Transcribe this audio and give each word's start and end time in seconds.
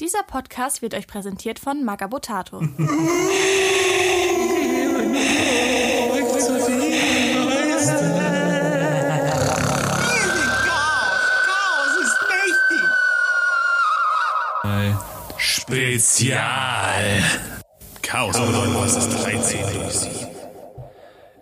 Dieser 0.00 0.22
Podcast 0.22 0.80
wird 0.80 0.94
euch 0.94 1.06
präsentiert 1.06 1.58
von 1.58 1.84
Magabotato. 1.84 2.62
Spezial. 15.36 17.22
Chaos 18.02 18.36
bedeutet, 18.36 18.74
was 18.74 18.96
ist 18.96 19.10
13 19.10 19.60
durch 19.74 19.92
7. 19.92 20.14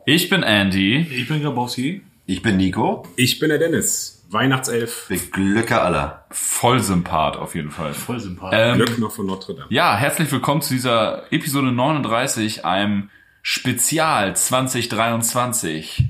Ich 0.04 0.29
bin 0.29 0.43
Andy. 0.43 1.06
Ich 1.11 1.29
bin 1.29 1.43
Grabowski. 1.43 2.02
Ich 2.30 2.42
bin 2.42 2.58
Nico. 2.58 3.04
Ich 3.16 3.38
bin 3.38 3.48
der 3.48 3.56
Dennis. 3.56 4.22
Weihnachtself. 4.29 4.92
Für 5.06 5.16
Glücke 5.16 5.80
aller. 5.80 6.26
Vollsympath 6.30 7.38
auf 7.38 7.54
jeden 7.54 7.70
Fall. 7.70 7.94
Voll 7.94 8.20
sympathisch. 8.20 8.58
Ähm, 8.61 8.76
Glöckner 8.76 9.08
von 9.08 9.24
Notre 9.24 9.54
Dame. 9.54 9.66
ja, 9.70 9.96
herzlich 9.96 10.30
willkommen 10.30 10.61
zu 10.61 10.75
dieser 10.75 11.32
Episode 11.32 11.72
39, 11.72 12.67
einem 12.67 13.08
Spezial 13.40 14.36
2023. 14.36 16.04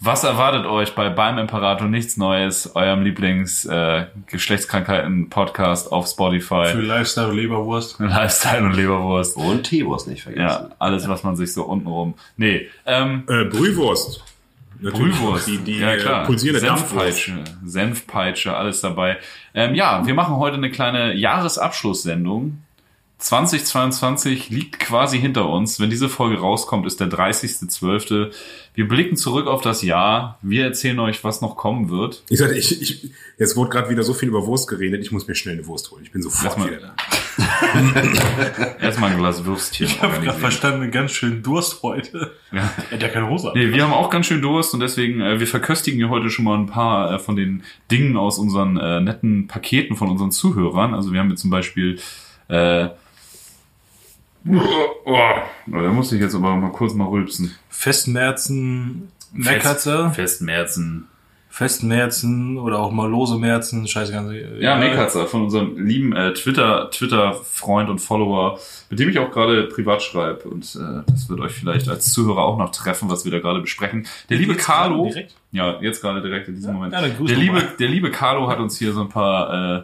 Was 0.00 0.24
erwartet 0.24 0.64
euch 0.64 0.94
bei 0.94 1.10
Beim 1.10 1.36
Imperator 1.36 1.88
nichts 1.88 2.16
Neues, 2.16 2.74
eurem 2.74 3.02
Lieblings 3.02 3.66
äh, 3.66 4.06
Geschlechtskrankheiten 4.28 5.28
Podcast 5.28 5.92
auf 5.92 6.06
Für 6.06 6.12
Spotify, 6.12 6.72
Lifestyle 6.80 7.28
und 7.28 7.36
Leberwurst. 7.36 7.96
Lifestyle 8.00 8.64
und 8.64 8.72
Leberwurst. 8.72 9.36
Und 9.36 9.64
Teewurst 9.64 10.08
nicht 10.08 10.22
vergessen. 10.22 10.48
Ja, 10.48 10.70
alles 10.78 11.06
was 11.06 11.22
man 11.22 11.36
sich 11.36 11.52
so 11.52 11.64
untenrum. 11.64 12.14
Nee, 12.38 12.70
ähm, 12.86 13.24
Äh, 13.28 13.44
Brühwurst. 13.44 14.24
Natürlich. 14.82 15.16
Brühwurst. 15.16 15.46
Die, 15.46 15.58
die 15.58 15.78
ja, 15.78 15.96
klar. 15.96 16.26
pulsierende 16.26 16.66
Dampfwurst. 16.66 17.24
Senfpeitsche, 17.24 17.44
Senfpeitsche, 17.64 18.56
alles 18.56 18.80
dabei. 18.80 19.18
Ähm, 19.54 19.74
ja, 19.74 20.04
wir 20.06 20.14
machen 20.14 20.36
heute 20.36 20.56
eine 20.56 20.70
kleine 20.70 21.14
Jahresabschlusssendung. 21.14 22.62
2022 23.22 24.50
liegt 24.50 24.80
quasi 24.80 25.18
hinter 25.18 25.48
uns. 25.48 25.78
Wenn 25.80 25.90
diese 25.90 26.08
Folge 26.08 26.38
rauskommt, 26.40 26.86
ist 26.86 26.98
der 27.00 27.08
30.12. 27.08 28.32
Wir 28.74 28.88
blicken 28.88 29.16
zurück 29.16 29.46
auf 29.46 29.62
das 29.62 29.82
Jahr. 29.82 30.38
Wir 30.42 30.64
erzählen 30.64 30.98
euch, 30.98 31.22
was 31.22 31.40
noch 31.40 31.56
kommen 31.56 31.88
wird. 31.88 32.24
Ich 32.28 32.38
sagte, 32.38 32.56
ich, 32.56 32.82
ich, 32.82 33.10
jetzt 33.38 33.56
wurde 33.56 33.70
gerade 33.70 33.90
wieder 33.90 34.02
so 34.02 34.12
viel 34.12 34.28
über 34.28 34.46
Wurst 34.46 34.68
geredet, 34.68 35.02
ich 35.02 35.12
muss 35.12 35.28
mir 35.28 35.34
schnell 35.34 35.54
eine 35.54 35.66
Wurst 35.66 35.90
holen. 35.90 36.02
Ich 36.04 36.10
bin 36.10 36.20
sofort 36.22 36.44
Lass 36.44 36.58
mal- 36.58 36.68
wieder 36.70 36.80
da. 36.80 36.94
Erstmal 38.80 39.12
ein 39.12 39.18
Glas 39.18 39.44
Würstchen. 39.44 39.86
Ich 39.86 40.02
habe 40.02 40.20
gerade 40.20 40.38
verstanden, 40.38 40.90
ganz 40.90 41.12
schön 41.12 41.42
Durst 41.42 41.82
heute. 41.82 42.32
Ja. 42.52 42.70
Er 42.90 42.96
hat 42.96 43.02
ja 43.02 43.08
keine 43.08 43.28
Hose. 43.30 43.52
an. 43.52 43.58
Nee, 43.58 43.72
wir 43.72 43.84
haben 43.84 43.92
auch 43.92 44.10
ganz 44.10 44.26
schön 44.26 44.42
Durst 44.42 44.74
und 44.74 44.80
deswegen, 44.80 45.20
äh, 45.20 45.38
wir 45.40 45.46
verköstigen 45.46 45.98
hier 45.98 46.10
heute 46.10 46.28
schon 46.28 46.44
mal 46.44 46.58
ein 46.58 46.66
paar 46.66 47.12
äh, 47.14 47.18
von 47.18 47.36
den 47.36 47.62
Dingen 47.90 48.16
aus 48.16 48.38
unseren 48.38 48.76
äh, 48.76 49.00
netten 49.00 49.46
Paketen 49.46 49.96
von 49.96 50.10
unseren 50.10 50.30
Zuhörern. 50.32 50.92
Also 50.92 51.12
wir 51.12 51.20
haben 51.20 51.28
hier 51.28 51.36
zum 51.36 51.50
Beispiel 51.50 51.98
äh, 52.48 52.88
da 54.44 55.90
muss 55.92 56.12
ich 56.12 56.20
jetzt 56.20 56.34
aber 56.34 56.56
mal 56.56 56.72
kurz 56.72 56.94
mal 56.94 57.08
rülpsen. 57.08 57.54
Festmerzen, 57.68 59.08
Meckatze, 59.32 60.10
Festmerzen. 60.14 61.08
Festmerzen 61.52 62.56
oder 62.56 62.78
auch 62.78 62.92
mal 62.92 63.10
lose 63.10 63.36
Merzen, 63.36 63.86
scheiße 63.86 64.10
ganz. 64.10 64.32
Ja, 64.58 64.74
Meckatzer 64.76 65.26
von 65.26 65.42
unserem 65.42 65.76
lieben 65.86 66.16
äh, 66.16 66.32
Twitter 66.32 66.90
Twitter 66.90 67.34
Freund 67.34 67.90
und 67.90 67.98
Follower, 67.98 68.58
mit 68.88 68.98
dem 68.98 69.10
ich 69.10 69.18
auch 69.18 69.30
gerade 69.30 69.64
privat 69.64 70.02
schreibe 70.02 70.48
und 70.48 70.64
äh, 70.76 71.02
das 71.06 71.28
wird 71.28 71.40
euch 71.40 71.52
vielleicht 71.52 71.90
als 71.90 72.10
Zuhörer 72.10 72.42
auch 72.42 72.56
noch 72.56 72.70
treffen, 72.70 73.10
was 73.10 73.26
wir 73.26 73.32
da 73.32 73.38
gerade 73.38 73.60
besprechen. 73.60 74.06
Der 74.30 74.38
liebe 74.38 74.54
Carlo, 74.54 75.12
ja, 75.50 75.78
jetzt 75.82 76.00
gerade 76.00 76.22
direkt 76.22 76.48
in 76.48 76.54
diesem 76.54 76.72
Moment. 76.72 76.94
ja, 76.94 77.02
dann 77.02 77.14
grüß 77.14 77.28
der 77.28 77.38
liebe 77.38 77.56
mal. 77.56 77.68
der 77.78 77.88
liebe 77.88 78.10
Carlo 78.10 78.48
hat 78.48 78.58
uns 78.58 78.78
hier 78.78 78.94
so 78.94 79.02
ein 79.02 79.10
paar 79.10 79.80
äh, 79.80 79.82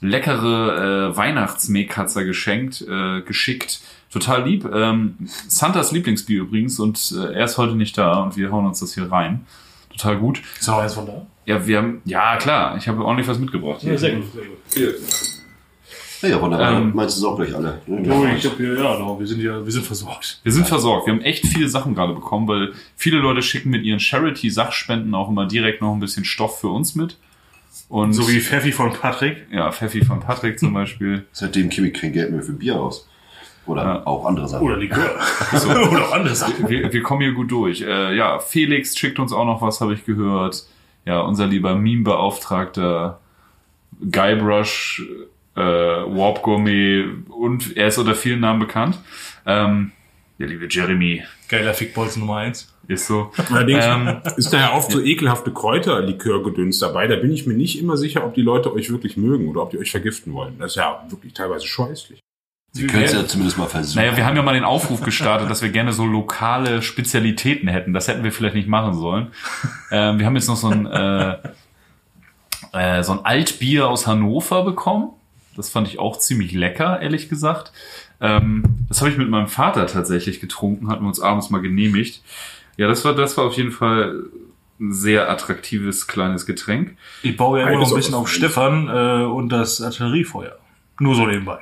leckere 0.00 1.10
äh, 1.10 1.16
Weihnachtsmeckatzer 1.16 2.24
geschenkt, 2.24 2.82
äh, 2.88 3.22
geschickt. 3.22 3.80
Total 4.10 4.48
lieb. 4.48 4.64
Ähm, 4.72 5.16
Santas 5.48 5.92
Lieblingsbier 5.92 6.42
übrigens 6.42 6.78
und 6.78 7.12
äh, 7.16 7.34
er 7.34 7.44
ist 7.44 7.58
heute 7.58 7.74
nicht 7.74 7.98
da 7.98 8.22
und 8.22 8.36
wir 8.36 8.50
hauen 8.52 8.66
uns 8.66 8.80
das 8.80 8.94
hier 8.94 9.10
rein. 9.10 9.46
Total 9.90 10.18
gut. 10.18 10.42
Ist 10.58 10.68
noch 10.68 10.78
eins 10.78 10.94
von 10.94 11.06
da? 11.06 11.26
Ja, 11.46 11.66
wir 11.66 11.78
haben, 11.78 12.02
ja 12.04 12.36
klar, 12.36 12.76
ich 12.76 12.88
habe 12.88 13.04
ordentlich 13.04 13.28
was 13.28 13.38
mitgebracht. 13.38 13.80
hier. 13.80 13.92
gut, 13.92 14.00
sehr 14.00 14.14
gut. 14.14 14.24
Ja, 16.22 16.40
wunderbar. 16.40 16.72
Ähm, 16.72 16.92
Meinst 16.94 17.16
du 17.16 17.20
es 17.20 17.26
auch 17.26 17.36
gleich 17.36 17.54
alle? 17.54 17.80
Ne? 17.86 18.12
Oh, 18.12 18.24
ich 18.24 18.44
hab 18.44 18.56
hier, 18.56 18.74
ja, 18.74 18.98
no, 18.98 19.18
wir 19.18 19.26
sind 19.26 19.40
ja, 19.40 19.64
wir 19.64 19.72
sind 19.72 19.84
versorgt. 19.84 20.40
Wir 20.42 20.52
sind 20.52 20.66
versorgt. 20.66 21.06
Wir 21.06 21.14
haben 21.14 21.20
echt 21.20 21.46
viele 21.46 21.68
Sachen 21.68 21.94
gerade 21.94 22.14
bekommen, 22.14 22.48
weil 22.48 22.72
viele 22.96 23.18
Leute 23.18 23.42
schicken 23.42 23.70
mit 23.70 23.84
ihren 23.84 24.00
Charity-Sachspenden 24.00 25.14
auch 25.14 25.28
immer 25.28 25.46
direkt 25.46 25.82
noch 25.82 25.92
ein 25.92 26.00
bisschen 26.00 26.24
Stoff 26.24 26.60
für 26.60 26.68
uns 26.68 26.94
mit. 26.94 27.16
Und 27.88 28.12
So 28.12 28.28
wie 28.28 28.40
Pfeffi 28.40 28.72
von 28.72 28.92
Patrick. 28.92 29.46
ja, 29.50 29.70
Pfeffi 29.72 30.04
von 30.04 30.20
Patrick 30.20 30.58
zum 30.58 30.72
Beispiel. 30.74 31.24
Seitdem 31.32 31.68
gebe 31.68 31.88
ich 31.88 31.94
kein 31.94 32.12
Geld 32.12 32.30
mehr 32.32 32.42
für 32.42 32.52
Bier 32.52 32.76
aus. 32.80 33.08
Oder 33.66 33.82
Ja. 33.84 34.06
auch 34.06 34.24
andere 34.26 34.48
Sachen. 34.48 34.64
Oder 34.66 34.76
Likör. 34.76 35.10
oder 35.70 36.02
auch 36.08 36.12
andere 36.12 36.34
Sachen. 36.34 36.68
Wir, 36.68 36.92
wir 36.92 37.02
kommen 37.02 37.22
hier 37.22 37.32
gut 37.32 37.50
durch. 37.50 37.82
Äh, 37.82 38.14
ja, 38.16 38.38
Felix 38.38 38.96
schickt 38.96 39.18
uns 39.18 39.32
auch 39.32 39.44
noch 39.44 39.60
was, 39.62 39.80
habe 39.80 39.94
ich 39.94 40.04
gehört. 40.04 40.64
Ja, 41.04 41.20
unser 41.20 41.46
lieber 41.46 41.74
Meme-Beauftragter 41.76 43.20
Guybrush, 44.10 45.02
äh, 45.56 45.60
Warp 45.60 46.42
Gourmet 46.42 47.04
und 47.28 47.76
er 47.76 47.88
ist 47.88 47.98
unter 47.98 48.14
vielen 48.14 48.40
Namen 48.40 48.60
bekannt. 48.60 48.98
Ähm, 49.46 49.92
der 50.38 50.48
liebe 50.48 50.66
Jeremy 50.70 51.22
Geiler 51.48 51.74
Fickbolz 51.74 52.16
Nummer 52.16 52.36
eins. 52.36 52.74
ist 52.88 53.06
so. 53.06 53.32
Allerdings 53.50 53.84
Ähm, 53.84 54.20
ist 54.36 54.52
da 54.52 54.58
ja 54.58 54.72
oft 54.74 54.90
so 54.90 55.00
ekelhafte 55.00 55.52
Kräuterlikörgedöns 55.52 56.78
dabei. 56.78 57.06
Da 57.06 57.16
bin 57.16 57.32
ich 57.32 57.46
mir 57.46 57.54
nicht 57.54 57.78
immer 57.78 57.96
sicher, 57.96 58.24
ob 58.24 58.34
die 58.34 58.42
Leute 58.42 58.72
euch 58.72 58.90
wirklich 58.90 59.16
mögen 59.16 59.48
oder 59.48 59.62
ob 59.62 59.70
die 59.70 59.78
euch 59.78 59.90
vergiften 59.90 60.32
wollen. 60.34 60.58
Das 60.58 60.72
ist 60.72 60.76
ja 60.76 61.04
wirklich 61.08 61.32
teilweise 61.32 61.66
scheußlich. 61.66 62.20
Sie 62.72 62.86
können 62.86 63.04
es 63.04 63.14
ja 63.14 63.26
zumindest 63.26 63.56
mal 63.56 63.66
versuchen. 63.68 63.96
Naja, 64.02 64.16
wir 64.18 64.26
haben 64.26 64.36
ja 64.36 64.42
mal 64.42 64.52
den 64.52 64.64
Aufruf 64.64 65.00
gestartet, 65.00 65.48
dass 65.48 65.62
wir 65.62 65.70
gerne 65.70 65.94
so 65.94 66.04
lokale 66.04 66.82
Spezialitäten 66.82 67.68
hätten. 67.68 67.94
Das 67.94 68.06
hätten 68.06 68.22
wir 68.22 68.32
vielleicht 68.32 68.54
nicht 68.54 68.68
machen 68.68 68.92
sollen. 68.92 69.28
Ähm, 69.90 70.18
wir 70.18 70.26
haben 70.26 70.36
jetzt 70.36 70.46
noch 70.48 70.56
so 70.56 70.68
ein, 70.68 70.84
äh, 70.84 71.38
äh, 72.72 73.02
so 73.02 73.12
ein 73.12 73.24
Altbier 73.24 73.88
aus 73.88 74.06
Hannover 74.06 74.62
bekommen. 74.62 75.10
Das 75.56 75.70
fand 75.70 75.88
ich 75.88 75.98
auch 75.98 76.18
ziemlich 76.18 76.52
lecker, 76.52 77.00
ehrlich 77.00 77.30
gesagt. 77.30 77.72
Ähm, 78.20 78.62
das 78.88 79.00
habe 79.00 79.10
ich 79.10 79.18
mit 79.18 79.28
meinem 79.28 79.48
Vater 79.48 79.86
tatsächlich 79.86 80.40
getrunken, 80.40 80.88
hatten 80.88 81.02
wir 81.04 81.08
uns 81.08 81.20
abends 81.20 81.50
mal 81.50 81.60
genehmigt. 81.60 82.22
Ja, 82.76 82.88
das 82.88 83.04
war, 83.04 83.14
das 83.14 83.36
war 83.36 83.44
auf 83.44 83.54
jeden 83.54 83.72
Fall 83.72 84.24
ein 84.80 84.92
sehr 84.92 85.30
attraktives 85.30 86.06
kleines 86.06 86.44
Getränk. 86.46 86.96
Ich 87.22 87.36
baue 87.36 87.60
ja 87.60 87.68
immer 87.68 87.80
noch 87.80 87.90
ein 87.90 87.96
bisschen 87.96 88.14
auf- 88.14 88.28
Stefan 88.28 88.88
äh, 88.88 89.24
und 89.24 89.48
das 89.50 89.80
Artilleriefeuer. 89.80 90.56
Nur 91.00 91.14
so 91.14 91.26
nebenbei. 91.26 91.58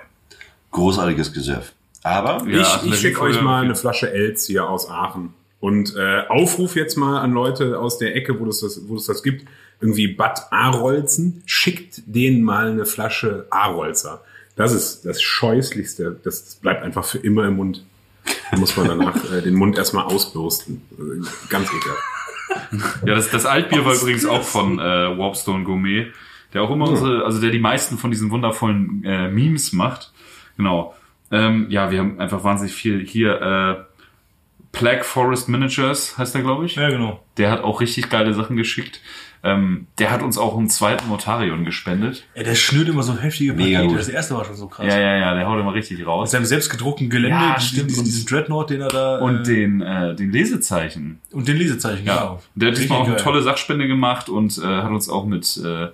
Großartiges 0.73 1.33
Gesöff. 1.33 1.73
Aber 2.03 2.45
Ja, 2.49 2.61
ich 2.85 2.93
ich 2.93 2.99
schicke 2.99 3.21
euch 3.23 3.41
mal 3.41 3.63
eine 3.65 3.75
Flasche 3.77 4.13
Els 4.13 4.47
hier 4.47 4.69
aus 4.69 4.91
Aachen. 4.91 5.33
Und 5.61 5.97
äh, 5.97 6.23
Aufruf 6.29 6.77
jetzt 6.77 6.97
mal 6.97 7.21
an 7.21 7.33
Leute 7.33 7.79
aus 7.79 7.99
der 7.99 8.15
Ecke, 8.17 8.39
wo 8.39 8.47
es 8.47 8.61
das, 8.61 8.81
wo 8.89 8.97
es 8.97 9.07
das 9.07 9.23
gibt. 9.23 9.47
Irgendwie 9.81 10.09
Bad 10.09 10.49
Arolzen. 10.51 11.43
Schickt 11.47 12.03
denen 12.07 12.43
mal 12.43 12.71
eine 12.71 12.85
Flasche 12.85 13.47
Arolzer. 13.51 14.23
Das 14.57 14.73
ist 14.73 15.05
das 15.05 15.21
Scheußlichste. 15.23 16.21
Das 16.23 16.57
bleibt 16.57 16.83
einfach 16.83 17.05
für 17.05 17.19
immer 17.19 17.45
im 17.47 17.57
Mund. 17.57 17.85
Da 18.51 18.57
muss 18.57 18.77
man 18.77 18.89
danach 18.89 19.17
äh, 19.33 19.43
den 19.43 19.55
Mund 19.55 19.77
erstmal 19.77 20.05
ausbürsten. 20.05 20.83
Also, 20.99 21.31
Ganz 21.49 21.69
ekelhaft. 21.73 22.03
Ja, 23.05 23.15
das, 23.15 23.31
das 23.31 23.47
Altbier 23.47 23.85
war 23.85 23.95
übrigens 23.95 24.27
auch 24.27 24.43
von 24.43 24.79
äh, 24.79 24.83
Warpstone 25.19 25.65
Gourmet, 25.65 26.07
der 26.53 26.63
auch 26.63 26.71
immer 26.71 26.89
unsere, 26.89 27.25
also 27.25 27.41
der 27.41 27.51
die 27.51 27.59
meisten 27.59 27.99
von 27.99 28.11
diesen 28.11 28.31
wundervollen 28.31 29.03
äh, 29.05 29.29
Memes 29.29 29.73
macht. 29.73 30.13
Genau. 30.57 30.95
Ähm, 31.31 31.67
ja, 31.69 31.91
wir 31.91 31.99
haben 31.99 32.21
einfach 32.21 32.45
wahnsinnig 32.45 32.75
viel 32.75 33.05
hier. 33.05 33.41
Äh, 33.41 33.95
Plague 34.73 35.05
Forest 35.05 35.49
Managers 35.49 36.19
heißt 36.19 36.35
der, 36.35 36.43
glaube 36.43 36.67
ich. 36.67 36.77
Ja, 36.77 36.91
genau. 36.91 37.25
Der 37.37 37.51
hat 37.51 37.63
auch 37.63 37.81
richtig 37.81 38.11
geile 38.11 38.35
Sachen 38.35 38.57
geschickt. 38.57 39.01
Ähm, 39.47 39.89
der 39.99 40.11
hat 40.11 40.23
uns 40.23 40.39
auch 40.39 40.57
einen 40.57 40.71
zweiten 40.71 41.07
Mortarion 41.07 41.67
gespendet. 41.67 42.25
Ja, 42.35 42.43
der 42.45 42.55
schnürt 42.55 42.89
immer 42.89 43.03
so 43.03 43.15
heftige 43.19 43.53
Mega 43.53 43.79
Pakete. 43.81 43.89
gut. 43.91 43.99
Das 44.01 44.09
erste 44.09 44.35
war 44.35 44.45
schon 44.47 44.57
so 44.57 44.69
krass. 44.69 44.87
Ja, 44.87 44.99
ja, 44.99 45.17
ja, 45.19 45.35
der 45.35 45.47
haut 45.47 45.61
immer 45.61 45.75
richtig 45.75 45.99
Mit 45.99 46.07
raus. 46.07 46.31
seinem 46.31 46.47
selbstgedruckten 46.47 47.11
Gelände, 47.11 47.37
Ja, 47.37 47.55
diesen, 47.57 47.69
stimmt. 47.75 47.91
diesen, 47.91 48.05
diesen 48.05 48.27
Dreadnought, 48.27 48.71
den 48.71 48.81
er 48.81 48.89
da... 48.89 49.19
Und 49.19 49.41
äh, 49.41 49.43
den, 49.43 49.83
äh, 49.83 50.15
den 50.15 50.33
Lesezeichen. 50.33 51.21
und 51.33 51.47
den 51.47 51.59
Lesezeichen, 51.59 52.07
Ja, 52.07 52.17
genau. 52.17 52.43
der 52.55 52.71
hat 52.71 52.79
diesmal 52.79 53.01
auch 53.01 53.05
eine 53.05 53.15
geil. 53.17 53.23
tolle 53.23 53.43
Sachspende 53.43 53.87
gemacht 53.87 54.31
und 54.31 54.57
äh, 54.59 54.63
hat 54.63 54.91
uns 54.91 55.11
auch 55.11 55.27
mit 55.27 55.61
äh, 55.63 55.89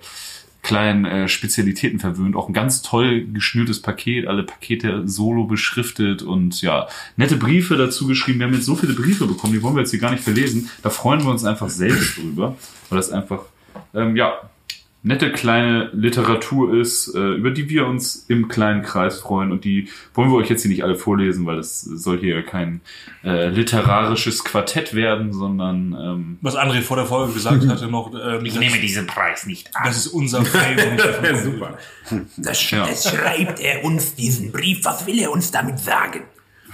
kleinen 0.61 1.05
äh, 1.05 1.27
Spezialitäten 1.27 1.99
verwöhnt. 1.99 2.35
Auch 2.35 2.47
ein 2.47 2.53
ganz 2.53 2.81
toll 2.81 3.25
geschnürtes 3.25 3.81
Paket, 3.81 4.27
alle 4.27 4.43
Pakete 4.43 5.07
solo 5.07 5.45
beschriftet 5.45 6.21
und 6.21 6.61
ja, 6.61 6.87
nette 7.17 7.37
Briefe 7.37 7.77
dazu 7.77 8.07
geschrieben. 8.07 8.39
Wir 8.39 8.47
haben 8.47 8.53
jetzt 8.53 8.65
so 8.65 8.75
viele 8.75 8.93
Briefe 8.93 9.25
bekommen, 9.25 9.53
die 9.53 9.63
wollen 9.63 9.75
wir 9.75 9.81
jetzt 9.81 9.91
hier 9.91 9.99
gar 9.99 10.11
nicht 10.11 10.23
verlesen. 10.23 10.69
Da 10.83 10.89
freuen 10.89 11.23
wir 11.23 11.31
uns 11.31 11.43
einfach 11.43 11.69
selbst 11.69 12.17
drüber, 12.17 12.55
weil 12.89 12.97
das 12.97 13.11
einfach, 13.11 13.41
ähm, 13.93 14.15
ja, 14.15 14.50
nette 15.03 15.31
kleine 15.31 15.89
Literatur 15.93 16.75
ist, 16.79 17.13
äh, 17.15 17.33
über 17.33 17.49
die 17.51 17.69
wir 17.69 17.87
uns 17.87 18.25
im 18.27 18.47
kleinen 18.47 18.83
Kreis 18.83 19.19
freuen. 19.19 19.51
Und 19.51 19.63
die 19.65 19.89
wollen 20.13 20.29
wir 20.29 20.35
euch 20.37 20.49
jetzt 20.49 20.61
hier 20.61 20.69
nicht 20.71 20.83
alle 20.83 20.95
vorlesen, 20.95 21.45
weil 21.45 21.57
das 21.57 21.81
soll 21.81 22.19
hier 22.19 22.43
kein 22.43 22.81
äh, 23.23 23.49
literarisches 23.49 24.43
Quartett 24.43 24.93
werden, 24.93 25.33
sondern 25.33 25.93
ähm, 25.99 26.37
Was 26.41 26.55
André 26.55 26.81
vor 26.81 26.97
der 26.97 27.05
Folge 27.07 27.33
gesagt 27.33 27.65
hatte 27.67 27.87
noch, 27.87 28.13
ähm, 28.13 28.45
Ich 28.45 28.59
nehme 28.59 28.77
diesen 28.77 29.07
Preis 29.07 29.45
nicht 29.47 29.75
an. 29.75 29.85
das 29.85 29.97
ist 29.97 30.07
unser. 30.07 30.43
Ja, 30.43 31.35
super. 31.43 31.77
Das, 32.37 32.69
Ja. 32.69 32.85
das 32.85 33.09
schreibt 33.09 33.59
er 33.59 33.83
uns 33.83 34.13
diesen 34.15 34.51
Brief. 34.51 34.85
Was 34.85 35.07
will 35.07 35.19
er 35.19 35.31
uns 35.31 35.49
damit 35.51 35.79
sagen? 35.79 36.21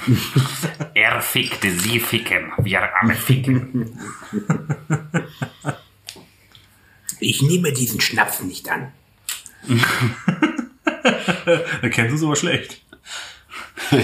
er 0.94 1.22
fickte, 1.22 1.72
sie 1.72 2.00
ficken, 2.00 2.52
wir 2.60 2.82
alle 3.02 3.16
ficken. 3.16 3.98
Ich 7.20 7.42
nehme 7.42 7.72
diesen 7.72 8.02
Schnaps 8.02 8.42
nicht 8.42 8.70
an. 8.70 8.92
da 11.82 11.90
kennst 11.90 12.12
du 12.12 12.16
es 12.16 12.24
aber 12.24 12.36
schlecht. 12.36 12.82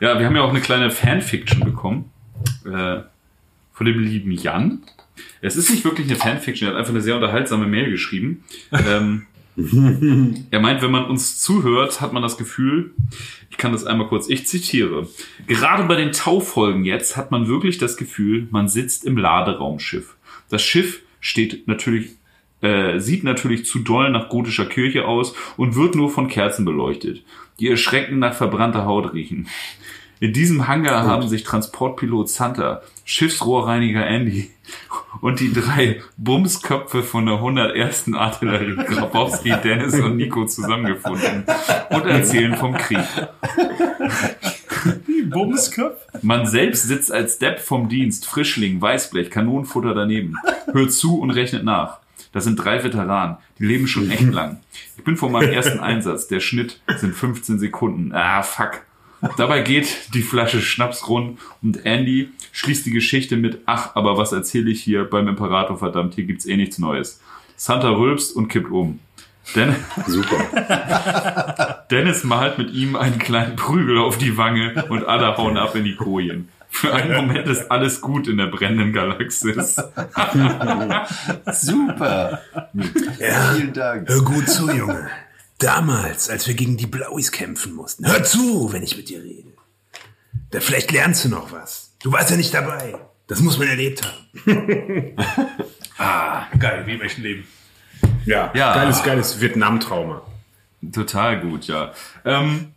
Ja, 0.00 0.18
wir 0.18 0.26
haben 0.26 0.36
ja 0.36 0.42
auch 0.42 0.50
eine 0.50 0.60
kleine 0.60 0.90
Fanfiction 0.90 1.60
bekommen 1.60 2.10
äh, 2.66 3.00
von 3.72 3.86
dem 3.86 4.00
lieben 4.00 4.32
Jan. 4.32 4.82
Es 5.40 5.56
ist 5.56 5.70
nicht 5.70 5.84
wirklich 5.84 6.08
eine 6.08 6.16
Fanfiction, 6.16 6.68
er 6.68 6.72
hat 6.72 6.78
einfach 6.78 6.92
eine 6.92 7.00
sehr 7.00 7.14
unterhaltsame 7.14 7.66
Mail 7.66 7.90
geschrieben. 7.90 8.44
Ähm, 8.72 9.26
er 10.50 10.60
meint, 10.60 10.82
wenn 10.82 10.90
man 10.90 11.06
uns 11.06 11.38
zuhört, 11.38 12.00
hat 12.00 12.12
man 12.12 12.22
das 12.22 12.36
Gefühl, 12.36 12.92
ich 13.50 13.56
kann 13.56 13.72
das 13.72 13.84
einmal 13.84 14.08
kurz, 14.08 14.28
ich 14.28 14.46
zitiere, 14.46 15.08
gerade 15.46 15.84
bei 15.84 15.96
den 15.96 16.12
Taufolgen 16.12 16.84
jetzt 16.84 17.16
hat 17.16 17.30
man 17.30 17.46
wirklich 17.46 17.78
das 17.78 17.96
Gefühl, 17.96 18.48
man 18.50 18.68
sitzt 18.68 19.04
im 19.04 19.16
Laderaumschiff. 19.16 20.16
Das 20.50 20.62
Schiff 20.62 21.00
steht 21.24 21.66
natürlich 21.66 22.10
äh, 22.60 22.98
sieht 23.00 23.24
natürlich 23.24 23.66
zu 23.66 23.80
doll 23.80 24.10
nach 24.10 24.28
gotischer 24.28 24.66
Kirche 24.66 25.06
aus 25.06 25.34
und 25.56 25.74
wird 25.74 25.94
nur 25.94 26.10
von 26.10 26.28
Kerzen 26.28 26.64
beleuchtet, 26.64 27.22
die 27.58 27.68
erschreckend 27.68 28.18
nach 28.18 28.34
verbrannter 28.34 28.84
Haut 28.84 29.12
riechen. 29.12 29.48
In 30.20 30.32
diesem 30.32 30.68
Hangar 30.68 31.04
haben 31.04 31.28
sich 31.28 31.42
Transportpilot 31.42 32.30
Santa, 32.30 32.82
Schiffsrohrreiniger 33.04 34.06
Andy 34.06 34.50
und 35.20 35.40
die 35.40 35.52
drei 35.52 36.02
Bumsköpfe 36.16 37.02
von 37.02 37.26
der 37.26 37.36
101. 37.36 38.12
Artillerie 38.14 38.76
Grabowski, 38.76 39.54
Dennis 39.62 39.94
und 40.00 40.16
Nico 40.16 40.46
zusammengefunden 40.46 41.44
und 41.90 42.06
erzählen 42.06 42.56
vom 42.56 42.74
Krieg. 42.74 42.98
Bumsköpf? 45.30 45.96
Man 46.22 46.46
selbst 46.46 46.84
sitzt 46.84 47.12
als 47.12 47.38
Depp 47.38 47.60
vom 47.60 47.88
Dienst, 47.88 48.26
Frischling, 48.26 48.80
Weißblech, 48.80 49.30
Kanonenfutter 49.30 49.94
daneben, 49.94 50.36
hört 50.72 50.92
zu 50.92 51.18
und 51.18 51.30
rechnet 51.30 51.64
nach. 51.64 51.98
Das 52.32 52.44
sind 52.44 52.56
drei 52.56 52.82
Veteranen, 52.82 53.36
die 53.58 53.64
leben 53.66 53.86
schon 53.86 54.10
echt 54.10 54.32
lang. 54.32 54.60
Ich 54.96 55.04
bin 55.04 55.16
vor 55.16 55.30
meinem 55.30 55.52
ersten 55.52 55.78
Einsatz, 55.80 56.26
der 56.26 56.40
Schnitt 56.40 56.80
sind 56.96 57.14
15 57.14 57.58
Sekunden. 57.58 58.12
Ah, 58.12 58.42
fuck. 58.42 58.82
Dabei 59.36 59.62
geht 59.62 60.14
die 60.14 60.22
Flasche 60.22 60.60
Schnaps 60.60 61.08
rund 61.08 61.38
und 61.62 61.86
Andy 61.86 62.28
schließt 62.52 62.84
die 62.84 62.90
Geschichte 62.90 63.36
mit, 63.36 63.60
ach, 63.66 63.94
aber 63.94 64.18
was 64.18 64.32
erzähle 64.32 64.70
ich 64.70 64.82
hier 64.82 65.04
beim 65.04 65.28
Imperator, 65.28 65.78
verdammt, 65.78 66.14
hier 66.14 66.24
gibt's 66.24 66.46
eh 66.46 66.56
nichts 66.56 66.78
Neues. 66.78 67.20
Santa 67.56 67.88
rülpst 67.90 68.34
und 68.34 68.48
kippt 68.48 68.70
um. 68.70 68.98
Den 69.54 69.76
Super. 70.06 71.84
Dennis 71.90 72.24
malt 72.24 72.58
mit 72.58 72.72
ihm 72.72 72.96
einen 72.96 73.18
kleinen 73.18 73.56
Prügel 73.56 73.98
auf 73.98 74.18
die 74.18 74.36
Wange 74.36 74.84
und 74.88 75.04
alle 75.04 75.36
hauen 75.36 75.56
ab 75.56 75.74
in 75.76 75.84
die 75.84 75.96
Kojen. 75.96 76.48
Für 76.70 76.92
einen 76.92 77.12
Moment 77.14 77.46
ist 77.46 77.70
alles 77.70 78.00
gut 78.00 78.26
in 78.26 78.36
der 78.36 78.46
brennenden 78.46 78.92
Galaxis. 78.92 79.76
Super. 81.52 82.40
Vielen 82.72 83.72
Dank. 83.72 84.08
Hör 84.08 84.22
gut 84.22 84.48
zu, 84.48 84.70
Junge. 84.70 85.08
Damals, 85.58 86.30
als 86.30 86.48
wir 86.48 86.54
gegen 86.54 86.76
die 86.76 86.86
Blauis 86.86 87.30
kämpfen 87.30 87.74
mussten. 87.74 88.06
Hör 88.06 88.24
zu, 88.24 88.72
wenn 88.72 88.82
ich 88.82 88.96
mit 88.96 89.08
dir 89.08 89.22
rede. 89.22 89.52
Da 90.50 90.60
vielleicht 90.60 90.90
lernst 90.90 91.24
du 91.24 91.28
noch 91.28 91.52
was. 91.52 91.92
Du 92.02 92.12
warst 92.12 92.30
ja 92.30 92.36
nicht 92.36 92.52
dabei. 92.52 92.96
Das 93.28 93.40
muss 93.40 93.58
man 93.58 93.68
erlebt 93.68 94.02
haben. 94.04 94.44
Geil, 96.58 96.82
wie 96.86 96.94
im 96.94 97.02
echten 97.02 97.22
Leben. 97.22 97.46
Ja, 98.26 98.50
Ja. 98.54 98.74
geiles, 98.74 99.02
geiles 99.02 99.40
Vietnam-Trauma. 99.40 100.22
Total 100.92 101.40
gut, 101.40 101.66
ja. 101.66 101.92
Ähm, 102.24 102.68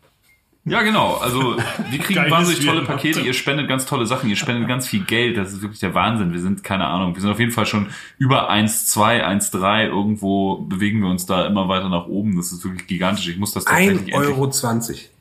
ja, 0.69 0.81
genau. 0.81 1.15
Also 1.15 1.56
wir 1.89 2.00
kriegen 2.00 2.15
Geiles 2.15 2.31
wahnsinnig 2.31 2.65
tolle. 2.65 2.81
Pakete. 2.83 3.21
Ihr 3.21 3.33
spendet 3.33 3.69
ganz 3.69 3.85
tolle 3.85 4.06
Sachen. 4.06 4.29
Ihr 4.29 4.35
spendet 4.35 4.68
ganz 4.68 4.85
viel 4.85 5.00
Geld. 5.06 5.38
Das 5.38 5.53
ist 5.53 5.62
wirklich 5.62 5.79
der 5.79 5.94
Wahnsinn. 5.94 6.33
Wir 6.33 6.41
sind, 6.41 6.62
keine 6.62 6.88
Ahnung, 6.88 7.15
wir 7.15 7.21
sind 7.21 7.31
auf 7.31 7.39
jeden 7.39 7.53
Fall 7.53 7.65
schon 7.65 7.88
über 8.18 8.50
1,2, 8.51 9.24
1,3. 9.24 9.85
Irgendwo 9.85 10.57
bewegen 10.57 11.01
wir 11.01 11.09
uns 11.09 11.25
da 11.25 11.45
immer 11.47 11.69
weiter 11.69 11.88
nach 11.88 12.07
oben. 12.07 12.35
Das 12.35 12.51
ist 12.51 12.65
wirklich 12.65 12.85
gigantisch. 12.85 13.29
Ich 13.29 13.38
muss 13.38 13.53
das 13.53 13.63
tatsächlich 13.63 14.13
1,20 14.13 14.13
Euro. 14.13 14.51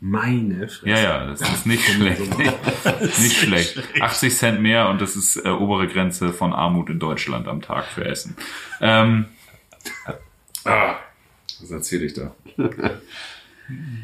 Meine 0.01 0.69
Fresse. 0.69 0.89
Ja, 0.89 0.99
ja, 0.99 1.27
das 1.27 1.41
ist 1.41 1.65
nicht 1.67 1.85
schlecht. 1.89 2.39
nicht 3.21 3.37
schlecht. 3.37 3.83
80 4.01 4.35
Cent 4.37 4.61
mehr 4.61 4.89
und 4.89 5.01
das 5.01 5.15
ist 5.15 5.37
äh, 5.37 5.49
obere 5.51 5.87
Grenze 5.87 6.33
von 6.33 6.53
Armut 6.55 6.91
in 6.91 6.99
Deutschland 6.99 7.47
am 7.47 7.63
Tag 7.63 7.85
für 7.85 8.05
Essen. 8.05 8.37
Ähm, 8.81 9.27
ah, 10.65 10.97
was 11.61 11.71
erzähle 11.71 12.07
ich 12.07 12.15
da? 12.15 12.33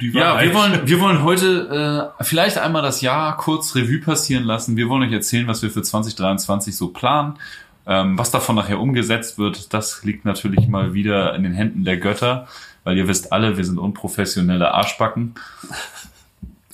Ja, 0.00 0.40
wir 0.40 0.54
wollen, 0.54 0.88
wir 0.88 1.00
wollen 1.00 1.22
heute 1.22 2.12
äh, 2.18 2.24
vielleicht 2.24 2.58
einmal 2.58 2.82
das 2.82 3.00
Jahr 3.00 3.36
kurz 3.36 3.76
Revue 3.76 4.00
passieren 4.00 4.44
lassen. 4.44 4.76
Wir 4.76 4.88
wollen 4.88 5.04
euch 5.04 5.12
erzählen, 5.12 5.46
was 5.46 5.62
wir 5.62 5.70
für 5.70 5.82
2023 5.82 6.76
so 6.76 6.88
planen. 6.88 7.38
Ähm, 7.86 8.18
was 8.18 8.30
davon 8.30 8.56
nachher 8.56 8.80
umgesetzt 8.80 9.38
wird, 9.38 9.72
das 9.74 10.04
liegt 10.04 10.24
natürlich 10.24 10.68
mal 10.68 10.94
wieder 10.94 11.34
in 11.34 11.42
den 11.42 11.52
Händen 11.52 11.84
der 11.84 11.96
Götter, 11.96 12.46
weil 12.84 12.96
ihr 12.96 13.08
wisst 13.08 13.32
alle, 13.32 13.56
wir 13.56 13.64
sind 13.64 13.78
unprofessionelle 13.78 14.72
Arschbacken. 14.72 15.34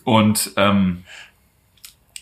Und 0.05 0.53
ähm, 0.57 1.05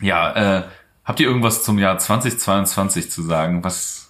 ja, 0.01 0.59
äh, 0.59 0.63
habt 1.05 1.21
ihr 1.21 1.27
irgendwas 1.27 1.63
zum 1.63 1.79
Jahr 1.79 1.99
2022 1.99 3.11
zu 3.11 3.23
sagen? 3.23 3.63
Was 3.65 4.06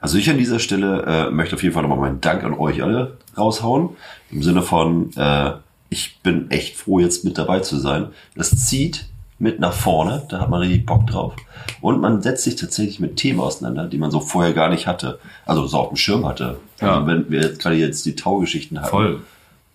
Also 0.00 0.18
ich 0.18 0.30
an 0.30 0.38
dieser 0.38 0.58
Stelle 0.58 1.02
äh, 1.28 1.30
möchte 1.30 1.54
auf 1.56 1.62
jeden 1.62 1.74
Fall 1.74 1.82
nochmal 1.82 1.98
meinen 1.98 2.20
Dank 2.20 2.44
an 2.44 2.54
euch 2.54 2.82
alle 2.82 3.16
raushauen. 3.36 3.90
Im 4.30 4.42
Sinne 4.42 4.62
von, 4.62 5.10
äh, 5.16 5.52
ich 5.90 6.18
bin 6.22 6.50
echt 6.50 6.76
froh, 6.76 7.00
jetzt 7.00 7.24
mit 7.24 7.38
dabei 7.38 7.60
zu 7.60 7.78
sein. 7.78 8.08
Das 8.36 8.50
zieht 8.66 9.06
mit 9.40 9.60
nach 9.60 9.72
vorne, 9.72 10.24
da 10.28 10.40
hat 10.40 10.50
man 10.50 10.60
richtig 10.60 10.84
Bock 10.86 11.06
drauf. 11.06 11.34
Und 11.80 12.00
man 12.00 12.22
setzt 12.22 12.44
sich 12.44 12.56
tatsächlich 12.56 12.98
mit 13.00 13.16
Themen 13.16 13.38
auseinander, 13.40 13.86
die 13.86 13.98
man 13.98 14.10
so 14.10 14.20
vorher 14.20 14.52
gar 14.52 14.68
nicht 14.68 14.86
hatte. 14.86 15.18
Also 15.46 15.66
so 15.66 15.78
auf 15.78 15.88
dem 15.88 15.96
Schirm 15.96 16.26
hatte. 16.26 16.58
Ja. 16.80 16.94
Also 16.96 17.06
wenn 17.06 17.30
wir 17.30 17.40
jetzt 17.42 17.60
gerade 17.60 17.76
jetzt 17.76 18.04
die 18.06 18.16
Taugeschichten 18.16 18.80
hatten. 18.80 18.90
voll? 18.90 19.20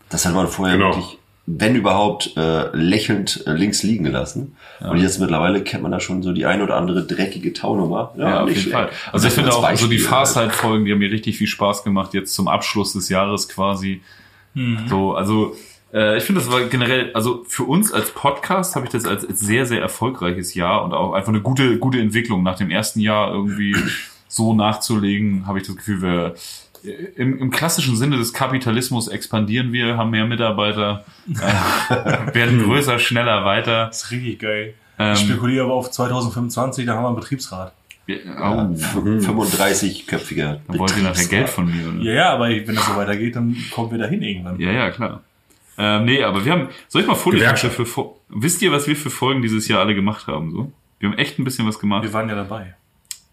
Das 0.09 0.25
hat 0.25 0.33
man 0.33 0.47
vorher 0.47 0.75
Genau. 0.77 0.89
wirklich, 0.89 1.17
wenn 1.45 1.75
überhaupt, 1.75 2.37
äh, 2.37 2.75
lächelnd 2.75 3.43
äh, 3.45 3.53
links 3.53 3.83
liegen 3.83 4.05
gelassen. 4.05 4.55
Und 4.79 4.97
jetzt 4.97 5.19
mittlerweile 5.19 5.61
kennt 5.63 5.83
man 5.83 5.91
da 5.91 5.99
schon 5.99 6.23
so 6.23 6.31
die 6.31 6.45
ein 6.45 6.61
oder 6.61 6.75
andere 6.75 7.05
dreckige 7.05 7.53
Taunummer. 7.53 8.13
Ja, 8.17 8.43
auf 8.43 8.49
jeden 8.49 8.71
Fall. 8.71 8.89
Also 9.11 9.27
ich 9.27 9.33
Das 9.33 9.35
finde 9.35 9.51
auch 9.51 9.55
so 9.55 9.87
die 9.87 9.97
Beispiel 9.97 9.99
halt. 9.99 10.09
Fahrzeit-Folgen, 10.09 10.85
die 10.85 10.91
haben 10.91 10.99
mir 10.99 11.11
richtig 11.11 11.37
viel 11.37 11.47
Spaß 11.47 11.83
gemacht, 11.83 12.13
jetzt 12.13 12.33
zum 12.33 12.47
Abschluss 12.47 12.93
des 12.93 13.09
Jahres 13.09 13.49
quasi. 13.49 14.01
So, 14.87 15.15
also 15.15 15.55
äh, 15.93 16.17
ich 16.17 16.23
finde, 16.23 16.41
das 16.41 16.51
war 16.51 16.61
generell, 16.61 17.11
also 17.13 17.43
für 17.47 17.63
uns 17.63 17.91
als 17.91 18.11
Podcast 18.11 18.75
habe 18.75 18.85
ich 18.85 18.91
das 18.91 19.05
als, 19.05 19.25
als 19.25 19.39
sehr, 19.39 19.65
sehr 19.65 19.81
erfolgreiches 19.81 20.53
Jahr 20.53 20.83
und 20.83 20.93
auch 20.93 21.13
einfach 21.13 21.29
eine 21.29 21.41
gute, 21.41 21.77
gute 21.77 21.99
Entwicklung. 21.99 22.43
Nach 22.43 22.55
dem 22.55 22.69
ersten 22.69 22.99
Jahr 22.99 23.33
irgendwie 23.33 23.75
so 24.27 24.53
nachzulegen, 24.53 25.47
habe 25.47 25.59
ich 25.59 25.67
das 25.67 25.75
Gefühl, 25.75 26.01
wir 26.01 26.35
im, 26.83 27.39
im 27.39 27.51
klassischen 27.51 27.95
Sinne 27.95 28.17
des 28.17 28.33
Kapitalismus 28.33 29.07
expandieren 29.07 29.71
wir, 29.71 29.97
haben 29.97 30.11
mehr 30.11 30.25
Mitarbeiter, 30.25 31.05
äh, 31.29 32.33
werden 32.33 32.63
größer, 32.63 32.99
schneller, 32.99 33.45
weiter. 33.45 33.87
Das 33.87 34.03
ist 34.03 34.11
richtig 34.11 34.39
geil. 34.39 34.73
Ähm, 34.99 35.13
ich 35.13 35.19
spekuliere 35.19 35.65
aber 35.65 35.73
auf 35.73 35.91
2025, 35.91 36.85
da 36.85 36.95
haben 36.95 37.03
wir 37.03 37.07
einen 37.07 37.15
Betriebsrat. 37.15 37.73
Wir, 38.05 38.25
Ja, 38.25 38.53
oh, 38.53 38.73
35-köpfiger. 38.73 40.59
dann 40.67 40.79
wollt 40.79 40.97
ihr 40.97 41.03
nachher 41.03 41.25
Geld 41.27 41.49
von 41.49 41.65
mir, 41.65 41.87
oder? 41.87 42.01
Ja, 42.03 42.13
ja, 42.13 42.33
aber 42.33 42.49
wenn 42.49 42.75
das 42.75 42.85
so 42.85 42.95
weitergeht, 42.97 43.35
dann 43.35 43.55
kommen 43.73 43.91
wir 43.91 43.97
dahin 43.97 44.21
irgendwann. 44.21 44.59
Ja, 44.59 44.71
ja, 44.71 44.91
klar. 44.91 45.21
Ähm, 45.77 46.05
nee, 46.05 46.21
aber 46.21 46.43
wir 46.43 46.51
haben, 46.51 46.67
soll 46.87 47.01
ich 47.01 47.07
mal 47.07 47.15
Gewerkschaft. 47.15 47.75
für, 47.75 48.05
wisst 48.29 48.61
ihr, 48.61 48.71
was 48.71 48.87
wir 48.87 48.95
für 48.95 49.09
Folgen 49.09 49.41
dieses 49.41 49.67
Jahr 49.67 49.79
alle 49.79 49.95
gemacht 49.95 50.27
haben, 50.27 50.51
so? 50.51 50.71
Wir 50.99 51.09
haben 51.09 51.17
echt 51.17 51.39
ein 51.39 51.43
bisschen 51.43 51.67
was 51.67 51.79
gemacht. 51.79 52.03
Wir 52.03 52.13
waren 52.13 52.29
ja 52.29 52.35
dabei. 52.35 52.75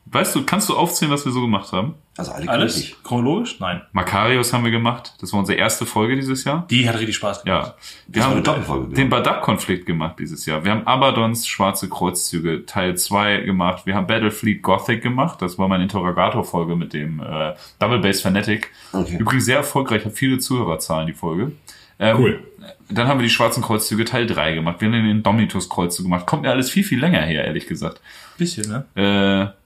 Weißt 0.07 0.35
du, 0.35 0.45
kannst 0.45 0.69
du 0.69 0.76
aufzählen, 0.76 1.12
was 1.12 1.25
wir 1.25 1.30
so 1.30 1.40
gemacht 1.40 1.71
haben? 1.73 1.95
Also 2.16 2.33
alle 2.33 2.49
Alles? 2.49 2.75
gültig. 2.75 2.97
Chronologisch? 3.04 3.61
Nein. 3.61 3.83
Makarios 3.92 4.52
haben 4.52 4.64
wir 4.64 4.73
gemacht. 4.73 5.14
Das 5.21 5.33
war 5.33 5.38
unsere 5.38 5.57
erste 5.57 5.87
Folge 5.87 6.16
dieses 6.16 6.42
Jahr. 6.42 6.66
Die 6.69 6.88
hat 6.88 6.99
richtig 6.99 7.14
Spaß 7.16 7.45
gemacht. 7.45 7.66
Ja. 7.69 7.75
Wir 8.09 8.23
war 8.23 8.28
haben 8.28 8.35
eine 8.35 8.42
Doppelfolge, 8.42 8.88
den 8.88 8.95
genau. 8.95 9.16
Badab-Konflikt 9.16 9.87
gemacht 9.87 10.16
dieses 10.19 10.45
Jahr. 10.47 10.64
Wir 10.64 10.73
haben 10.73 10.85
Abadons 10.87 11.47
Schwarze 11.47 11.88
Kreuzzüge 11.88 12.66
Teil 12.66 12.97
2 12.97 13.42
gemacht. 13.42 13.87
Wir 13.87 13.95
haben 13.95 14.09
Battlefleet 14.09 14.62
Gothic 14.62 15.00
gemacht. 15.02 15.40
Das 15.42 15.59
war 15.59 15.69
meine 15.69 15.85
Interrogator-Folge 15.85 16.75
mit 16.75 16.92
dem 16.92 17.21
äh, 17.21 17.54
Double 17.78 18.00
Bass 18.00 18.21
Fanatic. 18.21 18.73
Okay. 18.92 19.16
Übrigens 19.16 19.45
sehr 19.45 19.59
erfolgreich, 19.59 20.04
hat 20.04 20.12
viele 20.12 20.40
Zuhörerzahlen, 20.40 21.07
die 21.07 21.14
Folge. 21.14 21.52
Ähm, 22.00 22.16
Cool. 22.19 22.40
Dann 22.88 23.07
haben 23.07 23.21
wir 23.21 23.25
die 23.25 23.30
Schwarzen 23.30 23.62
Kreuzzüge 23.62 24.04
Teil 24.04 24.26
3 24.26 24.54
gemacht. 24.54 24.80
Wir 24.80 24.88
haben 24.88 24.92
den 25.04 25.23
Domitus-Kreuzzug 25.23 26.04
gemacht. 26.04 26.26
Kommt 26.26 26.42
mir 26.42 26.50
alles 26.50 26.69
viel, 26.69 26.83
viel 26.83 26.99
länger 26.99 27.21
her, 27.21 27.45
ehrlich 27.45 27.66
gesagt. 27.66 28.00
Bisschen, 28.37 28.69
ne? 28.69 29.54
Äh, 29.54 29.60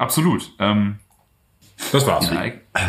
absolut. 0.00 0.50
Ähm, 0.58 0.96
Das 1.92 2.06
war's. 2.06 2.28
Ja, 2.30 2.42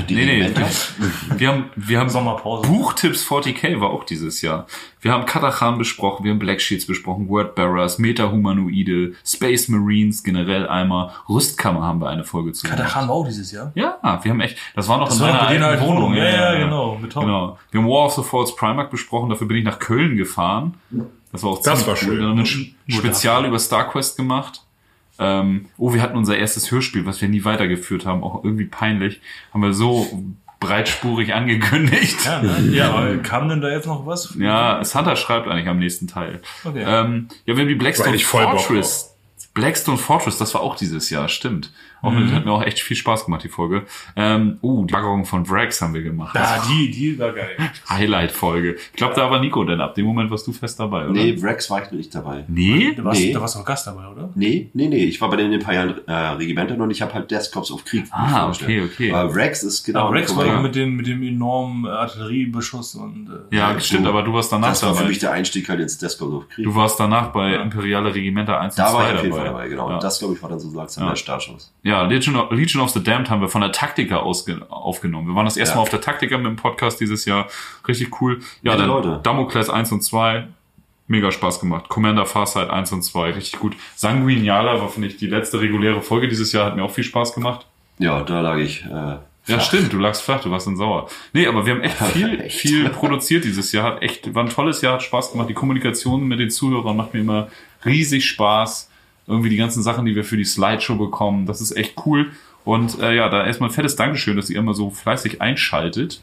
Die 0.08 0.15
nee, 0.15 0.25
nee. 0.25 0.50
Wir 1.38 1.48
haben, 1.48 1.70
wir 1.75 2.00
haben 2.00 2.10
Sommerpause. 2.10 2.68
Buchtipps 2.68 3.25
40k 3.27 3.80
war 3.80 3.89
auch 3.89 4.03
dieses 4.03 4.41
Jahr. 4.41 4.68
Wir 5.00 5.12
haben 5.13 5.25
Katachan 5.25 5.77
besprochen, 5.77 6.24
wir 6.25 6.32
haben 6.32 6.39
Black 6.39 6.62
Sheets 6.62 6.86
besprochen, 6.86 7.27
Wordbearers, 7.30 7.98
Meta-Humanoide, 8.00 9.13
Space 9.25 9.70
Marines 9.70 10.24
generell 10.24 10.68
einmal, 10.68 11.12
Rüstkammer 11.30 11.82
haben 11.84 12.00
wir 12.01 12.10
eine 12.10 12.24
Folge 12.24 12.51
zu. 12.51 12.68
Katachan 12.68 13.08
war 13.08 13.15
auch 13.15 13.25
dieses 13.25 13.51
Jahr. 13.51 13.72
Ja, 13.75 13.98
wir 14.24 14.32
haben 14.32 14.41
echt, 14.41 14.58
das 14.75 14.88
war 14.88 14.98
noch 14.98 15.08
Das 15.08 15.18
in 15.18 15.24
war 15.24 15.30
meiner 15.34 15.48
alten 15.48 15.63
halt 15.63 15.82
Wohnung. 15.82 15.96
Wohnung. 16.03 16.15
Ja, 16.18 16.25
ja, 16.53 16.60
genau, 16.60 16.96
mit 17.01 17.12
Tom. 17.12 17.25
genau. 17.25 17.58
Wir 17.72 17.82
haben 17.82 17.88
War 17.88 18.06
of 18.06 18.13
the 18.15 18.24
Falls 18.24 18.56
Primark 18.56 18.91
besprochen, 18.91 19.30
dafür 19.30 19.48
bin 19.48 19.58
ich 19.58 19.63
nach 19.63 19.80
Köln 19.80 20.18
gefahren. 20.18 20.75
Das 21.32 21.41
war 21.44 21.51
auch 21.51 21.62
Das 21.63 21.80
ziemlich 21.80 21.88
war 21.88 21.94
cool. 21.94 21.98
schön. 21.98 22.20
Wir 22.20 22.27
haben 22.27 22.39
ein 22.39 22.91
Spezial 22.94 23.46
über 23.46 23.58
StarQuest 23.58 24.18
gemacht. 24.18 24.63
Ähm, 25.22 25.68
oh, 25.78 25.94
wir 25.94 26.01
hatten 26.01 26.18
unser 26.18 26.36
erstes 26.38 26.72
Hörspiel, 26.72 27.06
was 27.06 27.22
wir 27.22 27.30
nie 27.30 27.46
weitergeführt 27.46 28.06
haben, 28.08 28.24
auch 28.24 28.44
irgendwie 28.44 28.66
peinlich. 28.66 29.22
Haben 29.54 29.62
wir 29.62 29.74
so 29.74 30.08
breitspurig 30.60 31.34
angekündigt. 31.36 32.25
Ja, 32.25 32.42
ne? 32.42 32.60
ja, 32.72 32.92
aber 32.92 33.18
kam 33.18 33.48
denn 33.48 33.62
da 33.62 33.70
jetzt 33.70 33.86
noch 33.86 34.08
was? 34.08 34.36
Ja, 34.40 34.82
Hunter 34.82 35.16
schreibt 35.16 35.48
eigentlich 35.48 35.68
am 35.68 35.80
nächsten 35.80 36.08
Teil. 36.08 36.42
Okay. 36.66 36.84
Ähm, 36.86 37.28
ja, 37.46 37.56
wir 37.56 37.62
haben 37.62 37.70
die 37.70 37.75
Blackstone 37.75 38.18
Fortress. 38.18 39.16
Blackstone 39.54 39.98
Fortress, 39.98 40.38
das 40.38 40.54
war 40.54 40.62
auch 40.62 40.75
dieses 40.75 41.10
Jahr, 41.10 41.28
stimmt. 41.28 41.72
Auch 42.01 42.12
Mhm. 42.12 42.25
mit, 42.25 42.34
hat 42.34 42.46
mir 42.46 42.51
auch 42.51 42.63
echt 42.63 42.79
viel 42.79 42.98
Spaß 42.98 43.25
gemacht, 43.25 43.43
die 43.43 43.50
Folge. 43.50 43.84
Ähm, 44.15 44.58
uh, 44.62 44.86
die 44.86 44.93
Lagerung 44.93 45.25
von 45.25 45.46
Vrax 45.46 45.81
haben 45.81 45.93
wir 45.93 46.01
gemacht. 46.01 46.36
Ah, 46.38 46.62
die, 46.70 46.89
die 46.91 47.17
war 47.20 47.31
geil. 47.31 47.50
Highlight-Folge. 47.89 48.75
Ich 48.75 48.93
glaube, 48.93 49.13
da 49.15 49.29
war 49.29 49.39
Nico 49.39 49.63
denn 49.63 49.81
ab 49.81 49.96
dem 49.96 50.05
Moment 50.05 50.31
warst 50.31 50.48
du 50.48 50.51
fest 50.53 50.79
dabei, 50.79 51.03
oder? 51.05 51.13
Nee, 51.13 51.38
Rex 51.41 51.70
war 51.70 51.84
ich 51.84 51.91
nicht 51.91 52.13
dabei. 52.15 52.46
Nee? 52.48 52.93
Da 52.96 53.03
warst, 53.03 53.22
Nee. 53.22 53.34
da 53.34 53.41
warst 53.41 53.55
du 53.55 53.60
auch 53.60 53.65
Gast 53.65 53.86
dabei, 53.88 54.08
oder? 54.08 54.29
Nee, 54.36 54.70
nee, 54.74 54.88
nee. 54.88 55.05
Ich 55.05 55.22
war 55.22 55.29
bei 55.29 55.36
den 55.36 55.51
ein 55.53 55.60
paar 55.60 55.74
Jahren 55.74 55.96
äh, 56.08 56.12
Regimentern 56.13 56.81
und 56.81 56.91
ich 56.91 57.01
habe 57.01 57.13
halt 57.13 57.29
Desktops 57.31 57.72
auf 57.72 57.86
Krieg 57.86 58.05
Ah, 58.12 58.50
okay, 58.50 58.81
okay. 58.84 59.12
Aber 59.12 59.36
Rex 59.36 59.63
ist 59.63 59.84
genau. 59.84 60.08
Aber 60.08 60.15
Rex 60.15 60.36
war 60.36 60.46
doch 60.46 60.62
mit, 60.62 60.75
den, 60.75 60.96
mit 60.96 61.08
dem 61.08 61.22
enormen 61.24 61.86
Artilleriebeschuss 61.86 62.96
und 62.96 63.29
äh, 63.51 63.55
Ja, 63.55 63.72
Ja, 63.74 63.79
stimmt, 63.79 64.03
so. 64.05 64.10
aber 64.10 64.24
du 64.24 64.34
warst 64.34 64.51
danach 64.51 64.70
Das 64.70 64.84
war 64.84 64.91
für 64.93 64.98
dabei. 65.00 65.10
mich 65.10 65.20
der 65.20 65.31
Einstieg 65.31 65.67
halt 65.70 65.79
ins 65.79 65.98
Desktop 65.98 66.34
auf 66.34 66.50
Krieg. 66.50 66.65
Du 66.65 66.75
warst 66.75 67.00
danach 67.00 67.27
bei 67.31 67.55
Imperiale 67.55 68.13
Regimenter 68.13 68.60
1 68.60 68.75
da 68.75 68.86
und 68.88 68.91
2 68.91 68.98
war 68.98 69.10
ich 69.10 69.15
auf 69.17 69.24
jeden 69.24 69.31
dabei. 69.36 69.43
Fall 69.46 69.53
dabei, 69.53 69.67
genau. 69.70 69.89
Ja. 69.89 69.96
Und 69.96 70.03
das, 70.03 70.20
glaube 70.20 70.34
ich, 70.34 70.41
war 70.41 70.50
dann 70.50 70.60
so 70.60 70.75
langsam 70.75 71.03
Ja. 71.03 71.10
der 71.12 71.15
Startschuss. 71.17 71.74
Ja, 71.84 71.91
Legion 72.04 72.36
of, 72.36 72.52
Legion 72.52 72.82
of 72.82 72.90
the 72.92 73.04
Damned 73.04 73.30
haben 73.30 73.42
wir 73.42 73.50
von 73.50 73.62
der 73.62 73.72
Taktika 73.72 74.18
aufgenommen. 74.18 75.28
Wir 75.28 75.36
waren 75.36 75.46
das 75.46 75.58
erste 75.58 75.74
Ja. 75.74 75.76
Mal 75.78 75.82
auf 75.84 75.90
der 75.90 76.02
Taktika 76.02 76.38
mit 76.38 76.48
dem 76.48 76.56
Podcast 76.56 77.00
dieses 77.00 77.26
Jahr. 77.26 77.48
Richtig 77.88 78.22
cool. 78.22 78.40
Ja, 78.64 78.76
dann 78.76 78.88
Leute. 78.88 79.20
Damocles 79.24 79.70
1 79.70 79.92
und 79.92 80.02
2. 80.02 80.48
Mega 81.08 81.30
Spaß 81.32 81.60
gemacht. 81.60 81.90
Commander 81.90 82.26
Farsight 82.26 82.70
1 82.70 82.92
und 82.94 83.02
2. 83.04 83.32
Richtig 83.32 83.60
gut. 83.60 83.76
Sanguiniala 83.96 84.80
war, 84.80 84.88
finde 84.90 85.10
ich, 85.10 85.18
die 85.18 85.28
letzte 85.28 85.60
reguläre 85.60 86.02
Folge 86.02 86.28
dieses 86.30 86.52
Jahr. 86.54 86.66
Hat 86.68 86.76
mir 86.78 86.84
auch 86.84 86.92
viel 86.92 87.04
Spaß 87.04 87.34
gemacht. 87.34 87.66
Ja, 88.00 88.22
da 88.24 88.40
lag 88.42 88.58
ich. 88.58 88.86
Äh, 88.86 89.18
Ja, 89.48 89.60
stimmt. 89.60 89.92
Du 89.92 89.98
lagst 89.98 90.22
flach. 90.22 90.42
Du 90.42 90.52
warst 90.52 90.68
dann 90.68 90.78
sauer. 90.78 91.10
Nee, 91.34 91.48
aber 91.48 91.66
wir 91.66 91.74
haben 91.74 91.82
echt 91.82 91.98
viel, 92.14 92.40
Echt? 92.42 92.60
viel 92.60 92.90
produziert 92.90 93.44
dieses 93.44 93.72
Jahr. 93.74 93.84
Hat 93.96 94.02
echt, 94.04 94.34
war 94.34 94.44
ein 94.44 94.50
tolles 94.50 94.82
Jahr. 94.82 94.94
Hat 94.94 95.04
Spaß 95.04 95.32
gemacht. 95.34 95.50
Die 95.50 95.54
Kommunikation 95.54 96.28
mit 96.28 96.40
den 96.40 96.50
Zuhörern 96.50 96.96
macht 96.96 97.14
mir 97.14 97.22
immer 97.22 97.48
riesig 97.84 98.26
Spaß. 98.30 98.90
Irgendwie 99.28 99.50
die 99.50 99.58
ganzen 99.58 99.84
Sachen, 99.84 100.06
die 100.06 100.16
wir 100.16 100.24
für 100.24 100.38
die 100.38 100.46
Slideshow 100.46 100.96
bekommen. 100.96 101.46
Das 101.46 101.62
ist 101.62 101.75
echt 101.78 101.96
cool. 102.06 102.32
Und 102.63 103.00
äh, 103.00 103.16
ja, 103.16 103.30
da 103.30 103.46
erstmal 103.46 103.70
ein 103.70 103.74
fettes 103.74 103.96
Dankeschön, 103.96 104.36
dass 104.36 104.50
ihr 104.50 104.60
immer 104.60 104.74
so 104.74 104.90
fleißig 104.90 105.42
einschaltet. 105.42 106.22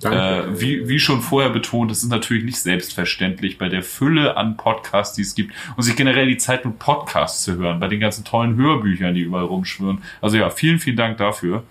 Danke. 0.00 0.18
Äh, 0.18 0.60
wie, 0.60 0.88
wie 0.88 0.98
schon 0.98 1.22
vorher 1.22 1.50
betont, 1.50 1.90
es 1.90 2.02
ist 2.02 2.10
natürlich 2.10 2.44
nicht 2.44 2.58
selbstverständlich 2.58 3.56
bei 3.56 3.68
der 3.68 3.82
Fülle 3.82 4.36
an 4.36 4.56
Podcasts, 4.56 5.16
die 5.16 5.22
es 5.22 5.34
gibt 5.34 5.54
und 5.76 5.82
sich 5.82 5.96
generell 5.96 6.28
die 6.28 6.36
Zeit 6.36 6.64
mit 6.64 6.78
Podcasts 6.78 7.44
zu 7.44 7.56
hören, 7.56 7.80
bei 7.80 7.88
den 7.88 8.00
ganzen 8.00 8.24
tollen 8.24 8.56
Hörbüchern, 8.56 9.14
die 9.14 9.22
überall 9.22 9.46
rumschwirren. 9.46 10.02
Also 10.20 10.36
ja, 10.36 10.50
vielen, 10.50 10.78
vielen 10.78 10.96
Dank 10.96 11.16
dafür. 11.16 11.62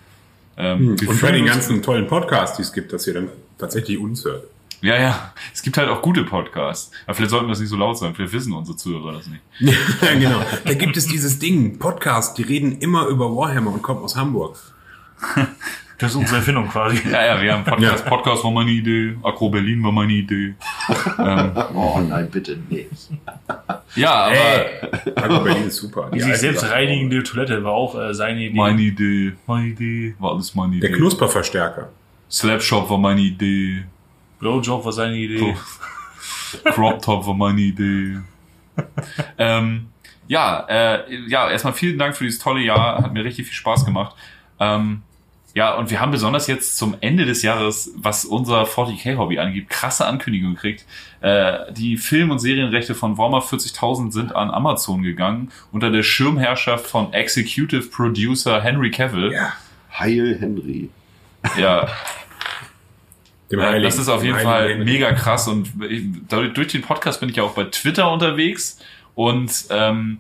Ähm, 0.57 0.99
wir 0.99 1.09
Und 1.09 1.21
bei 1.21 1.31
den 1.31 1.45
ganzen 1.45 1.83
tollen 1.83 2.07
Podcasts, 2.07 2.57
die 2.57 2.63
es 2.63 2.73
gibt, 2.73 2.93
dass 2.93 3.05
ihr 3.05 3.13
dann 3.13 3.29
tatsächlich 3.57 3.99
uns 3.99 4.25
hört. 4.25 4.45
Ja, 4.81 4.97
ja, 4.99 5.33
es 5.53 5.61
gibt 5.61 5.77
halt 5.77 5.89
auch 5.89 6.01
gute 6.01 6.23
Podcasts. 6.23 6.91
Aber 7.05 7.15
vielleicht 7.15 7.31
sollten 7.31 7.45
wir 7.47 7.51
das 7.51 7.59
nicht 7.59 7.69
so 7.69 7.77
laut 7.77 7.97
sagen, 7.97 8.13
vielleicht 8.13 8.33
wissen 8.33 8.53
unsere 8.53 8.77
Zuhörer 8.77 9.13
das 9.13 9.27
nicht. 9.27 9.41
ja, 9.59 9.73
genau. 10.13 10.41
Da 10.63 10.73
gibt 10.73 10.95
es 10.97 11.07
dieses 11.07 11.39
Ding, 11.39 11.79
Podcast, 11.79 12.37
die 12.37 12.43
reden 12.43 12.77
immer 12.79 13.07
über 13.07 13.35
Warhammer 13.35 13.73
und 13.73 13.81
kommen 13.81 14.03
aus 14.03 14.15
Hamburg. 14.15 14.57
das 15.97 16.11
ist 16.11 16.17
unsere 16.17 16.37
Erfindung 16.37 16.67
quasi. 16.69 16.97
Ja, 17.09 17.25
ja, 17.25 17.41
wir 17.41 17.53
haben 17.53 17.63
Podcast, 17.65 18.03
Ja. 18.03 18.09
Podcast 18.09 18.43
war 18.43 18.51
meine 18.51 18.71
Idee, 18.71 19.15
Akro 19.23 19.49
Berlin 19.49 19.81
war 19.81 19.91
meine 19.91 20.13
Idee. 20.13 20.55
ähm, 21.19 21.51
Oh 21.73 21.99
nein, 22.07 22.29
bitte, 22.29 22.57
nee. 22.69 22.87
ja, 23.95 24.25
aber 24.25 25.21
Also 25.23 25.43
Berlin 25.43 25.67
ist 25.67 25.77
super. 25.77 26.09
Die 26.13 26.17
Die 26.19 26.23
sich 26.25 26.35
selbst 26.37 26.69
reinigende 26.69 27.23
Toilette 27.23 27.63
war 27.63 27.71
auch 27.71 27.97
äh, 27.99 28.13
seine 28.13 28.41
Idee. 28.41 28.57
meine 28.57 28.81
Idee, 28.81 29.33
Meine 29.47 29.67
Idee. 29.67 30.15
war 30.19 30.33
alles 30.33 30.53
meine 30.53 30.75
Idee. 30.75 30.87
Der 30.89 30.97
Knusperverstärker. 30.97 31.89
Slapshop 32.29 32.89
war 32.89 32.97
meine 32.97 33.21
Idee. 33.21 33.85
Blowjob 34.39 34.85
war 34.85 34.91
seine 34.91 35.15
Idee. 35.15 35.55
Crop 36.65 37.01
Top 37.01 37.25
war 37.27 37.33
meine 37.33 37.61
Idee. 37.61 38.19
ähm, 39.37 39.87
ja, 40.27 40.65
äh, 40.67 41.15
ja, 41.27 41.49
erstmal 41.49 41.73
vielen 41.73 41.97
Dank 41.97 42.15
für 42.15 42.23
dieses 42.23 42.39
tolle 42.39 42.61
Jahr. 42.61 43.03
Hat 43.03 43.13
mir 43.13 43.23
richtig 43.23 43.47
viel 43.47 43.55
Spaß 43.55 43.85
gemacht. 43.85 44.15
Ähm, 44.59 45.03
ja, 45.53 45.73
und 45.75 45.89
wir 45.89 46.01
haben 46.01 46.11
besonders 46.11 46.47
jetzt 46.47 46.77
zum 46.77 46.97
Ende 46.99 47.25
des 47.25 47.41
Jahres, 47.41 47.91
was 47.95 48.25
unser 48.25 48.63
40k-Hobby 48.63 49.39
angeht, 49.39 49.69
krasse 49.69 50.05
Ankündigungen 50.05 50.55
gekriegt. 50.55 50.85
Äh, 51.21 51.71
die 51.71 51.95
Film- 51.95 52.31
und 52.31 52.39
Serienrechte 52.39 52.93
von 52.93 53.17
Warhammer 53.17 53.39
40.000 53.39 54.11
sind 54.11 54.35
an 54.35 54.51
Amazon 54.51 55.01
gegangen, 55.01 55.51
unter 55.71 55.91
der 55.91 56.03
Schirmherrschaft 56.03 56.87
von 56.87 57.13
Executive 57.13 57.87
Producer 57.89 58.61
Henry 58.61 58.91
Cavill. 58.91 59.31
Ja. 59.31 59.53
Heil 59.97 60.37
Henry. 60.37 60.89
ja 61.57 61.87
Dem 63.51 63.61
Heiligen- 63.61 63.83
das 63.83 63.97
ist 63.99 64.09
auf 64.09 64.23
jeden 64.23 64.35
Heiligen 64.35 64.49
Fall 64.49 64.69
Henry. 64.69 64.85
mega 64.85 65.11
krass 65.13 65.47
und 65.47 65.71
ich, 65.89 66.03
durch 66.53 66.67
den 66.69 66.81
Podcast 66.81 67.19
bin 67.19 67.29
ich 67.29 67.35
ja 67.35 67.43
auch 67.43 67.53
bei 67.53 67.65
Twitter 67.65 68.11
unterwegs 68.11 68.79
und 69.13 69.51
ähm, 69.69 70.17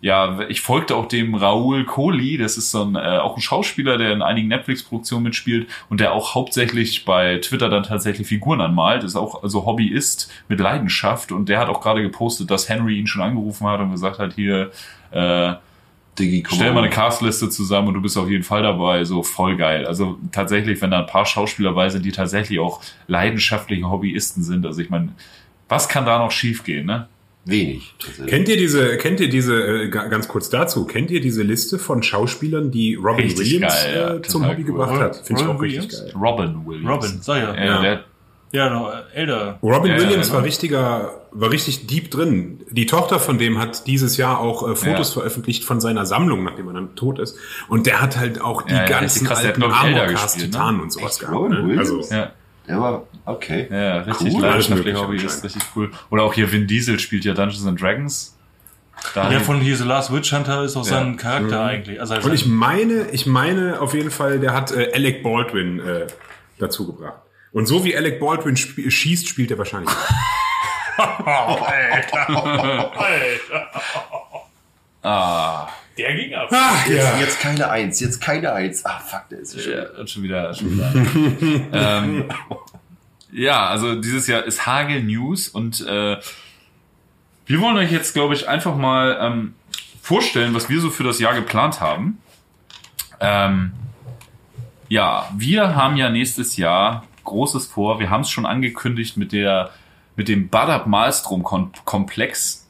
ja, 0.00 0.38
ich 0.48 0.60
folgte 0.60 0.94
auch 0.94 1.06
dem 1.08 1.34
Raoul 1.34 1.84
Kohli, 1.84 2.36
das 2.38 2.56
ist 2.56 2.70
so 2.70 2.84
ein, 2.84 2.94
äh, 2.94 3.18
auch 3.18 3.36
ein 3.36 3.40
Schauspieler, 3.40 3.98
der 3.98 4.12
in 4.12 4.22
einigen 4.22 4.46
Netflix-Produktionen 4.46 5.24
mitspielt 5.24 5.66
und 5.88 5.98
der 5.98 6.12
auch 6.12 6.36
hauptsächlich 6.36 7.04
bei 7.04 7.38
Twitter 7.38 7.68
dann 7.68 7.82
tatsächlich 7.82 8.28
Figuren 8.28 8.60
anmalt, 8.60 9.02
ist 9.02 9.16
auch 9.16 9.42
also 9.42 9.66
Hobbyist 9.66 10.30
mit 10.48 10.60
Leidenschaft 10.60 11.32
und 11.32 11.48
der 11.48 11.58
hat 11.58 11.68
auch 11.68 11.80
gerade 11.80 12.00
gepostet, 12.00 12.48
dass 12.48 12.68
Henry 12.68 12.96
ihn 12.96 13.08
schon 13.08 13.22
angerufen 13.22 13.66
hat 13.66 13.80
und 13.80 13.90
gesagt 13.90 14.20
hat, 14.20 14.34
hier, 14.34 14.70
äh, 15.10 15.54
Komm 16.18 16.56
Stell 16.56 16.72
mal 16.72 16.80
eine. 16.84 16.90
Castliste 16.90 17.48
zusammen 17.48 17.88
und 17.88 17.94
du 17.94 18.00
bist 18.02 18.16
auf 18.18 18.28
jeden 18.28 18.44
Fall 18.44 18.62
dabei. 18.62 19.04
So 19.04 19.22
voll 19.22 19.56
geil. 19.56 19.86
Also 19.86 20.18
tatsächlich, 20.32 20.80
wenn 20.82 20.90
da 20.90 21.00
ein 21.00 21.06
paar 21.06 21.26
Schauspieler 21.26 21.72
bei 21.72 21.88
sind, 21.88 22.04
die 22.04 22.12
tatsächlich 22.12 22.58
auch 22.58 22.80
leidenschaftliche 23.06 23.88
Hobbyisten 23.90 24.42
sind. 24.42 24.64
Also 24.66 24.80
ich 24.80 24.90
meine, 24.90 25.10
was 25.68 25.88
kann 25.88 26.04
da 26.06 26.18
noch 26.18 26.30
schiefgehen, 26.30 26.86
ne? 26.86 27.08
Wenig. 27.44 27.94
Kennt 28.26 28.46
ihr 28.48 28.58
diese, 28.58 28.98
kennt 28.98 29.20
ihr 29.20 29.28
diese, 29.30 29.54
äh, 29.84 29.88
ga- 29.88 30.08
ganz 30.08 30.28
kurz 30.28 30.50
dazu, 30.50 30.84
kennt 30.84 31.10
ihr 31.10 31.20
diese 31.22 31.42
Liste 31.42 31.78
von 31.78 32.02
Schauspielern, 32.02 32.70
die 32.70 32.94
Robin 32.96 33.24
Richtig 33.24 33.38
Williams 33.54 33.72
geil, 33.74 33.94
ja, 33.96 34.14
äh, 34.16 34.22
zum 34.22 34.44
Hobby 34.46 34.56
cool. 34.62 34.64
gebracht 34.64 35.00
hat? 35.00 35.16
Finde 35.24 35.40
ich 35.42 35.48
Robin 35.48 35.56
auch 35.56 35.62
richtig 35.62 35.82
Williams? 35.84 36.12
geil. 36.12 36.20
Robin 36.20 36.66
Williams. 36.66 36.90
Robin, 36.90 37.18
sag 37.22 37.42
ja. 37.42 37.54
Ja, 37.54 37.64
Ja. 37.64 37.80
Der, 37.82 38.04
Ja, 38.52 38.70
noch 38.70 38.90
äh, 38.92 39.02
älter. 39.14 39.58
Robin 39.62 39.92
Ja, 39.92 39.98
Williams 39.98 40.28
ja, 40.28 40.32
war 40.34 40.40
genau. 40.40 40.46
richtiger, 40.46 41.10
war 41.32 41.50
richtig 41.50 41.86
deep 41.86 42.10
drin. 42.10 42.60
Die 42.70 42.86
Tochter 42.86 43.18
von 43.18 43.36
dem 43.38 43.58
hat 43.58 43.86
dieses 43.86 44.16
Jahr 44.16 44.40
auch 44.40 44.66
äh, 44.66 44.74
Fotos 44.74 45.14
Ja. 45.14 45.20
veröffentlicht 45.20 45.64
von 45.64 45.80
seiner 45.80 46.06
Sammlung, 46.06 46.44
nachdem 46.44 46.68
er 46.68 46.74
dann 46.74 46.96
tot 46.96 47.18
ist. 47.18 47.36
Und 47.68 47.86
der 47.86 48.00
hat 48.00 48.16
halt 48.16 48.40
auch 48.40 48.62
die 48.62 48.72
ganzen 48.74 49.26
krass, 49.26 49.40
der 49.42 49.48
hat, 49.54 49.62
alten 49.62 49.70
Armor-Cast 49.72 50.34
gespielt, 50.36 50.54
ne? 50.58 50.82
Und 50.82 50.92
sowas 50.92 51.10
Echt? 51.12 51.20
gehabt. 51.20 51.36
Robin 51.36 51.50
Ne? 51.52 51.64
Williams? 51.68 51.90
Also, 51.90 52.14
ja, 52.14 52.30
Der 52.66 52.80
war, 52.80 53.02
okay. 53.26 53.68
ja, 53.70 53.98
richtig 54.02 54.34
Cool. 54.34 54.40
Leidenschaftlicher 54.42 55.00
Hobby 55.02 55.16
ist 55.16 55.44
richtig 55.44 55.62
cool. 55.76 55.90
Oder 56.10 56.22
auch 56.22 56.32
hier 56.32 56.50
Vin 56.50 56.66
Diesel 56.66 56.98
spielt 56.98 57.24
ja 57.26 57.34
Dungeons 57.34 57.66
and 57.66 57.80
Dragons. 57.80 58.34
Da 59.14 59.30
Ja, 59.30 59.40
von 59.40 59.60
hier 59.60 59.76
The 59.76 59.84
Last 59.84 60.12
Witch 60.12 60.32
Hunter 60.32 60.64
ist 60.64 60.74
auch 60.76 60.84
Ja. 60.86 60.90
sein 60.98 61.16
Charakter 61.18 61.64
eigentlich. 61.64 62.00
Also 62.00 62.14
und 62.16 62.32
ich 62.34 62.46
meine, 62.46 63.08
ich 63.12 63.26
meine 63.26 63.80
auf 63.80 63.92
jeden 63.94 64.10
Fall, 64.10 64.40
der 64.40 64.54
hat 64.54 64.72
äh, 64.72 64.90
Alec 64.94 65.22
Baldwin 65.22 65.78
äh, 65.80 66.06
dazu 66.58 66.86
gebracht. 66.86 67.20
Und 67.52 67.66
so 67.66 67.84
wie 67.84 67.96
Alec 67.96 68.20
Baldwin 68.20 68.56
sp 68.56 68.90
schießt, 68.90 69.26
spielt 69.28 69.50
er 69.50 69.58
wahrscheinlich. 69.58 69.90
ah, 75.02 75.68
der 75.98 76.14
ging 76.14 76.34
ab. 76.34 76.48
Ach, 76.52 76.86
Jetzt, 76.86 77.20
jetzt 77.20 77.40
keine 77.40 77.70
Eins, 77.70 78.00
jetzt 78.00 78.20
keine 78.20 78.52
Eins. 78.52 78.84
Ah, 78.84 78.98
fuck, 78.98 79.28
der 79.30 79.40
ist 79.40 79.60
schon. 79.60 79.72
ja, 79.72 80.06
schon 80.06 80.22
wieder, 80.22 80.54
schon 80.54 80.72
wieder. 80.72 80.92
ähm, 81.72 82.28
ja, 83.32 83.66
also 83.68 83.94
dieses 84.00 84.26
Jahr 84.26 84.44
ist 84.44 84.66
Hagel 84.66 85.02
News 85.02 85.48
und 85.48 85.80
äh, 85.86 86.16
wir 87.46 87.60
wollen 87.60 87.76
euch 87.76 87.92
jetzt, 87.92 88.14
glaube 88.14 88.34
ich, 88.34 88.48
einfach 88.48 88.76
mal 88.76 89.18
ähm, 89.20 89.54
vorstellen, 90.02 90.54
was 90.54 90.68
wir 90.68 90.80
so 90.80 90.90
für 90.90 91.04
das 91.04 91.18
Jahr 91.18 91.34
geplant 91.34 91.80
haben. 91.80 92.18
Ähm, 93.20 93.72
ja, 94.88 95.28
wir 95.36 95.74
haben 95.74 95.96
ja 95.96 96.10
nächstes 96.10 96.56
Jahr 96.56 97.07
Großes 97.28 97.66
vor. 97.66 98.00
Wir 98.00 98.10
haben 98.10 98.22
es 98.22 98.30
schon 98.30 98.46
angekündigt 98.46 99.16
mit 99.16 99.32
der 99.32 99.70
mit 100.18 100.28
dem 100.28 100.48
Badab 100.48 100.88
Malstrom 100.88 101.44
Komplex. 101.44 102.68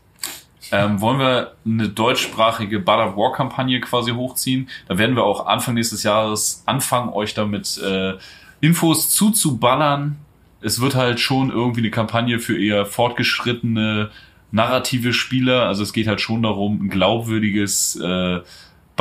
ähm, 0.71 1.01
wollen 1.01 1.19
wir 1.19 1.55
eine 1.65 1.89
deutschsprachige 1.89 2.83
God 2.83 2.99
of 2.99 3.17
War 3.17 3.33
Kampagne 3.33 3.81
quasi 3.81 4.13
hochziehen. 4.13 4.69
Da 4.87 4.99
werden 4.99 5.17
wir 5.17 5.25
auch 5.25 5.47
Anfang 5.47 5.75
nächstes 5.75 6.03
Jahres 6.03 6.63
anfangen, 6.67 7.09
euch 7.09 7.33
damit 7.33 7.79
äh, 7.79 8.19
Infos 8.61 9.09
zuzuballern. 9.09 10.17
Es 10.61 10.81
wird 10.83 10.95
halt 10.95 11.21
schon 11.21 11.51
irgendwie 11.51 11.81
eine 11.81 11.91
Kampagne 11.91 12.39
für 12.39 12.61
eher 12.63 12.85
fortgeschrittene 12.85 14.11
narrative 14.51 15.15
Spieler. 15.15 15.67
Also 15.67 15.83
es 15.83 15.95
geht 15.95 16.07
halt 16.07 16.21
schon 16.21 16.43
darum, 16.43 16.85
ein 16.85 16.91
glaubwürdiges 16.91 17.97
äh, 17.97 18.41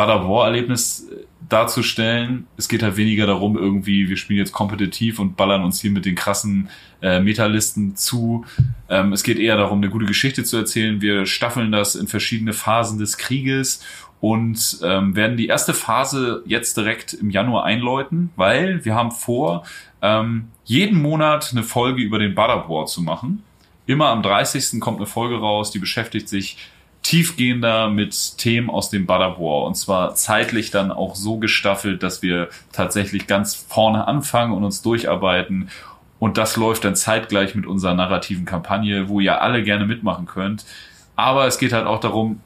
Of 0.09 0.27
War 0.27 0.45
Erlebnis 0.45 1.07
äh, 1.11 1.25
darzustellen. 1.49 2.47
Es 2.57 2.67
geht 2.67 2.83
halt 2.83 2.97
weniger 2.97 3.25
darum, 3.25 3.57
irgendwie, 3.57 4.09
wir 4.09 4.17
spielen 4.17 4.39
jetzt 4.39 4.51
kompetitiv 4.51 5.19
und 5.19 5.37
ballern 5.37 5.63
uns 5.63 5.79
hier 5.79 5.91
mit 5.91 6.05
den 6.05 6.15
krassen 6.15 6.69
äh, 7.01 7.19
Metalisten 7.19 7.95
zu. 7.95 8.45
Ähm, 8.89 9.13
es 9.13 9.23
geht 9.23 9.39
eher 9.39 9.57
darum, 9.57 9.79
eine 9.79 9.89
gute 9.89 10.05
Geschichte 10.05 10.43
zu 10.43 10.57
erzählen. 10.57 11.01
Wir 11.01 11.25
staffeln 11.25 11.71
das 11.71 11.95
in 11.95 12.07
verschiedene 12.07 12.53
Phasen 12.53 12.99
des 12.99 13.17
Krieges 13.17 13.83
und 14.19 14.79
ähm, 14.83 15.15
werden 15.15 15.37
die 15.37 15.47
erste 15.47 15.73
Phase 15.73 16.43
jetzt 16.45 16.75
direkt 16.77 17.13
im 17.13 17.29
Januar 17.29 17.65
einläuten, 17.65 18.31
weil 18.35 18.83
wir 18.83 18.95
haben 18.95 19.11
vor, 19.11 19.63
ähm, 20.01 20.47
jeden 20.65 21.01
Monat 21.01 21.49
eine 21.51 21.63
Folge 21.63 22.01
über 22.01 22.19
den 22.19 22.37
of 22.37 22.69
War 22.69 22.85
zu 22.87 23.01
machen. 23.01 23.43
Immer 23.85 24.07
am 24.07 24.21
30. 24.21 24.81
kommt 24.81 24.97
eine 24.97 25.05
Folge 25.05 25.37
raus, 25.37 25.71
die 25.71 25.79
beschäftigt 25.79 26.27
sich 26.27 26.57
tiefgehender 27.07 27.89
mit 27.89 28.37
Themen 28.37 28.69
aus 28.69 28.89
dem 28.89 29.05
War. 29.05 29.65
Und 29.65 29.75
zwar 29.75 30.15
zeitlich 30.15 30.71
dann 30.71 30.91
auch 30.91 31.15
so 31.15 31.37
gestaffelt, 31.37 32.03
dass 32.03 32.21
wir 32.21 32.49
tatsächlich 32.73 33.27
ganz 33.27 33.55
vorne 33.55 34.09
anfangen 34.09 34.51
und 34.51 34.65
uns 34.65 34.81
durcharbeiten. 34.81 35.69
Und 36.19 36.37
das 36.37 36.57
läuft 36.57 36.83
dann 36.83 36.97
zeitgleich 36.97 37.55
mit 37.55 37.65
unserer 37.65 37.93
narrativen 37.93 38.43
Kampagne, 38.43 39.07
wo 39.07 39.21
ihr 39.21 39.41
alle 39.41 39.63
gerne 39.63 39.85
mitmachen 39.85 40.25
könnt. 40.25 40.65
Aber 41.15 41.47
es 41.47 41.59
geht 41.59 41.71
halt 41.71 41.87
auch 41.87 42.01
darum, 42.01 42.41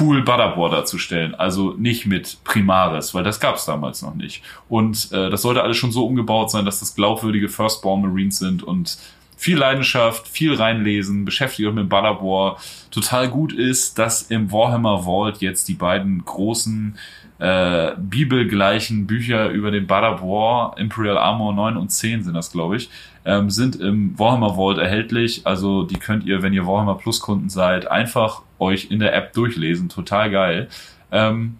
cool 0.00 0.26
War 0.26 0.70
darzustellen. 0.70 1.34
Also 1.34 1.74
nicht 1.76 2.06
mit 2.06 2.38
Primaris, 2.44 3.12
weil 3.12 3.24
das 3.24 3.40
gab 3.40 3.56
es 3.56 3.66
damals 3.66 4.00
noch 4.00 4.14
nicht. 4.14 4.42
Und 4.70 5.12
äh, 5.12 5.28
das 5.28 5.42
sollte 5.42 5.62
alles 5.62 5.76
schon 5.76 5.92
so 5.92 6.06
umgebaut 6.06 6.50
sein, 6.50 6.64
dass 6.64 6.80
das 6.80 6.94
glaubwürdige 6.94 7.50
Firstborn 7.50 8.00
Marines 8.00 8.38
sind 8.38 8.62
und 8.62 8.96
viel 9.42 9.58
Leidenschaft, 9.58 10.28
viel 10.28 10.54
reinlesen, 10.54 11.24
beschäftigt 11.24 11.68
euch 11.68 11.74
mit 11.74 11.88
Ballard 11.88 12.22
War. 12.22 12.58
Total 12.92 13.28
gut 13.28 13.52
ist, 13.52 13.98
dass 13.98 14.22
im 14.22 14.52
Warhammer 14.52 15.02
Vault 15.02 15.38
jetzt 15.38 15.66
die 15.66 15.74
beiden 15.74 16.24
großen 16.24 16.96
äh, 17.40 17.90
bibelgleichen 17.98 19.08
Bücher 19.08 19.48
über 19.48 19.72
den 19.72 19.88
Ballard 19.88 20.22
War, 20.22 20.78
Imperial 20.78 21.18
Armor 21.18 21.52
9 21.54 21.76
und 21.76 21.90
10 21.90 22.22
sind 22.22 22.34
das, 22.34 22.52
glaube 22.52 22.76
ich, 22.76 22.88
ähm, 23.24 23.50
sind 23.50 23.74
im 23.74 24.16
Warhammer 24.16 24.54
Vault 24.54 24.78
erhältlich. 24.78 25.44
Also 25.44 25.82
die 25.82 25.98
könnt 25.98 26.24
ihr, 26.24 26.42
wenn 26.42 26.52
ihr 26.52 26.64
Warhammer 26.64 26.94
Plus 26.94 27.18
Kunden 27.18 27.48
seid, 27.48 27.90
einfach 27.90 28.42
euch 28.60 28.92
in 28.92 29.00
der 29.00 29.12
App 29.12 29.32
durchlesen. 29.32 29.88
Total 29.88 30.30
geil. 30.30 30.68
Ähm, 31.10 31.56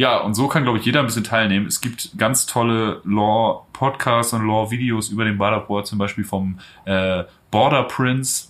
ja, 0.00 0.16
und 0.16 0.32
so 0.32 0.48
kann, 0.48 0.62
glaube 0.62 0.78
ich, 0.78 0.86
jeder 0.86 1.00
ein 1.00 1.06
bisschen 1.06 1.24
teilnehmen. 1.24 1.66
Es 1.66 1.82
gibt 1.82 2.16
ganz 2.16 2.46
tolle 2.46 3.02
Lore-Podcasts 3.04 4.32
und 4.32 4.46
Lore-Videos 4.46 5.10
über 5.10 5.26
den 5.26 5.36
Border 5.36 5.68
War, 5.68 5.84
zum 5.84 5.98
Beispiel 5.98 6.24
vom 6.24 6.58
äh, 6.86 7.24
Border 7.50 7.82
Prince. 7.82 8.46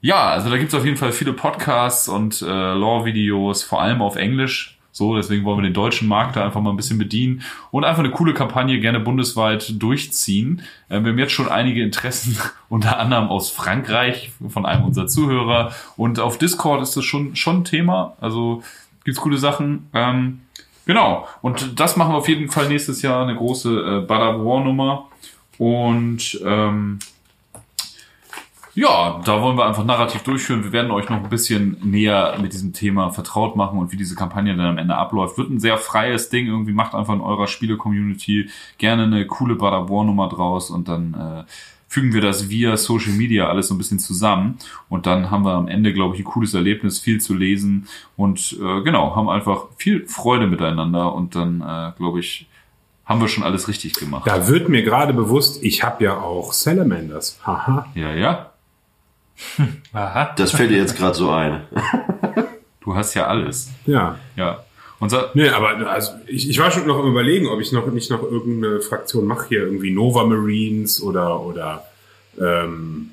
Ja, 0.00 0.28
also 0.28 0.48
da 0.48 0.56
gibt's 0.56 0.72
auf 0.72 0.84
jeden 0.84 0.98
Fall 0.98 1.10
viele 1.10 1.32
Podcasts 1.32 2.06
und 2.06 2.42
äh, 2.42 2.74
Lore-Videos, 2.74 3.64
vor 3.64 3.82
allem 3.82 4.00
auf 4.00 4.14
Englisch. 4.14 4.78
So, 4.92 5.16
deswegen 5.16 5.44
wollen 5.44 5.58
wir 5.58 5.64
den 5.64 5.74
deutschen 5.74 6.06
Markt 6.06 6.36
da 6.36 6.44
einfach 6.44 6.60
mal 6.60 6.70
ein 6.70 6.76
bisschen 6.76 6.96
bedienen 6.96 7.42
und 7.72 7.84
einfach 7.84 8.04
eine 8.04 8.12
coole 8.12 8.32
Kampagne 8.32 8.78
gerne 8.78 9.00
bundesweit 9.00 9.82
durchziehen. 9.82 10.62
Äh, 10.88 11.02
wir 11.02 11.10
haben 11.10 11.18
jetzt 11.18 11.32
schon 11.32 11.48
einige 11.48 11.82
Interessen, 11.82 12.38
unter 12.68 13.00
anderem 13.00 13.30
aus 13.30 13.50
Frankreich, 13.50 14.30
von 14.48 14.64
einem 14.64 14.84
unserer 14.84 15.08
Zuhörer. 15.08 15.72
Und 15.96 16.20
auf 16.20 16.38
Discord 16.38 16.82
ist 16.82 16.96
das 16.96 17.04
schon, 17.04 17.34
schon 17.34 17.62
ein 17.62 17.64
Thema. 17.64 18.16
Also 18.20 18.62
gibt's 19.06 19.20
coole 19.20 19.38
Sachen. 19.38 19.88
Ähm, 19.94 20.40
genau. 20.84 21.28
Und 21.40 21.78
das 21.78 21.96
machen 21.96 22.12
wir 22.12 22.18
auf 22.18 22.28
jeden 22.28 22.50
Fall 22.50 22.68
nächstes 22.68 23.02
Jahr 23.02 23.22
eine 23.22 23.36
große 23.36 24.00
äh, 24.02 24.06
Bada 24.06 24.44
War 24.44 24.64
Nummer. 24.64 25.08
Und 25.58 26.38
ähm, 26.44 26.98
ja, 28.74 29.22
da 29.24 29.40
wollen 29.40 29.56
wir 29.56 29.64
einfach 29.64 29.84
narrativ 29.84 30.24
durchführen. 30.24 30.64
Wir 30.64 30.72
werden 30.72 30.90
euch 30.90 31.08
noch 31.08 31.22
ein 31.22 31.30
bisschen 31.30 31.78
näher 31.82 32.36
mit 32.42 32.52
diesem 32.52 32.72
Thema 32.72 33.10
vertraut 33.10 33.54
machen 33.54 33.78
und 33.78 33.92
wie 33.92 33.96
diese 33.96 34.16
Kampagne 34.16 34.54
dann 34.56 34.66
am 34.66 34.78
Ende 34.78 34.96
abläuft. 34.96 35.38
Wird 35.38 35.50
ein 35.50 35.60
sehr 35.60 35.78
freies 35.78 36.28
Ding. 36.28 36.48
Irgendwie 36.48 36.72
macht 36.72 36.94
einfach 36.94 37.14
in 37.14 37.20
eurer 37.20 37.46
Spiele-Community 37.46 38.50
gerne 38.76 39.04
eine 39.04 39.26
coole 39.26 39.54
Bada 39.54 39.88
War 39.88 40.04
Nummer 40.04 40.28
draus 40.28 40.70
und 40.70 40.88
dann 40.88 41.14
äh, 41.14 41.50
fügen 41.88 42.12
wir 42.12 42.20
das 42.20 42.48
via 42.48 42.76
Social 42.76 43.12
Media 43.12 43.48
alles 43.48 43.68
so 43.68 43.74
ein 43.74 43.78
bisschen 43.78 43.98
zusammen 43.98 44.58
und 44.88 45.06
dann 45.06 45.30
haben 45.30 45.44
wir 45.44 45.52
am 45.52 45.68
Ende, 45.68 45.92
glaube 45.92 46.14
ich, 46.14 46.20
ein 46.20 46.24
cooles 46.24 46.54
Erlebnis, 46.54 46.98
viel 46.98 47.20
zu 47.20 47.34
lesen 47.34 47.88
und 48.16 48.56
äh, 48.60 48.82
genau, 48.82 49.14
haben 49.16 49.28
einfach 49.28 49.66
viel 49.76 50.06
Freude 50.06 50.46
miteinander 50.46 51.14
und 51.14 51.34
dann, 51.34 51.60
äh, 51.60 51.92
glaube 51.96 52.20
ich, 52.20 52.48
haben 53.04 53.20
wir 53.20 53.28
schon 53.28 53.44
alles 53.44 53.68
richtig 53.68 53.94
gemacht. 53.94 54.26
Da 54.26 54.48
wird 54.48 54.68
mir 54.68 54.82
gerade 54.82 55.12
bewusst, 55.12 55.62
ich 55.62 55.84
habe 55.84 56.02
ja 56.02 56.18
auch 56.18 56.52
Salamanders. 56.52 57.38
Haha. 57.46 57.86
Ja, 57.94 58.12
ja, 58.12 58.50
Aha. 59.92 60.32
Das 60.36 60.52
fällt 60.52 60.70
dir 60.70 60.78
jetzt 60.78 60.96
gerade 60.96 61.14
so 61.14 61.30
ein. 61.30 61.62
du 62.80 62.94
hast 62.94 63.14
ja 63.14 63.26
alles. 63.26 63.70
Ja. 63.86 64.18
Ja. 64.36 64.64
Unser, 64.98 65.30
Nee, 65.34 65.48
aber 65.48 65.90
also 65.90 66.12
ich, 66.26 66.48
ich 66.48 66.58
war 66.58 66.70
schon 66.70 66.86
noch 66.86 67.02
im 67.02 67.10
Überlegen, 67.10 67.48
ob 67.48 67.60
ich 67.60 67.72
noch 67.72 67.86
nicht 67.86 68.10
noch 68.10 68.22
irgendeine 68.22 68.80
Fraktion 68.80 69.26
mache 69.26 69.48
hier, 69.48 69.62
irgendwie 69.62 69.90
Nova 69.90 70.24
Marines 70.24 71.02
oder 71.02 71.40
oder 71.40 71.84
ähm, 72.40 73.10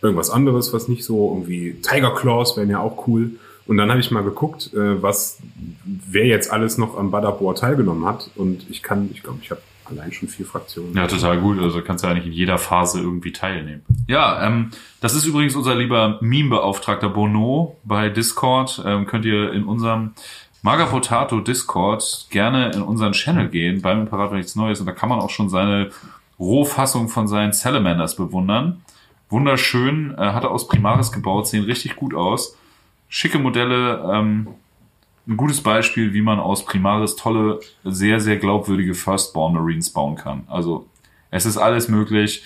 irgendwas 0.00 0.30
anderes, 0.30 0.72
was 0.72 0.88
nicht 0.88 1.04
so 1.04 1.30
irgendwie 1.32 1.80
Tiger 1.82 2.14
Claws 2.14 2.56
wären 2.56 2.70
ja 2.70 2.78
auch 2.78 3.08
cool. 3.08 3.32
Und 3.66 3.78
dann 3.78 3.90
habe 3.90 4.00
ich 4.00 4.10
mal 4.10 4.22
geguckt, 4.22 4.72
äh, 4.74 5.02
was 5.02 5.38
wer 5.84 6.26
jetzt 6.26 6.52
alles 6.52 6.76
noch 6.78 6.98
am 6.98 7.10
Badabor 7.10 7.54
teilgenommen 7.54 8.04
hat. 8.04 8.30
Und 8.36 8.68
ich 8.68 8.82
kann, 8.82 9.08
ich 9.12 9.22
glaube, 9.22 9.38
ich 9.42 9.50
habe 9.50 9.62
allein 9.86 10.12
schon 10.12 10.28
vier 10.28 10.46
Fraktionen. 10.46 10.94
Ja, 10.94 11.06
total 11.06 11.40
gut. 11.40 11.58
Also 11.58 11.80
kannst 11.82 12.04
du 12.04 12.08
eigentlich 12.08 12.26
in 12.26 12.32
jeder 12.32 12.58
Phase 12.58 13.00
irgendwie 13.00 13.32
teilnehmen. 13.32 13.82
Ja, 14.06 14.46
ähm, 14.46 14.70
das 15.00 15.14
ist 15.14 15.24
übrigens 15.24 15.56
unser 15.56 15.74
lieber 15.74 16.18
Meme-Beauftragter 16.20 17.08
Bono 17.08 17.76
bei 17.84 18.10
Discord. 18.10 18.82
Ähm, 18.84 19.06
könnt 19.06 19.24
ihr 19.24 19.52
in 19.52 19.64
unserem 19.64 20.12
Maga 20.64 20.86
Potato 20.86 21.40
Discord 21.40 22.28
gerne 22.30 22.70
in 22.70 22.80
unseren 22.80 23.12
Channel 23.12 23.50
gehen, 23.50 23.82
beim 23.82 24.00
Imperator 24.00 24.34
nichts 24.34 24.56
Neues. 24.56 24.80
Und 24.80 24.86
da 24.86 24.92
kann 24.92 25.10
man 25.10 25.20
auch 25.20 25.28
schon 25.28 25.50
seine 25.50 25.90
Rohfassung 26.40 27.10
von 27.10 27.28
seinen 27.28 27.52
Salamanders 27.52 28.16
bewundern. 28.16 28.82
Wunderschön, 29.28 30.14
äh, 30.16 30.32
hat 30.32 30.42
er 30.42 30.50
aus 30.50 30.66
Primaris 30.66 31.12
gebaut, 31.12 31.48
sehen 31.48 31.64
richtig 31.64 31.96
gut 31.96 32.14
aus. 32.14 32.56
Schicke 33.10 33.38
Modelle, 33.38 34.10
ähm, 34.10 34.46
ein 35.28 35.36
gutes 35.36 35.62
Beispiel, 35.62 36.14
wie 36.14 36.22
man 36.22 36.40
aus 36.40 36.64
Primaris 36.64 37.16
tolle, 37.16 37.60
sehr, 37.84 38.18
sehr 38.18 38.38
glaubwürdige 38.38 38.94
Firstborn 38.94 39.52
Marines 39.52 39.90
bauen 39.90 40.16
kann. 40.16 40.44
Also 40.46 40.86
es 41.30 41.44
ist 41.44 41.58
alles 41.58 41.90
möglich. 41.90 42.42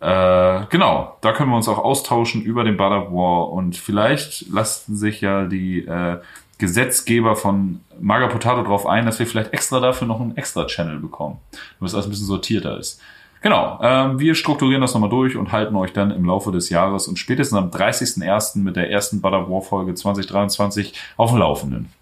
Äh, 0.00 0.66
genau, 0.68 1.16
da 1.22 1.32
können 1.32 1.48
wir 1.48 1.56
uns 1.56 1.68
auch 1.68 1.78
austauschen 1.78 2.42
über 2.42 2.64
den 2.64 2.76
Bad 2.76 3.10
War 3.10 3.48
und 3.48 3.78
vielleicht 3.78 4.46
lassen 4.50 4.94
sich 4.94 5.22
ja 5.22 5.46
die 5.46 5.86
äh, 5.86 6.18
Gesetzgeber 6.58 7.36
von 7.36 7.80
Maga 8.00 8.28
Potato 8.28 8.62
drauf 8.62 8.86
ein, 8.86 9.06
dass 9.06 9.18
wir 9.18 9.26
vielleicht 9.26 9.52
extra 9.52 9.80
dafür 9.80 10.08
noch 10.08 10.20
einen 10.20 10.36
extra 10.36 10.66
Channel 10.66 10.98
bekommen, 10.98 11.38
damit 11.78 11.90
es 11.90 11.94
alles 11.94 12.06
ein 12.06 12.10
bisschen 12.10 12.26
sortierter 12.26 12.78
ist. 12.78 13.00
Genau, 13.42 13.78
ähm, 13.82 14.18
wir 14.18 14.34
strukturieren 14.34 14.80
das 14.80 14.94
nochmal 14.94 15.10
durch 15.10 15.36
und 15.36 15.52
halten 15.52 15.76
euch 15.76 15.92
dann 15.92 16.10
im 16.10 16.24
Laufe 16.24 16.50
des 16.50 16.70
Jahres 16.70 17.06
und 17.06 17.18
spätestens 17.18 17.58
am 17.58 17.70
30.01. 17.70 18.58
mit 18.58 18.76
der 18.76 18.90
ersten 18.90 19.22
of 19.22 19.50
War 19.50 19.62
Folge 19.62 19.94
2023 19.94 20.94
auf 21.16 21.30
dem 21.30 21.38
Laufenden. 21.38 21.92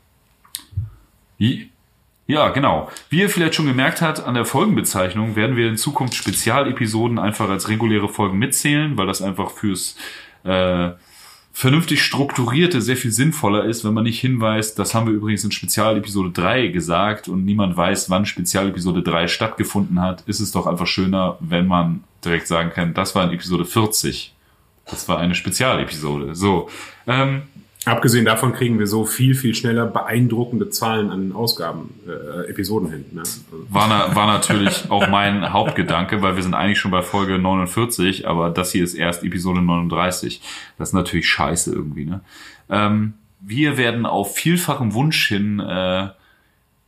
Ja, 2.27 2.49
genau. 2.49 2.89
Wie 3.11 3.21
ihr 3.21 3.29
vielleicht 3.29 3.55
schon 3.55 3.67
gemerkt 3.67 4.01
habt, 4.01 4.25
an 4.25 4.35
der 4.35 4.47
Folgenbezeichnung 4.47 5.37
werden 5.37 5.57
wir 5.57 5.69
in 5.69 5.77
Zukunft 5.77 6.15
Spezialepisoden 6.15 7.19
einfach 7.19 7.51
als 7.51 7.69
reguläre 7.69 8.09
Folgen 8.09 8.39
mitzählen, 8.39 8.97
weil 8.97 9.07
das 9.07 9.21
einfach 9.21 9.51
fürs 9.51 9.97
äh, 10.45 10.91
vernünftig 11.57 12.03
strukturierte 12.03 12.83
sehr 12.83 12.97
viel 12.97 13.13
sinnvoller 13.13 13.65
ist, 13.65 13.85
wenn 13.85 13.95
man 13.95 14.03
nicht 14.03 14.21
hinweist, 14.21 14.77
das 14.77 14.93
haben 14.93 15.07
wir 15.07 15.15
übrigens 15.15 15.45
in 15.45 15.53
Spezialepisode 15.53 16.31
3 16.33 16.67
gesagt 16.67 17.29
und 17.29 17.45
niemand 17.45 17.77
weiß, 17.77 18.11
wann 18.11 18.27
Spezialepisode 18.27 19.03
3 19.03 19.29
stattgefunden 19.29 20.03
hat, 20.03 20.23
ist 20.27 20.41
es 20.41 20.51
doch 20.51 20.67
einfach 20.67 20.89
schöner, 20.89 21.37
wenn 21.39 21.69
man 21.69 22.03
direkt 22.25 22.49
sagen 22.49 22.71
kann, 22.71 22.93
das 22.93 23.15
war 23.15 23.25
in 23.25 23.31
Episode 23.31 23.65
40. 23.65 24.35
Das 24.87 25.09
war 25.09 25.19
eine 25.19 25.37
Spezialepisode. 25.37 26.35
So. 26.35 26.69
Ähm, 27.07 27.43
Abgesehen 27.85 28.25
davon 28.25 28.55
kriegen 28.55 28.79
wir 28.79 28.87
so 28.87 29.05
viel, 29.05 29.35
viel 29.35 29.55
schneller 29.55 29.87
beeindruckende 29.87 30.71
Zahlen 30.71 31.11
an 31.11 31.33
Ausgaben, 31.33 31.95
äh, 32.07 32.49
Episoden 32.49 32.91
hin. 32.91 33.05
Ne? 33.13 33.23
War, 33.69 33.89
na, 33.89 34.15
war 34.17 34.27
natürlich 34.27 34.91
auch 34.91 35.09
mein 35.09 35.53
Hauptgedanke, 35.53 36.23
weil 36.23 36.37
wir 36.37 36.43
sind 36.43 36.55
eigentlich 36.55 36.79
schon 36.79 36.91
bei 36.91 37.03
Folge 37.03 37.39
49, 37.39 38.27
aber 38.27 38.51
das 38.51 38.73
hier 38.73 38.85
ist 38.85 38.95
erst 38.95 39.23
Episode 39.23 39.61
39. 39.61 40.41
Das 40.79 40.91
ist 40.91 40.95
natürlich 40.95 41.29
scheiße 41.29 41.73
irgendwie. 41.73 42.07
Ne? 42.07 42.21
Ähm, 42.71 43.15
wir 43.41 43.77
werden 43.77 44.07
auf 44.07 44.35
vielfachem 44.35 44.95
Wunsch 44.95 45.29
hin 45.29 45.61
äh, 45.61 46.09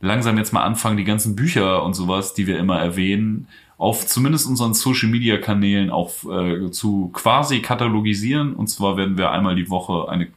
langsam 0.01 0.37
jetzt 0.37 0.53
mal 0.53 0.63
anfangen, 0.63 0.97
die 0.97 1.03
ganzen 1.03 1.35
Bücher 1.35 1.83
und 1.83 1.93
sowas, 1.93 2.33
die 2.33 2.47
wir 2.47 2.57
immer 2.57 2.79
erwähnen, 2.79 3.47
auf 3.77 4.07
zumindest 4.07 4.47
unseren 4.47 4.73
Social 4.73 5.09
Media 5.09 5.37
Kanälen 5.37 5.91
auch 5.91 6.11
äh, 6.29 6.71
zu 6.71 7.09
quasi 7.13 7.61
katalogisieren. 7.61 8.53
Und 8.53 8.67
zwar 8.67 8.97
werden 8.97 9.17
wir 9.17 9.31
einmal 9.31 9.55
die 9.55 9.69
Woche 9.69 10.09
eine, 10.09 10.27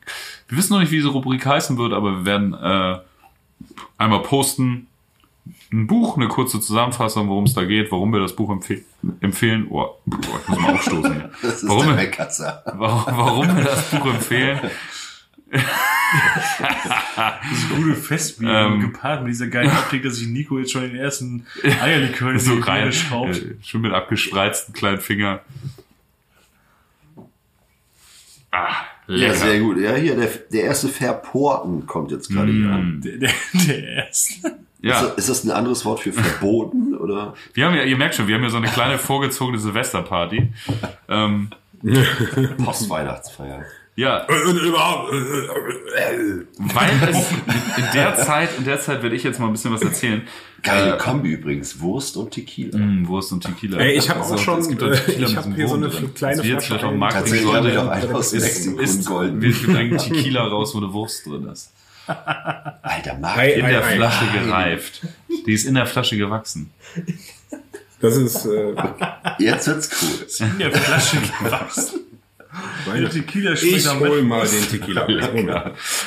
wir 0.48 0.59
wissen 0.59 0.74
noch 0.74 0.81
nicht, 0.81 0.92
wie 0.92 0.96
diese 0.96 1.09
Rubrik 1.09 1.44
heißen 1.46 1.79
wird, 1.79 1.92
aber 1.92 2.18
wir 2.18 2.24
werden 2.26 2.55
äh, 2.55 2.98
einmal 3.96 4.20
posten, 4.22 4.88
ein 5.72 5.87
Buch, 5.87 6.16
eine 6.16 6.29
kurze 6.29 6.61
Zusammenfassung, 6.61 7.29
worum 7.29 7.44
es 7.44 7.55
da 7.55 7.64
geht, 7.64 7.90
warum 7.92 8.12
wir 8.12 8.20
das 8.20 8.35
Buch 8.35 8.50
empfeh 8.50 8.83
empfehlen. 9.20 9.66
Oh, 9.70 9.83
oh, 9.83 9.96
ich 10.07 10.48
muss 10.48 10.59
mal 10.59 10.74
aufstoßen. 10.74 11.12
Hier. 11.12 11.31
Das 11.42 11.62
ist 11.62 11.68
Warum 11.68 11.96
der. 11.96 12.62
Warum, 12.76 13.05
warum 13.16 13.57
wir 13.57 13.64
das 13.64 13.90
Buch 13.90 14.07
empfehlen. 14.07 14.61
Das 17.16 17.68
gute 17.77 17.94
Festbier 17.94 18.49
Ähm. 18.51 18.81
gepaart 18.81 19.23
mit 19.23 19.33
dieser 19.33 19.46
geilen 19.49 19.70
Optik, 19.70 20.03
dass 20.03 20.16
sich 20.16 20.29
Nico 20.29 20.59
jetzt 20.59 20.73
schon 20.73 20.83
den 20.83 20.96
ersten 20.96 21.46
Eierlikör 21.83 22.38
so 22.38 22.57
die 22.57 22.62
rein, 22.62 22.92
schraubt. 22.92 23.37
äh, 23.38 23.55
schon 23.62 23.83
mit 23.83 23.92
abgespreizten 23.92 24.75
kleinen 24.75 24.99
Finger. 25.01 25.40
Ah, 28.53 28.68
Ja, 29.07 29.16
lecker. 29.16 29.35
sehr 29.35 29.61
gut. 29.61 29.79
Ja, 29.79 29.94
hier, 29.94 30.16
der, 30.16 30.29
der 30.53 30.62
erste 30.64 30.88
Verporten 30.88 31.87
kommt 31.87 32.11
jetzt 32.11 32.29
gerade 32.31 32.51
hier 32.53 32.68
an. 32.70 32.96
Mm, 32.99 33.01
Der, 33.03 33.16
der, 33.18 33.31
der 33.66 33.85
erste. 34.07 34.35
Ist, 34.49 34.57
ja, 34.83 35.03
das, 35.03 35.14
ist 35.18 35.29
das 35.29 35.44
ein 35.44 35.51
anderes 35.51 35.85
Wort 35.85 36.01
für 36.01 36.12
verboten? 36.12 36.94
Oder? 36.99 37.35
wir 37.55 37.66
haben 37.66 37.75
ja, 37.75 37.83
ihr 37.85 37.96
merkt 37.96 38.14
schon, 38.14 38.27
wir 38.27 38.35
haben 38.35 38.42
ja 38.42 38.49
so 38.51 38.57
eine 38.57 38.68
kleine 38.68 38.99
vorgezogene 38.99 39.59
Silvesterparty. 39.59 40.53
Ähm, 41.09 41.51
Post-Weihnachtsfeier. 42.64 43.64
Ja, 44.00 44.24
Und 44.26 44.56
überhaupt. 44.58 45.12
weil 45.12 46.90
es 47.10 47.16
in 47.76 47.84
der 47.94 48.16
Zeit, 48.16 48.48
in 48.58 48.64
der 48.64 48.80
Zeit 48.80 49.02
werde 49.02 49.14
ich 49.16 49.22
jetzt 49.24 49.38
mal 49.38 49.46
ein 49.46 49.52
bisschen 49.52 49.72
was 49.72 49.82
erzählen. 49.82 50.22
Geile 50.62 50.94
Äh, 50.94 50.98
Kombi 50.98 51.30
übrigens. 51.30 51.80
Wurst 51.80 52.16
und 52.16 52.30
Tequila. 52.32 52.78
Mm, 52.78 53.08
Wurst 53.08 53.32
und 53.32 53.42
Tequila. 53.44 53.78
Ey, 53.78 53.92
ich 53.98 54.10
habe 54.10 54.20
Also, 54.20 54.34
auch 54.34 54.38
schon, 54.38 54.58
es 54.60 54.68
gibt 54.68 54.82
auch 54.82 54.88
äh, 54.88 54.96
Tequila 54.96 55.26
ich 55.28 55.36
habe 55.36 55.54
hier 55.54 55.68
so 55.68 55.74
eine 55.74 55.88
drin. 55.88 56.14
kleine 56.14 56.42
Flasche 56.42 56.60
vielleicht 56.66 56.84
auch 56.84 56.90
ein. 56.90 56.98
Marketing 56.98 57.22
Tatsächlich 57.24 57.54
habe 57.54 57.70
ich 57.70 57.78
auch 57.78 57.88
einen 57.88 58.14
aus 58.14 58.32
ist, 58.32 58.66
ist, 58.66 59.06
golden. 59.06 59.40
wir 59.40 59.52
bringen 59.74 59.96
Tequila 59.98 60.46
raus, 60.46 60.74
wo 60.74 60.78
eine 60.78 60.92
Wurst 60.92 61.24
drin 61.26 61.46
ist. 61.48 61.72
Alter, 62.06 63.18
Marc. 63.20 63.38
Ei, 63.38 63.52
In 63.52 63.64
ei, 63.64 63.70
der 63.70 63.84
ei. 63.84 63.96
Flasche 63.96 64.24
gereift. 64.32 65.00
Die 65.46 65.52
ist 65.52 65.64
in 65.66 65.74
der 65.74 65.86
Flasche 65.86 66.16
gewachsen. 66.18 66.70
Das 68.00 68.16
ist, 68.16 68.46
äh, 68.46 68.74
Jetzt 69.38 69.66
wird's 69.66 69.90
cool. 70.40 70.46
In 70.46 70.58
der 70.58 70.72
Flasche 70.72 71.16
gewachsen. 71.42 72.00
Der 72.94 73.10
Tequila 73.10 73.52
ich 73.52 73.88
hol 73.88 74.22
mal 74.22 74.46
den 74.46 74.68
Tequila. 74.68 75.06
Moment. 75.32 75.50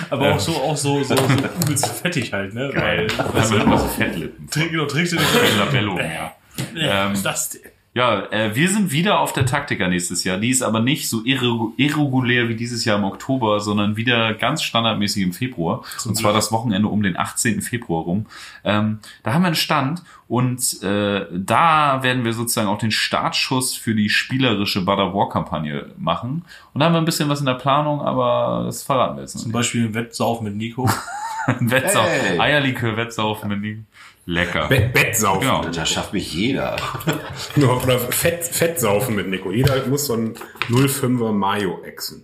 Aber 0.10 0.34
auch 0.36 0.40
so, 0.40 0.52
auch 0.54 0.76
so, 0.78 1.04
so, 1.04 1.16
so 1.16 1.24
übelst 1.62 1.88
fettig 1.88 2.34
halt, 2.34 2.54
ne? 2.54 2.72
Weil, 2.74 3.08
Da 3.08 3.28
haben 3.34 3.52
wir 3.52 3.62
immer 3.64 3.78
so 3.78 3.88
Fettlippen. 3.88 4.50
trink, 4.50 4.72
genau, 4.72 4.86
trinkst 4.86 5.14
du 5.14 5.18
den 5.18 5.26
Ein 5.26 5.58
Labello. 5.60 6.00
Ja. 6.00 6.36
Ja, 6.76 7.06
Ähm, 7.06 7.12
was 7.12 7.18
ist 7.18 7.26
das 7.26 7.50
denn? 7.50 7.62
Ja, 7.96 8.24
äh, 8.32 8.56
wir 8.56 8.70
sind 8.70 8.92
wieder 8.92 9.20
auf 9.20 9.34
der 9.34 9.46
Taktika 9.46 9.88
nächstes 9.88 10.24
Jahr. 10.24 10.38
Die 10.40 10.50
ist 10.50 10.64
aber 10.64 10.80
nicht 10.80 11.08
so 11.10 11.20
irregu- 11.20 11.74
irregulär 11.78 12.50
wie 12.50 12.56
dieses 12.56 12.86
Jahr 12.86 12.98
im 12.98 13.04
Oktober, 13.04 13.60
sondern 13.60 13.96
wieder 13.98 14.34
ganz 14.34 14.64
standardmäßig 14.64 15.22
im 15.22 15.32
Februar. 15.32 15.84
und 16.06 16.16
zwar 16.16 16.34
das 16.34 16.52
Wochenende 16.52 16.88
um 16.88 17.04
den 17.04 17.16
18. 17.18 17.62
Februar 17.62 18.04
rum. 18.04 18.26
Ähm, 18.64 18.98
da 19.22 19.34
haben 19.34 19.44
wir 19.44 19.48
einen 19.48 19.56
Stand 19.56 20.02
und 20.28 20.82
äh, 20.82 21.26
da 21.32 22.02
werden 22.02 22.26
wir 22.26 22.34
sozusagen 22.34 22.68
auch 22.68 22.80
den 22.80 22.90
Startschuss 22.90 23.76
für 23.76 23.94
die 23.94 24.10
spielerische 24.10 24.84
Butter 24.84 25.14
War 25.14 25.30
Kampagne 25.30 25.92
machen. 25.96 26.46
Und 26.74 26.80
da 26.80 26.86
haben 26.88 26.94
wir 26.94 27.00
ein 27.00 27.06
bisschen 27.06 27.30
was 27.30 27.42
in 27.42 27.46
der 27.46 27.54
Planung, 27.54 28.02
aber 28.02 28.64
das 28.66 28.82
verraten 28.82 29.18
wir 29.18 29.22
jetzt 29.22 29.36
noch 29.36 29.42
Zum 29.44 29.50
nicht. 29.52 29.54
Beispiel 29.54 29.86
ein 29.86 29.94
Wettsaufen 29.94 30.46
mit 30.46 30.56
Nico. 30.56 30.90
Wettsau 31.60 32.02
Hey. 32.04 32.40
Eierlikör, 32.40 32.98
Wettsaufen 32.98 33.50
mit 33.50 33.62
Nico. 33.62 33.82
Lecker. 34.26 34.68
Bett, 34.68 34.94
Bettsaufen. 34.94 35.42
Genau. 35.42 35.66
Das 35.66 35.90
schafft 35.90 36.14
mich 36.14 36.34
jeder. 36.34 36.78
Oder 37.58 38.00
Fett, 38.00 38.44
Fettsaufen 38.46 39.16
mit 39.16 39.28
Nico. 39.28 39.52
Jeder 39.52 39.86
muss 39.88 40.06
so 40.06 40.14
ein 40.16 40.36
05er 40.70 41.32
Mayo 41.34 41.82
exen. 41.84 42.24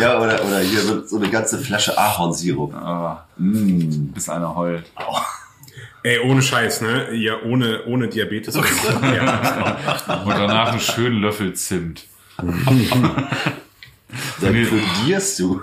Ja, 0.00 0.20
oder, 0.20 0.44
oder 0.44 0.58
hier 0.60 0.88
wird 0.88 1.08
so 1.08 1.16
eine 1.18 1.30
ganze 1.30 1.58
Flasche 1.58 1.96
Ahornsirup. 1.96 2.74
Ah, 2.74 3.28
Mm. 3.36 4.08
bis 4.12 4.28
einer 4.28 4.54
heult. 4.56 4.90
Ey, 6.02 6.18
ohne 6.20 6.42
Scheiß, 6.42 6.80
ne? 6.80 7.14
Ja, 7.14 7.40
ohne, 7.42 7.84
ohne 7.86 8.08
Diabetes. 8.08 8.54
ja. 8.56 9.78
Und 10.24 10.30
danach 10.30 10.70
einen 10.72 10.80
schönen 10.80 11.20
Löffel 11.20 11.52
Zimt. 11.54 12.06
Dann 12.36 13.28
Nee. 14.52 14.66
du. 15.38 15.60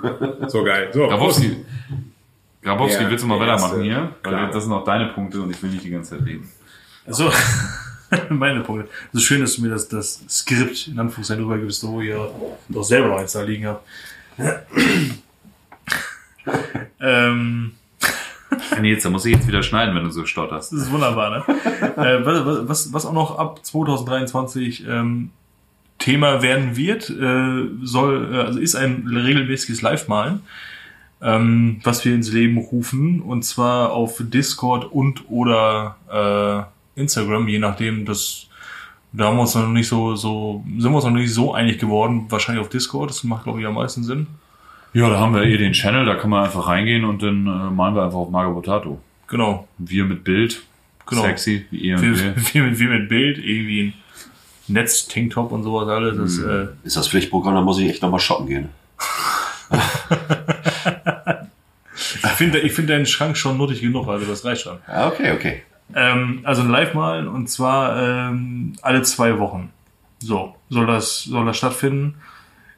So 0.48 0.64
geil. 0.64 0.90
So, 0.94 1.08
Grabowski, 1.08 1.58
Grabowski, 2.62 3.04
Ja, 3.04 3.10
willst 3.10 3.24
du 3.24 3.28
mal 3.28 3.40
weitermachen 3.40 3.82
hier? 3.82 4.16
Weil 4.24 4.34
Klar. 4.34 4.52
das 4.52 4.64
sind 4.64 4.74
auch 4.74 4.84
deine 4.84 5.08
Punkte 5.08 5.42
und 5.42 5.50
ich 5.50 5.62
will 5.64 5.72
nicht 5.72 5.84
die 5.84 5.90
ganze 5.90 6.18
Zeit 6.18 6.26
reden. 6.26 6.50
Also, 7.06 7.32
meine 8.30 8.62
Punkte. 8.62 8.88
Es 9.12 9.22
ist 9.22 9.26
schön, 9.26 9.42
dass 9.42 9.56
du 9.56 9.64
mir 9.64 9.70
das, 9.70 9.88
das 9.88 10.22
Skript 10.30 10.88
in 10.88 11.00
Anführungszeichen 11.00 11.44
rübergibst, 11.44 11.86
wo 11.88 12.02
ihr 12.02 12.30
doch 12.70 12.84
selber 12.84 13.08
noch 13.08 13.18
eins 13.18 13.34
da 13.34 13.42
liegen 13.42 13.66
habt. 13.68 13.86
ähm, 17.00 17.74
Nils, 18.80 19.04
da 19.04 19.10
muss 19.10 19.26
ich 19.26 19.34
jetzt 19.36 19.48
wieder 19.48 19.64
schneiden, 19.64 19.96
wenn 19.96 20.04
du 20.04 20.12
so 20.12 20.26
stotterst. 20.26 20.72
das 20.72 20.82
ist 20.82 20.92
wunderbar, 20.92 21.30
ne? 21.30 21.44
äh, 21.98 22.26
was, 22.26 22.68
was, 22.68 22.94
was 22.94 23.06
auch 23.06 23.14
noch 23.14 23.38
ab 23.38 23.66
2023 23.66 24.88
ähm, 24.88 25.32
Thema 25.98 26.42
werden 26.42 26.76
wird, 26.76 27.10
äh, 27.10 27.70
soll, 27.84 28.34
äh, 28.34 28.38
also 28.38 28.60
ist 28.60 28.76
ein 28.76 29.08
regelmäßiges 29.08 29.82
Live-Malen, 29.82 30.42
ähm, 31.22 31.80
was 31.84 32.04
wir 32.06 32.14
ins 32.14 32.32
Leben 32.32 32.58
rufen, 32.58 33.22
und 33.22 33.44
zwar 33.44 33.92
auf 33.92 34.18
Discord 34.20 34.92
und 34.92 35.30
oder 35.30 36.68
äh, 36.96 37.00
Instagram, 37.00 37.48
je 37.48 37.60
nachdem, 37.60 38.06
das 38.06 38.48
da 39.14 39.26
haben 39.26 39.36
wir 39.36 39.42
uns 39.42 39.56
noch 39.56 39.68
nicht 39.68 39.88
so, 39.88 40.16
so, 40.16 40.64
sind 40.66 40.90
wir 40.90 40.96
uns 40.96 41.04
noch 41.04 41.12
nicht 41.12 41.34
so 41.34 41.54
einig 41.54 41.80
geworden, 41.80 42.26
wahrscheinlich 42.30 42.62
auf 42.62 42.70
Discord, 42.70 43.10
das 43.10 43.24
macht, 43.24 43.44
glaube 43.44 43.60
ich, 43.60 43.68
am 43.68 43.74
meisten 43.74 44.04
Sinn. 44.04 44.28
Ja, 44.94 45.10
da 45.10 45.20
haben 45.20 45.34
wir 45.34 45.44
eh 45.44 45.58
den 45.58 45.74
Channel, 45.74 46.06
da 46.06 46.16
kann 46.16 46.30
man 46.30 46.46
einfach 46.46 46.68
reingehen 46.68 47.04
und 47.06 47.22
dann 47.22 47.46
äh, 47.46 47.72
malen 47.72 47.96
wir 47.96 48.04
einfach 48.04 48.18
auf 48.20 48.30
Margot 48.30 48.56
Potato. 48.56 49.02
Genau. 49.28 49.68
Wir 49.78 50.06
mit 50.06 50.24
Bild, 50.24 50.64
Genau. 51.08 51.24
sexy, 51.24 51.66
wie 51.72 51.78
ihr 51.78 51.96
und 51.98 52.02
Wir, 52.04 52.18
wir. 52.18 52.36
wir, 52.54 52.64
mit, 52.64 52.80
wir 52.80 52.90
mit 52.90 53.10
Bild, 53.10 53.38
irgendwie 53.38 53.82
ein 53.82 53.94
Netz, 54.68 55.08
Tanktop 55.08 55.52
und 55.52 55.64
sowas 55.64 55.88
alles. 55.90 56.18
Das, 56.18 56.38
äh, 56.40 56.68
Ist 56.84 56.96
das 56.96 57.10
Pflichtprogramm, 57.10 57.56
dann 57.56 57.66
muss 57.66 57.80
ich 57.80 57.90
echt 57.90 58.02
nochmal 58.02 58.20
shoppen 58.20 58.48
gehen. 58.48 58.70
ich 61.96 62.32
finde 62.32 62.60
ich 62.60 62.74
finde 62.74 62.94
deinen 62.94 63.06
Schrank 63.06 63.38
schon 63.38 63.58
nuttig 63.58 63.82
genug, 63.82 64.08
also 64.08 64.26
das 64.26 64.46
reicht 64.46 64.62
schon. 64.62 64.80
Ja, 64.88 65.08
okay, 65.08 65.32
okay. 65.32 65.64
Ähm, 65.94 66.42
also 66.44 66.62
ein 66.62 66.70
Live-Malen 66.70 67.28
und 67.28 67.48
zwar 67.50 68.02
ähm, 68.02 68.74
alle 68.82 69.02
zwei 69.04 69.40
Wochen. 69.40 69.72
So, 70.20 70.56
soll 70.70 70.86
das, 70.86 71.24
soll 71.24 71.46
das 71.46 71.58
stattfinden. 71.58 72.16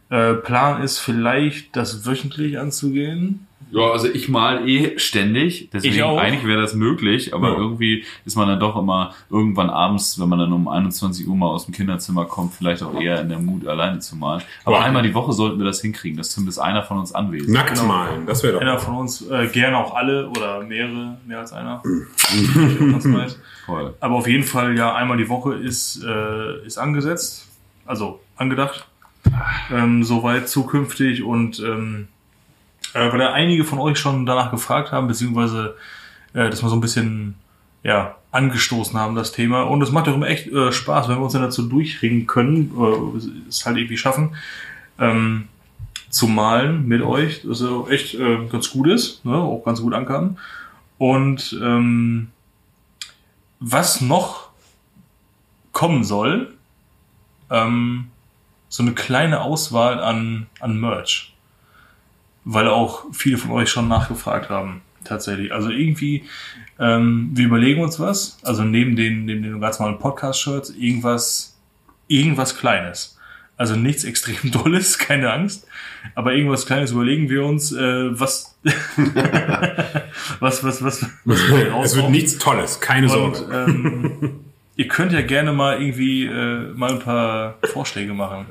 Äh, 0.09 0.35
Plan 0.35 0.81
ist 0.81 0.99
vielleicht, 0.99 1.75
das 1.75 2.05
wöchentlich 2.05 2.57
anzugehen. 2.59 3.47
Ja, 3.73 3.91
also 3.91 4.07
ich 4.07 4.29
mal 4.29 4.67
eh 4.69 4.97
ständig, 4.99 5.69
deswegen 5.73 5.95
Ich 5.95 6.03
auch. 6.03 6.17
eigentlich 6.17 6.45
wäre 6.45 6.61
das 6.61 6.75
möglich, 6.75 7.33
aber 7.33 7.49
Ja. 7.53 7.57
irgendwie 7.57 8.05
ist 8.23 8.35
man 8.35 8.47
dann 8.47 8.59
doch 8.59 8.75
immer 8.77 9.13
irgendwann 9.29 9.69
abends, 9.69 10.19
wenn 10.19 10.29
man 10.29 10.39
dann 10.39 10.53
um 10.53 10.67
21 10.67 11.27
Uhr 11.27 11.35
mal 11.35 11.47
aus 11.47 11.65
dem 11.65 11.73
Kinderzimmer 11.73 12.25
kommt, 12.25 12.53
vielleicht 12.53 12.83
auch 12.83 12.99
eher 12.99 13.19
in 13.21 13.29
der 13.29 13.39
Mut, 13.39 13.65
alleine 13.67 13.99
zu 13.99 14.15
malen. 14.15 14.43
Aber 14.63 14.77
Ja. 14.77 14.83
einmal 14.83 15.01
die 15.03 15.13
Woche 15.13 15.33
sollten 15.33 15.57
wir 15.57 15.65
das 15.65 15.81
hinkriegen, 15.81 16.17
dass 16.17 16.29
zumindest 16.29 16.59
einer 16.59 16.83
von 16.83 16.99
uns 16.99 17.13
anwesend 17.15 17.49
ist. 17.49 17.53
Nackt 17.55 17.83
malen, 17.87 18.25
das 18.27 18.43
wäre 18.43 18.59
Einer 18.59 18.75
doch. 18.75 18.81
von 18.83 18.95
uns, 18.97 19.27
äh, 19.29 19.47
gerne 19.47 19.77
auch 19.77 19.95
alle 19.95 20.29
oder 20.29 20.61
mehrere, 20.63 21.17
mehr 21.25 21.39
als 21.39 21.51
einer. 21.53 21.81
Voll. 23.65 23.93
Aber 23.99 24.15
auf 24.15 24.27
jeden 24.27 24.43
Fall, 24.43 24.77
ja, 24.77 24.93
einmal 24.93 25.17
die 25.17 25.29
Woche 25.29 25.55
ist, 25.55 26.03
äh, 26.03 26.65
ist 26.65 26.77
angesetzt, 26.77 27.47
also 27.85 28.19
angedacht. 28.35 28.87
Ähm, 29.71 30.03
soweit 30.03 30.49
zukünftig 30.49 31.23
und 31.23 31.59
ähm, 31.59 32.09
äh, 32.93 33.11
weil 33.11 33.19
ja 33.19 33.31
einige 33.33 33.63
von 33.63 33.79
euch 33.79 33.97
schon 33.97 34.25
danach 34.25 34.51
gefragt 34.51 34.91
haben, 34.91 35.07
beziehungsweise 35.07 35.75
äh, 36.33 36.49
dass 36.49 36.63
wir 36.63 36.69
so 36.69 36.75
ein 36.75 36.81
bisschen 36.81 37.35
ja, 37.83 38.15
angestoßen 38.31 38.97
haben, 38.97 39.15
das 39.15 39.31
Thema. 39.31 39.63
Und 39.63 39.81
es 39.81 39.91
macht 39.91 40.07
auch 40.07 40.15
immer 40.15 40.27
echt 40.27 40.47
äh, 40.47 40.71
Spaß, 40.71 41.09
wenn 41.09 41.17
wir 41.17 41.23
uns 41.23 41.33
dann 41.33 41.41
dazu 41.41 41.63
durchringen 41.63 42.27
können, 42.27 42.71
äh, 42.77 43.47
es 43.49 43.65
halt 43.65 43.77
irgendwie 43.77 43.97
schaffen, 43.97 44.35
ähm, 44.99 45.47
zu 46.09 46.27
malen 46.27 46.87
mit 46.87 47.01
euch, 47.01 47.41
das 47.43 47.61
ja 47.61 47.87
echt 47.87 48.13
äh, 48.15 48.45
ganz 48.47 48.69
gut 48.71 48.87
ist, 48.87 49.25
ne? 49.25 49.35
auch 49.35 49.63
ganz 49.65 49.81
gut 49.81 49.93
ankam. 49.93 50.37
Und 50.97 51.59
ähm, 51.61 52.29
was 53.59 53.99
noch 54.01 54.49
kommen 55.71 56.03
soll, 56.03 56.53
ähm, 57.49 58.07
so 58.69 58.83
eine 58.83 58.93
kleine 58.93 59.41
Auswahl 59.41 59.99
an, 59.99 60.47
an 60.59 60.79
Merch. 60.79 61.32
Weil 62.45 62.67
auch 62.67 63.05
viele 63.13 63.37
von 63.37 63.51
euch 63.51 63.69
schon 63.69 63.87
nachgefragt 63.87 64.49
haben, 64.49 64.81
tatsächlich. 65.03 65.53
Also 65.53 65.69
irgendwie, 65.69 66.23
ähm, 66.79 67.29
wir 67.33 67.45
überlegen 67.45 67.81
uns 67.81 67.99
was, 67.99 68.37
also 68.43 68.63
neben 68.63 68.95
den, 68.95 69.25
neben 69.25 69.43
den 69.43 69.61
ganz 69.61 69.79
normalen 69.79 69.99
Podcast-Shirts, 69.99 70.71
irgendwas, 70.71 71.55
irgendwas 72.07 72.57
Kleines. 72.57 73.17
Also 73.55 73.75
nichts 73.75 74.03
extrem 74.03 74.51
Dolles, 74.51 74.97
keine 74.97 75.31
Angst. 75.31 75.67
Aber 76.15 76.33
irgendwas 76.33 76.65
Kleines 76.65 76.91
überlegen 76.91 77.29
wir 77.29 77.45
uns, 77.45 77.71
äh, 77.71 78.19
was, 78.19 78.57
was, 80.39 80.63
was, 80.63 80.83
was, 80.83 81.05
was 81.23 81.39
Es 81.83 81.95
wird 81.95 82.09
nichts 82.09 82.37
Tolles, 82.37 82.79
keine 82.81 83.09
Und 83.11 83.35
Sorge. 83.35 83.65
ähm, 83.69 84.39
ihr 84.75 84.87
könnt 84.87 85.13
ja 85.13 85.21
gerne 85.21 85.53
mal 85.53 85.79
irgendwie 85.81 86.25
äh, 86.25 86.73
mal 86.73 86.91
ein 86.91 86.99
paar 86.99 87.55
Vorschläge 87.71 88.13
machen. 88.13 88.47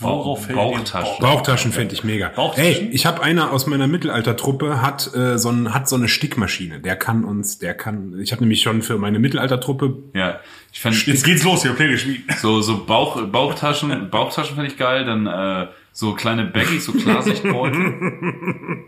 Worauf 0.00 0.46
Bauchtaschen. 0.46 1.10
Bauch- 1.18 1.20
Bauchtaschen 1.20 1.72
fände 1.72 1.92
ich 1.94 2.04
mega. 2.04 2.28
Bauchtaschen? 2.28 2.86
Ey, 2.86 2.88
ich 2.92 3.04
habe 3.04 3.22
einer 3.22 3.52
aus 3.52 3.66
meiner 3.66 3.86
Mittelaltertruppe 3.88 4.80
hat 4.80 5.12
äh, 5.14 5.38
so 5.38 5.50
ein, 5.50 5.74
hat 5.74 5.88
so 5.88 5.96
eine 5.96 6.06
Stickmaschine. 6.08 6.78
Der 6.80 6.94
kann 6.96 7.24
uns, 7.24 7.58
der 7.58 7.74
kann. 7.74 8.18
Ich 8.20 8.30
habe 8.32 8.42
nämlich 8.42 8.62
schon 8.62 8.82
für 8.82 8.96
meine 8.98 9.18
Mittelaltertruppe. 9.18 9.96
Ja, 10.14 10.38
ich 10.72 10.80
fand 10.80 11.04
Jetzt 11.06 11.24
geht's 11.24 11.42
los, 11.42 11.64
habt 11.64 11.76
Pläne 11.76 11.98
so 12.40 12.60
so 12.60 12.84
Bauch 12.84 13.20
Bauchtaschen, 13.26 14.08
Bauchtaschen 14.10 14.54
finde 14.54 14.70
ich 14.70 14.76
geil, 14.78 15.04
dann 15.04 15.26
äh, 15.26 15.66
so 15.92 16.14
kleine 16.14 16.44
Baggies, 16.44 16.84
so 16.84 16.92
Klarsichtbeutel, 16.92 17.94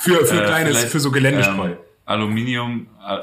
Für, 0.00 0.26
für 0.26 0.42
Äh, 0.42 0.46
kleines, 0.46 0.84
für 0.84 1.00
so 1.00 1.10
Geländestreu. 1.10 1.68
ähm, 1.68 1.76
Aluminium 2.04 2.88
Al 3.02 3.20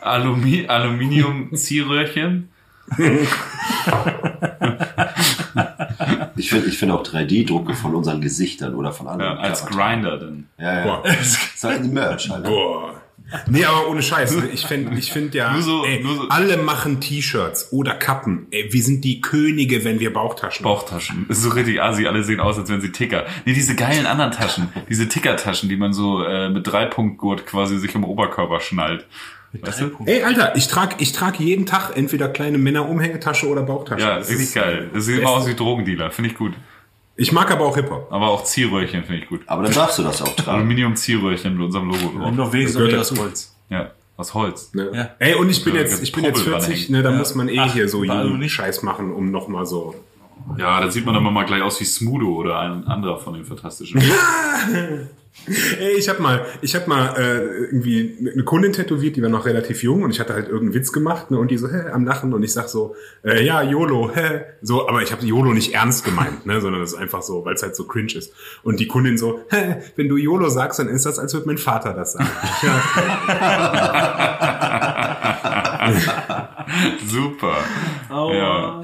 Alumi 0.00 0.66
Aluminium 0.68 1.54
Ziehröhrchen. 1.54 2.48
Ich 6.36 6.50
finde 6.50 6.66
ich 6.68 6.76
finde 6.78 6.94
auch 6.94 7.02
3D-Drucke 7.02 7.72
von 7.74 7.94
unseren 7.94 8.20
Gesichtern 8.20 8.74
oder 8.74 8.92
von 8.92 9.06
Ja, 9.06 9.12
anderen. 9.12 9.38
als 9.38 9.64
Charakteren. 9.64 10.02
Grinder 10.02 10.18
dann. 10.18 10.46
Ja, 10.58 10.78
ja. 10.78 10.84
Boah. 10.84 11.02
Das 11.04 11.20
ist 11.54 11.64
halt 11.64 11.80
ein 11.82 11.92
Merch, 11.92 12.28
halt. 12.28 12.44
Boah. 12.44 12.94
Nee, 13.48 13.64
aber 13.64 13.88
ohne 13.88 14.02
Scheiß. 14.02 14.36
Ich 14.52 14.66
finde 14.66 14.96
ich 14.98 15.10
find 15.10 15.34
ja, 15.34 15.52
Nur 15.52 15.62
so- 15.62 15.84
ey, 15.84 16.00
nur 16.04 16.14
so- 16.14 16.28
alle 16.28 16.58
machen 16.58 17.00
T-Shirts 17.00 17.72
oder 17.72 17.94
Kappen. 17.94 18.46
Ey, 18.52 18.68
wir 18.70 18.82
sind 18.82 19.02
die 19.04 19.20
Könige, 19.20 19.82
wenn 19.84 19.98
wir 19.98 20.12
Bauchtaschen. 20.12 20.62
Bauchtaschen. 20.62 21.24
Das 21.28 21.38
ist 21.38 21.44
so 21.44 21.50
richtig 21.50 21.82
assi. 21.82 22.06
Alle 22.06 22.22
sehen 22.22 22.38
aus, 22.38 22.56
als 22.58 22.68
wären 22.68 22.80
sie 22.82 22.92
Ticker. 22.92 23.24
Nee, 23.46 23.54
diese 23.54 23.74
geilen 23.74 24.06
anderen 24.06 24.30
Taschen. 24.30 24.68
Diese 24.88 25.08
Tickertaschen, 25.08 25.68
die 25.68 25.76
man 25.76 25.92
so 25.92 26.22
äh, 26.22 26.50
mit 26.50 26.66
Dreipunktgurt 26.70 27.46
quasi 27.46 27.78
sich 27.78 27.94
im 27.96 28.04
Oberkörper 28.04 28.60
schnallt. 28.60 29.06
Weißt 29.52 29.80
du? 29.80 29.90
Ey, 30.04 30.22
Alter, 30.22 30.54
ich 30.56 30.68
trag, 30.68 30.96
ich 31.00 31.12
trag 31.12 31.40
jeden 31.40 31.64
Tag 31.66 31.96
entweder 31.96 32.28
kleine 32.28 32.58
Männerumhängetasche 32.58 33.48
oder 33.48 33.62
Bauchtasche. 33.62 34.02
Ja, 34.02 34.18
Das 34.18 34.28
richtig 34.28 34.46
ist, 34.48 34.54
geil. 34.54 34.90
Das 34.92 35.06
sieht 35.06 35.20
immer 35.20 35.30
aus 35.30 35.46
wie 35.46 35.54
Drogendealer. 35.54 36.10
Finde 36.10 36.30
ich 36.30 36.36
gut. 36.36 36.52
Ich 37.18 37.32
mag 37.32 37.50
aber 37.50 37.64
auch 37.64 37.74
Hip-Hop. 37.76 38.08
Aber 38.10 38.28
auch 38.28 38.44
Ziehröhrchen 38.44 39.04
finde 39.04 39.22
ich 39.22 39.28
gut. 39.28 39.40
Aber 39.46 39.62
dann 39.62 39.72
darfst 39.72 39.98
du 39.98 40.02
das 40.02 40.20
auch 40.20 40.36
tragen. 40.36 40.58
Aluminium-Zierröhrchen 40.58 41.56
mit 41.56 41.64
unserem 41.64 41.88
Logo 41.88 42.18
drauf. 42.18 42.26
Und 42.28 42.36
noch 42.36 42.52
wenigstens 42.52 42.90
das 42.90 43.08
dazu. 43.08 43.22
Holz. 43.22 43.56
Ja, 43.70 43.90
aus 44.18 44.34
Holz. 44.34 44.74
Ne? 44.74 44.90
Ja. 44.92 45.08
Ey, 45.18 45.34
und 45.34 45.48
ich 45.48 45.64
bin 45.64 45.74
Ja, 45.74 45.80
jetzt, 45.80 46.02
ich 46.02 46.12
bin 46.12 46.24
jetzt 46.24 46.44
Kurbel 46.44 46.60
40, 46.60 46.68
dranhängen. 46.68 46.92
ne, 46.92 47.02
da 47.02 47.10
Ja. 47.12 47.16
muss 47.18 47.34
man 47.34 47.48
eh 47.48 47.58
Ach, 47.58 47.72
hier 47.72 47.88
so 47.88 48.02
bei 48.02 48.10
allem 48.10 48.26
jeden 48.28 48.38
nicht. 48.40 48.52
Scheiß 48.52 48.82
machen, 48.82 49.10
um 49.14 49.30
nochmal 49.30 49.64
so. 49.64 49.94
Ja, 50.58 50.80
da 50.80 50.90
sieht 50.90 51.06
man 51.06 51.14
dann 51.14 51.24
mal 51.24 51.44
gleich 51.46 51.62
aus 51.62 51.80
wie 51.80 51.86
Smudo 51.86 52.28
oder 52.34 52.60
ein 52.60 52.86
anderer 52.86 53.18
von 53.18 53.32
den 53.32 53.44
Fantastischen. 53.46 54.02
Ey, 55.78 55.92
ich 55.96 56.08
hab 56.08 56.18
mal, 56.18 56.44
ich 56.60 56.74
hab 56.74 56.88
mal 56.88 57.14
äh, 57.16 57.66
irgendwie 57.66 58.30
eine 58.32 58.42
Kundin 58.42 58.72
tätowiert, 58.72 59.16
die 59.16 59.22
war 59.22 59.28
noch 59.28 59.46
relativ 59.46 59.82
jung 59.82 60.02
und 60.02 60.10
ich 60.10 60.18
hatte 60.18 60.34
halt 60.34 60.48
irgendeinen 60.48 60.74
Witz 60.74 60.92
gemacht, 60.92 61.30
ne, 61.30 61.38
und 61.38 61.50
die 61.50 61.56
so 61.56 61.70
hä, 61.70 61.90
am 61.92 62.04
Lachen 62.04 62.34
und 62.34 62.42
ich 62.42 62.52
sag 62.52 62.68
so, 62.68 62.96
äh, 63.22 63.44
ja, 63.44 63.62
YOLO, 63.62 64.10
hä, 64.12 64.40
so, 64.60 64.88
aber 64.88 65.02
ich 65.02 65.12
habe 65.12 65.24
YOLO 65.24 65.52
nicht 65.52 65.72
ernst 65.72 66.04
gemeint, 66.04 66.46
ne, 66.46 66.60
sondern 66.60 66.80
das 66.80 66.94
ist 66.94 66.98
einfach 66.98 67.22
so, 67.22 67.44
weil 67.44 67.54
es 67.54 67.62
halt 67.62 67.76
so 67.76 67.84
cringe 67.84 68.14
ist. 68.14 68.32
Und 68.64 68.80
die 68.80 68.88
Kundin 68.88 69.18
so, 69.18 69.40
hä, 69.50 69.76
wenn 69.94 70.08
du 70.08 70.16
YOLO 70.16 70.48
sagst, 70.48 70.80
dann 70.80 70.88
ist 70.88 71.06
das, 71.06 71.20
als 71.20 71.32
würde 71.32 71.46
mein 71.46 71.58
Vater 71.58 71.94
das 71.94 72.14
sagen. 72.14 72.26
Super. 77.06 77.56
Ja. 78.10 78.82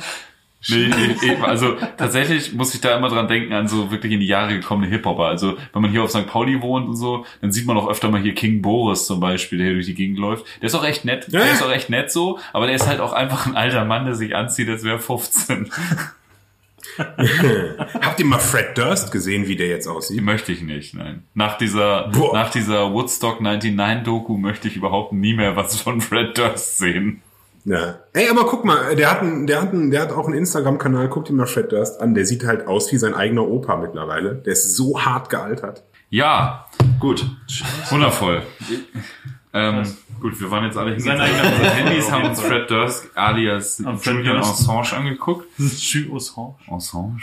Nee, 0.68 0.84
e- 0.84 1.32
e- 1.32 1.36
also 1.42 1.76
tatsächlich 1.96 2.52
muss 2.52 2.74
ich 2.74 2.80
da 2.80 2.96
immer 2.96 3.08
dran 3.08 3.26
denken 3.26 3.52
an 3.52 3.66
so 3.66 3.90
wirklich 3.90 4.12
in 4.12 4.20
die 4.20 4.26
Jahre 4.26 4.54
gekommene 4.54 4.88
Hip-Hopper. 4.88 5.24
Also 5.24 5.56
wenn 5.72 5.82
man 5.82 5.90
hier 5.90 6.02
auf 6.04 6.10
St. 6.10 6.26
Pauli 6.26 6.60
wohnt 6.62 6.88
und 6.88 6.96
so, 6.96 7.26
dann 7.40 7.50
sieht 7.50 7.66
man 7.66 7.76
auch 7.76 7.88
öfter 7.88 8.10
mal 8.10 8.20
hier 8.20 8.34
King 8.34 8.62
Boris 8.62 9.06
zum 9.06 9.18
Beispiel, 9.18 9.58
der 9.58 9.66
hier 9.68 9.74
durch 9.74 9.86
die 9.86 9.94
Gegend 9.94 10.18
läuft. 10.18 10.44
Der 10.60 10.66
ist 10.68 10.74
auch 10.74 10.84
echt 10.84 11.04
nett, 11.04 11.26
Ja, 11.30 11.40
der 11.40 11.52
ist 11.52 11.62
auch 11.62 11.72
echt 11.72 11.90
nett 11.90 12.12
so, 12.12 12.38
aber 12.52 12.66
der 12.66 12.76
ist 12.76 12.86
halt 12.86 13.00
auch 13.00 13.12
einfach 13.12 13.46
ein 13.46 13.56
alter 13.56 13.84
Mann, 13.84 14.04
der 14.04 14.14
sich 14.14 14.36
anzieht, 14.36 14.68
als 14.68 14.84
wäre 14.84 14.96
er 14.96 15.00
15. 15.00 15.70
Habt 16.98 18.20
ihr 18.20 18.26
mal 18.26 18.38
Fred 18.38 18.76
Durst 18.76 19.12
gesehen, 19.12 19.46
wie 19.48 19.56
der 19.56 19.68
jetzt 19.68 19.86
aussieht? 19.86 20.20
Möchte 20.22 20.52
ich 20.52 20.62
nicht, 20.62 20.94
nein. 20.94 21.22
Nach 21.34 21.56
dieser, 21.56 22.08
Boah. 22.08 22.34
nach 22.34 22.50
dieser 22.50 22.92
Woodstock 22.92 23.40
99 23.40 24.04
Doku 24.04 24.36
möchte 24.36 24.68
ich 24.68 24.76
überhaupt 24.76 25.12
nie 25.12 25.34
mehr 25.34 25.56
was 25.56 25.80
von 25.80 26.00
Fred 26.00 26.36
Durst 26.36 26.78
sehen. 26.78 27.22
Ja. 27.64 28.00
Ey, 28.12 28.28
aber 28.28 28.44
guck 28.46 28.64
mal, 28.64 28.96
der 28.96 29.10
hat, 29.10 29.20
einen, 29.20 29.46
der, 29.46 29.62
hat 29.62 29.72
einen, 29.72 29.90
der 29.90 30.02
hat 30.02 30.12
auch 30.12 30.26
einen 30.26 30.36
Instagram-Kanal, 30.36 31.08
guckt 31.08 31.30
ihn 31.30 31.36
mal 31.36 31.46
Fred 31.46 31.70
Durst 31.70 32.00
an, 32.00 32.14
der 32.14 32.26
sieht 32.26 32.44
halt 32.44 32.66
aus 32.66 32.90
wie 32.92 32.96
sein 32.98 33.14
eigener 33.14 33.46
Opa 33.46 33.76
mittlerweile. 33.76 34.34
Der 34.34 34.52
ist 34.52 34.76
so 34.76 35.00
hart 35.00 35.30
gealtert. 35.30 35.82
Ja, 36.10 36.66
Gut. 36.98 37.24
wundervoll. 37.88 38.42
Ähm, 39.54 39.82
gut, 40.20 40.40
wir 40.40 40.50
waren 40.50 40.64
jetzt 40.64 40.76
alle 40.76 40.98
Sein 40.98 41.20
hingegangen. 41.20 41.22
eigener 41.22 41.52
Unsere 41.52 41.66
Opa, 41.66 41.74
Handys 41.74 42.10
haben 42.10 42.24
uns. 42.24 42.40
Fred 42.40 42.70
Durst 42.70 43.06
alias 43.14 43.78
Julian 44.02 44.36
Durst. 44.36 44.50
Assange 44.68 44.92
angeguckt. 45.00 45.46
Jus 45.58 46.30
Assange. 46.32 46.54
Assange? 46.70 47.20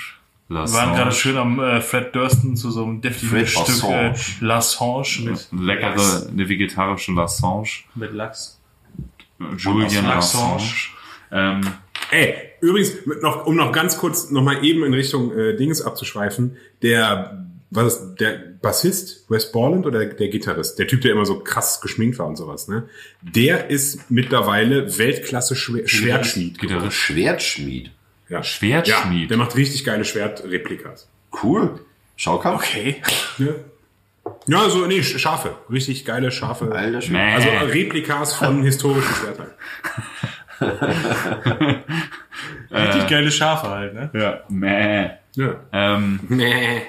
Wir 0.48 0.58
waren 0.74 0.96
gerade 0.96 1.12
schön 1.12 1.38
am 1.38 1.60
äh, 1.60 1.80
Fred 1.82 2.16
Dursten 2.16 2.56
zu 2.56 2.72
so 2.72 2.84
einem 2.84 3.02
deftigen 3.02 3.46
Stück 3.46 3.84
äh, 3.84 4.14
L'Assange 4.42 5.26
mit, 5.30 5.48
Leckere, 5.52 6.28
eine 6.28 6.50
vegetarische 6.50 7.12
Lassange. 7.12 7.84
mit 7.94 8.14
Lachs. 8.14 8.59
Julian 9.58 10.06
Assange. 10.06 10.90
Ähm, 11.32 11.62
Ey, 12.12 12.36
übrigens, 12.62 12.94
noch, 13.22 13.46
um 13.46 13.56
noch 13.56 13.72
ganz 13.72 13.98
kurz 13.98 14.32
noch 14.32 14.42
mal 14.42 14.64
eben 14.66 14.84
in 14.84 14.94
Richtung 14.94 15.32
äh, 15.38 15.56
Dings 15.56 15.82
abzuschweifen, 15.82 16.58
der, 16.82 17.46
was 17.70 17.94
ist, 17.94 18.16
der 18.16 18.32
Bassist, 18.62 19.30
Wes 19.30 19.52
Borland 19.52 19.86
oder 19.86 20.00
der, 20.00 20.14
der 20.16 20.30
Gitarrist, 20.30 20.80
der 20.80 20.88
Typ, 20.88 21.02
der 21.02 21.12
immer 21.12 21.26
so 21.26 21.40
krass 21.40 21.82
geschminkt 21.82 22.18
war 22.18 22.28
und 22.28 22.36
sowas, 22.36 22.68
ne? 22.68 22.90
Der 23.22 23.70
ist 23.70 24.10
mittlerweile 24.10 24.98
Weltklasse 24.98 25.56
Schwer 25.56 25.88
Schwertschmied. 25.88 26.60
Gitarrist. 26.60 26.98
Schwertschmied. 26.98 27.92
Ja. 28.28 28.44
Schwertschmied. 28.44 29.22
Ja, 29.22 29.28
der 29.28 29.38
macht 29.38 29.56
richtig 29.56 29.86
geile 29.86 30.04
Schwertreplikas. 30.04 31.08
Cool. 31.44 31.80
Schaukampf. 32.16 32.64
Okay. 32.64 33.02
Ja, 34.48 34.70
so, 34.70 34.86
nee, 34.86 35.00
Sch- 35.02 35.18
Schafe. 35.20 35.56
Richtig 35.72 36.06
geile 36.06 36.32
Schafe. 36.32 36.72
Alter 36.72 37.02
Schwede. 37.02 37.18
Mäh. 37.20 37.34
Also 37.36 37.50
Replikas 37.72 38.36
von 38.36 38.64
historischen 38.70 39.14
Schwertern. 39.16 39.52
Richtig 42.72 43.08
geile 43.08 43.32
Schafe 43.32 43.68
halt, 43.70 43.94
ne? 43.94 44.10
ja. 44.14 44.40
Mäh. 44.50 45.10
Ja. 45.36 45.56
Ähm, 45.72 46.20
Nee. 46.28 46.82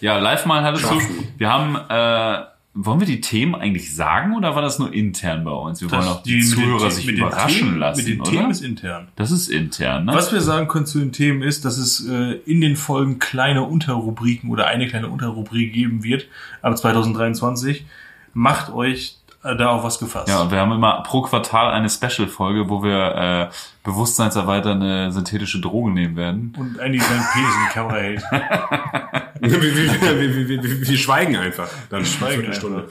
ja, 0.00 0.18
live 0.18 0.46
mal 0.46 0.62
hattest 0.62 0.84
du. 0.84 0.88
Schaffen. 1.00 1.34
Wir 1.36 1.48
haben, 1.52 1.76
äh, 1.76 2.44
wollen 2.72 3.00
wir 3.00 3.06
die 3.06 3.20
Themen 3.20 3.54
eigentlich 3.56 3.94
sagen 3.94 4.36
oder 4.36 4.54
war 4.54 4.62
das 4.62 4.78
nur 4.78 4.92
intern 4.92 5.44
bei 5.44 5.50
uns? 5.50 5.80
Wir 5.80 5.90
wollen 5.90 6.06
auch 6.06 6.22
die, 6.22 6.34
den 6.38 6.42
Zuhörer 6.42 6.88
The- 6.90 6.96
sich 6.96 7.06
mit 7.06 7.16
den 7.18 7.26
überraschen 7.26 7.58
Themen, 7.58 7.78
lassen, 7.78 7.98
Mit 8.04 8.08
den 8.08 8.20
oder? 8.20 8.30
Themen 8.30 8.50
ist 8.50 8.60
intern. 8.62 9.08
das 9.16 9.30
ist 9.32 9.48
intern, 9.48 10.04
ne? 10.04 10.14
Was 10.14 10.32
wir 10.32 10.40
sagen 10.40 10.68
können 10.68 10.86
zu 10.86 10.98
den 11.00 11.12
Themen 11.12 11.42
ist, 11.42 11.64
dass 11.64 11.78
es 11.78 12.06
äh, 12.08 12.34
in 12.46 12.60
den 12.60 12.76
Folgen 12.76 13.18
kleine 13.18 13.64
Unterrubriken 13.64 14.50
oder 14.50 14.68
eine 14.68 14.86
kleine 14.86 15.08
Unterrubrik 15.08 15.72
geben 15.72 16.04
wird 16.04 16.28
ab 16.62 16.78
2023. 16.78 17.84
Macht 18.32 18.70
euch 18.72 19.16
äh, 19.42 19.56
da 19.56 19.68
auf 19.68 19.84
was 19.84 19.98
gefasst. 19.98 20.28
Ja, 20.28 20.42
und 20.42 20.50
wir 20.50 20.58
haben 20.58 20.72
immer 20.72 21.02
pro 21.02 21.22
Quartal 21.22 21.72
eine 21.72 21.88
Special-Folge, 21.88 22.68
wo 22.68 22.82
wir 22.82 23.14
äh, 23.14 23.54
bewusstseinserweiternde 23.84 25.12
synthetische 25.12 25.60
Drogen 25.60 25.94
nehmen 25.94 26.16
werden. 26.16 26.54
Und 26.58 26.78
eigentlich 26.78 27.02
seinen 27.02 27.24
Penis 27.32 27.54
in 27.54 27.66
die 27.66 27.72
Kamera 27.72 27.96
hält. 27.96 28.22
wir, 29.40 29.62
wir, 29.62 29.76
wir, 29.76 30.20
wir, 30.20 30.48
wir, 30.48 30.62
wir, 30.62 30.88
wir 30.88 30.98
schweigen 30.98 31.36
einfach. 31.36 31.68
Dann 31.88 32.04
schweigen 32.04 32.44
eine 32.44 32.54
Stunde. 32.54 32.86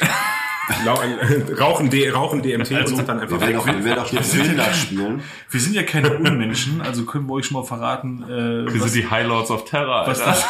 Äh, 0.70 1.54
rauchen, 1.60 1.90
D, 1.90 2.10
rauchen 2.10 2.42
DMT 2.42 2.72
Also, 2.74 2.92
und 2.92 2.96
sind 2.98 3.10
dann 3.10 3.20
einfach 3.20 3.40
Wir 3.40 3.48
werden 3.48 3.54
weg. 3.56 3.60
auch, 3.62 3.66
wir 3.68 3.84
werden 3.86 4.00
auch 4.00 4.08
hier 4.08 4.24
Filmler 4.24 4.74
spielen. 4.74 5.22
Wir 5.50 5.60
sind 5.60 5.74
ja 5.76 5.84
keine 5.84 6.14
Unmenschen, 6.18 6.82
also 6.82 7.06
können 7.06 7.26
wir 7.28 7.34
euch 7.34 7.46
schon 7.48 7.58
mal 7.58 7.66
verraten, 7.66 8.24
äh, 8.24 8.28
Wir 8.74 8.82
was, 8.82 8.92
sind 8.92 9.04
die 9.04 9.10
High 9.10 9.28
Lords 9.28 9.50
of 9.52 9.66
Terror, 9.66 10.06
was, 10.08 10.20
Alter. 10.22 10.32
das, 10.32 10.46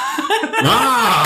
Ah! 0.61 1.25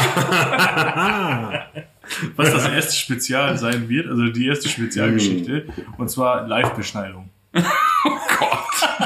was 2.36 2.52
das 2.52 2.68
erste 2.70 2.94
Spezial 2.96 3.58
sein 3.58 3.90
wird, 3.90 4.08
also 4.08 4.26
die 4.28 4.48
erste 4.48 4.70
Spezialgeschichte, 4.70 5.68
und 5.98 6.10
zwar 6.10 6.48
Live-Beschneidung. 6.48 7.30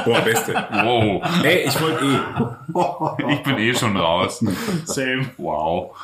Boah, 0.04 0.20
beste. 0.20 0.54
Wow, 0.70 1.22
Ey, 1.44 1.66
ich 1.68 1.80
wollte 1.80 2.04
eh. 2.04 3.32
ich 3.32 3.42
bin 3.42 3.58
eh 3.58 3.74
schon 3.74 3.96
raus. 3.96 4.42
Same. 4.84 5.30
Wow. 5.36 5.94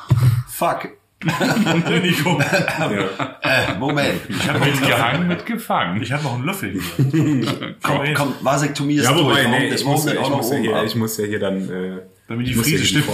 Fuck. 0.47 0.89
Ja. 1.25 3.15
Äh, 3.41 3.77
Moment. 3.79 4.21
ich 4.29 4.49
habe 4.49 4.59
Mit 4.59 4.81
gehangen, 4.81 5.27
mit 5.27 5.45
gefangen. 5.45 6.01
ich 6.01 6.11
hab 6.11 6.23
noch 6.23 6.35
einen 6.35 6.45
Löffel 6.45 6.71
hier. 6.71 7.75
Komm, 7.83 8.01
komm, 8.13 8.33
Vasektomie 8.41 8.95
ist 8.95 9.05
Ja, 9.05 9.15
wobei, 9.15 9.43
durch. 9.43 9.47
nee, 9.47 9.73
ich 9.73 9.85
muss, 9.85 10.05
denn 10.05 10.13
ich, 10.13 10.19
auch 10.19 10.29
noch 10.29 10.37
muss 10.37 10.49
ja 10.51 10.55
oben 10.57 10.63
hier, 10.63 10.83
ich 10.83 10.95
muss 10.95 11.17
ja 11.17 11.25
hier 11.25 11.39
dann 11.39 11.69
äh, 11.69 11.99
Damit 12.27 12.47
die 12.47 12.51
ja 12.53 12.61
Friese 12.61 12.85
stimmt. 12.85 13.05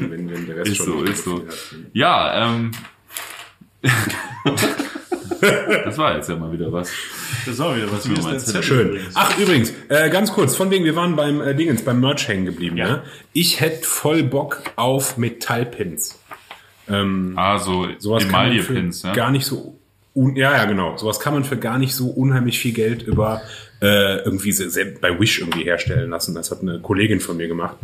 Wenn, 0.00 0.30
wenn 0.30 0.46
der 0.46 0.56
Rest 0.56 0.68
Ist 0.70 0.76
schon 0.78 0.86
so, 0.86 1.02
ist 1.04 1.24
so. 1.24 1.44
Ja, 1.92 2.46
ähm. 2.46 2.70
das 5.84 5.98
war 5.98 6.16
jetzt 6.16 6.28
ja 6.28 6.36
mal 6.36 6.52
wieder 6.52 6.72
was. 6.72 6.90
Das 7.46 7.58
war 7.58 7.76
wieder 7.76 7.90
was. 7.92 8.08
Wie 8.08 8.14
ist 8.14 8.22
mein 8.22 8.32
dein 8.32 8.40
Zettel. 8.40 8.62
Zettel 8.62 8.64
Schön. 8.76 8.88
übrigens? 8.88 9.12
Ach, 9.14 9.38
übrigens, 9.38 9.72
äh, 9.88 10.10
ganz 10.10 10.32
kurz, 10.32 10.56
von 10.56 10.70
wegen, 10.70 10.84
wir 10.84 10.96
waren 10.96 11.16
beim 11.16 11.40
äh, 11.40 11.54
Dingens, 11.54 11.82
beim 11.82 12.00
Merch 12.00 12.26
hängen 12.28 12.46
geblieben. 12.46 12.76
Ja. 12.76 12.88
Ne? 12.88 13.02
Ich 13.32 13.60
hätte 13.60 13.86
voll 13.86 14.22
Bock 14.22 14.62
auf 14.76 15.16
Metallpins. 15.18 16.18
Ah, 16.88 17.58
so 17.58 17.88
Sowas 17.98 18.24
kann 18.28 18.32
man 18.32 18.58
für 18.58 18.72
Emaille-Pins, 18.72 19.02
ja. 19.02 19.12
gar 19.14 19.30
nicht 19.30 19.46
so. 19.46 19.78
un 20.14 20.36
ja, 20.36 20.52
ja, 20.52 20.64
genau. 20.64 20.96
Sowas 20.96 21.18
kann 21.20 21.34
man 21.34 21.44
für 21.44 21.56
gar 21.56 21.78
nicht 21.78 21.94
so 21.94 22.08
unheimlich 22.08 22.58
viel 22.58 22.72
Geld 22.72 23.02
über 23.02 23.40
äh, 23.80 24.18
irgendwie 24.18 24.54
bei 25.00 25.18
Wish 25.18 25.40
irgendwie 25.40 25.64
herstellen 25.64 26.10
lassen. 26.10 26.34
Das 26.34 26.50
hat 26.50 26.62
eine 26.62 26.80
Kollegin 26.80 27.20
von 27.20 27.36
mir 27.36 27.48
gemacht. 27.48 27.76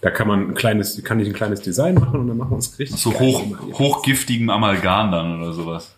Da 0.00 0.10
kann 0.10 0.26
man 0.26 0.50
ein 0.50 0.54
kleines, 0.54 1.02
kann 1.04 1.20
ich 1.20 1.28
ein 1.28 1.32
kleines 1.32 1.60
Design 1.60 1.94
machen 1.94 2.18
und 2.18 2.28
dann 2.28 2.36
machen 2.36 2.50
wir 2.50 2.56
uns 2.56 2.76
richtig 2.78 3.00
So 3.00 3.12
hoch, 3.18 3.44
hochgiftigen 3.74 4.50
Amalgam 4.50 5.12
dann 5.12 5.40
oder 5.40 5.52
sowas. 5.52 5.94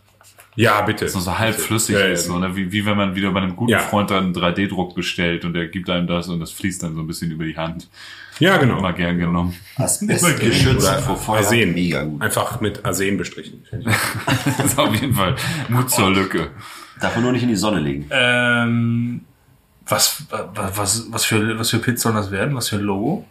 Ja, 0.57 0.83
bitte. 0.83 1.09
So, 1.09 1.21
so 1.21 1.39
halb 1.39 1.55
flüssig 1.57 1.97
Ja, 1.97 2.03
ja, 2.07 2.13
ist, 2.13 2.27
so, 2.27 2.39
ne? 2.39 2.55
wie, 2.55 2.71
wie 2.71 2.87
wenn 2.87 2.97
man 2.97 3.17
wieder 3.17 3.31
bei 3.33 3.41
einem 3.41 3.57
guten 3.57 3.73
Ja. 3.73 3.79
Freund 3.81 4.11
dann 4.11 4.25
einen 4.25 4.35
3D-Druck 4.35 4.95
bestellt 4.95 5.45
und 5.45 5.55
der 5.55 5.67
gibt 5.69 5.91
einem 5.91 6.07
das 6.07 6.29
und 6.29 6.39
das 6.39 6.53
fließt 6.53 6.83
dann 6.83 6.95
so 6.95 7.01
ein 7.01 7.07
bisschen 7.07 7.31
über 7.31 7.45
die 7.45 7.57
Hand. 7.57 7.89
Ja, 8.39 8.57
genau. 8.57 8.79
Immer 8.79 8.93
gern 8.93 9.19
genommen. 9.19 9.55
Asbest 9.77 10.41
geschützt 10.41 10.89
vor 11.07 11.17
Feuer. 11.17 11.39
Arsen. 11.39 11.73
Mega 11.75 12.05
gut. 12.05 12.21
Einfach 12.21 12.61
mit 12.61 12.85
Arsen 12.85 13.17
bestrichen. 13.17 13.65
Das 14.59 14.67
ist 14.73 14.79
auf 14.79 14.95
jeden 14.95 15.15
Fall 15.15 15.37
Mut 15.69 15.91
zur 15.91 16.11
Lücke. 16.11 16.49
Darf 17.01 17.15
man 17.15 17.25
nur 17.25 17.33
nicht 17.33 17.43
in 17.43 17.49
die 17.49 17.57
Sonne 17.57 17.81
legen. 17.81 18.07
Ähm, 18.11 19.21
was, 19.87 20.25
was, 20.55 21.07
was, 21.11 21.25
für, 21.25 21.59
was 21.59 21.71
für 21.71 21.79
Pits 21.79 22.03
sollen 22.03 22.15
das 22.17 22.31
werden? 22.31 22.55
Was 22.57 22.69
für 22.69 22.77
ein 22.77 22.83
Logo? 22.83 23.25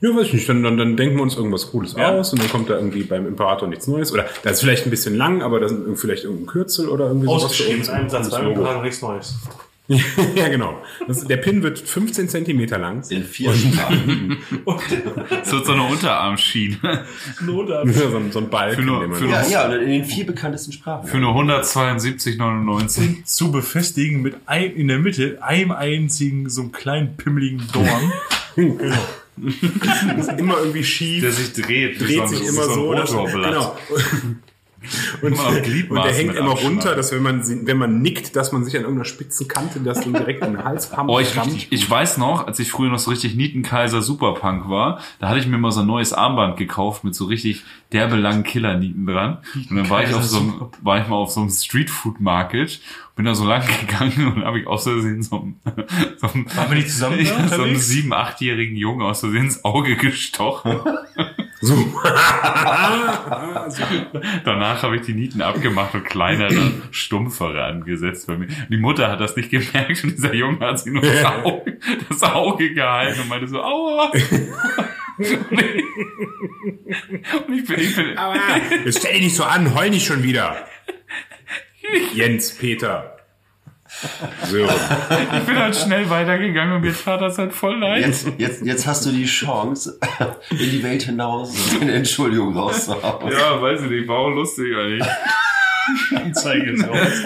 Ja, 0.00 0.10
weiß 0.14 0.26
ich 0.26 0.32
nicht. 0.34 0.48
Dann, 0.48 0.62
dann, 0.62 0.76
dann 0.76 0.96
denken 0.96 1.16
wir 1.16 1.22
uns 1.22 1.36
irgendwas 1.36 1.70
Cooles 1.70 1.94
Ja. 1.96 2.10
aus 2.10 2.32
und 2.32 2.42
dann 2.42 2.50
kommt 2.50 2.68
da 2.68 2.74
irgendwie 2.74 3.04
beim 3.04 3.26
Imperator 3.26 3.68
nichts 3.68 3.86
Neues. 3.86 4.12
Oder 4.12 4.24
das 4.42 4.54
ist 4.54 4.60
vielleicht 4.60 4.84
ein 4.86 4.90
bisschen 4.90 5.16
lang, 5.16 5.42
aber 5.42 5.60
da 5.60 5.68
sind 5.68 5.96
vielleicht 5.96 6.24
irgendein 6.24 6.46
Kürzel 6.46 6.88
oder 6.88 7.06
irgendwie 7.06 7.26
sowas 7.26 7.60
uns. 7.60 7.88
Ein 7.88 8.10
Satz, 8.10 8.30
beim. 8.30 8.48
Imperator 8.48 8.82
nichts 8.82 9.00
Neues. 9.00 9.36
ja, 10.36 10.48
genau. 10.48 10.80
Das, 11.08 11.24
der 11.26 11.36
Pin 11.38 11.62
wird 11.62 11.78
15 11.78 12.28
Zentimeter 12.28 12.78
lang. 12.78 13.02
In 13.10 13.24
vier 13.24 13.52
Sprachen. 13.52 14.38
Das 15.30 15.52
wird 15.52 15.66
so 15.66 15.72
eine 15.72 15.82
Unterarmschiene. 15.82 16.78
so, 17.44 17.62
ein- 18.16 18.32
so 18.32 18.38
ein 18.38 18.48
Balken. 18.48 18.76
Für 18.76 18.82
nur- 18.86 19.00
den 19.00 19.10
man- 19.10 19.18
für 19.18 19.26
ja, 19.28 19.46
ja, 19.46 19.72
in 19.74 19.90
den 19.90 20.04
vier 20.04 20.24
bekanntesten 20.24 20.72
Sprachen. 20.72 21.08
Für 21.08 21.18
nur 21.18 21.34
172,99. 21.34 23.24
Zu 23.24 23.50
befestigen 23.50 24.22
mit 24.22 24.36
ein, 24.46 24.72
in 24.76 24.88
der 24.88 24.98
Mitte 24.98 25.38
einem 25.42 25.72
einzigen, 25.72 26.48
so 26.48 26.62
einem 26.62 26.72
kleinen, 26.72 27.16
pimmeligen 27.16 27.62
Dorn. 27.72 28.12
ist 30.18 30.32
immer 30.38 30.58
irgendwie 30.58 30.84
schief. 30.84 31.22
Der 31.22 31.32
sich 31.32 31.52
dreht. 31.52 32.00
dreht 32.00 32.20
so 32.20 32.26
sich 32.36 32.46
immer 32.48 32.62
so. 32.64 32.92
dass- 32.94 33.12
Motorblatt. 33.12 33.50
genau. 33.52 33.76
Und, 35.20 35.38
und 35.38 36.04
der 36.04 36.12
hängt 36.12 36.34
immer 36.34 36.52
Abschlag. 36.52 36.70
runter, 36.70 36.94
dass 36.94 37.12
wenn 37.12 37.22
man, 37.22 37.66
wenn 37.66 37.76
man 37.76 38.02
nickt, 38.02 38.36
dass 38.36 38.52
man 38.52 38.64
sich 38.64 38.76
an 38.76 38.82
irgendeiner 38.82 39.04
spitzen 39.04 39.48
Kante 39.48 39.80
das 39.80 40.00
dann 40.00 40.12
direkt 40.12 40.44
in 40.44 40.52
den 40.52 40.64
Hals 40.64 40.92
rammt. 40.92 41.10
Oh, 41.10 41.18
ich, 41.18 41.36
rammt. 41.36 41.66
ich, 41.70 41.90
weiß 41.90 42.18
noch, 42.18 42.46
als 42.46 42.58
ich 42.58 42.70
früher 42.70 42.90
noch 42.90 42.98
so 42.98 43.10
richtig 43.10 43.34
Nietenkaiser 43.34 44.02
Superpunk 44.02 44.68
war, 44.68 45.00
da 45.18 45.28
hatte 45.28 45.38
ich 45.38 45.46
mir 45.46 45.58
mal 45.58 45.72
so 45.72 45.80
ein 45.80 45.86
neues 45.86 46.12
Armband 46.12 46.56
gekauft 46.56 47.04
mit 47.04 47.14
so 47.14 47.26
richtig 47.26 47.62
derbe 47.92 48.16
langen 48.16 48.42
Killer-Nieten 48.42 49.06
dran. 49.06 49.38
Und 49.70 49.76
dann 49.76 49.90
war 49.90 50.02
ich 50.02 50.14
auf 50.14 50.24
so 50.24 50.38
einem, 50.38 50.54
war 50.80 51.00
ich 51.00 51.08
mal 51.08 51.16
auf 51.16 51.30
so 51.30 51.40
einem 51.40 51.50
Streetfood 51.50 52.20
Market, 52.20 52.80
bin 53.16 53.26
da 53.26 53.34
so 53.34 53.44
lang 53.44 53.62
gegangen 53.80 54.32
und 54.34 54.44
habe 54.44 54.60
ich 54.60 54.66
aus 54.66 54.84
Versehen 54.84 55.22
so 55.22 55.40
einem, 55.40 55.56
so 56.16 56.28
einem, 56.28 56.86
zusammen 56.86 57.26
so 57.48 57.62
einem 57.62 57.76
sieben, 57.76 58.12
achtjährigen 58.12 58.76
Jungen 58.76 59.02
aus 59.02 59.20
Versehen 59.20 59.44
ins 59.44 59.64
Auge 59.64 59.96
gestochen. 59.96 60.80
so. 61.62 61.76
Danach 64.44 64.82
habe 64.82 64.96
ich 64.96 65.02
die 65.02 65.14
Nieten 65.14 65.40
abgemacht 65.42 65.94
und 65.94 66.04
kleinere, 66.04 66.72
stumpfere 66.90 67.62
angesetzt 67.62 68.26
bei 68.26 68.36
mir. 68.36 68.48
Die 68.68 68.78
Mutter 68.78 69.08
hat 69.08 69.20
das 69.20 69.36
nicht 69.36 69.50
gemerkt 69.50 70.02
und 70.02 70.16
dieser 70.16 70.34
Junge 70.34 70.58
hat 70.58 70.80
sich 70.80 70.92
nur 70.92 71.02
das 71.02 71.24
Auge, 71.24 71.78
das 72.08 72.22
Auge 72.24 72.74
gehalten 72.74 73.20
und 73.20 73.28
meinte 73.28 73.46
so, 73.46 73.62
aua. 73.62 74.10
Und 77.46 77.54
ich, 77.54 77.66
bin, 77.66 77.80
ich 77.80 77.94
bin, 77.94 78.18
Aber 78.18 78.36
jetzt 78.84 78.98
stell 78.98 79.12
dich 79.14 79.22
nicht 79.24 79.36
so 79.36 79.44
an, 79.44 79.74
heul 79.74 79.90
nicht 79.90 80.06
schon 80.06 80.22
wieder. 80.22 80.66
Jens, 82.14 82.56
Peter. 82.56 83.11
So. 84.50 84.56
ich 84.58 85.42
bin 85.46 85.56
halt 85.58 85.76
schnell 85.76 86.08
weitergegangen 86.10 86.74
und 86.76 86.80
mir 86.82 86.94
tat 86.94 87.20
das 87.20 87.38
halt 87.38 87.52
voll 87.52 87.78
leid. 87.78 88.04
Jetzt, 88.04 88.26
jetzt, 88.38 88.64
jetzt 88.64 88.86
hast 88.86 89.06
du 89.06 89.10
die 89.10 89.24
Chance, 89.26 89.98
in 90.50 90.56
die 90.58 90.82
Welt 90.82 91.02
hinaus 91.02 91.54
eine 91.80 91.92
Entschuldigung 91.92 92.56
rauszuhauen. 92.56 93.30
Ja, 93.32 93.60
weiß 93.62 93.82
ich 93.82 93.90
nicht, 93.90 94.08
war 94.08 94.18
auch 94.18 94.30
lustig 94.30 94.74
eigentlich. 94.76 95.06
Anzeige 96.14 96.70
ist 96.72 96.86
raus. 96.88 97.24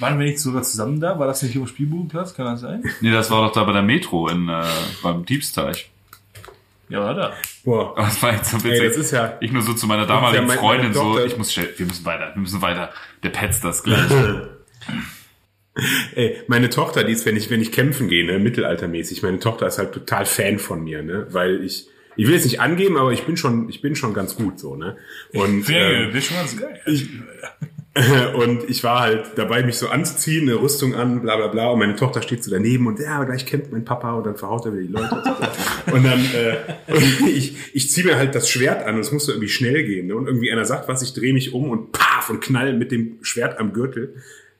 Waren 0.00 0.18
wir 0.18 0.26
nicht 0.26 0.38
sogar 0.40 0.62
zusammen 0.62 1.00
da? 1.00 1.18
War 1.18 1.26
das 1.26 1.42
nicht 1.42 1.56
auf 1.56 1.64
dem 1.64 1.68
Spielbudenplatz? 1.68 2.34
Kann 2.34 2.46
das 2.46 2.60
sein? 2.60 2.82
Nee, 3.00 3.12
das 3.12 3.30
war 3.30 3.42
doch 3.46 3.52
da 3.52 3.64
bei 3.64 3.72
der 3.72 3.82
Metro 3.82 4.28
in, 4.28 4.48
äh, 4.48 4.62
beim 5.02 5.24
Diebsteich. 5.24 5.90
Ja, 6.88 7.00
war 7.00 7.14
da. 7.14 7.32
Boah. 7.64 7.92
Aber 7.96 8.02
das 8.06 8.22
war 8.22 8.32
jetzt 8.32 8.50
so 8.50 8.58
witzig. 8.58 8.80
Ey, 8.80 8.88
das 8.88 8.96
ist 8.98 9.10
ja- 9.10 9.34
ich 9.40 9.52
nur 9.52 9.62
so 9.62 9.72
zu 9.74 9.86
meiner 9.86 10.06
damaligen 10.06 10.48
Ja, 10.48 10.54
Freundin 10.54 10.92
so, 10.92 11.18
ich 11.18 11.36
muss 11.36 11.52
schnell, 11.52 11.72
wir 11.76 11.86
müssen 11.86 12.04
weiter, 12.04 12.30
wir 12.34 12.40
müssen 12.40 12.60
weiter. 12.62 12.90
Der 13.22 13.30
petzt 13.30 13.64
das 13.64 13.82
gleich. 13.82 14.00
Ey, 16.14 16.36
meine 16.46 16.70
Tochter, 16.70 17.04
die 17.04 17.12
ist, 17.12 17.26
wenn 17.26 17.36
ich, 17.36 17.50
wenn 17.50 17.60
ich 17.60 17.72
kämpfen 17.72 18.08
gehe, 18.08 18.24
ne, 18.24 18.38
mittelaltermäßig, 18.38 19.22
meine 19.22 19.38
Tochter 19.38 19.66
ist 19.66 19.78
halt 19.78 19.92
total 19.92 20.24
Fan 20.24 20.58
von 20.58 20.82
mir, 20.84 21.02
ne, 21.02 21.26
weil 21.30 21.62
ich, 21.64 21.88
ich 22.16 22.26
will 22.26 22.34
es 22.34 22.44
nicht 22.44 22.60
angeben, 22.60 22.96
aber 22.96 23.12
ich 23.12 23.24
bin 23.24 23.36
schon, 23.36 23.68
ich 23.68 23.82
bin 23.82 23.94
schon 23.94 24.14
ganz 24.14 24.36
gut, 24.36 24.58
so, 24.58 24.74
ne. 24.74 24.96
Und, 25.34 25.68
ähm, 25.68 26.20
schon 26.20 26.36
ganz 26.36 26.56
geil. 26.56 26.80
und 28.34 28.68
ich 28.68 28.84
war 28.84 29.00
halt 29.00 29.32
dabei, 29.36 29.62
mich 29.62 29.76
so 29.78 29.88
anzuziehen, 29.88 30.48
eine 30.48 30.60
Rüstung 30.60 30.94
an, 30.94 31.22
bla 31.22 31.36
bla 31.36 31.46
bla. 31.46 31.68
Und 31.68 31.78
meine 31.78 31.96
Tochter 31.96 32.20
steht 32.20 32.44
so 32.44 32.50
daneben 32.50 32.86
und 32.86 33.00
ja, 33.00 33.24
gleich 33.24 33.46
kämpft 33.46 33.72
mein 33.72 33.86
Papa 33.86 34.12
und 34.12 34.26
dann 34.26 34.36
verhaut 34.36 34.66
er 34.66 34.72
wieder 34.74 34.82
die 34.82 34.92
Leute. 34.92 35.22
Und, 35.92 36.04
dann, 36.04 36.18
äh, 36.18 36.56
und 36.92 37.28
ich, 37.28 37.56
ich 37.72 37.90
ziehe 37.92 38.04
mir 38.04 38.16
halt 38.16 38.34
das 38.34 38.50
Schwert 38.50 38.84
an 38.84 38.96
und 38.96 39.02
es 39.02 39.12
muss 39.12 39.26
so 39.26 39.32
irgendwie 39.32 39.48
schnell 39.48 39.84
gehen. 39.84 40.08
Ne? 40.08 40.16
Und 40.16 40.26
irgendwie 40.26 40.50
einer 40.50 40.64
sagt 40.64 40.88
was, 40.88 41.00
ich 41.00 41.14
drehe 41.14 41.32
mich 41.32 41.54
um 41.54 41.70
und 41.70 41.92
paf 41.92 42.28
und 42.28 42.40
knall 42.40 42.76
mit 42.76 42.90
dem 42.90 43.18
Schwert 43.22 43.60
am 43.60 43.72
Gürtel 43.72 44.16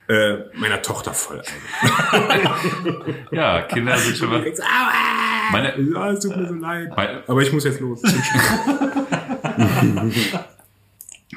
äh, 0.09 0.37
meiner 0.55 0.81
Tochter 0.83 1.13
voll. 1.13 1.43
ja, 3.31 3.63
Kinder 3.63 3.97
sind 3.99 4.17
schon 4.17 4.31
Aua! 4.61 5.51
Meine, 5.53 5.75
Ja, 5.79 6.11
es 6.11 6.21
tut 6.21 6.37
mir 6.37 6.47
so 6.47 6.55
leid. 6.55 6.91
Aber 7.27 7.43
ich 7.43 7.53
muss 7.53 7.65
jetzt 7.65 7.81
los. 7.81 8.03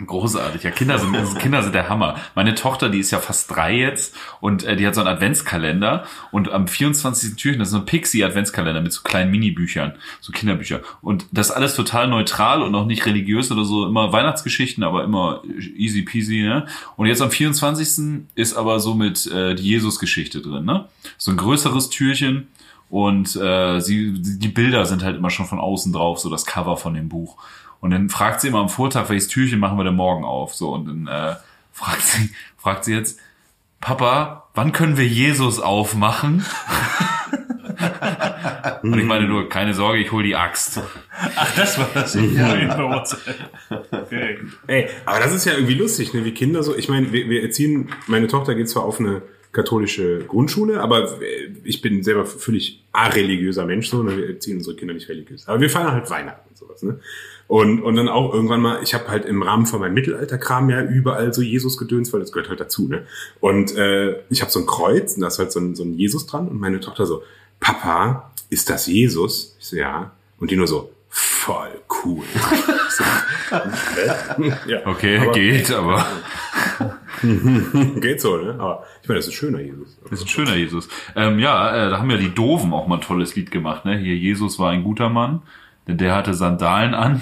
Großartig. 0.05 0.63
Ja, 0.63 0.71
Kinder 0.71 0.97
sind, 0.97 1.13
Kinder 1.39 1.61
sind 1.61 1.75
der 1.75 1.89
Hammer. 1.89 2.15
Meine 2.35 2.55
Tochter, 2.55 2.89
die 2.89 2.99
ist 2.99 3.11
ja 3.11 3.19
fast 3.19 3.51
drei 3.51 3.75
jetzt 3.75 4.15
und 4.39 4.63
äh, 4.63 4.75
die 4.75 4.87
hat 4.87 4.95
so 4.95 5.01
einen 5.01 5.09
Adventskalender 5.09 6.05
und 6.31 6.51
am 6.51 6.67
24. 6.67 7.35
Türchen, 7.35 7.59
das 7.59 7.69
ist 7.69 7.73
so 7.73 7.79
ein 7.79 7.85
Pixie-Adventskalender 7.85 8.81
mit 8.81 8.93
so 8.93 9.01
kleinen 9.01 9.31
Minibüchern, 9.31 9.93
so 10.21 10.31
Kinderbücher. 10.31 10.81
Und 11.01 11.25
das 11.31 11.51
alles 11.51 11.75
total 11.75 12.07
neutral 12.07 12.61
und 12.61 12.73
auch 12.75 12.85
nicht 12.85 13.05
religiös 13.05 13.51
oder 13.51 13.65
so, 13.65 13.85
immer 13.85 14.13
Weihnachtsgeschichten, 14.13 14.83
aber 14.83 15.03
immer 15.03 15.41
easy 15.75 16.03
peasy, 16.03 16.43
ne? 16.43 16.65
Und 16.95 17.07
jetzt 17.07 17.21
am 17.21 17.31
24. 17.31 18.25
ist 18.35 18.55
aber 18.55 18.79
so 18.79 18.93
mit 18.93 19.27
äh, 19.27 19.55
die 19.55 19.63
Jesus-Geschichte 19.63 20.41
drin, 20.41 20.65
ne? 20.65 20.85
So 21.17 21.31
ein 21.31 21.37
größeres 21.37 21.89
Türchen 21.89 22.47
und 22.89 23.35
äh, 23.35 23.79
sie, 23.79 24.13
die 24.13 24.47
Bilder 24.47 24.85
sind 24.85 25.03
halt 25.03 25.17
immer 25.17 25.29
schon 25.29 25.45
von 25.45 25.59
außen 25.59 25.93
drauf, 25.93 26.19
so 26.19 26.29
das 26.29 26.45
Cover 26.45 26.75
von 26.75 26.95
dem 26.95 27.07
Buch. 27.07 27.37
Und 27.81 27.91
dann 27.91 28.09
fragt 28.09 28.41
sie 28.41 28.49
immer 28.49 28.59
am 28.59 28.69
Vortag, 28.69 29.09
welches 29.09 29.27
Türchen 29.27 29.59
machen 29.59 29.77
wir 29.77 29.83
denn 29.83 29.95
morgen 29.95 30.25
auf? 30.25 30.53
So, 30.53 30.73
und 30.73 30.85
dann 30.87 31.07
äh, 31.07 31.35
fragt 31.71 32.01
sie, 32.01 32.29
fragt 32.57 32.85
sie 32.85 32.93
jetzt, 32.93 33.19
Papa, 33.79 34.49
wann 34.53 34.71
können 34.73 34.97
wir 34.97 35.07
Jesus 35.07 35.59
aufmachen? 35.59 36.45
und 38.83 38.99
ich 38.99 39.05
meine 39.05 39.25
nur, 39.27 39.47
keine 39.47 39.73
Sorge, 39.73 39.99
ich 39.99 40.11
hol 40.11 40.23
die 40.23 40.35
Axt. 40.35 40.81
Ach, 41.35 41.55
das 41.55 41.77
war 41.77 41.87
das. 41.93 42.15
Ja. 42.33 43.05
Okay. 43.91 44.39
Ey, 44.67 44.89
aber 45.05 45.19
das 45.19 45.33
ist 45.33 45.45
ja 45.45 45.53
irgendwie 45.53 45.75
lustig, 45.75 46.13
ne? 46.13 46.25
Wie 46.25 46.33
Kinder 46.33 46.63
so. 46.63 46.75
Ich 46.75 46.89
meine, 46.89 47.13
wir, 47.13 47.29
wir 47.29 47.41
erziehen, 47.41 47.89
meine 48.07 48.27
Tochter 48.27 48.55
geht 48.55 48.69
zwar 48.69 48.83
auf 48.83 48.99
eine 48.99 49.21
katholische 49.51 50.19
Grundschule, 50.25 50.81
aber 50.81 51.19
ich 51.63 51.81
bin 51.81 52.03
selber 52.03 52.25
völlig 52.25 52.83
areligiöser 52.91 53.65
Mensch, 53.65 53.89
so, 53.89 54.03
ne? 54.03 54.15
wir 54.15 54.29
erziehen 54.29 54.57
unsere 54.57 54.75
Kinder 54.75 54.93
nicht 54.93 55.09
religiös. 55.09 55.47
Aber 55.47 55.59
wir 55.59 55.69
feiern 55.69 55.91
halt 55.91 56.09
Weihnachten 56.09 56.49
und 56.49 56.57
sowas, 56.57 56.83
ne? 56.83 56.99
Und, 57.49 57.81
und 57.81 57.95
dann 57.95 58.07
auch 58.07 58.31
irgendwann 58.31 58.61
mal, 58.61 58.79
ich 58.83 58.93
habe 58.93 59.07
halt 59.07 59.25
im 59.25 59.41
Rahmen 59.41 59.65
von 59.65 59.79
meinem 59.79 59.95
Mittelalterkram 59.95 60.69
ja 60.69 60.83
überall 60.83 61.33
so 61.33 61.41
Jesus-Gedöns, 61.41 62.13
weil 62.13 62.19
das 62.19 62.31
gehört 62.31 62.47
halt 62.47 62.59
dazu, 62.59 62.87
ne? 62.87 63.07
Und 63.39 63.75
äh, 63.75 64.19
ich 64.29 64.41
habe 64.41 64.51
so 64.51 64.59
ein 64.59 64.67
Kreuz 64.67 65.15
und 65.15 65.21
da 65.21 65.27
ist 65.29 65.39
halt 65.39 65.51
so 65.51 65.59
ein, 65.59 65.73
so 65.75 65.83
ein 65.83 65.95
Jesus 65.95 66.27
dran 66.27 66.47
und 66.47 66.59
meine 66.59 66.79
Tochter 66.79 67.07
so, 67.07 67.23
Papa, 67.59 68.31
ist 68.51 68.69
das 68.69 68.85
Jesus? 68.85 69.55
Ich 69.59 69.65
so, 69.65 69.75
ja. 69.77 70.11
Und 70.39 70.51
die 70.51 70.57
nur 70.57 70.67
so, 70.67 70.91
voll 71.09 71.71
cool. 72.05 72.23
Ja, 74.67 74.85
Okay, 74.85 75.17
aber- 75.17 75.31
geht, 75.31 75.71
aber 75.71 76.05
Geht 77.99 78.21
so, 78.21 78.37
ne? 78.37 78.55
Aber 78.59 78.85
ich 79.01 79.07
meine, 79.09 79.17
das 79.19 79.25
ist 79.27 79.33
ein 79.33 79.35
schöner 79.35 79.59
Jesus. 79.59 79.97
das 80.03 80.11
ist 80.19 80.25
ein 80.25 80.27
schöner 80.27 80.55
Jesus. 80.55 80.87
Ähm, 81.15 81.39
ja, 81.39 81.87
äh, 81.87 81.89
da 81.89 81.97
haben 81.99 82.09
ja 82.11 82.17
die 82.17 82.33
Doofen 82.33 82.71
auch 82.73 82.87
mal 82.87 82.95
ein 82.97 83.01
tolles 83.01 83.35
Lied 83.35 83.51
gemacht, 83.51 83.85
ne? 83.85 83.97
Hier, 83.97 84.15
Jesus 84.15 84.59
war 84.59 84.69
ein 84.71 84.83
guter 84.83 85.09
Mann, 85.09 85.41
denn 85.89 85.97
der 85.97 86.15
hatte 86.15 86.33
Sandalen 86.33 86.93
an. 86.93 87.21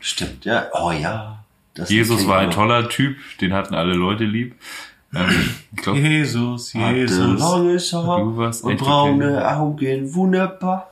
Stimmt, 0.00 0.44
ja. 0.44 0.66
Oh 0.72 0.90
ja. 0.90 1.44
Das 1.74 1.90
Jesus 1.90 2.26
war 2.26 2.38
ein 2.38 2.50
toller 2.50 2.88
Typ, 2.88 3.16
den 3.40 3.52
hatten 3.52 3.74
alle 3.74 3.94
Leute 3.94 4.24
lieb. 4.24 4.56
Ähm, 5.14 5.50
ich 5.74 5.82
glaube, 5.82 5.98
Jesus, 6.00 6.72
Jesus. 6.72 7.40
langes 7.40 7.92
Haar 7.92 8.20
Du 8.20 8.36
warst 8.36 8.64
und 8.64 8.76
braune 8.78 9.56
Augen, 9.56 10.14
wunderbar. 10.14 10.90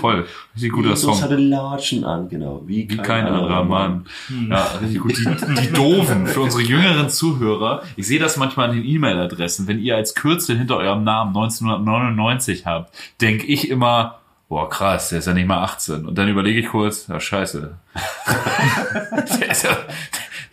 voll. 0.00 0.26
Richtig 0.54 0.72
guter 0.72 0.90
Jesus 0.90 1.02
Song. 1.02 1.22
hatte 1.22 1.36
Latschen 1.36 2.04
an, 2.04 2.28
genau. 2.28 2.62
Wie, 2.66 2.88
Wie 2.90 2.96
kein 2.96 3.26
anderer 3.26 3.64
Mann. 3.64 4.06
Ja, 4.50 4.62
richtig 4.82 5.00
gut. 5.00 5.16
Die, 5.16 5.62
die 5.62 5.72
Doofen 5.72 6.26
für 6.26 6.40
unsere 6.40 6.62
jüngeren 6.62 7.08
Zuhörer. 7.08 7.82
Ich 7.96 8.06
sehe 8.06 8.18
das 8.18 8.36
manchmal 8.36 8.70
an 8.70 8.76
den 8.76 8.84
E-Mail-Adressen. 8.84 9.66
Wenn 9.66 9.78
ihr 9.78 9.96
als 9.96 10.14
Kürzel 10.14 10.58
hinter 10.58 10.76
eurem 10.78 11.04
Namen 11.04 11.34
1999 11.36 12.66
habt, 12.66 12.94
denke 13.20 13.46
ich 13.46 13.70
immer, 13.70 14.21
boah 14.52 14.68
krass, 14.68 15.08
der 15.08 15.20
ist 15.20 15.26
ja 15.26 15.32
nicht 15.32 15.46
mal 15.46 15.62
18. 15.64 16.04
Und 16.04 16.18
dann 16.18 16.28
überlege 16.28 16.60
ich 16.60 16.66
kurz, 16.68 17.06
ja 17.08 17.18
scheiße. 17.18 17.74
der, 19.40 19.50
ist 19.50 19.62
ja, 19.64 19.78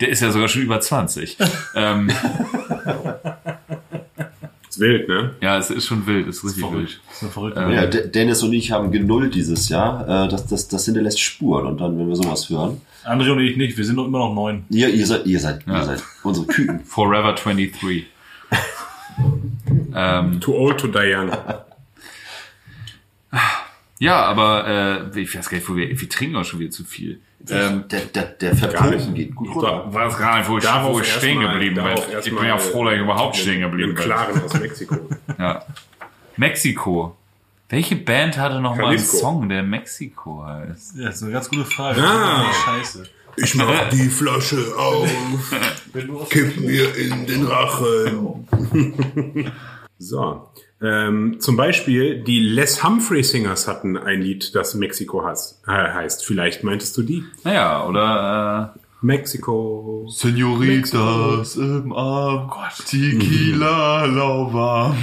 der 0.00 0.08
ist 0.08 0.22
ja 0.22 0.30
sogar 0.30 0.48
schon 0.48 0.62
über 0.62 0.80
20. 0.80 1.36
Ähm, 1.74 2.10
Ist 4.70 4.80
wild, 4.80 5.06
ne? 5.06 5.34
ja, 5.42 5.58
es 5.58 5.68
ist 5.68 5.84
schon 5.86 6.06
wild, 6.06 6.28
es 6.28 6.38
ist 6.38 6.44
richtig 6.44 6.72
wild. 6.72 7.00
Das 7.08 7.16
ist 7.16 7.22
eine 7.24 7.30
verrückte 7.32 7.60
Ähm, 7.60 7.70
Ja, 7.72 7.86
De- 7.86 8.08
Dennis 8.08 8.42
und 8.42 8.54
ich 8.54 8.72
haben 8.72 8.90
genullt 8.90 9.34
dieses 9.34 9.68
Jahr. 9.68 10.24
Äh, 10.24 10.28
Das, 10.28 10.46
das, 10.46 10.68
das 10.68 10.86
hinterlässt 10.86 11.20
Spuren. 11.20 11.66
Und 11.66 11.78
dann, 11.82 11.98
wenn 11.98 12.08
wir 12.08 12.16
sowas 12.16 12.48
hören. 12.48 12.80
André 13.04 13.30
und 13.32 13.40
ich 13.40 13.58
nicht, 13.58 13.76
wir 13.76 13.84
sind 13.84 13.96
doch 13.96 14.06
immer 14.06 14.20
noch 14.20 14.32
neun. 14.34 14.64
Ihr, 14.70 14.88
ihr 14.88 15.06
seid, 15.06 15.26
ihr 15.26 15.40
seid, 15.40 15.66
Ja. 15.66 15.76
ihr 15.80 15.84
seid 15.84 16.02
unsere 16.22 16.46
Küken. 16.46 16.80
Forever 16.86 17.34
23. 17.34 18.06
ähm, 19.94 20.40
Too 20.40 20.54
old 20.54 20.80
to 20.80 20.86
die 20.86 21.14
young. 21.14 21.30
ja, 24.00 24.24
aber 24.24 25.10
äh, 25.14 25.20
ich 25.20 25.34
weiß 25.36 25.48
gar 25.48 25.58
nicht, 25.58 25.68
wo 25.68 25.76
wir, 25.76 25.88
wir 26.00 26.08
trinken 26.08 26.34
auch 26.36 26.44
schon 26.44 26.58
wieder 26.58 26.72
zu 26.72 26.82
viel. 26.84 27.20
Ähm, 27.48 27.84
Der, 27.88 28.00
der, 28.00 28.24
der 28.24 28.54
nicht. 28.90 29.14
geht 29.14 29.34
gut 29.34 29.54
runter. 29.54 29.84
weiß 29.94 30.18
gar 30.18 30.38
nicht, 30.38 30.48
wo 30.50 30.58
ich, 30.58 30.64
Darauf 30.64 30.94
wo 30.94 31.00
ich 31.00 31.10
stehen 31.10 31.40
geblieben 31.40 31.76
bin. 31.76 31.86
Ich 32.22 32.34
bin 32.34 32.44
ja 32.44 32.58
froh, 32.58 32.84
dass 32.84 32.94
ich 32.94 33.00
überhaupt 33.00 33.36
stehen 33.36 33.60
geblieben 33.60 33.90
Im 33.90 33.94
bin. 33.94 34.04
Klaren 34.04 34.42
aus 34.42 34.54
Mexiko. 34.60 34.96
Ja. 35.38 35.64
Mexiko. 36.36 37.16
Welche 37.70 37.94
Band 37.96 38.36
hatte 38.36 38.60
noch 38.60 38.74
mal 38.76 38.86
einen. 38.88 38.98
Song, 38.98 39.48
der 39.48 39.62
Mexiko 39.62 40.44
heißt? 40.44 40.96
Ja, 40.96 41.06
das 41.06 41.16
ist 41.16 41.22
eine 41.22 41.32
ganz 41.32 41.48
gute 41.48 41.64
Frage. 41.64 42.02
Ah. 42.02 42.44
Scheiße. 42.52 43.04
Ich 43.36 43.54
mach 43.54 43.88
die 43.90 44.08
Flasche 44.08 44.74
auf, 44.76 45.08
kipp 46.30 46.58
mir 46.60 46.94
in 46.96 47.26
den 47.26 47.46
Rachen. 47.46 48.48
So. 50.02 50.48
Ähm, 50.82 51.40
zum 51.40 51.56
Beispiel 51.56 52.22
die 52.24 52.40
Les 52.40 52.82
Humphrey 52.82 53.22
Singers 53.22 53.68
hatten 53.68 53.96
ein 53.98 54.22
Lied, 54.22 54.54
das 54.54 54.74
Mexiko 54.74 55.24
has, 55.24 55.60
äh, 55.66 55.70
heißt. 55.72 56.24
Vielleicht 56.24 56.64
meintest 56.64 56.96
du 56.96 57.02
die? 57.02 57.24
Naja, 57.44 57.84
oder 57.86 58.74
Mexiko. 59.02 60.06
äh, 60.08 60.10
Senoritas 60.86 61.56
im 61.56 61.92
Arm, 61.92 62.50
Tequila 62.86 64.06
lauwarm 64.06 64.96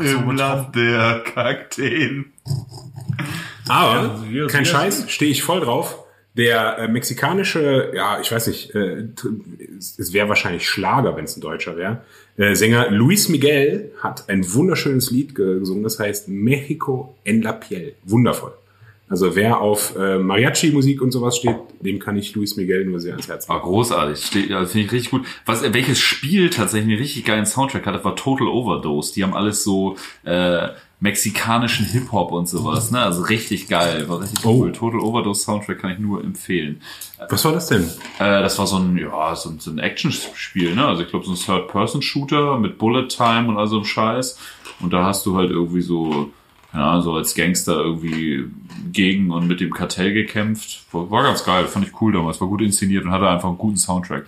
im 0.00 0.30
Land 0.36 0.74
der 0.76 1.20
Kakteen. 1.20 2.32
Aber, 3.68 4.20
wir- 4.28 4.46
kein 4.48 4.64
Scheiß, 4.64 5.10
stehe 5.10 5.30
ich 5.30 5.42
voll 5.42 5.60
drauf. 5.60 6.03
Der 6.36 6.78
äh, 6.78 6.88
mexikanische, 6.88 7.92
ja, 7.94 8.20
ich 8.20 8.32
weiß 8.32 8.48
nicht, 8.48 8.74
äh, 8.74 9.04
es 9.78 10.12
wäre 10.12 10.28
wahrscheinlich 10.28 10.68
Schlager, 10.68 11.16
wenn 11.16 11.26
es 11.26 11.36
ein 11.36 11.40
Deutscher 11.40 11.76
wäre. 11.76 12.02
Äh, 12.36 12.56
Sänger 12.56 12.90
Luis 12.90 13.28
Miguel 13.28 13.92
hat 14.02 14.28
ein 14.28 14.52
wunderschönes 14.52 15.12
Lied 15.12 15.36
ge- 15.36 15.60
gesungen, 15.60 15.84
das 15.84 16.00
heißt 16.00 16.28
Mexico 16.28 17.14
en 17.22 17.42
la 17.42 17.52
piel. 17.52 17.94
Wundervoll. 18.04 18.52
Also 19.08 19.36
wer 19.36 19.60
auf 19.60 19.94
äh, 19.96 20.18
Mariachi-Musik 20.18 21.00
und 21.02 21.12
sowas 21.12 21.36
steht, 21.36 21.56
dem 21.80 22.00
kann 22.00 22.16
ich 22.16 22.34
Luis 22.34 22.56
Miguel 22.56 22.86
nur 22.86 22.98
sehr 22.98 23.12
ans 23.12 23.28
Herz 23.28 23.46
legen. 23.48 23.60
großartig, 23.60 24.24
steht, 24.24 24.50
ja, 24.50 24.64
finde 24.64 24.86
ich 24.86 24.92
richtig 24.92 25.10
gut. 25.12 25.26
Was, 25.46 25.62
welches 25.72 26.00
Spiel 26.00 26.50
tatsächlich 26.50 26.90
einen 26.90 27.00
richtig 27.00 27.24
geilen 27.24 27.46
Soundtrack 27.46 27.86
hatte, 27.86 28.02
war 28.02 28.16
Total 28.16 28.48
Overdose. 28.48 29.14
Die 29.14 29.22
haben 29.22 29.34
alles 29.34 29.62
so 29.62 29.96
äh, 30.24 30.68
mexikanischen 31.04 31.84
Hip-Hop 31.86 32.32
und 32.32 32.48
sowas, 32.48 32.90
ne? 32.90 33.00
Also 33.00 33.22
richtig 33.22 33.68
geil, 33.68 34.08
war 34.08 34.20
richtig 34.22 34.44
Oh. 34.44 34.60
cool. 34.62 34.72
Total 34.72 35.00
Overdose 35.00 35.42
Soundtrack 35.42 35.78
kann 35.80 35.90
ich 35.92 35.98
nur 35.98 36.24
empfehlen. 36.24 36.80
Was 37.28 37.44
war 37.44 37.52
das 37.52 37.68
denn? 37.68 37.84
Äh, 38.18 38.40
das 38.42 38.58
war 38.58 38.66
so 38.66 38.78
ein, 38.78 38.96
ja, 38.96 39.36
so, 39.36 39.50
ein- 39.50 39.60
so 39.60 39.70
ein 39.70 39.78
Action-Spiel, 39.78 40.74
ne? 40.74 40.84
Also 40.86 41.02
ich 41.02 41.10
glaube 41.10 41.24
so 41.26 41.32
ein 41.32 41.36
Third-Person-Shooter 41.36 42.58
mit 42.58 42.78
Bullet 42.78 43.06
Time 43.08 43.48
und 43.48 43.56
all 43.58 43.66
so 43.68 43.76
einem 43.76 43.84
Scheiß. 43.84 44.38
Und 44.80 44.92
da 44.92 45.04
hast 45.04 45.24
du 45.26 45.36
halt 45.36 45.50
irgendwie 45.50 45.82
so, 45.82 46.30
Ahnung, 46.72 47.02
so 47.02 47.12
als 47.12 47.34
Gangster 47.34 47.76
irgendwie 47.76 48.44
gegen 48.90 49.30
und 49.30 49.46
mit 49.46 49.60
dem 49.60 49.72
Kartell 49.72 50.12
gekämpft. 50.12 50.84
War, 50.90 51.10
war 51.10 51.22
ganz 51.22 51.44
geil, 51.44 51.66
fand 51.66 51.86
ich 51.86 52.00
cool 52.00 52.12
damals, 52.12 52.40
war 52.40 52.48
gut 52.48 52.62
inszeniert 52.62 53.04
und 53.04 53.10
hatte 53.12 53.28
einfach 53.28 53.48
einen 53.50 53.58
guten 53.58 53.76
Soundtrack. 53.76 54.24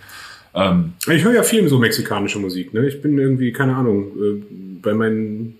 Ähm, 0.53 0.93
Ich 1.11 1.23
höre 1.23 1.33
ja 1.33 1.43
viel 1.43 1.67
so 1.67 1.77
mexikanische 1.79 2.39
Musik. 2.39 2.73
Ne? 2.73 2.87
Ich 2.87 3.01
bin 3.01 3.17
irgendwie, 3.17 3.51
keine 3.51 3.75
Ahnung, 3.75 4.05
äh, 4.17 4.41
bei 4.81 4.93
meinen 4.93 5.57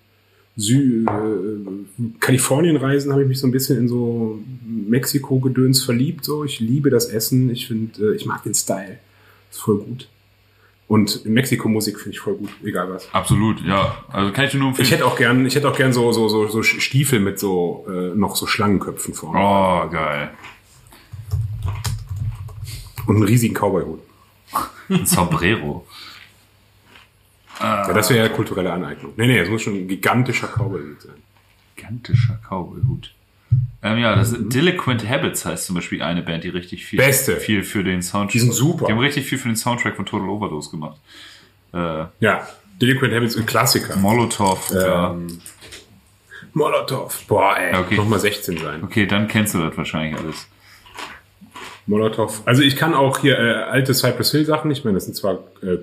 Sü 0.58 1.06
äh, 1.06 2.20
Kalifornien-Reisen 2.20 3.12
habe 3.12 3.22
ich 3.22 3.28
mich 3.28 3.40
so 3.40 3.48
ein 3.48 3.52
bisschen 3.52 3.78
in 3.78 3.88
so 3.88 4.40
Mexiko-Gedöns 4.66 5.84
verliebt. 5.84 6.26
So, 6.26 6.44
ich 6.44 6.60
liebe 6.60 6.90
das 6.90 7.06
Essen. 7.06 7.52
Ich 7.52 7.68
finde, 7.68 8.14
äh, 8.14 8.16
ich 8.16 8.26
mag 8.26 8.44
den 8.44 8.56
Style. 8.56 8.98
Ist 9.52 9.62
voll 9.62 9.78
gut. 9.78 10.10
Und 10.88 11.26
Mexiko-Musik 11.26 12.00
finde 12.00 12.12
ich 12.16 12.20
voll 12.22 12.36
gut, 12.36 12.50
egal 12.64 12.90
was. 12.90 13.14
absolut, 13.14 13.62
ja. 13.66 13.98
Also 14.08 14.32
kann 14.32 14.46
ich 14.46 14.52
dir 14.52 14.58
nur 14.58 14.70
empfehlen. 14.70 14.86
Ich 14.86 14.92
hätte 14.92 15.06
auch 15.06 15.18
gern, 15.18 15.46
ich 15.46 15.54
hätte 15.54 15.70
auch 15.70 15.76
gern 15.76 15.92
so 15.92 16.14
so 16.14 16.30
so, 16.30 16.48
so 16.48 16.64
Stiefel 16.64 17.20
mit 17.20 17.40
so 17.40 17.86
äh, 17.90 18.16
noch 18.16 18.38
so 18.38 18.48
Schlangenköpfen 18.48 19.14
vorne 19.14 19.38
oh, 19.38 19.90
geil. 19.92 20.32
und 23.06 23.18
einen 23.18 23.26
riesigen 23.26 23.54
Cowboy-Hut. 23.54 24.00
Ein 24.90 25.06
Sombrero. 25.06 25.86
Ja, 27.60 27.92
das 27.94 28.10
wäre 28.10 28.28
ja 28.28 28.30
kulturelle 28.30 28.72
Aneignung. 28.72 29.14
Nee, 29.18 29.28
nee, 29.28 29.40
es 29.40 29.50
muss 29.50 29.62
schon 29.62 29.76
ein 29.76 29.88
gigantischer 29.88 30.48
Cowboy-Hut 30.48 31.02
sein. 31.02 31.16
Gigantischer 31.76 32.40
Cowboy-Hut. 32.50 33.14
Ähm, 33.82 34.00
ja, 34.00 34.16
das 34.16 34.32
ist 34.34 34.54
Delinquent 34.54 35.08
Habits 35.08 35.46
heißt 35.46 35.66
zum 35.68 35.76
Beispiel 35.76 36.02
eine 36.02 36.22
Band, 36.22 36.44
die 36.44 36.50
richtig 36.50 36.86
viel, 36.86 36.98
Beste. 36.98 37.38
viel 37.38 37.64
für 37.64 37.84
den 37.84 38.02
Soundtrack. 38.02 38.32
Die 38.34 38.40
sind 38.40 38.54
super. 38.54 38.86
Die 38.88 38.92
haben 38.92 39.00
richtig 39.00 39.26
viel 39.26 39.38
für 39.38 39.48
den 39.48 39.56
Soundtrack 39.56 39.96
von 39.96 40.06
Total 40.06 40.28
Overdose 40.28 40.70
gemacht. 40.72 40.98
Äh, 41.74 42.06
Ja, 42.20 42.48
Delinquent 42.82 43.14
Habits 43.14 43.36
ein 43.38 43.46
Klassiker. 43.46 43.96
Molotov. 43.96 44.72
ja. 44.74 45.12
Ähm, 45.12 45.40
Molotow. 46.54 47.24
Boah, 47.28 47.56
ey, 47.58 47.76
okay. 47.76 47.96
nochmal 47.96 48.20
16 48.20 48.58
sein. 48.58 48.84
Okay, 48.84 49.06
dann 49.06 49.28
kennst 49.28 49.54
du 49.54 49.60
das 49.60 49.78
wahrscheinlich 49.78 50.20
alles. 50.20 50.48
Molotow. 51.88 52.42
Also 52.46 52.62
ich 52.62 52.76
kann 52.76 52.94
auch 52.94 53.20
hier 53.20 53.38
äh, 53.40 53.54
alte 53.64 53.94
Cypress 53.94 54.32
Hill 54.32 54.46
Sachen, 54.46 54.70
ich 54.72 54.84
meine, 54.84 54.96
das 54.96 55.06
sind 55.06 55.16
zwar 55.16 55.40
äh, 55.64 55.76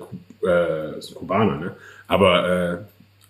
äh, 0.47 0.99
Kubaner, 1.13 1.57
ne? 1.57 1.75
aber 2.07 2.47
äh, 2.73 2.77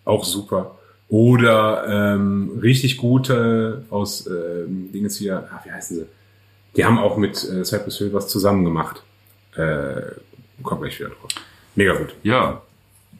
auch 0.03 0.23
super. 0.26 0.76
Oder 1.07 1.86
ähm, 2.15 2.59
richtig 2.61 2.97
gute 2.97 3.84
aus 3.89 4.28
ähm, 4.28 4.91
Dinges 4.91 5.17
hier, 5.17 5.47
ah, 5.51 5.61
wie 5.63 5.71
heißen 5.71 5.97
sie? 5.97 6.05
Die 6.76 6.84
haben 6.84 6.97
auch 6.97 7.15
mit 7.17 7.41
äh, 7.49 7.63
Cypress 7.63 7.99
Hill 7.99 8.11
was 8.13 8.28
zusammen 8.28 8.65
gemacht. 8.65 9.01
Äh, 9.55 10.01
komm 10.63 10.82
gleich 10.82 10.99
wieder 10.99 11.09
drauf. 11.09 11.30
Mega 11.76 11.93
gut. 11.93 12.13
Ja. 12.23 12.61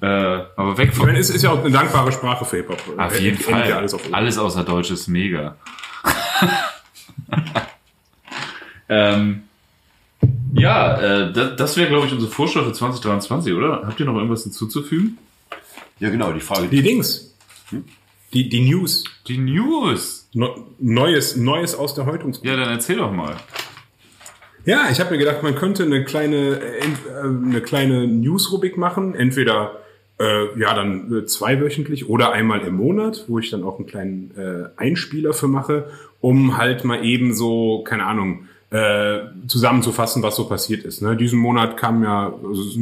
Äh, 0.02 0.06
aber 0.08 0.78
weg 0.78 0.90
Ich 0.92 0.96
von. 0.98 1.06
meine, 1.06 1.20
es 1.20 1.30
ist 1.30 1.44
ja 1.44 1.52
auch 1.52 1.64
eine 1.64 1.72
dankbare 1.72 2.12
Sprache 2.12 2.44
für 2.44 2.58
Hip-Hop. 2.58 3.00
Auf 3.00 3.16
Äh, 3.20 3.24
jeden 3.24 3.38
endet 3.38 3.46
Fall. 3.46 3.72
Alles 3.74 3.96
Alles 4.12 4.38
außer 4.38 4.64
Deutsch 4.64 4.92
ist 4.92 5.08
mega. 5.08 5.56
ähm, 8.90 9.44
ja, 10.56 11.00
äh, 11.28 11.34
das, 11.34 11.56
das 11.56 11.78
wäre, 11.78 11.90
glaube 11.90 12.08
ich, 12.08 12.14
unsere 12.14 12.32
Vorschau 12.32 12.64
für 12.64 12.74
2023, 12.74 13.54
oder? 13.54 13.84
Habt 13.86 14.00
ihr 14.00 14.06
noch 14.06 14.16
irgendwas 14.16 14.44
hinzuzufügen? 14.44 15.18
Ja, 16.00 16.10
genau, 16.10 16.32
die 16.34 16.40
Frage. 16.42 16.68
Die 16.68 16.82
Dings. 16.82 17.36
Die, 18.34 18.50
die 18.50 18.62
News. 18.70 19.04
Die 19.28 19.38
News. 19.38 20.28
No- 20.34 20.68
Neues, 20.80 21.36
Neues 21.38 21.76
aus 21.76 21.96
der 21.96 22.06
Häutungsgruppe. 22.06 22.50
Ja, 22.50 22.58
dann 22.58 22.70
erzähl 22.70 22.98
doch 22.98 23.12
mal. 23.12 23.36
Ja, 24.66 24.90
ich 24.92 25.00
habe 25.00 25.12
mir 25.12 25.18
gedacht, 25.20 25.44
man 25.44 25.56
könnte 25.56 25.84
eine 25.84 26.04
kleine, 26.04 26.60
äh, 26.60 26.80
äh, 26.80 27.22
eine 27.22 27.62
kleine 27.62 28.08
News-Rubrik 28.08 28.78
machen. 28.78 29.14
Entweder 29.16 29.80
äh, 30.20 30.60
ja 30.60 30.74
dann 30.74 31.14
äh, 31.14 31.26
zweiwöchentlich 31.26 32.10
oder 32.10 32.32
einmal 32.32 32.62
im 32.62 32.76
Monat, 32.76 33.26
wo 33.28 33.40
ich 33.40 33.52
dann 33.52 33.64
auch 33.64 33.78
einen 33.78 33.88
kleinen 33.88 34.32
äh, 34.38 34.70
Einspieler 34.82 35.34
für 35.34 35.48
mache, 35.48 35.90
um 36.20 36.58
halt 36.58 36.84
mal 36.84 37.06
eben 37.06 37.34
so, 37.34 37.84
keine 37.84 38.06
Ahnung, 38.06 38.48
äh, 38.76 39.48
zusammenzufassen, 39.48 40.22
was 40.22 40.36
so 40.36 40.46
passiert 40.46 40.84
ist. 40.84 41.02
Ne? 41.02 41.16
Diesen 41.16 41.40
Monat 41.40 41.78
kam 41.78 42.04
ja, 42.04 42.34
also 42.44 42.80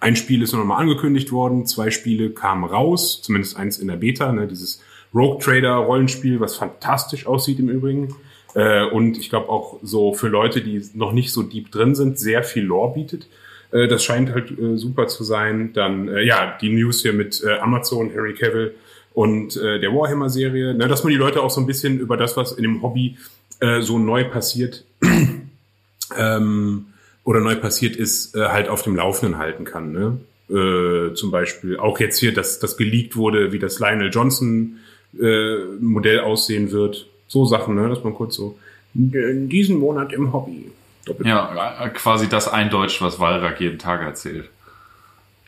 ein 0.00 0.16
Spiel 0.16 0.42
ist 0.42 0.54
noch 0.54 0.64
mal 0.64 0.78
angekündigt 0.78 1.32
worden, 1.32 1.66
zwei 1.66 1.90
Spiele 1.90 2.30
kamen 2.30 2.64
raus, 2.64 3.20
zumindest 3.22 3.58
eins 3.58 3.78
in 3.78 3.88
der 3.88 3.96
Beta, 3.96 4.32
ne? 4.32 4.46
dieses 4.46 4.82
Rogue 5.14 5.38
Trader 5.38 5.74
Rollenspiel, 5.74 6.40
was 6.40 6.56
fantastisch 6.56 7.26
aussieht 7.26 7.58
im 7.58 7.68
Übrigen. 7.68 8.14
Äh, 8.54 8.86
und 8.86 9.18
ich 9.18 9.28
glaube 9.28 9.50
auch 9.50 9.78
so 9.82 10.14
für 10.14 10.28
Leute, 10.28 10.62
die 10.62 10.82
noch 10.94 11.12
nicht 11.12 11.30
so 11.30 11.42
deep 11.42 11.70
drin 11.70 11.94
sind, 11.94 12.18
sehr 12.18 12.42
viel 12.42 12.64
Lore 12.64 12.94
bietet. 12.94 13.28
Äh, 13.72 13.88
das 13.88 14.02
scheint 14.02 14.32
halt 14.32 14.58
äh, 14.58 14.78
super 14.78 15.08
zu 15.08 15.24
sein. 15.24 15.72
Dann, 15.74 16.08
äh, 16.08 16.22
ja, 16.22 16.56
die 16.58 16.70
News 16.70 17.02
hier 17.02 17.12
mit 17.12 17.42
äh, 17.44 17.58
Amazon, 17.58 18.10
Harry 18.14 18.32
Cavill 18.32 18.74
und 19.12 19.56
äh, 19.56 19.78
der 19.78 19.94
Warhammer-Serie, 19.94 20.74
ne, 20.74 20.88
dass 20.88 21.02
man 21.02 21.10
die 21.10 21.18
Leute 21.18 21.42
auch 21.42 21.50
so 21.50 21.60
ein 21.60 21.66
bisschen 21.66 21.98
über 21.98 22.16
das, 22.16 22.36
was 22.36 22.52
in 22.52 22.62
dem 22.62 22.82
Hobby 22.82 23.16
äh, 23.60 23.80
so 23.80 23.98
neu 23.98 24.24
passiert, 24.24 24.84
ähm, 26.16 26.86
oder 27.24 27.40
neu 27.40 27.56
passiert 27.56 27.96
ist, 27.96 28.34
äh, 28.36 28.48
halt 28.48 28.68
auf 28.68 28.82
dem 28.82 28.96
Laufenden 28.96 29.38
halten 29.38 29.64
kann. 29.64 29.92
Ne? 29.92 30.18
Äh, 30.48 31.14
zum 31.14 31.30
Beispiel 31.30 31.76
auch 31.78 31.98
jetzt 31.98 32.18
hier, 32.18 32.32
dass 32.32 32.60
das 32.60 32.76
geleakt 32.76 33.16
wurde, 33.16 33.52
wie 33.52 33.58
das 33.58 33.80
Lionel 33.80 34.10
Johnson 34.10 34.78
äh, 35.20 35.56
Modell 35.80 36.20
aussehen 36.20 36.70
wird. 36.70 37.06
So 37.28 37.44
Sachen, 37.44 37.74
ne? 37.74 37.88
dass 37.88 38.04
man 38.04 38.14
kurz 38.14 38.36
so 38.36 38.58
in 38.94 39.48
diesen 39.48 39.78
Monat 39.78 40.12
im 40.12 40.32
Hobby. 40.32 40.70
Doppelt. 41.04 41.28
Ja, 41.28 41.84
äh, 41.84 41.88
quasi 41.90 42.28
das 42.28 42.48
eindeutscht, 42.48 43.00
was 43.00 43.18
Walrak 43.20 43.60
jeden 43.60 43.78
Tag 43.78 44.02
erzählt. 44.02 44.48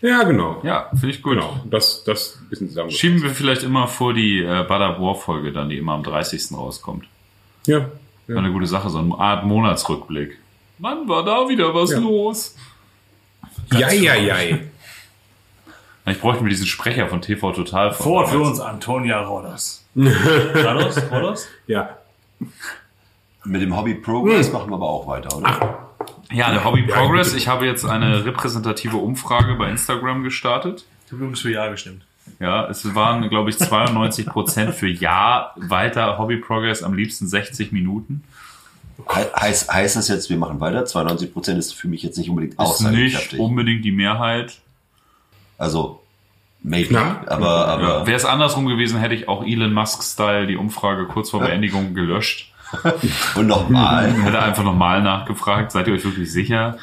ja 0.01 0.23
genau. 0.23 0.61
Ja, 0.65 0.91
finde 0.91 1.11
ich 1.11 1.23
gut. 1.23 1.35
Genau, 1.35 1.61
das, 1.69 2.05
das 2.05 2.39
bisschen 2.49 2.69
zusammen. 2.69 2.91
Schieben 2.91 3.23
wir 3.23 3.31
vielleicht 3.31 3.63
immer 3.63 3.89
vor 3.89 4.15
die 4.15 4.41
äh, 4.41 4.65
Bada 4.69 5.01
War 5.01 5.15
Folge 5.15 5.53
dann, 5.53 5.69
die 5.69 5.79
immer 5.79 5.93
am 5.93 6.03
30. 6.03 6.53
rauskommt. 6.53 7.07
Ja, 7.69 7.87
Ja. 8.27 8.37
Eine 8.37 8.51
gute 8.53 8.67
Sache, 8.67 8.91
so 8.91 8.99
eine 8.99 9.15
Art 9.19 9.45
Monatsrückblick. 9.45 10.39
Wann 10.79 11.09
war 11.09 11.25
da 11.25 11.49
wieder 11.49 11.75
was 11.75 11.91
Ja. 11.93 11.99
los? 11.99 12.55
ja, 13.73 13.91
ja, 13.93 14.15
ja. 14.15 14.59
Ich 16.07 16.21
bräuchte 16.21 16.43
mir 16.43 16.51
diesen 16.51 16.67
Sprecher 16.67 17.07
von 17.09 17.21
TV 17.21 17.53
Total 17.53 17.93
Vor 17.93 18.27
für 18.27 18.39
uns 18.41 18.61
Antonia 18.61 19.21
Rodas. 19.21 19.85
Rodas? 19.95 21.11
Rodas? 21.11 21.47
ja. 21.67 21.97
Mit 23.45 23.63
dem 23.63 23.77
Hobby 23.77 23.95
Progress 23.95 24.53
machen 24.53 24.71
wir 24.71 24.75
aber 24.77 24.89
auch 24.89 25.07
weiter, 25.07 25.37
oder? 25.37 25.89
Ja, 26.31 26.51
der 26.51 26.65
Hobby 26.65 26.83
Progress. 26.83 27.35
Ich 27.35 27.49
habe 27.49 27.67
jetzt 27.67 27.85
eine 27.85 28.25
repräsentative 28.25 28.97
Umfrage 28.97 29.55
bei 29.55 29.71
Instagram 29.71 30.23
gestartet. 30.23 30.85
Ich 31.07 31.13
habe 31.13 31.23
übrigens 31.23 31.41
für 31.41 31.51
Ja 31.51 31.69
gestimmt. 31.69 32.05
Ja, 32.41 32.67
es 32.69 32.95
waren, 32.95 33.29
glaube 33.29 33.51
ich, 33.51 33.59
92 33.59 34.27
Prozent 34.27 34.75
für 34.75 34.89
Ja, 34.89 35.53
weiter 35.57 36.19
Hobby 36.19 36.37
Progress, 36.37 36.83
am 36.83 36.95
liebsten 36.95 37.29
60 37.29 37.73
Minuten. 37.73 38.25
He 38.99 39.21
heißt, 39.37 39.73
heißt 39.73 39.97
das 39.97 40.09
jetzt, 40.09 40.29
wir 40.29 40.37
machen 40.37 40.61
weiter? 40.61 40.85
92 40.85 41.33
Prozent 41.33 41.59
ist 41.59 41.73
für 41.75 41.89
mich 41.89 42.03
jetzt 42.03 42.19
nicht 42.19 42.31
unbedingt 42.31 42.55
Ist 42.55 42.59
nicht 42.59 42.69
aussagekräftig. 42.69 43.39
unbedingt 43.41 43.85
die 43.85 43.93
Mehrheit. 43.93 44.59
Also, 45.57 46.03
maybe, 46.63 46.89
Knapp. 46.89 47.31
aber, 47.31 47.67
aber 47.69 48.07
Wäre 48.07 48.17
es 48.17 48.25
andersrum 48.25 48.67
gewesen, 48.67 48.99
hätte 48.99 49.15
ich 49.15 49.29
auch 49.29 49.45
Elon 49.45 49.73
Musk-Style 49.73 50.47
die 50.47 50.57
Umfrage 50.57 51.07
kurz 51.07 51.31
vor 51.31 51.41
Beendigung 51.41 51.95
gelöscht. 51.95 52.53
und 53.35 53.47
nochmal. 53.47 54.13
Hätte 54.25 54.43
einfach 54.43 54.63
nochmal 54.63 55.03
nachgefragt, 55.03 55.73
seid 55.73 55.87
ihr 55.89 55.95
euch 55.95 56.05
wirklich 56.05 56.31
sicher? 56.31 56.77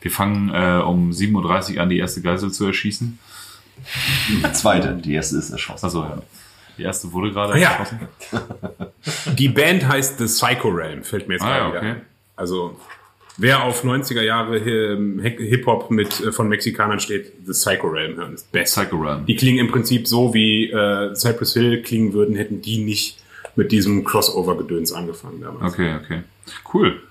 Wir 0.00 0.10
fangen 0.10 0.50
äh, 0.50 0.80
um 0.84 1.10
7.30 1.10 1.76
Uhr 1.76 1.82
an, 1.82 1.88
die 1.88 1.98
erste 1.98 2.22
Geisel 2.22 2.52
zu 2.52 2.66
erschießen. 2.66 3.18
Die 4.28 4.52
zweite, 4.52 4.94
die 4.94 5.14
erste 5.14 5.36
ist 5.38 5.50
erschossen. 5.50 5.84
Also 5.84 6.02
ja. 6.02 6.18
Die 6.78 6.82
erste 6.84 7.12
wurde 7.12 7.32
gerade 7.32 7.52
Ah, 7.54 7.56
ja. 7.58 7.70
erschossen. 7.72 8.00
Die 9.36 9.48
Band 9.48 9.86
heißt 9.86 10.18
The 10.18 10.24
Psycho 10.24 10.68
Realm, 10.68 11.02
fällt 11.04 11.28
mir 11.28 11.34
jetzt 11.34 11.42
Ah, 11.42 11.58
gerade 11.58 11.74
ja, 11.74 11.78
okay. 11.80 11.90
ein. 11.90 12.00
Also, 12.36 12.80
wer 13.36 13.64
auf 13.64 13.84
90er 13.84 14.22
Jahre 14.22 14.58
Hi- 14.60 15.36
Hip-Hop 15.48 15.90
mit 15.90 16.20
äh, 16.20 16.32
von 16.32 16.48
Mexikanern 16.48 16.98
steht, 16.98 17.32
The 17.44 17.52
Psycho 17.52 17.88
Realm 17.88 18.16
hören, 18.16 18.32
ist 18.34 18.50
best. 18.52 18.74
Psycho 18.74 18.96
Run. 18.96 19.26
Die 19.26 19.36
klingen 19.36 19.58
im 19.58 19.70
Prinzip 19.70 20.08
so, 20.08 20.32
wie 20.32 20.70
äh, 20.70 21.14
Cypress 21.14 21.52
Hill 21.54 21.82
klingen 21.82 22.14
würden, 22.14 22.34
hätten 22.36 22.62
die 22.62 22.78
nicht 22.82 23.18
mit 23.54 23.70
diesem 23.70 24.04
Crossover-Gedöns 24.04 24.92
angefangen 24.92 25.42
damals. 25.42 25.74
Okay, 25.74 25.94
okay. 26.02 26.22
Cool. 26.72 27.02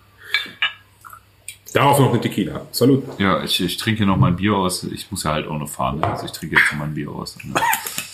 Darauf 1.74 2.00
noch 2.00 2.12
eine 2.12 2.20
Tequila. 2.20 2.62
Salut. 2.72 3.04
Ja, 3.18 3.44
ich, 3.44 3.62
ich 3.62 3.78
trinke 3.78 4.00
hier 4.00 4.08
noch 4.08 4.18
mein 4.18 4.36
Bier 4.36 4.56
aus. 4.56 4.84
Ich 4.84 5.10
muss 5.10 5.24
ja 5.24 5.32
halt 5.32 5.48
auch 5.48 5.58
noch 5.58 5.70
fahren. 5.70 6.04
Also 6.04 6.26
ich 6.26 6.32
trinke 6.32 6.58
jetzt 6.58 6.72
noch 6.72 6.80
mein 6.80 6.94
Bier 6.94 7.10
aus. 7.10 7.38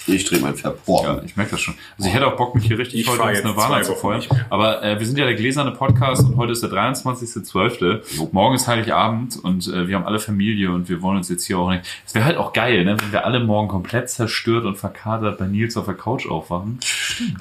Ich 0.09 0.23
drehe 0.23 0.39
mein 0.39 0.55
Pferd 0.55 0.79
vor. 0.85 1.03
Ja, 1.03 1.21
ich 1.21 1.35
merke 1.35 1.51
das 1.51 1.59
schon. 1.59 1.75
Also 1.97 2.07
ich 2.07 2.15
hätte 2.15 2.27
auch 2.27 2.37
Bock, 2.37 2.55
mich 2.55 2.65
hier 2.65 2.77
richtig 2.77 3.01
Ich 3.01 3.09
heute 3.09 3.29
ins 3.29 3.43
Nirvana 3.43 3.81
zu 3.81 3.93
feuern. 3.93 4.23
Aber 4.49 4.81
äh, 4.81 4.97
wir 4.97 5.05
sind 5.05 5.17
ja 5.17 5.25
der 5.25 5.35
gläserne 5.35 5.71
Podcast 5.71 6.23
und 6.23 6.37
heute 6.37 6.53
ist 6.53 6.63
der 6.63 6.69
23.12. 6.69 8.29
Morgen 8.31 8.55
ist 8.55 8.67
Heiligabend 8.67 9.37
und 9.43 9.67
äh, 9.67 9.87
wir 9.87 9.97
haben 9.97 10.05
alle 10.05 10.19
Familie 10.19 10.71
und 10.71 10.87
wir 10.87 11.01
wollen 11.01 11.17
uns 11.17 11.27
jetzt 11.27 11.45
hier 11.45 11.59
auch 11.59 11.69
nicht... 11.69 11.83
Es 12.05 12.15
wäre 12.15 12.23
halt 12.23 12.37
auch 12.37 12.53
geil, 12.53 12.85
ne, 12.85 12.95
wenn 13.01 13.11
wir 13.11 13.25
alle 13.25 13.41
morgen 13.41 13.67
komplett 13.67 14.09
zerstört 14.09 14.63
und 14.63 14.77
verkatert 14.77 15.37
bei 15.39 15.47
Nils 15.47 15.75
auf 15.75 15.85
der 15.85 15.95
Couch 15.95 16.25
aufwachen. 16.25 16.79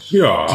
Ja. 0.08 0.48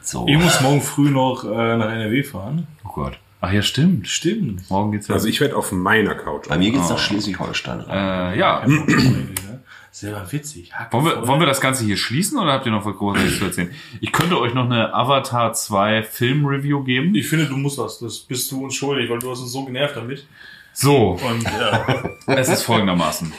So. 0.00 0.28
Ich 0.28 0.38
muss 0.38 0.60
morgen 0.60 0.80
früh 0.80 1.10
noch 1.10 1.42
äh, 1.42 1.76
nach 1.76 1.90
NRW 1.90 2.22
fahren. 2.22 2.68
Oh 2.84 2.92
Gott. 2.94 3.18
Ach 3.40 3.52
ja, 3.52 3.62
stimmt. 3.62 4.08
Stimmt. 4.08 4.68
Morgen 4.70 4.92
geht's 4.92 5.08
ja... 5.08 5.14
Also 5.14 5.28
ich 5.28 5.40
werde 5.40 5.56
auf 5.56 5.70
meiner 5.72 6.14
Couch. 6.14 6.48
Bei 6.48 6.58
mir 6.58 6.70
geht's 6.70 6.88
nach 6.90 6.98
Schleswig-Holstein. 6.98 7.80
rein. 7.80 8.32
äh, 8.34 8.38
ja. 8.38 8.64
Sehr 9.90 10.30
witzig. 10.30 10.70
Wollen 10.90 11.04
wir, 11.06 11.26
wollen 11.26 11.40
wir 11.40 11.46
das 11.46 11.60
Ganze 11.60 11.84
hier 11.84 11.96
schließen 11.96 12.38
oder 12.38 12.52
habt 12.52 12.66
ihr 12.66 12.72
noch 12.72 12.84
was 12.84 12.94
Großartiges 12.96 13.38
zu 13.38 13.44
erzählen? 13.46 13.70
Ich 14.00 14.12
könnte 14.12 14.38
euch 14.38 14.54
noch 14.54 14.66
eine 14.66 14.94
Avatar 14.94 15.52
2 15.52 16.02
Film-Review 16.04 16.84
geben. 16.84 17.14
Ich 17.14 17.28
finde, 17.28 17.46
du 17.46 17.56
musst 17.56 17.78
das. 17.78 17.98
Das 17.98 18.18
bist 18.20 18.50
du 18.52 18.62
uns 18.62 18.74
schuldig, 18.74 19.10
weil 19.10 19.18
du 19.18 19.30
hast 19.30 19.40
uns 19.40 19.50
so 19.50 19.64
genervt 19.64 19.96
damit. 19.96 20.26
So, 20.72 21.18
Und 21.28 21.42
ja, 21.42 21.84
es 22.26 22.48
ist 22.48 22.62
folgendermaßen. 22.62 23.32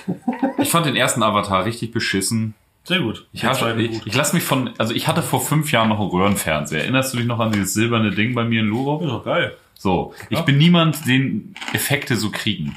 Ich 0.58 0.70
fand 0.70 0.86
den 0.86 0.98
ersten 0.98 1.24
Avatar 1.24 1.64
richtig 1.64 1.92
beschissen. 1.92 2.56
sehr 2.84 3.00
gut. 3.00 3.28
Ich, 3.32 3.46
hatte, 3.46 3.80
ich, 3.82 4.06
ich 4.06 4.16
lasse 4.16 4.36
mich 4.36 4.44
von, 4.44 4.72
also 4.78 4.94
ich 4.94 5.08
hatte 5.08 5.22
vor 5.22 5.40
fünf 5.40 5.72
Jahren 5.72 5.88
noch 5.88 6.02
einen 6.02 6.10
Röhrenfernseher. 6.10 6.82
Erinnerst 6.82 7.14
du 7.14 7.18
dich 7.20 7.28
noch 7.28 7.40
an 7.40 7.54
dieses 7.54 7.74
silberne 7.74 8.12
Ding 8.12 8.36
bei 8.36 8.44
mir 8.44 8.60
in 8.60 8.68
Luro? 8.68 9.00
ist 9.02 9.10
doch 9.10 9.24
geil. 9.24 9.56
So, 9.82 10.14
ich 10.30 10.42
bin 10.42 10.58
niemand, 10.58 11.08
den 11.08 11.56
Effekte 11.72 12.18
so 12.18 12.32
kriegen. 12.32 12.76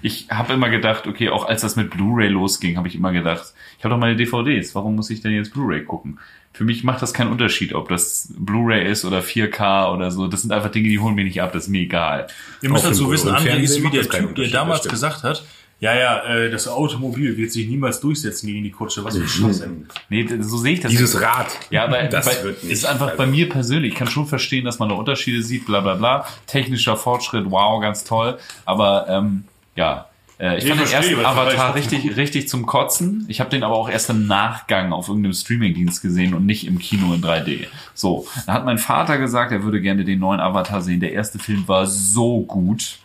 Ich 0.00 0.28
habe 0.30 0.52
immer 0.52 0.68
gedacht, 0.68 1.08
okay, 1.08 1.28
auch 1.28 1.48
als 1.48 1.62
das 1.62 1.74
mit 1.74 1.90
Blu-ray 1.90 2.28
losging, 2.28 2.76
habe 2.76 2.86
ich 2.86 2.94
immer 2.94 3.10
gedacht, 3.10 3.52
ich 3.76 3.84
habe 3.84 3.94
doch 3.94 4.00
meine 4.00 4.14
DVDs, 4.14 4.76
warum 4.76 4.94
muss 4.94 5.10
ich 5.10 5.22
denn 5.22 5.32
jetzt 5.32 5.52
Blu-ray 5.52 5.82
gucken? 5.82 6.20
Für 6.52 6.62
mich 6.62 6.84
macht 6.84 7.02
das 7.02 7.14
keinen 7.14 7.32
Unterschied, 7.32 7.74
ob 7.74 7.88
das 7.88 8.32
Blu-ray 8.38 8.88
ist 8.88 9.04
oder 9.04 9.22
4K 9.22 9.92
oder 9.92 10.12
so. 10.12 10.28
Das 10.28 10.42
sind 10.42 10.52
einfach 10.52 10.70
Dinge, 10.70 10.88
die 10.88 11.00
holen 11.00 11.16
mir 11.16 11.24
nicht 11.24 11.42
ab, 11.42 11.52
das 11.52 11.64
ist 11.64 11.70
mir 11.70 11.80
egal. 11.80 12.28
Ihr 12.62 12.70
müsst 12.70 12.84
dem 12.84 12.92
dazu 12.92 13.10
wissen, 13.10 13.30
André 13.30 13.56
ist 13.56 13.82
wie 13.82 13.90
der 13.90 14.08
Typ, 14.08 14.36
der 14.36 14.50
damals 14.50 14.86
gesagt 14.86 15.24
hat, 15.24 15.44
ja, 15.84 15.94
ja, 15.94 16.24
äh, 16.24 16.50
das 16.50 16.66
Automobil 16.66 17.36
wird 17.36 17.52
sich 17.52 17.68
niemals 17.68 18.00
durchsetzen 18.00 18.46
gegen 18.46 18.64
die 18.64 18.70
Kutsche. 18.70 19.04
Was 19.04 19.18
für 19.18 19.22
ein 19.24 19.28
Schwachsinn. 19.28 19.86
Nee, 20.08 20.26
so 20.40 20.56
sehe 20.56 20.72
ich 20.72 20.80
das. 20.80 20.90
Dieses 20.90 21.12
nicht. 21.12 21.22
Rad. 21.22 21.48
Ja, 21.68 21.84
aber 21.84 22.04
Das 22.04 22.24
bei, 22.24 22.42
wird 22.42 22.62
nicht. 22.64 22.72
ist 22.72 22.86
einfach 22.86 23.16
bei 23.16 23.26
mir 23.26 23.50
persönlich. 23.50 23.92
Ich 23.92 23.98
kann 23.98 24.08
schon 24.08 24.26
verstehen, 24.26 24.64
dass 24.64 24.78
man 24.78 24.88
da 24.88 24.94
Unterschiede 24.94 25.42
sieht, 25.42 25.66
bla 25.66 25.80
bla 25.82 25.96
bla. 25.96 26.26
Technischer 26.46 26.96
Fortschritt, 26.96 27.50
wow, 27.50 27.82
ganz 27.82 28.04
toll. 28.04 28.38
Aber 28.64 29.06
ähm, 29.10 29.44
ja, 29.76 30.06
äh, 30.40 30.56
ich 30.56 30.64
Ich 30.64 30.70
fand 30.70 30.80
den 30.80 30.90
ersten 30.90 31.22
Avatar 31.22 31.74
richtig, 31.74 32.16
richtig 32.16 32.48
zum 32.48 32.64
Kotzen. 32.64 33.26
Ich 33.28 33.40
habe 33.40 33.50
den 33.50 33.62
aber 33.62 33.74
auch 33.74 33.90
erst 33.90 34.08
im 34.08 34.26
Nachgang 34.26 34.90
auf 34.90 35.08
irgendeinem 35.08 35.34
Streamingdienst 35.34 36.00
gesehen 36.00 36.32
und 36.32 36.46
nicht 36.46 36.66
im 36.66 36.78
Kino 36.78 37.12
in 37.12 37.20
3D. 37.20 37.66
So, 37.92 38.26
da 38.46 38.54
hat 38.54 38.64
mein 38.64 38.78
Vater 38.78 39.18
gesagt, 39.18 39.52
er 39.52 39.62
würde 39.62 39.82
gerne 39.82 40.06
den 40.06 40.18
neuen 40.18 40.40
Avatar 40.40 40.80
sehen. 40.80 41.00
Der 41.00 41.12
erste 41.12 41.38
Film 41.38 41.68
war 41.68 41.86
so 41.86 42.40
gut. 42.40 43.00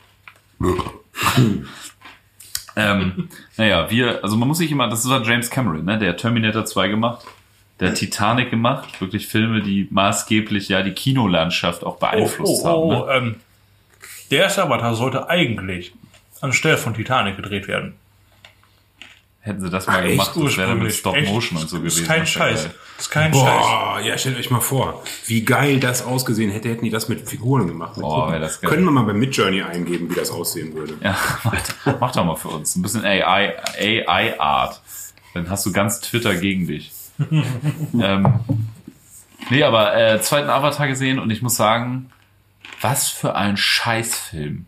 ähm, 2.79 3.29
naja, 3.57 3.89
wir, 3.89 4.23
also 4.23 4.37
man 4.37 4.47
muss 4.47 4.59
sich 4.59 4.71
immer, 4.71 4.87
das 4.87 5.07
war 5.07 5.23
James 5.23 5.49
Cameron, 5.49 5.85
ne? 5.85 5.97
Der 5.97 6.15
Terminator 6.15 6.65
2 6.65 6.87
gemacht, 6.87 7.25
der 7.79 7.93
Titanic 7.93 8.49
gemacht, 8.49 8.99
wirklich 9.01 9.27
Filme, 9.27 9.61
die 9.61 9.87
maßgeblich 9.89 10.69
ja 10.69 10.81
die 10.81 10.91
Kinolandschaft 10.91 11.83
auch 11.83 11.95
Oh, 11.95 11.99
beeinflusst 11.99 12.63
oh, 12.65 12.67
oh, 12.67 13.07
haben. 13.07 13.23
Ne? 13.23 13.29
ähm, 13.29 13.35
der 14.31 14.43
erste 14.43 14.63
Avatar 14.63 14.95
sollte 14.95 15.29
eigentlich 15.29 15.93
anstelle 16.41 16.77
von 16.77 16.93
Titanic 16.93 17.35
gedreht 17.35 17.67
werden. 17.67 17.95
Hätten 19.41 19.61
sie 19.61 19.69
das 19.69 19.87
mal 19.87 19.99
Ach, 19.99 20.03
echt? 20.03 20.11
gemacht, 20.11 20.31
das 20.35 20.57
wäre 20.57 20.75
mit. 20.75 20.93
Stop 20.93 21.15
Echt? 21.15 21.31
Motion 21.31 21.59
und 21.61 21.69
so 21.69 21.77
gewesen. 21.79 22.01
Ist 22.01 22.07
kein 22.07 22.19
Das 22.21 22.29
Scheiß. 22.29 22.63
geil. 22.63 22.75
Ist 22.99 23.09
kein 23.09 23.33
Scheiß. 23.33 23.41
Boah, 23.41 23.99
ja, 24.03 24.17
stellt 24.17 24.37
euch 24.37 24.51
mal 24.51 24.59
vor, 24.59 25.01
wie 25.27 25.45
geil 25.45 25.79
das 25.79 26.01
ausgesehen 26.03 26.51
hätte, 26.51 26.67
hätten 26.69 26.83
die 26.83 26.89
das 26.91 27.07
mit 27.07 27.27
Figuren 27.29 27.65
gemacht. 27.67 27.95
Mit 27.95 28.01
Boah, 28.03 28.15
Puppen. 28.25 28.33
wär 28.33 28.39
das 28.39 28.59
geil. 28.59 28.69
Können 28.69 28.83
wir 28.83 28.91
mal 28.91 29.03
bei 29.05 29.13
Midjourney 29.13 29.61
eingeben, 29.61 30.09
wie 30.09 30.15
das 30.15 30.29
aussehen 30.29 30.73
würde. 30.75 30.95
Ja, 31.01 31.15
warte, 31.43 31.73
mach 32.01 32.11
doch 32.11 32.25
mal 32.25 32.35
für 32.35 32.49
uns. 32.49 32.75
Ein 32.75 32.81
bisschen 32.81 33.05
AI, 33.05 33.55
AI-Art. 33.79 34.81
Dann 35.33 35.49
hast 35.49 35.65
du 35.65 35.71
ganz 35.71 36.01
Twitter 36.01 36.35
gegen 36.35 36.67
dich. 36.67 36.91
ähm, 38.01 38.33
nee, 39.49 39.63
aber 39.63 39.95
äh, 39.95 40.21
zweiten 40.21 40.49
Avatar 40.49 40.87
gesehen 40.87 41.17
und 41.19 41.29
ich 41.31 41.41
muss 41.41 41.55
sagen, 41.55 42.09
was 42.81 43.07
für 43.09 43.35
ein 43.35 43.55
Scheißfilm. 43.55 44.65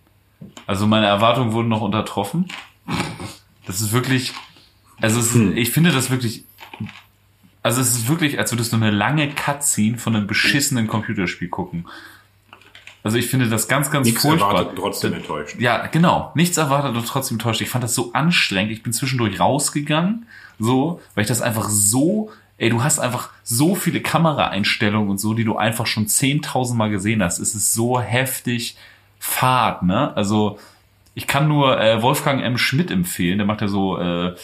Also 0.65 0.87
meine 0.87 1.07
Erwartungen 1.07 1.51
wurden 1.51 1.67
noch 1.69 1.81
untertroffen. 1.81 2.47
Das 3.67 3.81
ist 3.81 3.91
wirklich, 3.91 4.33
also 5.01 5.19
es 5.19 5.35
ist, 5.35 5.57
ich 5.57 5.71
finde 5.71 5.91
das 5.91 6.09
wirklich, 6.09 6.45
also 7.63 7.81
es 7.81 7.95
ist 7.95 8.07
wirklich, 8.07 8.39
als 8.39 8.51
würdest 8.51 8.71
du 8.71 8.77
eine 8.77 8.91
lange 8.91 9.29
Cutscene 9.29 9.97
von 9.97 10.15
einem 10.15 10.27
beschissenen 10.27 10.87
Computerspiel 10.87 11.49
gucken. 11.49 11.85
Also 13.03 13.17
ich 13.17 13.27
finde 13.27 13.49
das 13.49 13.67
ganz, 13.67 13.89
ganz 13.89 14.05
Nichts 14.05 14.21
furchtbar. 14.21 14.49
erwartet 14.49 14.69
und 14.69 14.75
trotzdem 14.77 15.13
enttäuscht. 15.13 15.55
Ja, 15.59 15.87
genau. 15.87 16.31
Nichts 16.35 16.57
erwartet 16.57 16.95
und 16.95 17.07
trotzdem 17.07 17.35
enttäuscht. 17.35 17.61
Ich 17.61 17.69
fand 17.69 17.83
das 17.83 17.95
so 17.95 18.13
anstrengend. 18.13 18.71
Ich 18.71 18.83
bin 18.83 18.93
zwischendurch 18.93 19.39
rausgegangen, 19.39 20.27
so, 20.59 21.01
weil 21.15 21.23
ich 21.23 21.27
das 21.27 21.41
einfach 21.41 21.67
so, 21.69 22.29
ey, 22.59 22.69
du 22.69 22.83
hast 22.83 22.99
einfach 22.99 23.29
so 23.43 23.73
viele 23.73 24.01
Kameraeinstellungen 24.01 25.09
und 25.09 25.17
so, 25.17 25.33
die 25.33 25.43
du 25.43 25.57
einfach 25.57 25.87
schon 25.87 26.05
10.000 26.05 26.75
Mal 26.75 26.91
gesehen 26.91 27.23
hast. 27.23 27.39
Es 27.39 27.55
ist 27.55 27.73
so 27.73 27.99
heftig 27.99 28.77
fad, 29.17 29.81
ne? 29.81 30.15
Also, 30.15 30.59
ich 31.15 31.25
kann 31.27 31.47
nur 31.47 31.81
äh, 31.81 32.01
Wolfgang 32.03 32.41
M. 32.43 32.57
Schmidt 32.57 32.91
empfehlen. 32.91 33.39
Der 33.39 33.47
macht 33.47 33.61
ja 33.61 33.67
so 33.67 33.97
äh, 33.97 34.35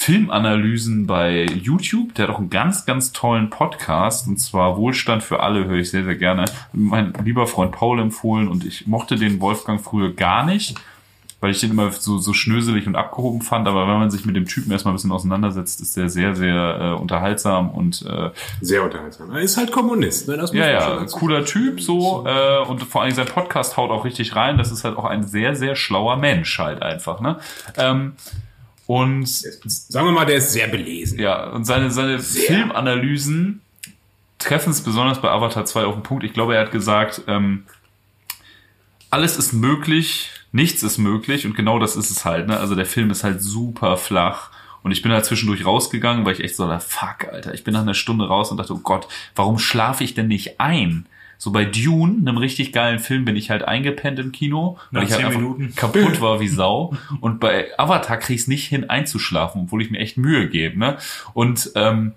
Filmanalysen 0.00 1.08
bei 1.08 1.44
YouTube. 1.44 2.14
Der 2.14 2.28
hat 2.28 2.34
auch 2.34 2.38
einen 2.38 2.50
ganz, 2.50 2.86
ganz 2.86 3.12
tollen 3.12 3.50
Podcast. 3.50 4.28
Und 4.28 4.38
zwar 4.38 4.76
Wohlstand 4.76 5.24
für 5.24 5.40
alle 5.40 5.64
höre 5.64 5.78
ich 5.78 5.90
sehr, 5.90 6.04
sehr 6.04 6.14
gerne. 6.14 6.44
Mein 6.72 7.12
lieber 7.24 7.48
Freund 7.48 7.72
Paul 7.72 7.98
empfohlen 8.00 8.46
und 8.46 8.64
ich 8.64 8.86
mochte 8.86 9.16
den 9.16 9.40
Wolfgang 9.40 9.80
früher 9.80 10.14
gar 10.14 10.46
nicht. 10.46 10.76
weil 11.40 11.50
ich 11.52 11.60
den 11.60 11.70
immer 11.70 11.90
so, 11.92 12.18
so 12.18 12.32
schnöselig 12.32 12.86
und 12.86 12.96
abgehoben 12.96 13.42
fand. 13.42 13.68
Aber 13.68 13.86
wenn 13.88 13.98
man 13.98 14.10
sich 14.10 14.24
mit 14.24 14.34
dem 14.34 14.46
Typen 14.46 14.70
erstmal 14.72 14.92
ein 14.92 14.96
bisschen 14.96 15.12
auseinandersetzt, 15.12 15.80
ist 15.80 15.96
der 15.96 16.08
sehr, 16.08 16.34
sehr 16.34 16.96
äh, 16.96 17.00
unterhaltsam 17.00 17.70
und 17.70 18.04
äh, 18.06 18.30
Sehr 18.60 18.82
unterhaltsam. 18.84 19.30
Er 19.32 19.40
ist 19.40 19.56
halt 19.56 19.70
Kommunist, 19.72 20.28
ne? 20.28 20.36
Das 20.36 20.52
muss 20.52 20.60
ja, 20.60 20.68
ja, 20.68 21.04
cooler 21.12 21.44
Typ 21.44 21.80
so 21.80 22.24
äh, 22.26 22.58
und 22.66 22.82
vor 22.84 23.02
allem 23.02 23.14
sein 23.14 23.26
Podcast 23.26 23.76
haut 23.76 23.90
auch 23.90 24.04
richtig 24.04 24.34
rein. 24.36 24.58
Das 24.58 24.70
ist 24.72 24.84
halt 24.84 24.96
auch 24.96 25.04
ein 25.04 25.22
sehr, 25.24 25.54
sehr 25.54 25.76
schlauer 25.76 26.16
Mensch 26.16 26.58
halt 26.58 26.82
einfach. 26.82 27.20
Ne? 27.20 27.38
Ähm, 27.76 28.12
und 28.88 29.28
Sagen 29.28 30.06
wir 30.06 30.12
mal, 30.12 30.24
der 30.24 30.36
ist 30.36 30.50
sehr 30.50 30.66
belesen. 30.66 31.18
ja, 31.18 31.50
und 31.50 31.66
seine, 31.66 31.90
seine 31.90 32.20
Filmanalysen 32.20 33.60
treffen 34.38 34.70
es 34.70 34.80
besonders 34.80 35.20
bei 35.20 35.28
Avatar 35.28 35.66
2 35.66 35.84
auf 35.84 35.94
den 35.94 36.02
Punkt. 36.02 36.24
Ich 36.24 36.32
glaube, 36.32 36.54
er 36.54 36.62
hat 36.62 36.70
gesagt, 36.72 37.20
ähm, 37.26 37.64
alles 39.10 39.36
ist 39.36 39.52
möglich, 39.52 40.30
nichts 40.52 40.82
ist 40.82 40.96
möglich 40.96 41.44
und 41.44 41.54
genau 41.54 41.78
das 41.78 41.96
ist 41.96 42.08
es 42.10 42.24
halt. 42.24 42.48
Ne? 42.48 42.58
Also 42.58 42.74
der 42.74 42.86
Film 42.86 43.10
ist 43.10 43.24
halt 43.24 43.42
super 43.42 43.98
flach. 43.98 44.50
Und 44.82 44.92
ich 44.92 45.02
bin 45.02 45.12
halt 45.12 45.26
zwischendurch 45.26 45.66
rausgegangen, 45.66 46.24
weil 46.24 46.32
ich 46.32 46.40
echt 46.40 46.56
so, 46.56 46.66
da 46.66 46.78
fuck, 46.78 47.28
Alter. 47.30 47.52
Ich 47.52 47.64
bin 47.64 47.74
nach 47.74 47.82
einer 47.82 47.92
Stunde 47.92 48.26
raus 48.26 48.50
und 48.50 48.56
dachte, 48.56 48.72
oh 48.72 48.80
Gott, 48.82 49.06
warum 49.36 49.58
schlafe 49.58 50.02
ich 50.02 50.14
denn 50.14 50.28
nicht 50.28 50.60
ein? 50.60 51.04
So 51.40 51.52
bei 51.52 51.64
Dune, 51.64 52.18
einem 52.18 52.36
richtig 52.36 52.72
geilen 52.72 52.98
Film, 52.98 53.24
bin 53.24 53.36
ich 53.36 53.48
halt 53.50 53.62
eingepennt 53.62 54.18
im 54.18 54.32
Kino, 54.32 54.76
weil 54.90 55.04
Nach 55.04 55.08
ich 55.08 55.22
halt 55.24 55.36
Minuten. 55.36 55.72
kaputt 55.76 56.20
war 56.20 56.40
wie 56.40 56.48
Sau. 56.48 56.96
Und 57.20 57.38
bei 57.38 57.68
Avatar 57.78 58.16
krieg 58.18 58.34
ich 58.36 58.42
es 58.42 58.48
nicht 58.48 58.66
hin 58.66 58.90
einzuschlafen, 58.90 59.62
obwohl 59.62 59.80
ich 59.80 59.90
mir 59.90 59.98
echt 59.98 60.16
Mühe 60.16 60.48
gebe. 60.48 60.78
Ne? 60.78 60.98
Und 61.34 61.70
ähm, 61.76 62.12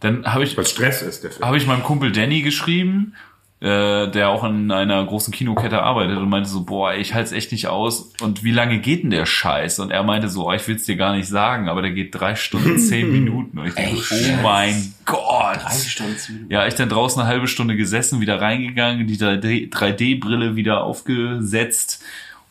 dann 0.00 0.26
habe 0.26 0.42
ich 0.44 0.56
Was 0.56 0.70
Stress 0.70 1.02
ist, 1.02 1.22
der 1.24 1.30
Film. 1.30 1.46
habe 1.46 1.56
ich 1.56 1.66
meinem 1.66 1.82
Kumpel 1.84 2.10
Danny 2.12 2.42
geschrieben, 2.42 3.14
äh, 3.60 4.10
der 4.10 4.28
auch 4.28 4.44
in 4.44 4.70
einer 4.70 5.04
großen 5.04 5.32
Kinokette 5.32 5.82
arbeitet 5.82 6.18
und 6.18 6.28
meinte 6.28 6.48
so, 6.48 6.64
boah, 6.64 6.92
ich 6.94 7.14
halte 7.14 7.28
es 7.28 7.32
echt 7.32 7.52
nicht 7.52 7.68
aus. 7.68 8.12
Und 8.20 8.44
wie 8.44 8.50
lange 8.50 8.78
geht 8.78 9.04
denn 9.04 9.10
der 9.10 9.24
Scheiß? 9.24 9.78
Und 9.78 9.90
er 9.90 10.02
meinte 10.02 10.28
so, 10.28 10.48
oh, 10.48 10.52
ich 10.52 10.66
will 10.68 10.76
es 10.76 10.84
dir 10.84 10.96
gar 10.96 11.16
nicht 11.16 11.28
sagen, 11.28 11.68
aber 11.68 11.80
der 11.80 11.92
geht 11.92 12.14
drei 12.14 12.34
Stunden, 12.34 12.78
zehn 12.78 13.10
Minuten. 13.10 13.58
Und 13.58 13.68
ich 13.68 13.74
dachte, 13.74 13.98
oh 14.38 14.42
mein 14.42 14.94
Gott. 15.06 15.62
Drei 15.62 15.74
Stunden. 15.74 16.46
Ja, 16.50 16.66
ich 16.66 16.74
dann 16.74 16.88
draußen 16.88 17.20
eine 17.20 17.28
halbe 17.28 17.48
Stunde 17.48 17.76
gesessen, 17.76 18.20
wieder 18.20 18.40
reingegangen, 18.40 19.06
die 19.06 19.16
3D 19.16 19.70
3D-Brille 19.70 20.56
wieder 20.56 20.84
aufgesetzt 20.84 22.02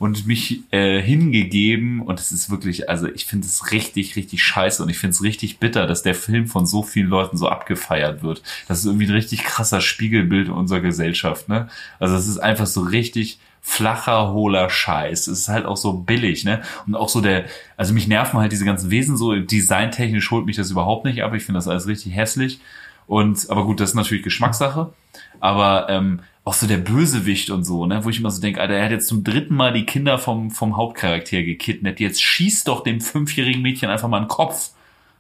und 0.04 0.28
mich 0.28 0.64
äh, 0.72 1.02
hingegeben. 1.02 2.02
Und 2.02 2.20
es 2.20 2.34
ist 2.34 2.50
wirklich, 2.50 2.90
also 2.90 3.08
ich 3.08 3.26
finde 3.26 3.48
es 3.48 3.72
richtig, 3.72 4.18
richtig 4.18 4.44
scheiße 4.44 4.84
und 4.84 4.90
ich 4.90 4.98
finde 4.98 5.14
es 5.14 5.24
richtig 5.24 5.60
bitter, 5.60 5.88
dass 5.88 6.04
der 6.04 6.14
Film 6.14 6.48
von 6.48 6.66
so 6.66 6.84
vielen 6.84 7.08
Leuten 7.08 7.38
so 7.38 7.48
abgefeiert 7.48 8.22
wird. 8.22 8.44
Das 8.68 8.80
ist 8.80 8.86
irgendwie 8.86 9.06
ein 9.06 9.14
richtig 9.14 9.46
krasser 9.46 9.80
Spiegelbild 9.80 10.50
unserer 10.50 10.82
Gesellschaft, 10.82 11.48
ne? 11.48 11.70
Also 12.00 12.16
es 12.18 12.28
ist 12.28 12.40
einfach 12.40 12.66
so 12.66 12.82
richtig 12.82 13.40
flacher, 13.62 14.34
hohler 14.34 14.70
Scheiß. 14.70 15.28
Es 15.28 15.40
ist 15.40 15.48
halt 15.48 15.66
auch 15.66 15.78
so 15.78 15.94
billig, 15.94 16.44
ne? 16.44 16.64
Und 16.86 16.96
auch 16.96 17.08
so 17.08 17.22
der, 17.22 17.46
also 17.78 17.94
mich 17.94 18.10
nerven 18.10 18.42
halt 18.42 18.52
diese 18.52 18.66
ganzen 18.66 18.92
Wesen 18.92 19.16
so, 19.16 19.34
designtechnisch 19.34 20.30
holt 20.32 20.46
mich 20.46 20.58
das 20.58 20.70
überhaupt 20.70 21.06
nicht 21.06 21.24
ab. 21.24 21.34
Ich 21.34 21.46
finde 21.46 21.60
das 21.60 21.70
alles 21.70 21.88
richtig 21.88 22.14
hässlich. 22.14 22.60
Und, 23.08 23.50
aber 23.50 23.64
gut, 23.64 23.80
das 23.80 23.92
ist 23.92 23.96
natürlich 23.96 24.26
Geschmackssache. 24.26 24.92
Aber 25.40 25.88
ähm, 25.90 26.20
auch 26.46 26.54
so 26.54 26.68
der 26.68 26.78
Bösewicht 26.78 27.50
und 27.50 27.64
so, 27.64 27.86
ne, 27.86 28.04
wo 28.04 28.10
ich 28.10 28.20
immer 28.20 28.32
so 28.32 28.42
denke, 28.42 28.60
Alter, 28.60 28.74
er 28.74 28.86
hat 28.86 28.92
jetzt 28.92 29.08
zum 29.08 29.24
dritten 29.24 29.56
Mal 29.56 29.72
die 29.72 29.86
Kinder 29.86 30.18
vom, 30.18 30.52
vom 30.52 30.76
Hauptcharakter 30.76 31.42
gekidnappt. 31.42 32.00
Jetzt 32.02 32.22
schießt 32.22 32.68
doch 32.68 32.84
dem 32.84 33.00
fünfjährigen 33.00 33.62
Mädchen 33.62 33.90
einfach 33.90 34.10
mal 34.10 34.18
einen 34.18 34.28
Kopf. 34.28 34.72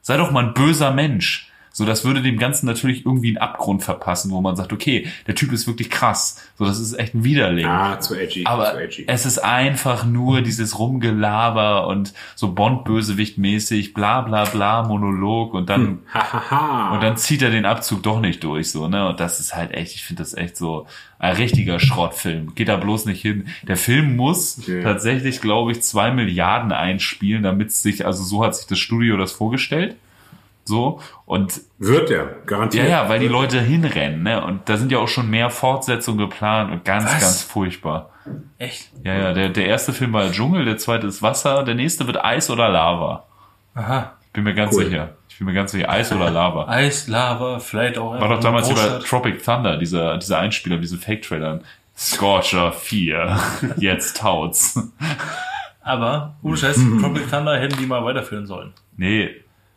Sei 0.01 0.17
doch 0.17 0.31
mal 0.31 0.47
ein 0.47 0.53
böser 0.53 0.91
Mensch. 0.91 1.52
So, 1.75 1.85
das 1.85 2.05
würde 2.05 2.21
dem 2.21 2.37
Ganzen 2.37 2.67
natürlich 2.67 3.03
irgendwie 3.03 3.29
einen 3.29 3.37
Abgrund 3.39 3.81
verpassen, 3.83 4.29
wo 4.29 4.41
man 4.41 4.55
sagt, 4.55 4.71
okay, 4.73 5.07
der 5.25 5.33
Typ 5.33 5.51
ist 5.51 5.65
wirklich 5.65 5.89
krass. 5.89 6.39
So, 6.55 6.65
das 6.65 6.79
ist 6.79 6.93
echt 6.93 7.15
ein 7.15 7.23
Widerling. 7.23 7.65
Ah, 7.65 7.99
zu 7.99 8.13
edgy. 8.13 8.43
Aber 8.45 8.73
zu 8.73 8.77
edgy. 8.77 9.05
es 9.07 9.25
ist 9.25 9.39
einfach 9.39 10.05
nur 10.05 10.41
dieses 10.43 10.77
Rumgelaber 10.77 11.87
und 11.87 12.13
so 12.35 12.53
Bond-Bösewicht-mäßig, 12.53 13.93
bla 13.93 14.21
bla 14.21 14.45
bla, 14.45 14.83
Monolog 14.83 15.53
und 15.55 15.69
dann, 15.69 15.99
Hahaha. 16.13 16.93
und 16.93 17.01
dann 17.03 17.17
zieht 17.17 17.41
er 17.41 17.49
den 17.49 17.65
Abzug 17.65 18.03
doch 18.03 18.19
nicht 18.19 18.43
durch, 18.43 18.69
so, 18.71 18.87
ne? 18.87 19.07
Und 19.09 19.19
das 19.19 19.39
ist 19.39 19.55
halt 19.55 19.71
echt, 19.71 19.95
ich 19.95 20.03
finde 20.03 20.21
das 20.21 20.33
echt 20.35 20.57
so 20.57 20.85
ein 21.19 21.35
richtiger 21.35 21.79
Schrottfilm. 21.79 22.53
Geht 22.55 22.67
da 22.67 22.77
bloß 22.77 23.05
nicht 23.05 23.21
hin. 23.21 23.47
Der 23.63 23.77
Film 23.77 24.15
muss 24.15 24.67
Ja. 24.67 24.81
tatsächlich, 24.83 25.41
glaube 25.41 25.71
ich, 25.71 25.81
zwei 25.81 26.11
Milliarden 26.11 26.71
einspielen, 26.71 27.43
damit 27.43 27.71
sich, 27.71 28.05
also 28.05 28.23
so 28.23 28.43
hat 28.43 28.55
sich 28.55 28.67
das 28.67 28.79
Studio 28.79 29.17
das 29.17 29.31
vorgestellt. 29.31 29.95
So. 30.65 31.01
Und 31.25 31.61
Wird 31.77 32.09
der, 32.09 32.25
garantiert. 32.45 32.85
ja, 32.85 33.03
ja, 33.03 33.09
weil 33.09 33.19
die 33.19 33.27
Leute 33.27 33.59
hinrennen, 33.59 34.23
ne? 34.23 34.43
Und 34.45 34.69
da 34.69 34.77
sind 34.77 34.91
ja 34.91 34.99
auch 34.99 35.07
schon 35.09 35.29
mehr 35.29 35.49
Fortsetzungen 35.49 36.17
geplant 36.19 36.71
und 36.71 36.85
ganz, 36.85 37.05
Was? 37.05 37.19
ganz 37.21 37.43
furchtbar. 37.43 38.09
Echt? 38.57 38.89
Ja, 39.03 39.13
ja, 39.15 39.33
der, 39.33 39.49
der 39.49 39.65
erste 39.67 39.91
Film 39.91 40.13
war 40.13 40.31
Dschungel, 40.31 40.63
der 40.63 40.77
zweite 40.77 41.07
ist 41.07 41.21
Wasser, 41.21 41.63
der 41.63 41.75
nächste 41.75 42.07
wird 42.07 42.23
Eis 42.23 42.49
oder 42.49 42.69
Lava. 42.69 43.25
Aha. 43.75 44.13
Ich 44.27 44.31
bin 44.31 44.45
mir 44.45 44.53
ganz 44.55 44.73
Cool. 44.73 44.85
sicher. 44.85 45.09
Ich 45.27 45.37
bin 45.37 45.47
mir 45.47 45.53
ganz 45.53 45.71
sicher, 45.73 45.89
Eis 45.89 46.11
oder 46.13 46.29
Lava. 46.31 46.67
Eis, 46.69 47.07
Lava, 47.09 47.59
vielleicht 47.59 47.97
auch 47.97 48.17
War 48.19 48.29
doch 48.29 48.39
damals 48.39 48.67
eine 48.69 48.75
hier 48.75 48.83
bei 48.83 48.89
Großstadt. 48.97 49.09
Tropic 49.09 49.43
Thunder, 49.43 49.77
dieser, 49.77 50.17
dieser 50.17 50.39
Einspieler, 50.39 50.77
diese 50.77 50.97
Fake-Trailern. 50.97 51.63
Scorcher 51.97 52.71
4. 52.71 53.37
Jetzt 53.77 54.17
taut's. 54.17 54.79
Aber, 55.81 56.35
ohne 56.41 56.55
Scheiß. 56.57 56.77
Tropic 57.01 57.29
Thunder 57.29 57.59
hätten 57.59 57.77
die 57.77 57.85
mal 57.85 58.03
weiterführen 58.05 58.45
sollen. 58.45 58.73
Nee. 58.95 59.29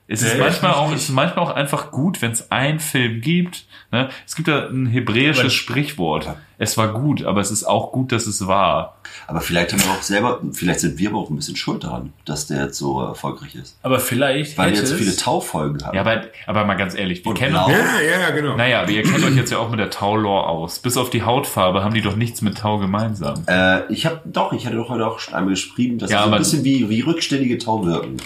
Es 0.09 0.22
ist 0.22 0.34
Nee, 0.34 0.40
manchmal 0.40 0.72
auch, 0.74 0.92
es 0.92 1.04
ist 1.04 1.11
manchmal 1.11 1.44
auch 1.44 1.50
einfach 1.50 1.90
gut, 1.90 2.22
wenn 2.22 2.30
es 2.30 2.52
einen 2.52 2.78
Film 2.78 3.20
gibt. 3.20 3.64
Ne? 3.90 4.09
Es 4.24 4.36
gibt 4.36 4.46
da 4.46 4.68
ein 4.68 4.86
hebräisches 4.86 5.40
Aber- 5.40 5.50
Sprichwort. 5.50 6.28
Es 6.59 6.78
war 6.78 6.88
gut, 6.94 7.22
aber 7.24 7.40
es 7.42 7.50
ist 7.50 7.64
auch 7.64 7.92
gut, 7.92 8.12
dass 8.12 8.26
es 8.26 8.46
war. 8.46 8.96
Aber 9.26 9.40
vielleicht 9.42 9.72
haben 9.72 9.82
wir 9.82 9.90
auch 9.90 10.00
selber, 10.02 10.40
vielleicht 10.52 10.80
sind 10.80 10.98
wir 10.98 11.11
aber 11.11 11.18
auch 11.18 11.28
ein 11.28 11.36
bisschen 11.36 11.57
schuld 11.57 11.84
daran, 11.84 12.12
dass 12.24 12.46
der 12.46 12.64
jetzt 12.64 12.78
so 12.78 13.02
erfolgreich 13.02 13.54
ist. 13.57 13.76
Aber 13.82 13.98
vielleicht 13.98 14.57
Weil 14.57 14.70
wir 14.70 14.78
jetzt 14.78 14.88
so 14.88 14.94
viele 14.94 15.14
Taufolgen 15.14 15.84
haben. 15.84 15.94
Ja, 15.94 16.00
aber, 16.00 16.22
aber 16.46 16.64
mal 16.64 16.76
ganz 16.76 16.94
ehrlich, 16.94 17.22
wir 17.24 17.30
Und 17.30 17.34
kennen 17.36 17.52
blau. 17.52 17.66
uns. 17.66 17.74
Ja, 17.76 18.00
ja, 18.00 18.20
ja, 18.20 18.30
genau. 18.30 18.57
Naja, 18.57 18.80
aber 18.82 18.90
ihr 18.90 19.02
kennt 19.02 19.22
euch 19.24 19.36
jetzt 19.36 19.50
ja 19.52 19.59
auch 19.59 19.68
mit 19.68 19.80
der 19.80 19.90
Tau-Lore 19.90 20.46
aus. 20.46 20.78
Bis 20.78 20.96
auf 20.96 21.11
die 21.11 21.24
Hautfarbe 21.24 21.84
haben 21.84 21.92
die 21.94 22.00
doch 22.00 22.16
nichts 22.16 22.40
mit 22.40 22.57
Tau 22.59 22.78
gemeinsam. 22.78 23.42
Äh, 23.48 23.92
ich 23.92 24.07
habe 24.07 24.20
doch, 24.24 24.52
ich 24.54 24.64
hatte 24.66 24.76
doch 24.76 24.88
heute 24.88 25.07
auch 25.07 25.18
schon 25.18 25.34
einmal 25.34 25.50
geschrieben, 25.50 25.98
dass 25.98 26.11
Ja, 26.11 26.22
sie 26.22 26.28
so 26.30 26.34
ein 26.34 26.38
bisschen 26.38 26.64
wie, 26.64 26.88
wie 26.88 27.00
rückständige 27.02 27.59
Tau 27.59 27.84
wirken. 27.84 28.16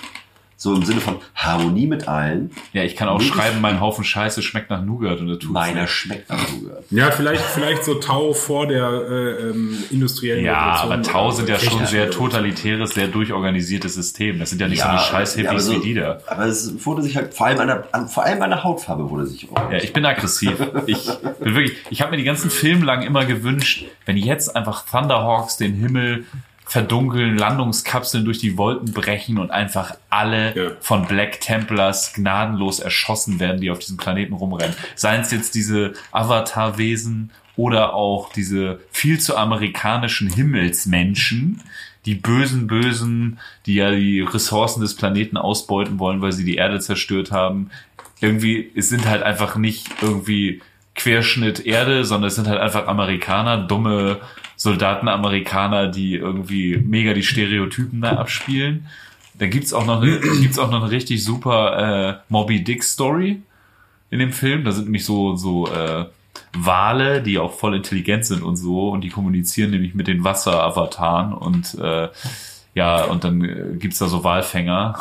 So 0.62 0.74
im 0.74 0.84
Sinne 0.84 1.00
von 1.00 1.16
Harmonie 1.34 1.86
mit 1.86 2.06
allen. 2.06 2.50
Ja, 2.74 2.82
ich 2.84 2.94
kann 2.94 3.08
auch 3.08 3.14
Wirklich? 3.18 3.32
schreiben, 3.32 3.62
mein 3.62 3.80
Haufen 3.80 4.04
Scheiße 4.04 4.42
schmeckt 4.42 4.68
nach 4.68 4.84
Nougat 4.84 5.18
und 5.20 5.28
das 5.28 5.38
tut's 5.38 5.54
Meiner 5.54 5.82
nicht. 5.82 5.90
schmeckt 5.90 6.28
nach 6.28 6.36
Nougat. 6.52 6.84
Ja, 6.90 7.10
vielleicht, 7.10 7.40
vielleicht 7.40 7.82
so 7.82 7.94
Tau 7.94 8.34
vor 8.34 8.66
der 8.66 8.84
äh, 8.86 9.48
ähm, 9.48 9.82
industriellen 9.90 10.44
Ja, 10.44 10.82
Revolution. 10.82 10.92
aber 10.92 11.02
Tau 11.02 11.30
sind 11.30 11.48
ja 11.48 11.58
schon 11.58 11.86
sehr 11.86 12.10
totalitäres, 12.10 12.90
sehr 12.90 13.08
durchorganisiertes 13.08 13.94
System. 13.94 14.38
Das 14.38 14.50
sind 14.50 14.60
ja 14.60 14.68
nicht 14.68 14.82
so 14.82 14.88
eine 14.88 14.98
scheiß 14.98 15.36
ja, 15.36 15.44
Hippies 15.50 15.64
so- 15.64 15.76
wie 15.76 15.80
die 15.80 15.94
da. 15.94 16.18
Aber 16.26 16.44
es 16.44 16.84
wurde 16.84 17.00
sich 17.04 17.16
halt, 17.16 17.32
vor 17.32 17.46
allem 17.46 17.60
an 17.60 17.66
der, 17.68 17.88
an, 17.92 18.08
vor 18.08 18.24
allem 18.24 18.42
an 18.42 18.50
der 18.50 18.62
Hautfarbe 18.62 19.08
wurde 19.08 19.24
sich. 19.24 19.48
Ja, 19.50 19.78
ich 19.78 19.94
bin 19.94 20.04
aggressiv. 20.04 20.52
Ich 20.86 21.06
bin 21.40 21.54
wirklich, 21.54 21.78
ich 21.88 22.02
habe 22.02 22.10
mir 22.10 22.18
die 22.18 22.24
ganzen 22.24 22.50
Filme 22.50 22.84
lang 22.84 23.00
immer 23.00 23.24
gewünscht, 23.24 23.86
wenn 24.04 24.18
jetzt 24.18 24.54
einfach 24.54 24.84
Thunderhawks 24.84 25.56
den 25.56 25.72
Himmel 25.72 26.26
verdunkeln, 26.70 27.36
Landungskapseln 27.36 28.24
durch 28.24 28.38
die 28.38 28.56
Wolken 28.56 28.92
brechen 28.92 29.38
und 29.38 29.50
einfach 29.50 29.96
alle 30.08 30.54
Ja. 30.56 30.70
von 30.80 31.04
Black 31.04 31.40
Templars 31.40 32.12
gnadenlos 32.12 32.78
erschossen 32.78 33.40
werden, 33.40 33.60
die 33.60 33.72
auf 33.72 33.80
diesem 33.80 33.96
Planeten 33.96 34.34
rumrennen. 34.34 34.76
Seien 34.94 35.22
es 35.22 35.32
jetzt 35.32 35.56
diese 35.56 35.94
Avatar-Wesen 36.12 37.32
oder 37.56 37.94
auch 37.94 38.32
diese 38.32 38.78
viel 38.92 39.18
zu 39.18 39.36
amerikanischen 39.36 40.32
Himmelsmenschen, 40.32 41.60
die 42.06 42.14
bösen 42.14 42.68
Bösen, 42.68 43.40
die 43.66 43.74
ja 43.74 43.90
die 43.90 44.20
Ressourcen 44.20 44.80
des 44.80 44.94
Planeten 44.94 45.36
ausbeuten 45.36 45.98
wollen, 45.98 46.22
weil 46.22 46.30
sie 46.30 46.44
die 46.44 46.54
Erde 46.54 46.78
zerstört 46.78 47.32
haben. 47.32 47.70
Irgendwie, 48.20 48.70
es 48.76 48.88
sind 48.88 49.08
halt 49.08 49.24
einfach 49.24 49.56
nicht 49.56 49.88
irgendwie 50.02 50.62
Querschnitt 50.94 51.66
Erde, 51.66 52.04
sondern 52.04 52.28
es 52.28 52.36
sind 52.36 52.46
halt 52.46 52.60
einfach 52.60 52.86
Amerikaner, 52.86 53.56
dumme 53.58 54.20
Soldaten-Amerikaner, 54.60 55.86
die 55.88 56.16
irgendwie 56.16 56.76
mega 56.76 57.14
die 57.14 57.22
Stereotypen 57.22 58.02
da 58.02 58.18
abspielen. 58.18 58.88
Da 59.38 59.46
gibt's 59.46 59.72
auch 59.72 59.86
noch 59.86 60.02
eine, 60.02 60.20
gibt's 60.42 60.58
auch 60.58 60.70
noch 60.70 60.82
eine 60.82 60.90
richtig 60.90 61.24
super 61.24 62.20
äh, 62.28 62.32
Moby 62.32 62.62
Dick 62.62 62.84
Story 62.84 63.40
in 64.10 64.18
dem 64.18 64.34
Film. 64.34 64.64
Da 64.64 64.72
sind 64.72 64.84
nämlich 64.84 65.06
so 65.06 65.34
so 65.34 65.66
äh, 65.66 66.04
Wale, 66.52 67.22
die 67.22 67.38
auch 67.38 67.54
voll 67.54 67.74
intelligent 67.74 68.26
sind 68.26 68.42
und 68.42 68.56
so 68.56 68.90
und 68.90 69.00
die 69.00 69.08
kommunizieren 69.08 69.70
nämlich 69.70 69.94
mit 69.94 70.08
den 70.08 70.24
Wasseravataren 70.24 71.32
und 71.32 71.76
äh, 71.76 72.08
ja 72.74 73.04
und 73.04 73.24
dann 73.24 73.42
äh, 73.44 73.76
gibt's 73.76 73.98
da 73.98 74.06
so 74.06 74.22
Walfänger. 74.24 74.94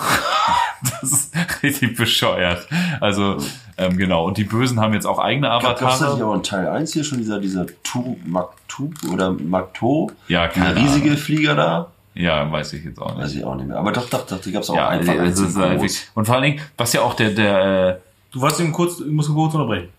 das 1.01 1.11
ist 1.11 1.35
richtig 1.63 1.95
bescheuert. 1.97 2.67
Also 3.01 3.37
ähm, 3.77 3.97
genau 3.97 4.25
und 4.25 4.37
die 4.37 4.43
Bösen 4.43 4.79
haben 4.79 4.93
jetzt 4.93 5.05
auch 5.05 5.19
eigene 5.19 5.47
Gab 5.47 5.63
es 5.63 5.69
nicht 5.81 5.81
Avatare. 5.83 6.25
auch 6.25 6.35
in 6.35 6.43
Teil 6.43 6.67
1 6.67 6.93
hier 6.93 7.03
schon 7.03 7.17
dieser, 7.19 7.39
dieser 7.39 7.65
Tu, 7.83 8.17
Maktub 8.25 8.93
oder 9.11 9.31
Makto? 9.31 10.11
Ja, 10.27 10.47
keine 10.47 10.73
Dieser 10.75 10.85
riesige 10.85 11.05
Ahnung. 11.07 11.17
Flieger 11.17 11.55
da? 11.55 11.87
Ja, 12.15 12.51
weiß 12.51 12.73
ich 12.73 12.83
jetzt 12.83 12.99
auch 13.01 13.13
nicht. 13.15 13.23
Weiß 13.23 13.35
ich 13.35 13.43
auch 13.43 13.55
nicht 13.55 13.67
mehr. 13.67 13.77
Aber 13.77 13.91
doch, 13.91 14.09
doch, 14.09 14.25
doch, 14.25 14.41
die 14.41 14.51
gab 14.51 14.63
es 14.63 14.69
auch 14.69 14.75
Ja, 14.75 14.89
einfach 14.89 15.17
also, 15.17 15.45
also, 15.45 15.59
groß. 15.77 16.07
und 16.15 16.25
vor 16.25 16.35
allen 16.35 16.43
Dingen, 16.43 16.61
was 16.77 16.91
ja 16.93 17.01
auch 17.01 17.13
der, 17.13 17.29
der, 17.31 17.89
äh, 17.89 17.95
Du 18.31 18.41
warst 18.41 18.59
eben 18.59 18.71
kurz, 18.73 18.99
ich 18.99 19.05
muss 19.11 19.27
kurz 19.27 19.53
unterbrechen. 19.53 19.89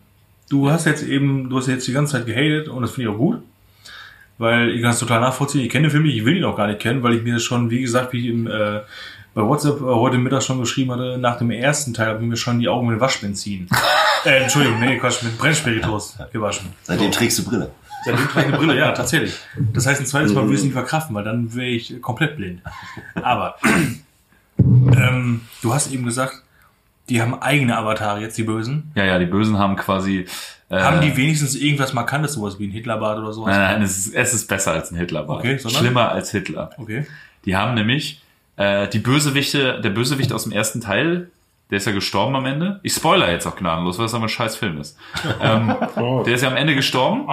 Du 0.49 0.71
hast 0.71 0.85
jetzt 0.85 1.03
eben, 1.03 1.49
du 1.49 1.57
hast 1.59 1.67
jetzt 1.69 1.87
die 1.89 1.93
ganze 1.93 2.13
Zeit 2.13 2.27
gehatet 2.27 2.69
und 2.69 2.83
das 2.83 2.91
finde 2.93 3.11
ich 3.11 3.15
auch 3.15 3.19
gut. 3.19 3.43
Weil 4.41 4.71
ich 4.71 4.81
kann 4.81 4.93
es 4.93 4.99
total 4.99 5.21
nachvollziehen. 5.21 5.61
Ich 5.61 5.69
kenne 5.69 5.87
den 5.87 5.91
Film 5.91 6.05
nicht, 6.05 6.17
ich 6.17 6.25
will 6.25 6.37
ihn 6.37 6.45
auch 6.45 6.57
gar 6.57 6.67
nicht 6.67 6.81
kennen, 6.81 7.03
weil 7.03 7.15
ich 7.15 7.23
mir 7.23 7.39
schon, 7.39 7.71
wie 7.71 7.83
gesagt, 7.83 8.15
wie 8.15 8.21
ich 8.21 8.27
im, 8.35 8.47
äh, 8.47 8.81
bei 9.35 9.43
WhatsApp 9.43 9.83
äh, 9.83 9.85
heute 9.85 10.17
Mittag 10.17 10.43
schon 10.43 10.59
geschrieben 10.59 10.93
hatte, 10.93 11.19
nach 11.19 11.37
dem 11.37 11.51
ersten 11.51 11.93
Teil 11.93 12.09
habe 12.09 12.23
ich 12.23 12.29
mir 12.29 12.39
schon 12.39 12.59
die 12.59 12.69
Augen 12.69 12.89
mit 12.89 12.99
Waschbenzin. 13.01 13.69
äh, 14.25 14.43
Entschuldigung, 14.43 14.81
nee, 14.81 14.99
Quatsch, 14.99 15.23
mit 15.23 15.37
Brennspiritus 15.37 16.17
gewaschen. 16.33 16.71
Seitdem 16.85 17.13
trägst 17.13 17.39
du 17.39 17.45
Brille. 17.45 17.71
Seitdem 18.03 18.29
trage 18.29 18.47
ich 18.47 18.55
eine 18.55 18.57
Brille, 18.57 18.79
ja, 18.79 18.93
tatsächlich. 18.93 19.35
Das 19.75 19.87
heißt, 19.87 20.01
ein 20.01 20.07
zweites 20.07 20.33
Mal 20.33 20.45
würde 20.45 20.55
ich 20.55 20.61
es 20.61 20.65
nicht 20.65 20.73
verkraften, 20.73 21.15
weil 21.15 21.25
dann 21.25 21.55
wäre 21.55 21.69
ich 21.69 22.01
komplett 22.01 22.37
blind. 22.37 22.63
Aber 23.23 23.57
ähm, 24.59 25.43
du 25.61 25.75
hast 25.75 25.93
eben 25.93 26.07
gesagt, 26.07 26.43
die 27.11 27.21
haben 27.21 27.35
eigene 27.35 27.77
Avatare 27.77 28.21
jetzt, 28.23 28.39
die 28.39 28.45
Bösen. 28.45 28.91
Ja, 28.95 29.05
ja, 29.05 29.19
die 29.19 29.27
Bösen 29.27 29.59
haben 29.59 29.77
quasi. 29.77 30.25
Äh, 30.71 30.81
Haben 30.81 31.01
die 31.01 31.17
wenigstens 31.17 31.57
irgendwas 31.57 31.93
Markantes, 31.93 32.35
sowas 32.35 32.59
wie 32.59 32.69
ein 32.69 32.71
Hitlerbart 32.71 33.19
oder 33.19 33.33
sowas? 33.33 33.57
Nein, 33.57 33.73
nein, 33.75 33.83
es 33.83 33.99
ist, 34.07 34.15
es 34.15 34.33
ist 34.33 34.47
besser 34.49 34.73
als 34.73 34.91
ein 34.93 34.97
Hitlerbart. 34.97 35.41
Okay, 35.41 35.59
sondern? 35.59 35.83
Schlimmer 35.83 36.13
als 36.13 36.31
Hitler. 36.31 36.71
Okay. 36.79 37.07
Die 37.45 37.57
haben 37.57 37.75
nämlich 37.75 38.23
äh, 38.57 38.87
die 38.89 39.01
Bösewichte, 39.01 39.81
der 39.81 39.91
Bösewicht 39.91 40.33
aus 40.33 40.45
dem 40.45 40.53
ersten 40.53 40.81
Teil, 40.81 41.31
der 41.71 41.79
ist 41.79 41.87
ja 41.87 41.93
gestorben 41.93 42.35
am 42.37 42.47
Ende. 42.47 42.81
Ich 42.83 42.93
spoiler 42.95 43.31
jetzt 43.31 43.47
auch 43.47 43.57
gnadenlos, 43.57 43.99
weil 43.99 44.07
es 44.07 44.15
aber 44.15 44.25
ein 44.27 44.29
scheiß 44.29 44.57
Film 44.57 44.81
ist. 44.81 44.97
ähm, 45.43 45.75
Oh. 45.97 46.23
der 46.25 46.35
ist 46.35 46.43
ja 46.43 46.49
am 46.49 46.57
Ende 46.57 46.75
gestorben. 46.75 47.27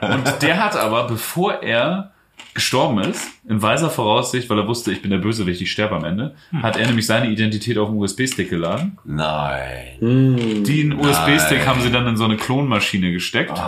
Und 0.00 0.42
der 0.42 0.64
hat 0.64 0.76
aber, 0.76 1.06
bevor 1.06 1.62
er 1.62 2.10
gestorben 2.54 2.98
ist, 3.00 3.28
in 3.48 3.60
weiser 3.60 3.90
Voraussicht, 3.90 4.48
weil 4.48 4.58
er 4.58 4.68
wusste, 4.68 4.92
ich 4.92 5.02
bin 5.02 5.10
der 5.10 5.18
Bösewicht, 5.18 5.60
ich 5.60 5.72
sterbe 5.72 5.96
am 5.96 6.04
Ende, 6.04 6.36
hat 6.62 6.76
er 6.76 6.86
nämlich 6.86 7.04
seine 7.06 7.28
Identität 7.28 7.76
auf 7.78 7.88
einen 7.88 7.98
USB-Stick 7.98 8.48
geladen. 8.48 8.96
Nein. 9.04 9.98
Den 10.00 10.92
USB-Stick 10.92 11.66
haben 11.66 11.80
sie 11.82 11.90
dann 11.90 12.06
in 12.06 12.16
so 12.16 12.24
eine 12.24 12.36
Klonmaschine 12.36 13.12
gesteckt. 13.12 13.60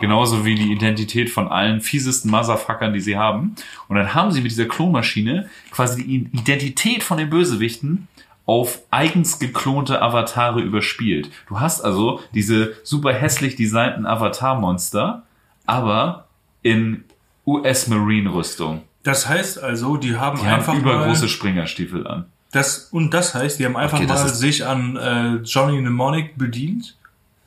Genauso 0.00 0.44
wie 0.44 0.54
die 0.54 0.70
Identität 0.70 1.30
von 1.30 1.48
allen 1.48 1.80
fiesesten 1.80 2.30
Motherfuckern, 2.30 2.92
die 2.92 3.00
sie 3.00 3.16
haben. 3.16 3.54
Und 3.88 3.96
dann 3.96 4.12
haben 4.12 4.32
sie 4.32 4.42
mit 4.42 4.50
dieser 4.50 4.66
Klonmaschine 4.66 5.48
quasi 5.70 6.04
die 6.04 6.28
Identität 6.38 7.02
von 7.02 7.16
den 7.16 7.30
Bösewichten 7.30 8.08
auf 8.46 8.80
eigens 8.90 9.38
geklonte 9.38 10.02
Avatare 10.02 10.60
überspielt. 10.60 11.30
Du 11.48 11.60
hast 11.60 11.80
also 11.80 12.20
diese 12.34 12.74
super 12.82 13.14
hässlich 13.14 13.56
designten 13.56 14.04
Avatar-Monster, 14.04 15.22
aber 15.64 16.28
in 16.62 17.04
US-Marine-Rüstung. 17.46 18.82
Das 19.02 19.28
heißt 19.28 19.62
also, 19.62 19.96
die 19.96 20.16
haben 20.16 20.38
Die 20.38 20.46
haben 20.46 20.58
einfach 20.60 20.74
übergroße 20.74 21.22
mal 21.22 21.28
Springerstiefel 21.28 22.06
an. 22.06 22.24
das 22.52 22.88
und 22.90 23.12
das 23.12 23.34
heißt, 23.34 23.58
die 23.58 23.66
haben 23.66 23.76
einfach 23.76 23.98
Okay, 23.98 24.06
mal 24.06 24.28
sich 24.28 24.64
an 24.66 24.96
äh, 24.96 25.34
Johnny 25.44 25.80
Mnemonic 25.80 26.36
bedient. 26.38 26.96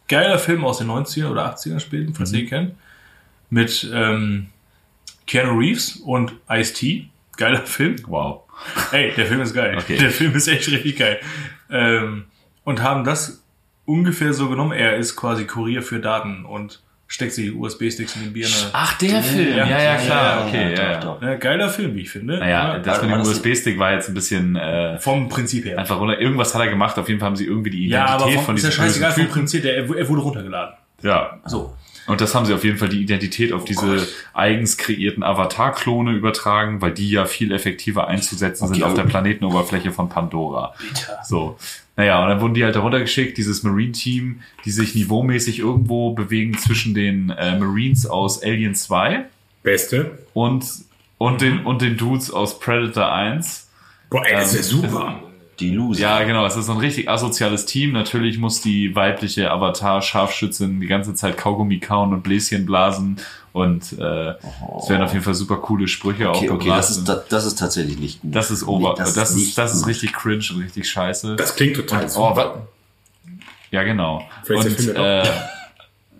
Geiler 0.07 0.39
Film 0.39 0.63
aus 0.63 0.77
den 0.77 0.87
90er 0.87 1.29
oder 1.31 1.53
80er 1.53 1.79
Späten, 1.79 2.13
falls 2.13 2.31
Mhm. 2.31 2.37
ihr 2.37 2.43
ihn 2.43 2.49
kennt. 2.49 2.71
Mit 3.49 3.89
ähm, 3.93 4.47
Keanu 5.25 5.57
Reeves 5.57 5.97
und 5.97 6.33
Ice-T. 6.49 7.09
Geiler 7.37 7.61
Film. 7.65 7.95
Wow. 8.07 8.41
Ey, 8.91 9.13
der 9.15 9.25
Film 9.25 9.41
ist 9.41 9.53
geil. 9.53 9.77
Okay. 9.77 9.97
Der 9.97 10.11
Film 10.11 10.33
ist 10.35 10.47
echt 10.47 10.67
richtig 10.69 10.97
geil. 10.97 11.19
Ähm, 11.69 12.25
und 12.63 12.81
haben 12.81 13.03
das 13.03 13.43
ungefähr 13.85 14.33
so 14.33 14.49
genommen. 14.49 14.71
Er 14.73 14.97
ist 14.97 15.15
quasi 15.15 15.45
Kurier 15.45 15.81
für 15.81 15.99
Daten 15.99 16.45
und 16.45 16.81
steckt 17.07 17.33
sich 17.33 17.55
USB-Sticks 17.55 18.15
in 18.17 18.23
die 18.23 18.29
Birne. 18.29 18.53
Ach, 18.73 18.97
der 18.97 19.21
Film. 19.23 19.55
Ja, 19.57 19.65
ja, 19.81 19.95
klar. 19.95 20.45
Okay, 20.47 20.73
ja, 20.75 20.91
ja. 20.91 20.99
doch, 20.99 21.19
doch. 21.19 21.21
Ja, 21.27 21.35
geiler 21.35 21.69
Film, 21.69 21.95
wie 21.95 22.01
ich 22.01 22.09
finde. 22.09 22.37
Naja, 22.37 22.73
Ja, 22.73 22.79
das 22.79 23.01
mit 23.01 23.11
dem 23.11 23.21
USB-Stick 23.21 23.79
war 23.79 23.93
jetzt 23.93 24.09
ein 24.09 24.13
bisschen 24.13 24.55
äh, 24.55 24.99
vom 24.99 25.29
Prinzip 25.29 25.65
her. 25.65 25.79
einfach 25.79 25.99
runter. 25.99 26.19
Irgendwas 26.19 26.53
hat 26.53 26.61
er 26.61 26.67
gemacht. 26.67 26.97
Auf 26.99 27.07
jeden 27.07 27.19
Fall 27.19 27.27
haben 27.27 27.35
sie 27.35 27.45
irgendwie 27.45 27.69
die 27.69 27.87
Ja, 27.87 28.05
Identität 28.05 28.21
aber 28.23 28.31
vom, 28.35 28.45
von 28.45 28.55
ist 28.57 28.63
ja 28.63 28.69
diesem 28.69 28.83
bösen 28.85 29.01
scheißegal 29.01 29.11
vom. 29.25 29.33
Prinzip 29.33 29.63
her. 29.63 29.75
Er, 29.77 29.95
er 29.97 30.09
wurde 30.09 30.21
runtergeladen. 30.21 30.75
Ja. 31.01 31.39
So. 31.45 31.73
Und 32.07 32.21
das 32.21 32.33
haben 32.33 32.45
sie 32.45 32.53
auf 32.53 32.63
jeden 32.63 32.77
Fall 32.77 32.89
die 32.89 33.01
Identität 33.01 33.51
auf 33.51 33.65
diese 33.65 34.07
eigens 34.33 34.77
kreierten 34.77 35.23
Avatar-Klone 35.23 36.13
übertragen, 36.13 36.81
weil 36.81 36.91
die 36.93 37.09
ja 37.11 37.25
viel 37.25 37.51
effektiver 37.51 38.07
einzusetzen 38.07 38.67
sind 38.67 38.77
die 38.77 38.83
auf 38.83 38.93
der. 38.93 39.03
Planetenoberfläche 39.03 39.91
von 39.91 40.07
Pandora. 40.09 40.73
So. 41.25 41.57
Naja, 41.97 42.21
und 42.23 42.29
dann 42.29 42.41
wurden 42.41 42.53
die 42.53 42.63
halt 42.63 42.75
da 42.75 42.79
runtergeschickt, 42.79 43.37
dieses 43.37 43.63
Marine-Team, 43.63 44.41
die 44.65 44.71
sich 44.71 44.95
niveaumäßig 44.95 45.59
irgendwo 45.59 46.11
bewegen 46.13 46.57
zwischen 46.57 46.93
den 46.93 47.29
äh, 47.31 47.57
Marines 47.59 48.05
aus 48.05 48.41
Alien 48.43 48.75
2 48.75 49.25
Beste. 49.63 50.17
und, 50.33 50.63
und, 51.17 51.41
den, 51.41 51.65
und 51.65 51.81
den 51.81 51.97
Dudes 51.97 52.31
aus 52.31 52.59
Predator 52.59 53.11
1. 53.11 53.67
Boah, 54.09 54.25
ey, 54.25 54.33
das 54.33 54.53
ist 54.53 54.71
ja 54.71 54.77
Ähm, 54.77 54.83
super. 54.89 55.23
Die 55.59 55.71
Loser. 55.71 56.01
Ja, 56.01 56.23
genau. 56.23 56.45
Es 56.45 56.55
ist 56.55 56.67
so 56.67 56.73
ein 56.73 56.77
richtig 56.77 57.09
asoziales 57.09 57.65
Team. 57.65 57.91
Natürlich 57.91 58.37
muss 58.37 58.61
die 58.61 58.95
weibliche 58.95 59.49
Avatar-Scharfschützin 59.51 60.79
die 60.79 60.87
ganze 60.87 61.15
Zeit 61.15 61.37
Kaugummi 61.37 61.79
kauen 61.79 62.13
und 62.13 62.21
Bläschen 62.21 62.65
blasen. 62.65 63.19
Und 63.53 63.93
äh, 63.93 64.29
es 64.29 64.87
werden 64.87 65.01
auf 65.01 65.13
jeden 65.13 65.23
Fall 65.23 65.33
super 65.33 65.57
coole 65.57 65.87
Sprüche 65.87 66.29
Okay, 66.29 66.49
auch 66.49 66.55
okay, 66.55 66.69
das 66.69 66.91
ist, 66.91 67.05
das, 67.05 67.27
das 67.27 67.45
ist 67.45 67.57
tatsächlich 67.57 67.97
nicht 67.97 68.21
gut. 68.21 68.35
das 68.35 68.51
ist 68.51 68.67
ober, 68.67 68.93
Nee, 68.99 69.05
das, 69.15 69.31
ist, 69.31 69.35
nicht 69.35 69.57
das 69.57 69.73
ist 69.73 69.87
richtig 69.87 70.13
cringe 70.13 70.43
und 70.53 70.61
richtig 70.61 70.87
scheiße. 70.87 71.35
Das 71.37 71.55
klingt 71.55 71.75
total 71.75 72.05
oh, 72.05 72.07
super. 72.07 72.35
wa- 72.35 72.67
ja, 73.71 73.81
genau. 73.83 74.23
Vielleicht 74.43 74.67
und, 74.67 74.79
ist 74.79 74.87
äh, 74.89 75.23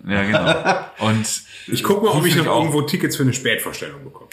ja, 0.08 0.24
genau. 0.24 0.80
Und 1.10 1.28
Ich 1.68 1.84
guck 1.84 2.02
mal, 2.02 2.10
ob 2.12 2.26
ich 2.26 2.36
noch 2.36 2.46
irgendwo 2.46 2.82
Tickets 2.82 3.18
für 3.18 3.24
eine 3.24 3.34
Spätvorstellung 3.34 4.04
bekomme. 4.04 4.27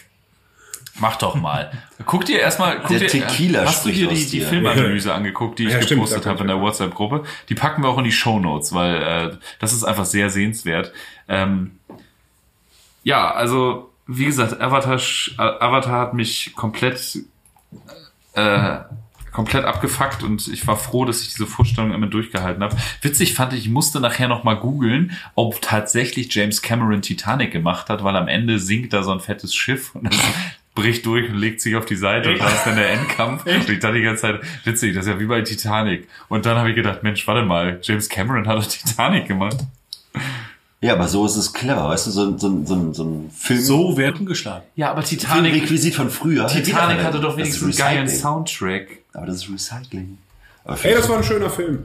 Mach 0.95 1.17
doch 1.17 1.35
mal. 1.35 1.71
Guck 2.07 2.25
dir 2.25 2.41
erstmal, 2.41 2.79
guck 2.81 2.89
Der 2.89 3.01
dir, 3.01 3.09
Tequila 3.09 3.65
hast 3.65 3.85
du 3.85 3.91
dir 3.91 4.09
die, 4.09 4.27
die. 4.27 4.41
Filmanalyse 4.41 5.13
angeguckt, 5.13 5.59
die 5.59 5.65
ich 5.65 5.73
Ja, 5.73 5.83
stimmt, 5.83 6.01
gepostet 6.01 6.27
da 6.27 6.31
habe 6.31 6.43
in 6.43 6.49
der 6.49 6.61
WhatsApp-Gruppe? 6.61 7.25
Die 7.49 7.55
packen 7.55 7.83
wir 7.83 7.89
auch 7.89 7.99
in 7.99 8.05
die 8.05 8.13
Show 8.13 8.39
Notes, 8.39 8.73
weil 8.73 9.03
äh, 9.03 9.37
das 9.59 9.73
ist 9.73 9.85
einfach 9.85 10.05
sehr 10.05 10.31
sehenswert. 10.31 10.93
Ähm, 11.29 11.79
ja, 13.03 13.31
also 13.33 13.91
wie 14.07 14.27
gesagt, 14.27 14.61
Avatar, 14.61 14.99
äh, 14.99 15.65
Avatar 15.65 16.01
hat 16.01 16.15
mich 16.15 16.53
komplett 16.55 17.19
äh, 18.35 18.79
komplett 19.35 19.65
abgefuckt 19.65 20.23
und 20.23 20.47
ich 20.47 20.67
war 20.67 20.77
froh, 20.77 21.05
dass 21.05 21.21
ich 21.23 21.33
diese 21.33 21.47
Vorstellung 21.47 21.93
immer 21.93 22.07
durchgehalten 22.07 22.63
habe. 22.63 22.77
Witzig 23.03 23.35
fand 23.35 23.53
ich, 23.53 23.65
ich 23.65 23.69
musste 23.69 23.99
nachher 23.99 24.29
noch 24.29 24.45
mal 24.45 24.55
googeln, 24.55 25.13
ob 25.35 25.61
tatsächlich 25.61 26.33
James 26.33 26.63
Cameron 26.63 27.03
Titanic 27.03 27.51
gemacht 27.51 27.91
hat, 27.91 28.05
weil 28.05 28.15
am 28.15 28.29
Ende 28.29 28.61
sinkt 28.61 28.93
da 28.93 29.03
so 29.03 29.11
ein 29.11 29.19
fettes 29.19 29.53
Schiff 29.53 29.93
und 29.95 30.05
das 30.15 30.23
bricht 30.75 31.07
durch 31.07 31.29
und 31.31 31.37
legt 31.37 31.61
sich 31.61 31.77
auf 31.77 31.87
die 31.87 31.97
Seite 31.97 32.31
und 32.33 32.41
da 32.41 32.49
ist 32.49 32.65
dann 32.67 32.77
der 32.77 32.91
Endkampf. 32.91 33.47
Und 33.47 33.69
ich 33.69 33.79
dachte 33.79 33.95
die 33.97 34.03
ganze 34.03 34.23
Zeit, 34.23 34.41
witzig, 34.65 34.95
das 34.95 35.07
ist 35.07 35.13
ja 35.13 35.21
wie 35.21 35.27
bei 35.27 35.41
Titanic. 35.43 36.09
Und 36.29 36.47
dann 36.47 36.57
habe 36.59 36.71
ich 36.71 36.75
gedacht, 36.77 37.03
Mensch, 37.03 37.27
warte 37.29 37.45
mal, 37.47 37.79
James 37.83 38.09
Cameron 38.09 38.47
hat 38.49 38.57
doch 38.59 38.67
Titanic 38.67 39.27
gemacht. 39.29 39.59
Ja, 40.81 40.93
aber 40.95 41.09
so 41.09 41.25
ist 41.25 41.37
es 41.37 41.53
clever, 41.53 41.89
weißt 41.89 42.09
du, 42.09 42.11
so, 42.11 42.25
ein- 42.27 42.39
so, 42.39 42.49
ein- 42.49 42.67
so, 42.67 42.75
ein- 42.75 42.93
so 42.95 43.05
ein 43.05 43.31
Film. 43.31 43.61
So 43.61 43.97
werden 43.97 44.27
geschlagen. 44.27 44.65
Ja, 44.77 44.91
aber 44.91 45.03
Titanic, 45.03 45.55
Requisit 45.55 45.95
von 45.95 46.11
früher. 46.11 46.47
Titanic 46.47 46.99
Ja, 46.99 47.05
hatte 47.05 47.21
doch 47.21 47.31
das 47.31 47.37
wenigstens 47.39 47.69
ist 47.71 47.81
einen 47.81 47.89
geilen 47.95 48.07
Recycling. 48.07 48.23
Soundtrack. 48.23 48.87
Aber 49.15 49.27
das 49.27 49.37
ist 49.37 49.51
Recycling. 49.51 50.19
Ey, 50.83 50.95
das 50.95 51.09
war 51.09 51.19
ein 51.19 51.25
schöner 51.25 51.49
Film. 51.51 51.85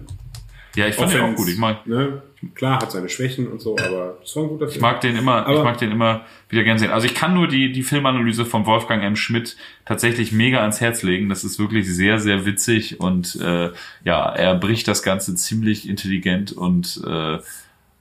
Ja, 0.75 0.87
ich 0.87 0.95
fand 0.95 1.11
den 1.13 1.21
auch 1.21 1.35
gut. 1.35 1.47
Ich 1.49 1.57
mag, 1.57 1.87
ne, 1.87 2.21
klar, 2.55 2.79
hat 2.79 2.91
seine 2.91 3.09
Schwächen 3.09 3.47
und 3.47 3.59
so, 3.59 3.75
aber 3.77 4.17
es 4.23 4.35
war 4.35 4.43
ein 4.43 4.49
guter 4.49 4.67
Film. 4.67 4.75
Ich 4.77 4.81
mag 4.81 5.01
den 5.01 5.15
immer, 5.17 5.41
ich 5.41 5.47
Aber- 5.47 5.63
mag 5.63 5.77
den 5.79 5.91
immer 5.91 6.25
wieder 6.47 6.63
gern 6.63 6.77
sehen. 6.77 6.91
Also 6.91 7.07
ich 7.07 7.15
kann 7.15 7.33
nur 7.33 7.47
die, 7.47 7.71
die 7.71 7.81
Filmanalyse 7.83 8.45
von 8.45 8.65
Wolfgang 8.65 9.03
M. 9.03 9.15
Schmidt 9.15 9.57
tatsächlich 9.85 10.31
mega 10.31 10.59
ans 10.61 10.79
Herz 10.79 11.01
legen. 11.03 11.27
Das 11.27 11.43
ist 11.43 11.57
wirklich 11.59 11.87
sehr, 11.91 12.19
sehr 12.19 12.45
witzig 12.45 12.99
und 12.99 13.35
äh, 13.41 13.71
ja, 14.03 14.29
er 14.31 14.55
bricht 14.55 14.87
das 14.87 15.01
Ganze 15.03 15.35
ziemlich 15.35 15.89
intelligent 15.89 16.51
und 16.51 17.01
äh, 17.05 17.39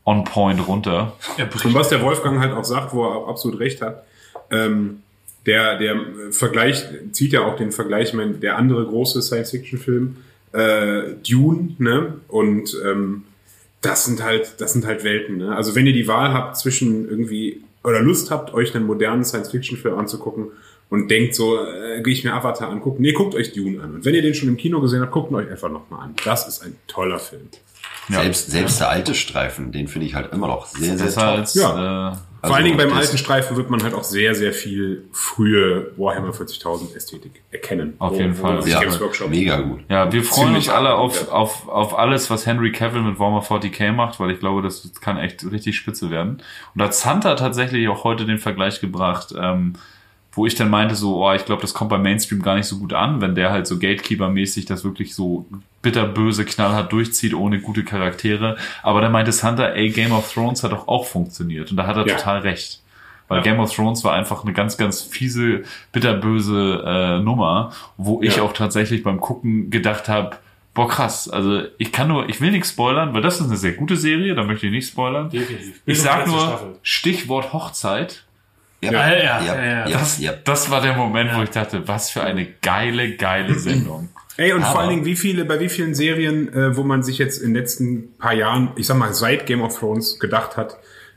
on 0.04 0.24
point 0.24 0.66
runter. 0.68 1.16
Er 1.36 1.48
Und 1.64 1.74
was 1.74 1.88
der 1.88 2.02
Wolfgang 2.02 2.38
halt 2.40 2.52
auch 2.52 2.64
sagt, 2.64 2.92
wo 2.94 3.04
er 3.04 3.16
auch 3.16 3.28
absolut 3.28 3.60
recht 3.60 3.82
hat, 3.82 4.04
ähm, 4.50 5.02
der, 5.46 5.78
der 5.78 5.96
Vergleich 6.30 6.84
zieht 7.12 7.32
ja 7.32 7.40
auch 7.40 7.56
den 7.56 7.72
Vergleich, 7.72 8.08
ich 8.08 8.14
meine, 8.14 8.34
der 8.34 8.56
andere 8.58 8.84
große 8.84 9.22
Science-Fiction-Film, 9.22 10.16
äh, 10.52 11.14
Dune, 11.28 11.74
ne? 11.78 12.14
Und 12.28 12.76
ähm, 12.84 13.24
das 13.80 14.04
sind 14.04 14.22
halt, 14.22 14.60
das 14.60 14.72
sind 14.72 14.86
halt 14.86 15.04
Welten, 15.04 15.36
ne? 15.38 15.54
Also 15.54 15.74
wenn 15.74 15.86
ihr 15.86 15.92
die 15.92 16.08
Wahl 16.08 16.32
habt 16.32 16.56
zwischen 16.56 17.08
irgendwie 17.08 17.62
oder 17.84 18.00
Lust 18.00 18.30
habt, 18.30 18.52
euch 18.54 18.74
einen 18.74 18.86
modernen 18.86 19.24
Science-Fiction-Film 19.24 19.96
anzugucken 19.98 20.48
und 20.90 21.10
denkt 21.10 21.34
so, 21.34 21.64
äh, 21.64 22.02
gehe 22.02 22.12
ich 22.12 22.24
mir 22.24 22.34
Avatar 22.34 22.70
angucken, 22.70 23.02
nee, 23.02 23.12
guckt 23.12 23.34
euch 23.34 23.52
Dune 23.52 23.82
an. 23.82 23.94
Und 23.94 24.04
wenn 24.04 24.14
ihr 24.14 24.22
den 24.22 24.34
schon 24.34 24.48
im 24.48 24.56
Kino 24.56 24.80
gesehen 24.80 25.00
habt, 25.00 25.12
guckt 25.12 25.30
ihn 25.30 25.36
euch 25.36 25.50
einfach 25.50 25.70
nochmal 25.70 26.04
an. 26.04 26.14
Das 26.24 26.48
ist 26.48 26.62
ein 26.62 26.76
toller 26.86 27.18
Film. 27.18 27.48
Ja. 28.08 28.22
Selbst, 28.22 28.50
selbst 28.50 28.80
der 28.80 28.88
alte 28.88 29.14
Streifen, 29.14 29.70
den 29.70 29.86
finde 29.86 30.06
ich 30.06 30.14
halt 30.14 30.32
immer 30.32 30.48
noch 30.48 30.66
sehr, 30.66 30.96
sehr 30.96 31.12
toll. 31.12 31.22
als 31.24 31.54
Ja. 31.54 32.12
äh, 32.12 32.16
Vor 32.42 32.54
allen 32.54 32.64
Dingen 32.64 32.76
beim 32.76 32.92
alten 32.92 33.18
Streifen 33.18 33.56
wird 33.56 33.68
man 33.68 33.82
halt 33.82 33.94
auch 33.94 34.04
sehr, 34.04 34.34
sehr 34.34 34.52
viel 34.52 35.08
frühe 35.12 35.92
Warhammer 35.96 36.30
40.000 36.30 36.94
Ästhetik 36.94 37.42
erkennen. 37.50 37.94
Auf 37.98 38.16
jeden 38.16 38.34
Fall. 38.34 38.56
das 38.56 38.68
Ja, 38.68 38.80
Games 38.80 39.00
Workshop 39.00 39.30
mega 39.30 39.60
gut. 39.60 39.80
Ja, 39.88 40.12
wir 40.12 40.22
freuen 40.22 40.48
Ziemlich 40.48 40.68
uns 40.68 40.76
alle 40.76 40.94
auf, 40.94 41.12
abgebildet. 41.12 41.32
auf, 41.34 41.68
auf 41.68 41.98
alles, 41.98 42.30
was 42.30 42.46
Henry 42.46 42.70
Cavill 42.70 43.02
mit 43.02 43.18
Warhammer 43.18 43.42
40k 43.42 43.92
macht, 43.92 44.20
weil 44.20 44.30
ich 44.30 44.38
glaube, 44.38 44.62
das 44.62 44.90
kann 45.00 45.18
echt 45.18 45.44
richtig 45.50 45.76
spitze 45.76 46.10
werden. 46.10 46.34
Und 46.74 46.78
da 46.80 46.84
hat 46.84 46.94
Santa 46.94 47.34
tatsächlich 47.34 47.88
auch 47.88 48.04
heute 48.04 48.24
den 48.24 48.38
Vergleich 48.38 48.80
gebracht, 48.80 49.34
ähm, 49.36 49.72
wo 50.38 50.46
ich 50.46 50.54
dann 50.54 50.70
meinte 50.70 50.94
so, 50.94 51.22
oh, 51.22 51.32
ich 51.34 51.44
glaube, 51.44 51.60
das 51.60 51.74
kommt 51.74 51.90
beim 51.90 52.02
Mainstream 52.02 52.40
gar 52.40 52.54
nicht 52.54 52.66
so 52.66 52.78
gut 52.78 52.94
an, 52.94 53.20
wenn 53.20 53.34
der 53.34 53.50
halt 53.50 53.66
so 53.66 53.78
Gatekeeper-mäßig 53.78 54.64
das 54.66 54.84
wirklich 54.84 55.14
so 55.14 55.46
bitterböse, 55.82 56.44
knallhart 56.46 56.90
durchzieht, 56.92 57.34
ohne 57.34 57.60
gute 57.60 57.84
Charaktere. 57.84 58.56
Aber 58.82 59.00
dann 59.00 59.12
meinte 59.12 59.32
Santa, 59.32 59.66
ey, 59.66 59.90
Game 59.90 60.12
of 60.12 60.32
Thrones 60.32 60.62
hat 60.62 60.72
doch 60.72 60.88
auch 60.88 61.04
funktioniert. 61.06 61.70
Und 61.70 61.76
da 61.76 61.86
hat 61.86 61.96
er 61.96 62.06
Ja. 62.06 62.14
total 62.16 62.38
recht. 62.40 62.80
Weil 63.26 63.42
Game 63.42 63.60
of 63.60 63.74
Thrones 63.74 64.02
war 64.04 64.14
einfach 64.14 64.42
eine 64.44 64.54
ganz, 64.54 64.78
ganz 64.78 65.02
fiese, 65.02 65.64
bitterböse 65.92 66.82
äh, 66.86 67.18
Nummer, 67.22 67.72
wo 67.98 68.22
ich 68.22 68.36
Ja. 68.36 68.42
auch 68.42 68.52
tatsächlich 68.54 69.02
beim 69.02 69.20
Gucken 69.20 69.68
gedacht 69.70 70.08
habe, 70.08 70.36
boah 70.74 70.88
krass, 70.88 71.28
also 71.28 71.62
ich 71.76 71.90
kann 71.92 72.08
nur, 72.08 72.28
ich 72.28 72.40
will 72.40 72.52
nichts 72.52 72.70
spoilern, 72.70 73.12
weil 73.12 73.20
das 73.22 73.40
ist 73.40 73.48
eine 73.48 73.56
sehr 73.56 73.72
gute 73.72 73.96
Serie, 73.96 74.34
da 74.34 74.44
möchte 74.44 74.66
ich 74.66 74.72
nicht 74.72 74.88
spoilern. 74.88 75.28
Definitiv. 75.28 75.80
Ich 75.84 76.00
sag 76.00 76.26
nur 76.26 76.38
Staffel. 76.40 76.76
Stichwort 76.82 77.52
Hochzeit. 77.52 78.24
Ja, 78.80 78.92
Ja, 78.92 79.12
ja, 79.12 79.42
ja, 79.44 79.88
ja. 79.88 79.88
Das, 79.88 80.18
ja. 80.20 80.32
das 80.44 80.70
war 80.70 80.80
der 80.80 80.94
Moment, 80.94 81.30
wo 81.34 81.42
ich 81.42 81.50
dachte, 81.50 81.86
was 81.88 82.10
für 82.10 82.22
eine 82.22 82.46
geile, 82.62 83.16
geile 83.16 83.54
Sendung. 83.58 84.08
Ey, 84.36 84.52
und 84.52 84.60
vor 84.60 84.70
Aber- 84.70 84.78
allen 84.80 84.90
Dingen, 84.90 85.04
wie 85.04 85.16
viele, 85.16 85.44
bei 85.44 85.58
wie 85.58 85.68
vielen 85.68 85.94
Serien, 85.94 86.52
äh, 86.52 86.76
wo 86.76 86.84
man 86.84 87.02
sich 87.02 87.18
jetzt 87.18 87.38
in 87.42 87.48
den 87.52 87.56
letzten 87.62 88.16
paar 88.18 88.34
Jahren, 88.34 88.70
ich 88.76 88.86
sag 88.86 88.96
mal, 88.96 89.12
seit 89.14 89.46
Game 89.46 89.62
of 89.62 89.76
Thrones 89.78 90.20
gedacht 90.20 90.56
hat, 90.56 90.76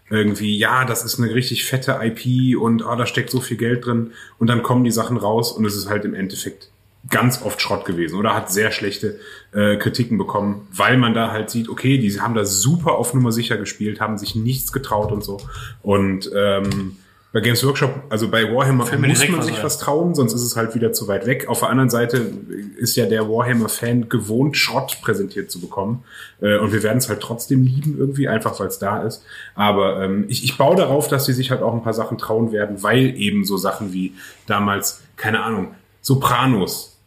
irgendwie, 0.10 0.58
ja, 0.58 0.84
das 0.86 1.06
ist 1.06 1.20
eine 1.20 1.34
richtig 1.34 1.64
fette 1.66 2.00
IP 2.02 2.58
und 2.60 2.84
ah, 2.84 2.96
da 2.96 3.06
steckt 3.06 3.30
so 3.30 3.40
viel 3.40 3.58
Geld 3.58 3.86
drin 3.86 4.12
und 4.40 4.48
dann 4.48 4.62
kommen 4.64 4.84
die 4.84 4.92
Sachen 4.92 5.16
raus 5.18 5.52
und 5.54 5.64
es 5.66 5.76
ist 5.76 5.88
halt 5.88 6.04
im 6.04 6.14
Endeffekt 6.16 6.70
ganz 7.10 7.42
oft 7.44 7.62
Schrott 7.62 7.86
gewesen 7.86 8.18
oder 8.20 8.36
hat 8.36 8.52
sehr 8.52 8.72
schlechte 8.72 9.20
äh, 9.54 9.78
Kritiken 9.78 10.18
bekommen, 10.18 10.68
weil 10.74 10.98
man 10.98 11.14
da 11.14 11.32
halt 11.32 11.50
sieht, 11.50 11.70
okay, 11.70 11.98
die 11.98 12.20
haben 12.20 12.34
da 12.36 12.44
super 12.44 12.94
auf 12.94 13.14
Nummer 13.14 13.32
sicher 13.32 13.56
gespielt, 13.58 14.02
haben 14.02 14.18
sich 14.18 14.36
nichts 14.36 14.72
getraut 14.74 15.12
und 15.12 15.24
so. 15.24 15.38
Und 15.82 16.30
ähm, 16.36 16.98
bei 17.34 17.40
Games 17.40 17.66
Workshop, 17.66 18.04
also 18.10 18.28
bei 18.28 18.44
Warhammer 18.44 18.86
mir 18.98 19.08
muss 19.08 19.30
man 19.30 19.42
sich 19.42 19.64
was 19.64 19.78
trauen, 19.78 20.16
sonst 20.16 20.34
ist 20.34 20.42
es 20.42 20.58
halt 20.58 20.76
wieder 20.76 20.92
zu 20.92 21.08
weit 21.08 21.26
weg. 21.26 21.48
Auf 21.48 21.60
der 21.60 21.70
anderen 21.70 21.90
Seite 21.90 22.30
ist 22.78 22.98
ja 22.98 23.06
der 23.06 23.30
Warhammer-Fan 23.30 24.10
gewohnt, 24.10 24.58
Schrott 24.58 24.98
präsentiert 25.02 25.50
zu 25.50 25.62
bekommen. 25.62 26.04
Äh, 26.42 26.58
Und 26.58 26.74
wir 26.74 26.84
werden 26.84 26.98
es 26.98 27.08
halt 27.08 27.22
trotzdem 27.22 27.64
lieben 27.64 27.98
irgendwie, 27.98 28.28
einfach 28.28 28.60
weil 28.60 28.68
es 28.68 28.80
da 28.80 29.04
ist. 29.04 29.24
Aber 29.56 30.04
ähm, 30.04 30.26
ich, 30.28 30.44
ich 30.44 30.58
baue 30.58 30.76
darauf, 30.76 31.08
dass 31.08 31.26
sie 31.26 31.32
sich 31.32 31.52
halt 31.52 31.62
auch 31.62 31.74
ein 31.74 31.84
paar 31.84 31.94
Sachen 31.94 32.18
trauen 32.18 32.52
werden, 32.52 32.84
weil 32.84 33.16
eben 33.16 33.46
so 33.46 33.56
Sachen 33.56 33.94
wie 33.94 34.14
damals, 34.46 35.02
keine 35.16 35.42
Ahnung, 35.44 35.74
Sopranos 36.02 36.98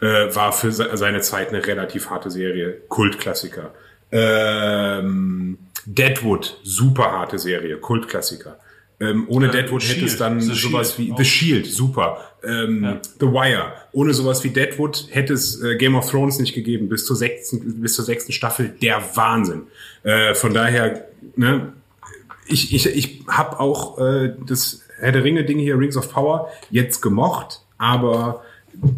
äh, 0.00 0.34
war 0.34 0.52
für 0.52 0.72
se 0.72 0.88
seine 0.94 1.20
Zeit 1.20 1.50
eine 1.50 1.66
relativ 1.66 2.08
harte 2.08 2.30
Serie, 2.30 2.78
Kultklassiker. 2.88 3.74
Ähm, 4.10 5.58
Deadwood, 5.84 6.58
super 6.62 7.12
harte 7.12 7.38
Serie, 7.38 7.76
Kultklassiker. 7.76 8.58
Ähm, 9.04 9.24
ohne 9.28 9.48
Deadwood 9.48 9.82
hätte 9.82 10.04
es 10.04 10.12
Shield, 10.12 10.20
dann 10.20 10.40
The 10.40 10.54
sowas 10.54 10.94
Shield 10.94 11.08
wie 11.08 11.12
auch. 11.12 11.18
The 11.18 11.24
Shield, 11.24 11.66
super. 11.66 12.18
Ähm, 12.42 12.98
The 13.20 13.26
Wire, 13.26 13.72
ohne 13.92 14.14
sowas 14.14 14.42
wie 14.44 14.50
Deadwood 14.50 15.08
hätte 15.10 15.32
es 15.34 15.62
äh, 15.62 15.76
Game 15.76 15.94
of 15.94 16.10
Thrones 16.10 16.38
nicht 16.38 16.54
gegeben, 16.54 16.88
bis 16.88 17.06
zur 17.06 17.16
sechsten, 17.16 17.80
bis 17.80 17.94
zur 17.94 18.04
sechsten 18.04 18.32
Staffel, 18.32 18.74
der 18.82 19.02
Wahnsinn. 19.14 19.62
Äh, 20.02 20.34
von 20.34 20.54
daher, 20.54 21.06
ne, 21.36 21.72
ich, 22.46 22.74
ich, 22.74 22.86
ich 22.86 23.22
habe 23.28 23.60
auch 23.60 23.98
äh, 23.98 24.34
das 24.46 24.82
Herr 24.98 25.12
der 25.12 25.24
Ringe-Ding 25.24 25.58
hier, 25.58 25.78
Rings 25.78 25.96
of 25.96 26.12
Power, 26.12 26.50
jetzt 26.70 27.00
gemocht, 27.00 27.60
aber 27.78 28.42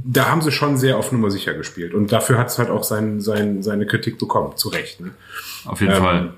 da 0.05 0.29
haben 0.31 0.41
sie 0.43 0.53
schon 0.53 0.77
sehr 0.77 0.97
auf 0.97 1.13
Nummer 1.13 1.31
sicher 1.31 1.55
gespielt. 1.55 1.95
Und 1.95 2.11
dafür 2.13 2.39
hat 2.39 2.49
es 2.49 2.59
halt 2.59 2.71
auch 2.71 2.83
sein, 2.83 3.21
sein, 3.21 3.63
seine 3.63 3.87
Kritik 3.87 4.19
bekommen, 4.19 4.57
zu 4.57 4.69
Recht. 4.71 5.01
Ne? 5.01 5.13
Auf 5.67 5.81
jeden 5.81 5.95
Ähm, 5.95 6.03
Fall. 6.03 6.35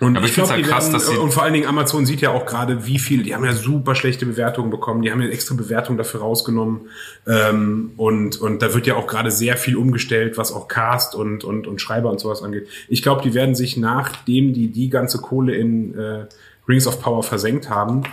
Und 0.00 0.16
Aber 0.16 0.26
ich 0.26 0.36
ich 0.36 0.44
die 0.44 0.50
halt 0.50 0.64
krass, 0.66 0.84
werden, 0.84 0.92
dass 0.92 1.08
sie- 1.08 1.16
und 1.16 1.32
vor 1.32 1.42
allen 1.42 1.54
Dingen 1.54 1.66
Amazon 1.66 2.06
sieht 2.06 2.20
ja 2.20 2.30
auch 2.30 2.46
gerade, 2.46 2.86
wie 2.86 2.98
viel, 2.98 3.24
die 3.24 3.34
haben 3.34 3.44
ja 3.44 3.52
super 3.52 3.94
schlechte 3.94 4.26
Bewertungen 4.26 4.70
bekommen, 4.70 5.02
die 5.02 5.10
haben 5.10 5.20
ja 5.20 5.28
extra 5.28 5.54
Bewertungen 5.56 5.98
dafür 5.98 6.20
rausgenommen. 6.20 6.82
Ähm, 7.26 7.92
und, 7.96 8.40
und 8.40 8.62
da 8.62 8.74
wird 8.74 8.86
ja 8.86 8.94
auch 8.94 9.06
gerade 9.08 9.30
sehr 9.30 9.56
viel 9.56 9.76
umgestellt, 9.76 10.38
was 10.38 10.52
auch 10.52 10.68
Cast 10.68 11.14
und, 11.14 11.42
und, 11.42 11.66
und 11.66 11.80
Schreiber 11.80 12.10
und 12.10 12.20
sowas 12.20 12.42
angeht. 12.42 12.68
Ich 12.88 13.02
glaube, 13.02 13.22
die 13.22 13.34
werden 13.34 13.54
sich, 13.54 13.76
nachdem 13.76 14.52
die 14.52 14.68
die 14.68 14.88
ganze 14.88 15.18
Kohle 15.18 15.56
in 15.56 15.98
äh, 15.98 16.26
Rings 16.68 16.86
of 16.86 17.00
Power 17.02 17.22
versenkt 17.22 17.68
haben, 17.68 18.04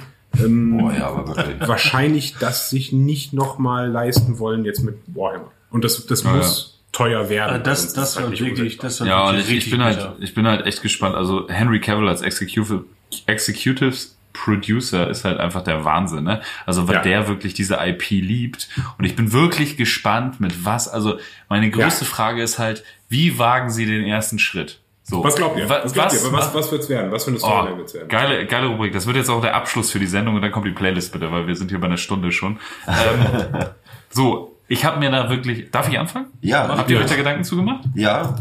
ähm, 0.44 0.78
Boah, 0.80 0.92
ja, 0.94 1.68
wahrscheinlich 1.68 2.36
das 2.40 2.70
sich 2.70 2.92
nicht 2.92 3.34
nochmal 3.34 3.90
leisten 3.90 4.40
wollen 4.40 4.66
jetzt 4.66 4.84
mit 4.84 4.98
Warhammer. 5.08 5.52
Und 5.70 5.84
das, 5.84 6.06
das 6.08 6.24
Ja, 6.24 6.34
muss 6.34 6.75
teuer 6.96 7.30
werden. 7.30 7.62
Äh, 7.62 7.64
Das, 7.64 7.94
das 7.94 8.16
halt 8.16 8.26
wird 8.30 8.32
nicht 8.42 8.46
wirklich, 8.50 8.78
das 8.78 9.00
wird 9.00 9.10
Ja, 9.10 9.24
und 9.30 9.36
wirklich 9.38 9.58
ich, 9.58 9.66
ich 9.66 9.72
bin 9.72 9.84
halt, 9.84 10.10
ich 10.20 10.34
bin 10.34 10.48
halt 10.48 10.66
echt 10.66 10.82
gespannt. 10.82 11.16
Also 11.16 11.48
Henry 11.50 11.80
Cavill 11.82 12.08
als 12.08 12.22
Executive, 12.22 12.86
Executive 13.26 13.96
Producer 14.34 15.10
ist 15.10 15.24
halt 15.24 15.40
einfach 15.40 15.62
der 15.64 15.86
Wahnsinn, 15.86 16.24
ne? 16.26 16.42
Also 16.66 16.88
weil 16.90 16.96
Ja. 16.96 17.02
der 17.02 17.28
wirklich 17.30 17.54
diese 17.54 17.76
IP 17.82 18.10
liebt. 18.10 18.68
Und 18.98 19.06
ich 19.06 19.16
bin 19.16 19.32
wirklich 19.32 19.78
gespannt, 19.78 20.40
mit 20.42 20.66
was. 20.66 20.88
Also 20.90 21.20
meine 21.50 21.70
größte 21.70 22.04
Ja. 22.06 22.12
Frage 22.12 22.42
ist 22.44 22.60
halt, 22.60 22.84
wie 23.08 23.40
wagen 23.40 23.70
sie 23.70 23.86
den 23.86 24.04
ersten 24.06 24.38
Schritt? 24.40 24.80
So. 25.04 25.24
Was 25.24 25.36
glaubt 25.36 25.58
ihr? 25.58 25.70
Wa- 25.70 25.82
Was, 25.84 25.94
glaubt 25.94 26.14
ihr? 26.14 26.32
was, 26.34 26.54
was 26.54 26.72
wird's 26.72 26.90
werden? 26.90 27.12
Was 27.12 27.24
für 27.26 27.30
eine 27.30 27.40
Storyline 27.40 27.76
Oh, 27.76 27.78
wird's 27.78 27.94
werden? 27.94 28.10
geile, 28.10 28.46
geile 28.46 28.68
Rubrik. 28.68 28.92
Das 28.92 29.06
wird 29.06 29.16
jetzt 29.18 29.30
auch 29.30 29.40
der 29.42 29.56
Abschluss 29.56 29.92
für 29.92 30.00
die 30.00 30.08
Sendung 30.08 30.36
und 30.36 30.42
dann 30.42 30.52
kommt 30.52 30.66
die 30.66 30.72
Playlist 30.72 31.14
bitte, 31.14 31.32
weil 31.32 31.46
wir 31.48 31.56
sind 31.56 31.70
hier 31.70 31.80
bei 31.80 31.88
einer 31.88 31.98
Stunde 31.98 32.32
schon. 32.32 32.58
Ähm, 32.88 33.66
so, 34.10 34.55
ich 34.68 34.86
habe 34.86 35.00
mir 35.00 35.12
da 35.12 35.30
wirklich. 35.30 35.72
Darf 35.72 35.88
ich 35.90 35.98
anfangen? 36.00 36.28
Ja, 36.42 36.68
Habt 36.68 36.90
ihr 36.90 37.00
euch 37.00 37.06
da 37.08 37.16
Gedanken 37.16 37.44
zugemacht? 37.44 37.86
ja, 37.96 38.36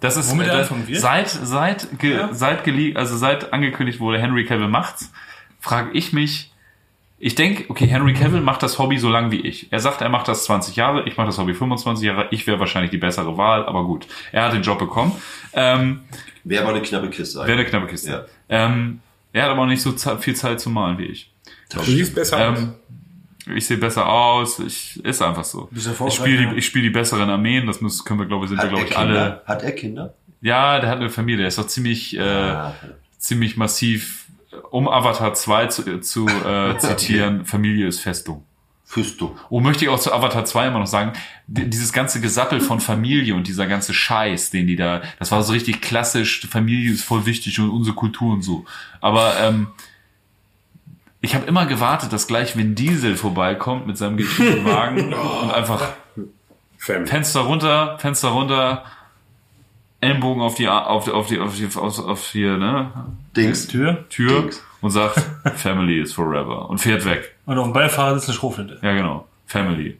Das 0.00 0.16
ist 0.16 0.30
Womit 0.30 0.48
äh, 0.48 0.68
wird? 0.88 1.00
seit 1.00 1.28
seit 1.30 1.98
ge, 1.98 2.26
seit 2.32 2.64
gele 2.64 2.96
also 2.98 3.16
seit 3.16 3.52
angekündigt 3.52 4.00
wurde, 4.00 4.18
Henry 4.18 4.44
Cavill 4.44 4.68
macht's, 4.68 5.12
frage 5.60 5.90
ich 5.92 6.12
mich. 6.12 6.50
Ich 7.18 7.34
denke, 7.36 7.64
okay, 7.68 7.86
Henry 7.86 8.12
Cavill 8.12 8.40
macht 8.42 8.62
das 8.62 8.78
Hobby 8.78 8.98
so 8.98 9.08
lang 9.08 9.30
wie 9.30 9.40
ich. 9.40 9.72
Er 9.72 9.80
sagt, 9.80 10.02
er 10.02 10.10
macht 10.10 10.28
das 10.28 10.44
20 10.44 10.76
Jahre, 10.76 11.04
ich 11.06 11.16
mache 11.16 11.28
das 11.28 11.38
Hobby 11.38 11.54
25 11.54 12.04
Jahre. 12.04 12.26
Ich 12.32 12.46
wäre 12.46 12.60
wahrscheinlich 12.60 12.90
die 12.90 12.98
bessere 12.98 13.38
Wahl, 13.38 13.64
aber 13.64 13.84
gut. 13.84 14.06
Er 14.30 14.44
hat 14.44 14.52
den 14.52 14.60
Job 14.62 14.78
bekommen. 14.78 15.12
Ähm, 15.54 16.00
wäre 16.42 16.64
aber 16.64 16.72
eine 16.74 16.82
knappe 16.82 17.08
Kiste. 17.08 17.38
Wäre 17.38 17.52
eine 17.52 17.64
knappe 17.64 17.86
Kiste. 17.86 18.10
Ja. 18.10 18.66
Ähm, 18.66 19.00
er 19.32 19.44
hat 19.44 19.50
aber 19.52 19.62
auch 19.62 19.66
nicht 19.66 19.80
so 19.80 19.92
viel 20.18 20.34
Zeit 20.36 20.60
zu 20.60 20.68
malen 20.68 20.98
wie 20.98 21.04
ich. 21.06 21.30
Du 21.72 21.80
siehst 21.80 22.14
besser 22.14 22.50
aus. 22.50 22.58
Ähm, 22.58 22.74
ich 23.54 23.66
sehe 23.66 23.76
besser 23.78 24.08
aus, 24.08 24.58
ich 24.58 25.04
ist 25.04 25.20
einfach 25.22 25.44
so. 25.44 25.68
Bist 25.70 25.86
Ich 25.86 25.90
erfolgreich, 25.92 26.16
spiele 26.18 26.48
die, 26.50 26.56
ich 26.58 26.66
spiel 26.66 26.82
die 26.82 26.90
besseren 26.90 27.28
Armeen, 27.30 27.66
das 27.66 27.80
müssen, 27.80 28.04
können 28.04 28.20
wir, 28.20 28.26
glaube 28.26 28.44
ich, 28.46 28.50
sind 28.50 28.58
wir, 28.58 28.64
Hat 28.64 28.70
er 28.70 28.76
glaube 28.76 28.88
ich, 28.88 28.96
Kinder? 28.96 29.20
alle. 29.22 29.42
Hat 29.46 29.62
er 29.62 29.72
Kinder? 29.72 30.14
Ja, 30.40 30.78
der 30.80 30.90
hat 30.90 30.98
eine 30.98 31.10
Familie, 31.10 31.38
der 31.38 31.48
ist 31.48 31.58
doch 31.58 31.66
ziemlich, 31.66 32.16
äh, 32.16 32.20
Ah, 32.22 32.74
ziemlich 33.18 33.56
massiv, 33.56 34.26
um 34.70 34.88
Avatar 34.88 35.34
2 35.34 35.66
zu, 35.66 36.00
zu 36.00 36.26
äh, 36.28 36.76
zitieren, 36.78 37.44
Familie 37.44 37.86
ist 37.86 38.00
Festung. 38.00 38.44
Füsto. 38.86 39.36
Oh, 39.48 39.60
möchte 39.60 39.84
ich 39.84 39.90
auch 39.90 39.98
zu 39.98 40.12
Avatar 40.12 40.44
2 40.44 40.68
immer 40.68 40.78
noch 40.78 40.86
sagen, 40.86 41.14
di- 41.46 41.68
dieses 41.68 41.92
ganze 41.92 42.20
Gesappel 42.20 42.60
von 42.60 42.78
Familie 42.80 43.34
und 43.34 43.48
dieser 43.48 43.66
ganze 43.66 43.92
Scheiß, 43.94 44.50
den 44.50 44.66
die 44.66 44.76
da, 44.76 45.02
das 45.18 45.32
war 45.32 45.42
so 45.42 45.52
richtig 45.52 45.80
klassisch, 45.80 46.46
Familie 46.48 46.92
ist 46.92 47.02
voll 47.02 47.24
wichtig 47.26 47.58
und 47.58 47.70
unsere 47.70 47.96
Kultur 47.96 48.32
und 48.34 48.42
so. 48.42 48.66
Aber 49.00 49.34
ähm, 49.40 49.68
ich 51.24 51.34
habe 51.34 51.46
immer 51.46 51.64
gewartet, 51.64 52.12
dass 52.12 52.26
gleich 52.26 52.54
Vin 52.56 52.74
Diesel 52.74 53.16
vorbeikommt 53.16 53.86
mit 53.86 53.96
seinem 53.96 54.18
gekippten 54.18 54.64
Wagen 54.66 55.14
und 55.42 55.50
einfach 55.50 55.92
Family. 56.76 57.06
Fenster 57.06 57.40
runter, 57.40 57.98
Fenster 57.98 58.28
runter, 58.28 58.84
Ellenbogen 60.00 60.42
auf 60.42 60.54
die, 60.54 60.68
auf 60.68 61.04
die, 61.04 61.12
auf 61.12 61.28
die, 61.28 61.38
auf 61.38 61.56
die, 61.56 61.66
auf, 61.66 61.98
auf 61.98 62.26
hier, 62.28 62.58
ne, 62.58 62.92
Dings. 63.34 63.66
Tür. 63.68 64.04
Tür 64.10 64.42
Dings. 64.42 64.62
und 64.82 64.90
sagt, 64.90 65.18
Family 65.56 65.98
is 65.98 66.12
forever 66.12 66.68
und 66.68 66.78
fährt 66.78 67.06
weg. 67.06 67.34
Und 67.46 67.56
auf 67.56 67.64
dem 67.64 67.72
Beifahrer 67.72 68.14
sitzt 68.14 68.28
eine 68.28 68.36
Schrotflinte. 68.36 68.78
Ja, 68.82 68.92
genau. 68.92 69.26
Family. 69.46 69.98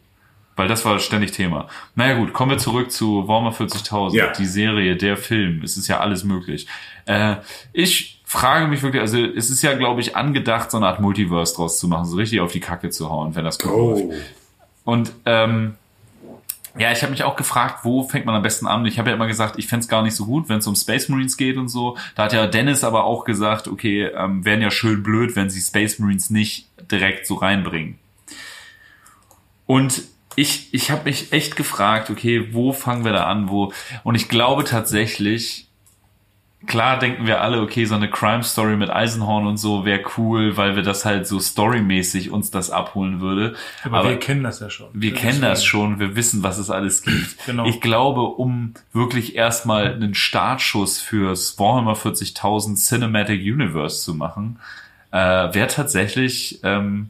Weil 0.56 0.68
das 0.68 0.84
war 0.84 0.98
ständig 0.98 1.32
Thema. 1.32 1.68
Naja 1.94 2.16
gut, 2.18 2.34
kommen 2.34 2.50
wir 2.50 2.58
zurück 2.58 2.92
zu 2.92 3.26
Warhammer 3.26 3.52
40.000. 3.52 4.14
Ja. 4.14 4.30
Die 4.30 4.46
Serie, 4.46 4.94
der 4.94 5.16
Film. 5.16 5.62
Es 5.64 5.78
ist 5.78 5.88
ja 5.88 6.00
alles 6.00 6.22
möglich. 6.22 6.66
Äh, 7.06 7.36
ich 7.72 8.13
frage 8.34 8.66
mich 8.66 8.82
wirklich, 8.82 9.00
also 9.00 9.18
es 9.18 9.48
ist 9.48 9.62
ja, 9.62 9.74
glaube 9.74 10.00
ich, 10.00 10.16
angedacht, 10.16 10.70
so 10.70 10.76
eine 10.76 10.88
Art 10.88 11.00
Multiverse 11.00 11.54
draus 11.54 11.78
zu 11.78 11.86
machen, 11.88 12.04
so 12.04 12.16
richtig 12.16 12.40
auf 12.40 12.52
die 12.52 12.60
Kacke 12.60 12.90
zu 12.90 13.08
hauen, 13.08 13.34
wenn 13.34 13.44
das 13.44 13.58
gut 13.58 13.70
läuft. 13.70 14.04
Oh. 14.04 14.12
Und 14.84 15.12
ähm, 15.24 15.76
ja, 16.76 16.90
ich 16.90 17.02
habe 17.02 17.12
mich 17.12 17.22
auch 17.22 17.36
gefragt, 17.36 17.84
wo 17.84 18.02
fängt 18.02 18.26
man 18.26 18.34
am 18.34 18.42
besten 18.42 18.66
an? 18.66 18.84
Ich 18.86 18.98
habe 18.98 19.10
ja 19.10 19.16
immer 19.16 19.28
gesagt, 19.28 19.58
ich 19.58 19.68
fänd's 19.68 19.86
gar 19.86 20.02
nicht 20.02 20.16
so 20.16 20.26
gut, 20.26 20.48
wenn 20.48 20.58
es 20.58 20.66
um 20.66 20.74
Space 20.74 21.08
Marines 21.08 21.36
geht 21.36 21.56
und 21.56 21.68
so. 21.68 21.96
Da 22.16 22.24
hat 22.24 22.32
ja 22.32 22.48
Dennis 22.48 22.82
aber 22.82 23.04
auch 23.04 23.24
gesagt, 23.24 23.68
okay, 23.68 24.06
ähm, 24.06 24.44
wären 24.44 24.60
ja 24.60 24.72
schön 24.72 25.04
blöd, 25.04 25.36
wenn 25.36 25.48
sie 25.48 25.60
Space 25.60 26.00
Marines 26.00 26.30
nicht 26.30 26.66
direkt 26.90 27.28
so 27.28 27.36
reinbringen. 27.36 27.98
Und 29.66 30.02
ich, 30.34 30.74
ich 30.74 30.90
habe 30.90 31.04
mich 31.04 31.32
echt 31.32 31.54
gefragt, 31.54 32.10
okay, 32.10 32.52
wo 32.52 32.72
fangen 32.72 33.04
wir 33.04 33.12
da 33.12 33.26
an? 33.26 33.48
Wo? 33.48 33.72
Und 34.02 34.16
ich 34.16 34.28
glaube 34.28 34.64
tatsächlich, 34.64 35.68
klar 36.66 36.98
denken 36.98 37.26
wir 37.26 37.40
alle, 37.40 37.60
okay, 37.60 37.84
so 37.84 37.94
eine 37.94 38.08
Crime 38.10 38.42
Story 38.42 38.76
mit 38.76 38.90
Eisenhorn 38.90 39.46
und 39.46 39.56
so 39.56 39.84
wäre 39.84 40.02
cool, 40.16 40.56
weil 40.56 40.76
wir 40.76 40.82
das 40.82 41.04
halt 41.04 41.26
so 41.26 41.40
storymäßig 41.40 42.30
uns 42.30 42.50
das 42.50 42.70
abholen 42.70 43.20
würde. 43.20 43.54
Aber, 43.82 44.08
wir 44.08 44.18
kennen 44.18 44.42
das 44.42 44.60
ja 44.60 44.70
schon. 44.70 44.88
Wir 44.92 45.14
kennen 45.14 45.40
das 45.40 45.64
schon, 45.64 45.98
wir 46.00 46.16
wissen, 46.16 46.42
was 46.42 46.58
es 46.58 46.70
alles 46.70 47.02
gibt. 47.02 47.36
Genau. 47.46 47.66
Ich 47.66 47.80
glaube, 47.80 48.22
um 48.22 48.74
wirklich 48.92 49.36
erstmal 49.36 49.92
einen 49.92 50.14
Startschuss 50.14 51.00
fürs 51.00 51.58
Warhammer 51.58 51.92
40.000 51.92 52.76
Cinematic 52.76 53.40
Universe 53.40 54.02
zu 54.02 54.14
machen, 54.14 54.58
äh, 55.10 55.18
wäre 55.18 55.68
tatsächlich 55.68 56.60
ähm, 56.62 57.08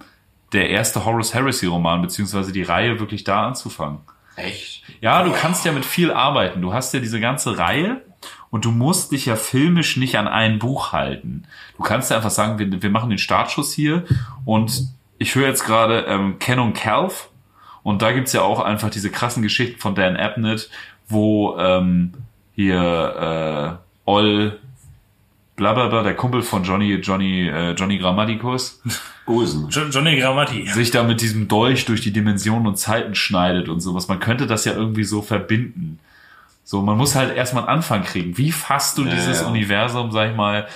der 0.52 0.70
erste 0.70 1.04
Horus 1.04 1.34
Heresy 1.34 1.66
Roman, 1.66 2.02
beziehungsweise 2.02 2.52
die 2.52 2.62
Reihe 2.62 2.98
wirklich 2.98 3.24
da 3.24 3.46
anzufangen. 3.46 4.00
Echt? 4.36 4.82
Ja, 5.00 5.22
du 5.22 5.32
kannst 5.32 5.64
ja 5.64 5.72
mit 5.72 5.84
viel 5.84 6.10
arbeiten. 6.10 6.60
Du 6.60 6.72
hast 6.72 6.92
ja 6.94 7.00
diese 7.00 7.20
ganze 7.20 7.56
Reihe, 7.58 8.02
Und 8.54 8.64
du 8.64 8.70
musst 8.70 9.10
dich 9.10 9.26
ja 9.26 9.34
filmisch 9.34 9.96
nicht 9.96 10.16
an 10.16 10.28
ein 10.28 10.60
Buch 10.60 10.92
halten. 10.92 11.42
Du 11.76 11.82
kannst 11.82 12.12
ja 12.12 12.16
einfach 12.18 12.30
sagen, 12.30 12.60
wir, 12.60 12.82
wir 12.82 12.90
machen 12.90 13.10
den 13.10 13.18
Startschuss 13.18 13.72
hier 13.72 14.04
und 14.44 14.90
ich 15.18 15.34
höre 15.34 15.48
jetzt 15.48 15.64
gerade 15.66 16.04
ähm, 16.06 16.38
Ken 16.38 16.60
und 16.60 16.74
Calf 16.74 17.30
und 17.82 18.00
da 18.00 18.12
gibt's 18.12 18.32
ja 18.32 18.42
auch 18.42 18.60
einfach 18.60 18.90
diese 18.90 19.10
krassen 19.10 19.42
Geschichten 19.42 19.80
von 19.80 19.96
Dan 19.96 20.16
Abnett, 20.16 20.70
wo 21.08 21.56
ähm, 21.58 22.12
hier 22.54 23.80
äh, 24.06 24.08
Oll 24.08 24.60
blablabla, 25.56 26.04
der 26.04 26.14
Kumpel 26.14 26.42
von 26.42 26.62
Johnny, 26.62 26.94
Johnny, 26.94 27.48
äh, 27.48 27.72
Johnny 27.72 27.98
Grammaticus, 27.98 28.80
Olsen. 29.26 29.68
Jo- 29.70 29.88
Johnny 29.90 30.16
Grammati. 30.16 30.68
sich 30.68 30.92
da 30.92 31.02
mit 31.02 31.20
diesem 31.20 31.48
Dolch 31.48 31.86
durch 31.86 32.02
die 32.02 32.12
Dimensionen 32.12 32.68
und 32.68 32.78
Zeiten 32.78 33.16
schneidet 33.16 33.68
und 33.68 33.80
sowas. 33.80 34.06
Man 34.06 34.20
könnte 34.20 34.46
das 34.46 34.64
ja 34.64 34.74
irgendwie 34.74 35.02
so 35.04 35.22
verbinden. 35.22 35.98
So, 36.64 36.80
man 36.80 36.96
muss 36.96 37.14
halt 37.14 37.36
erstmal 37.36 37.64
einen 37.64 37.76
Anfang 37.76 38.02
kriegen. 38.02 38.36
Wie 38.38 38.50
fasst 38.50 38.98
du 38.98 39.04
Ja, 39.04 39.14
dieses 39.14 39.42
ja. 39.42 39.46
Universum, 39.46 40.10
sag 40.10 40.30
ich 40.30 40.36
mal, 40.36 40.66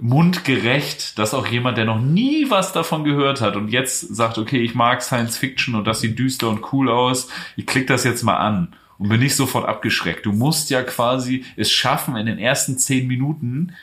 mundgerecht, 0.00 1.18
dass 1.18 1.34
auch 1.34 1.46
jemand, 1.46 1.76
der 1.76 1.84
noch 1.84 2.00
nie 2.00 2.48
was 2.48 2.72
davon 2.72 3.04
gehört 3.04 3.42
hat 3.42 3.56
und 3.56 3.68
jetzt 3.68 4.00
sagt, 4.14 4.38
okay, 4.38 4.62
ich 4.62 4.74
mag 4.74 5.02
Science 5.02 5.36
Fiction 5.36 5.74
und 5.74 5.86
das 5.86 6.00
sieht 6.00 6.18
düster 6.18 6.48
und 6.48 6.72
cool 6.72 6.88
aus, 6.88 7.28
ich 7.56 7.66
klick 7.66 7.86
das 7.86 8.04
jetzt 8.04 8.22
mal 8.22 8.38
an 8.38 8.74
und 8.98 9.10
bin 9.10 9.20
nicht 9.20 9.36
sofort 9.36 9.68
abgeschreckt. 9.68 10.24
Du 10.24 10.32
musst 10.32 10.70
ja 10.70 10.82
quasi 10.82 11.44
es 11.56 11.70
schaffen, 11.70 12.16
in 12.16 12.26
den 12.26 12.38
ersten 12.38 12.78
zehn 12.78 13.06
Minuten 13.06 13.74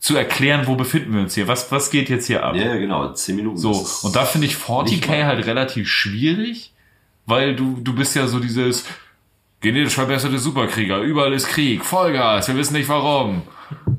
zu 0.00 0.16
erklären, 0.16 0.66
wo 0.66 0.74
befinden 0.76 1.12
wir 1.12 1.20
uns 1.20 1.34
hier, 1.34 1.48
was, 1.48 1.70
was 1.70 1.90
geht 1.90 2.08
jetzt 2.08 2.26
hier 2.26 2.44
ab? 2.44 2.56
Ja, 2.56 2.76
genau. 2.76 3.12
Zehn 3.12 3.36
Minuten. 3.36 3.58
So, 3.58 3.86
und 4.02 4.14
da 4.14 4.24
finde 4.24 4.46
ich 4.46 4.56
nicht 4.56 4.66
40k 4.66 5.08
mal. 5.08 5.26
halt 5.26 5.46
relativ 5.46 5.88
schwierig, 5.88 6.72
weil 7.26 7.54
du, 7.56 7.78
du 7.80 7.94
bist 7.94 8.14
ja 8.14 8.26
so 8.26 8.38
dieses 8.38 8.84
genetisch 9.60 9.94
verbesserte 9.94 10.38
Superkrieger, 10.38 11.00
überall 11.00 11.32
ist 11.32 11.48
Krieg, 11.48 11.84
Vollgas, 11.84 12.48
wir 12.48 12.56
wissen 12.56 12.74
nicht 12.74 12.88
warum. 12.88 13.42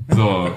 So. 0.08 0.50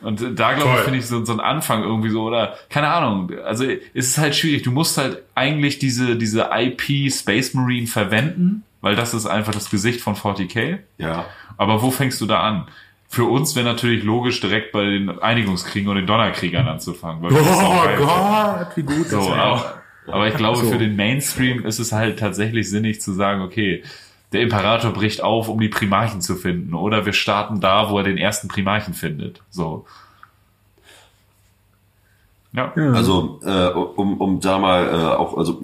Und 0.00 0.38
da 0.38 0.52
glaube 0.52 0.76
ich, 0.76 0.80
finde 0.82 0.98
ich 1.00 1.06
so, 1.06 1.24
so 1.24 1.32
ein 1.32 1.40
Anfang 1.40 1.82
irgendwie 1.82 2.10
so, 2.10 2.22
oder 2.22 2.54
keine 2.70 2.88
Ahnung. 2.88 3.32
Also 3.44 3.64
es 3.64 3.80
ist 4.08 4.18
halt 4.18 4.36
schwierig. 4.36 4.62
Du 4.62 4.70
musst 4.70 4.96
halt 4.96 5.22
eigentlich 5.34 5.78
diese, 5.80 6.16
diese 6.16 6.50
IP 6.54 7.12
Space 7.12 7.52
Marine 7.54 7.86
verwenden, 7.86 8.62
weil 8.80 8.94
das 8.94 9.12
ist 9.12 9.26
einfach 9.26 9.52
das 9.52 9.70
Gesicht 9.70 10.00
von 10.00 10.14
40k. 10.14 10.78
Ja. 10.98 11.26
Aber 11.56 11.82
wo 11.82 11.90
fängst 11.90 12.20
du 12.20 12.26
da 12.26 12.40
an? 12.40 12.68
Für 13.08 13.24
uns 13.24 13.56
wäre 13.56 13.66
natürlich 13.66 14.04
logisch, 14.04 14.40
direkt 14.40 14.70
bei 14.70 14.84
den 14.84 15.18
Einigungskriegen 15.18 15.88
und 15.88 15.96
den 15.96 16.06
Donnerkriegern 16.06 16.68
anzufangen. 16.68 17.24
Oh. 17.24 17.28
Gott, 17.96 18.76
wie 18.76 18.82
gut 18.82 19.08
So, 19.08 19.18
das 19.18 19.28
aber, 19.28 19.82
aber 20.06 20.28
ich 20.28 20.34
glaube, 20.34 20.58
So. 20.58 20.70
für 20.70 20.78
den 20.78 20.94
Mainstream 20.94 21.64
ist 21.64 21.80
es 21.80 21.90
halt 21.90 22.18
tatsächlich 22.18 22.70
sinnig 22.70 23.00
zu 23.00 23.12
sagen, 23.12 23.42
okay, 23.42 23.82
der 24.32 24.42
Imperator 24.42 24.92
bricht 24.92 25.22
auf, 25.22 25.48
um 25.48 25.60
die 25.60 25.68
Primarchen 25.68 26.20
zu 26.20 26.34
finden. 26.36 26.74
Oder 26.74 27.06
wir 27.06 27.12
starten 27.12 27.60
da, 27.60 27.90
wo 27.90 27.98
er 27.98 28.04
den 28.04 28.18
ersten 28.18 28.48
Primarchen 28.48 28.94
findet. 28.94 29.42
So. 29.50 29.86
Ja. 32.52 32.72
Also, 32.74 33.40
äh, 33.44 33.68
um, 33.68 34.20
um 34.20 34.40
da 34.40 34.58
mal 34.58 34.86
äh, 34.88 35.16
auch, 35.16 35.36
also 35.36 35.62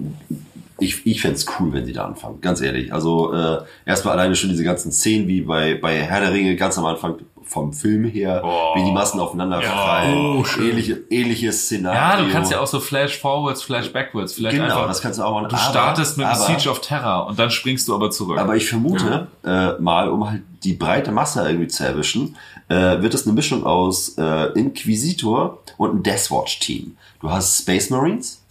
ich, 0.79 1.05
ich 1.05 1.21
fänd's 1.21 1.45
cool, 1.59 1.73
wenn 1.73 1.85
sie 1.85 1.93
da 1.93 2.05
anfangen, 2.05 2.41
ganz 2.41 2.61
ehrlich. 2.61 2.93
Also 2.93 3.33
äh, 3.33 3.59
erstmal 3.85 4.15
alleine 4.17 4.35
schon 4.35 4.49
diese 4.49 4.63
ganzen 4.63 4.91
Szenen 4.91 5.27
wie 5.27 5.41
bei, 5.41 5.75
bei 5.75 6.01
Herr 6.01 6.21
der 6.21 6.33
Ringe 6.33 6.55
ganz 6.55 6.77
am 6.77 6.85
Anfang 6.85 7.17
vom 7.45 7.73
Film 7.73 8.03
her, 8.05 8.41
Oh. 8.43 8.75
wie 8.75 8.83
die 8.83 8.91
Massen 8.91 9.19
aufeinander 9.19 9.61
fallen. 9.61 10.15
Oh. 10.17 10.45
Ähnliche, 10.59 11.03
ähnliches 11.09 11.69
Ja, 11.69 11.77
Szenario. 11.77 12.25
du 12.25 12.31
kannst 12.31 12.51
ja 12.51 12.59
auch 12.59 12.67
so 12.67 12.79
Flash 12.79 13.17
Forwards, 13.19 13.61
Flash 13.63 13.93
Backwards. 13.93 14.33
Vielleicht 14.33 14.55
Genau, 14.57 14.65
einfach, 14.73 14.87
das 14.87 15.01
kannst 15.01 15.19
du 15.19 15.23
auch 15.23 15.33
machen. 15.33 15.49
Du 15.49 15.55
Aber- 15.55 15.63
startest 15.69 16.17
mit 16.17 16.25
aber- 16.27 16.35
Siege 16.45 16.69
of 16.69 16.81
Terror 16.81 17.27
und 17.27 17.37
dann 17.39 17.51
springst 17.51 17.87
du 17.87 17.95
aber 17.95 18.09
zurück. 18.11 18.37
Aber 18.39 18.55
ich 18.55 18.67
vermute, 18.67 19.27
äh, 19.45 19.73
mal, 19.81 20.09
um 20.09 20.29
halt 20.29 20.41
die 20.63 20.73
breite 20.73 21.11
Masse 21.11 21.47
irgendwie 21.47 21.67
zu 21.67 21.83
erwischen, 21.85 22.35
äh, 22.67 23.01
wird 23.01 23.13
es 23.13 23.25
eine 23.25 23.33
Mischung 23.33 23.63
aus 23.65 24.17
äh, 24.17 24.51
Inquisitor 24.59 25.59
und 25.77 25.95
ein 25.95 26.03
Deathwatch-Team. 26.03 26.97
Du 27.21 27.29
hast 27.29 27.59
Space 27.59 27.89
Marines, 27.91 28.41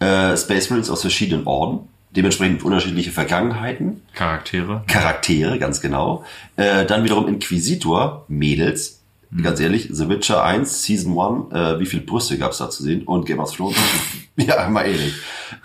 äh, 0.00 0.36
Space 0.36 0.68
Marines 0.70 0.90
aus 0.90 1.00
verschiedenen 1.00 1.46
Orden, 1.46 1.88
dementsprechend 2.10 2.62
unterschiedliche 2.62 3.10
Vergangenheiten, 3.10 4.02
Charaktere. 4.14 4.82
Charaktere, 4.86 5.58
ganz 5.58 5.80
genau. 5.80 6.24
Äh, 6.56 6.86
dann 6.86 7.04
wiederum 7.04 7.28
Inquisitor, 7.28 8.24
Mädels. 8.28 8.98
Ganz 9.42 9.60
ehrlich, 9.60 9.90
The 9.92 10.08
Witcher 10.08 10.42
1, 10.42 10.84
Season 10.84 11.12
1, 11.52 11.52
äh, 11.52 11.78
wie 11.80 11.84
viele 11.84 12.02
Brüste 12.02 12.38
gab's 12.38 12.56
da 12.58 12.70
zu 12.70 12.82
sehen? 12.82 13.02
Und 13.02 13.26
Game 13.26 13.40
of 13.40 13.54
Thrones. 13.54 13.76
ja, 14.36 14.66
mal 14.70 14.86
ehrlich. 14.86 15.12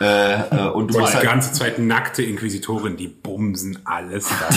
Äh, 0.02 0.34
äh, 0.34 0.68
und 0.68 0.94
du 0.94 0.98
Und 0.98 1.08
die 1.08 1.14
halt, 1.14 1.24
ganze 1.24 1.54
Zeit 1.54 1.80
nackte 1.80 2.24
Inquisitorin, 2.24 2.98
die 2.98 3.08
bumsen 3.08 3.80
alles 3.86 4.28
da. 4.28 4.50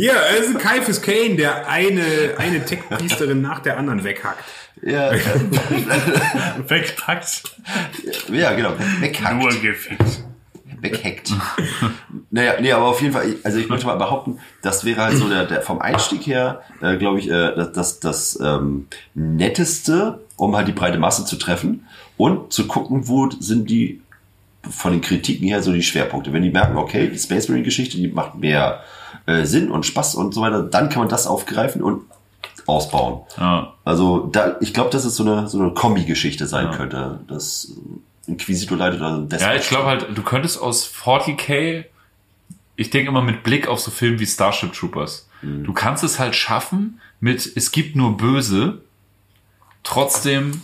Hier, 0.00 0.14
es 0.34 0.48
ist 0.48 0.58
Kaifes 0.58 1.02
Kane, 1.02 1.36
der 1.36 1.68
eine, 1.68 2.02
eine 2.38 2.64
Tech-Priesterin 2.64 3.42
nach 3.42 3.58
der 3.58 3.76
anderen 3.76 4.02
weghackt. 4.02 4.42
ja, 4.80 5.12
Wegpackt. 6.68 7.42
ja, 8.32 8.54
genau, 8.54 8.72
weghackt. 9.00 9.36
Nur 9.36 9.50
gefickt. 9.50 10.24
weghackt. 10.80 11.34
naja, 12.30 12.54
nee, 12.62 12.72
aber 12.72 12.86
auf 12.86 13.02
jeden 13.02 13.12
Fall, 13.12 13.36
also 13.44 13.58
ich 13.58 13.68
möchte 13.68 13.84
mal 13.84 13.96
behaupten, 13.96 14.38
das 14.62 14.86
wäre 14.86 15.02
halt 15.02 15.18
so 15.18 15.28
der, 15.28 15.44
der 15.44 15.60
vom 15.60 15.82
Einstieg 15.82 16.26
her, 16.26 16.62
äh, 16.80 16.96
glaube 16.96 17.18
ich, 17.18 17.28
äh, 17.28 17.54
das, 17.54 17.72
das, 17.72 18.00
das 18.00 18.38
ähm, 18.42 18.86
netteste, 19.12 20.20
um 20.36 20.56
halt 20.56 20.66
die 20.66 20.72
breite 20.72 20.96
Masse 20.96 21.26
zu 21.26 21.36
treffen 21.36 21.86
und 22.16 22.54
zu 22.54 22.66
gucken, 22.66 23.06
wo 23.06 23.28
sind 23.28 23.68
die 23.68 24.00
von 24.62 24.92
den 24.92 25.02
Kritiken 25.02 25.46
her 25.46 25.62
so 25.62 25.72
die 25.72 25.82
Schwerpunkte. 25.82 26.32
Wenn 26.32 26.42
die 26.42 26.50
merken, 26.50 26.78
okay, 26.78 27.06
die 27.12 27.18
Space 27.18 27.48
Marine 27.48 27.66
Geschichte, 27.66 27.98
die 27.98 28.08
macht 28.08 28.36
mehr 28.36 28.82
äh, 29.30 29.46
Sinn 29.46 29.70
und 29.70 29.86
Spaß 29.86 30.14
und 30.16 30.34
so 30.34 30.40
weiter, 30.42 30.62
dann 30.62 30.88
kann 30.88 31.00
man 31.00 31.08
das 31.08 31.26
aufgreifen 31.26 31.82
und 31.82 32.02
ausbauen. 32.66 33.20
Ja. 33.38 33.74
Also 33.84 34.26
da, 34.26 34.56
ich 34.60 34.74
glaube, 34.74 34.90
dass 34.90 35.04
es 35.04 35.16
so 35.16 35.24
eine 35.24 35.48
so 35.48 35.58
eine 35.58 35.72
Kombi-Geschichte 35.72 36.46
sein 36.46 36.70
könnte, 36.72 37.20
dass 37.28 37.72
äh, 38.26 38.30
Inquisitor 38.30 38.78
leitet 38.78 39.00
oder 39.00 39.18
Death 39.22 39.40
Ja, 39.40 39.54
ich 39.54 39.68
glaube 39.68 39.86
halt, 39.86 40.06
du 40.14 40.22
könntest 40.22 40.60
aus 40.60 40.86
40k, 40.86 41.84
ich 42.76 42.90
denke 42.90 43.08
immer 43.08 43.22
mit 43.22 43.42
Blick 43.42 43.68
auf 43.68 43.80
so 43.80 43.90
Filme 43.90 44.20
wie 44.20 44.26
Starship 44.26 44.72
Troopers, 44.72 45.28
du 45.42 45.72
kannst 45.72 46.04
es 46.04 46.18
halt 46.18 46.34
schaffen 46.34 47.00
mit, 47.18 47.50
es 47.56 47.72
gibt 47.72 47.96
nur 47.96 48.16
Böse, 48.16 48.82
trotzdem 49.82 50.60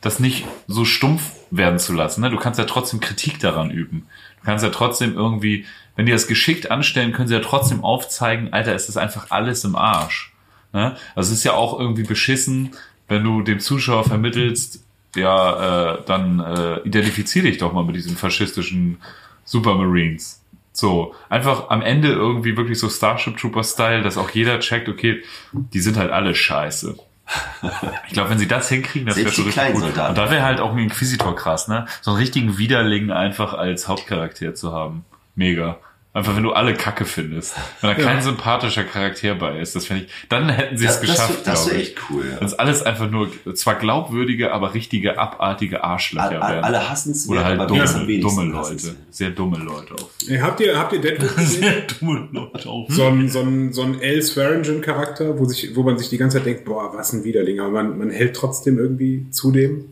das 0.00 0.20
nicht 0.20 0.46
so 0.68 0.84
stumpf 0.84 1.32
werden 1.52 1.78
zu 1.78 1.92
lassen. 1.92 2.22
Ne? 2.22 2.30
Du 2.30 2.38
kannst 2.38 2.58
ja 2.58 2.64
trotzdem 2.64 3.00
Kritik 3.00 3.38
daran 3.38 3.70
üben. 3.70 4.06
Du 4.40 4.46
kannst 4.46 4.64
ja 4.64 4.70
trotzdem 4.70 5.14
irgendwie, 5.14 5.66
wenn 5.94 6.06
die 6.06 6.12
das 6.12 6.26
geschickt 6.26 6.70
anstellen, 6.70 7.12
können 7.12 7.28
sie 7.28 7.34
ja 7.34 7.40
trotzdem 7.40 7.84
aufzeigen, 7.84 8.52
Alter, 8.52 8.74
ist 8.74 8.96
einfach 8.96 9.26
alles 9.30 9.64
im 9.64 9.76
Arsch. 9.76 10.32
Ne? 10.72 10.96
Also 11.14 11.30
es 11.30 11.38
ist 11.38 11.44
ja 11.44 11.52
auch 11.52 11.78
irgendwie 11.78 12.04
beschissen, 12.04 12.70
wenn 13.06 13.22
du 13.22 13.42
dem 13.42 13.60
Zuschauer 13.60 14.04
vermittelst, 14.04 14.82
ja, 15.14 15.96
äh, 15.96 16.02
dann 16.06 16.40
äh, 16.40 16.78
identifizier 16.80 17.42
dich 17.42 17.58
doch 17.58 17.74
mal 17.74 17.84
mit 17.84 17.96
diesen 17.96 18.16
faschistischen 18.16 18.96
Supermarines. 19.44 20.42
So, 20.72 21.14
einfach 21.28 21.68
am 21.68 21.82
Ende 21.82 22.08
irgendwie 22.08 22.56
wirklich 22.56 22.78
so 22.78 22.88
Starship 22.88 23.36
Trooper-Style, 23.36 24.02
dass 24.02 24.16
auch 24.16 24.30
jeder 24.30 24.58
checkt, 24.60 24.88
okay, 24.88 25.22
die 25.52 25.80
sind 25.80 25.98
halt 25.98 26.10
alle 26.10 26.34
scheiße. 26.34 26.96
Ich 28.06 28.12
glaube, 28.12 28.30
wenn 28.30 28.38
sie 28.38 28.48
das 28.48 28.68
hinkriegen, 28.68 29.06
das 29.06 29.16
wäre 29.16 29.30
so 29.30 29.42
richtig 29.42 29.44
gut. 29.44 29.52
Kleinsoldaten. 29.54 30.10
Und 30.10 30.18
da 30.18 30.30
wäre 30.30 30.44
halt 30.44 30.60
auch 30.60 30.72
ein 30.72 30.78
Inquisitor 30.78 31.34
krass, 31.34 31.68
ne? 31.68 31.86
So 32.00 32.10
einen 32.10 32.20
richtigen 32.20 32.58
Widerling 32.58 33.10
einfach 33.10 33.54
als 33.54 33.88
Hauptcharakter 33.88 34.54
zu 34.54 34.72
haben. 34.72 35.04
Mega. 35.34 35.78
Einfach 36.14 36.36
wenn 36.36 36.42
du 36.42 36.52
alle 36.52 36.74
Kacke 36.74 37.06
findest. 37.06 37.54
Wenn 37.80 37.88
da 37.88 37.94
kein 37.94 38.20
sympathischer 38.20 38.84
Charakter 38.84 39.34
bei 39.34 39.58
ist, 39.58 39.74
das 39.74 39.86
finde 39.86 40.04
ich, 40.04 40.10
dann 40.28 40.50
hätten 40.50 40.76
sie 40.76 40.84
es 40.84 41.00
das, 41.00 41.00
das, 41.00 41.10
geschafft, 41.10 41.46
das 41.46 41.64
glaube 41.64 41.80
echt 41.80 41.96
cool. 42.10 42.26
Ja. 42.30 42.38
Wenn 42.38 42.46
es 42.48 42.52
alles 42.52 42.82
einfach 42.82 43.10
nur, 43.10 43.30
zwar 43.54 43.76
glaubwürdige, 43.76 44.52
aber 44.52 44.74
richtige, 44.74 45.16
abartige 45.18 45.82
Arschlöcher 45.84 46.26
Alle, 46.26 46.42
alle, 46.42 46.54
wären. 46.56 46.64
alle 46.64 46.90
hassen 46.90 47.12
es, 47.12 47.26
Oder 47.30 47.44
halt 47.44 47.58
aber 47.58 47.66
dumme, 47.66 48.06
wenigsten 48.06 48.20
dumme. 48.20 48.52
Leute. 48.52 48.96
Sehr 49.08 49.30
dumme 49.30 49.56
Leute 49.56 49.94
auch. 49.94 50.10
Ey, 50.28 50.36
habt 50.36 50.60
ihr, 50.60 50.78
habt 50.78 50.92
ihr 50.92 51.00
Deadwood 51.00 51.34
gesehen? 51.34 51.62
Sehr 51.62 51.80
dumme 51.98 52.28
Leute 52.30 52.68
auch. 52.68 52.86
so 52.90 53.04
ein, 53.06 53.30
so 53.30 53.40
ein, 53.40 53.72
so 53.72 53.80
ein 53.82 53.98
L. 54.02 54.20
Swearingen-Charakter, 54.20 55.38
wo, 55.38 55.46
sich, 55.46 55.74
wo 55.74 55.82
man 55.82 55.96
sich 55.96 56.10
die 56.10 56.18
ganze 56.18 56.36
Zeit 56.36 56.46
denkt, 56.46 56.66
boah, 56.66 56.92
was 56.94 57.14
ein 57.14 57.24
Widerling, 57.24 57.58
aber 57.60 57.70
man, 57.70 57.96
man 57.96 58.10
hält 58.10 58.36
trotzdem 58.36 58.78
irgendwie 58.78 59.30
zu 59.30 59.50
dem. 59.50 59.90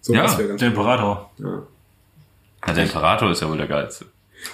So, 0.00 0.14
Ja, 0.14 0.22
das 0.22 0.38
wäre 0.38 0.48
ganz 0.48 0.60
Der 0.60 0.68
Imperator. 0.68 1.30
ja. 1.36 1.62
Ja, 2.66 2.72
der 2.72 2.84
Imperator 2.84 3.30
ist 3.30 3.42
ja 3.42 3.48
wohl 3.50 3.58
der 3.58 3.66
geilste. 3.66 4.06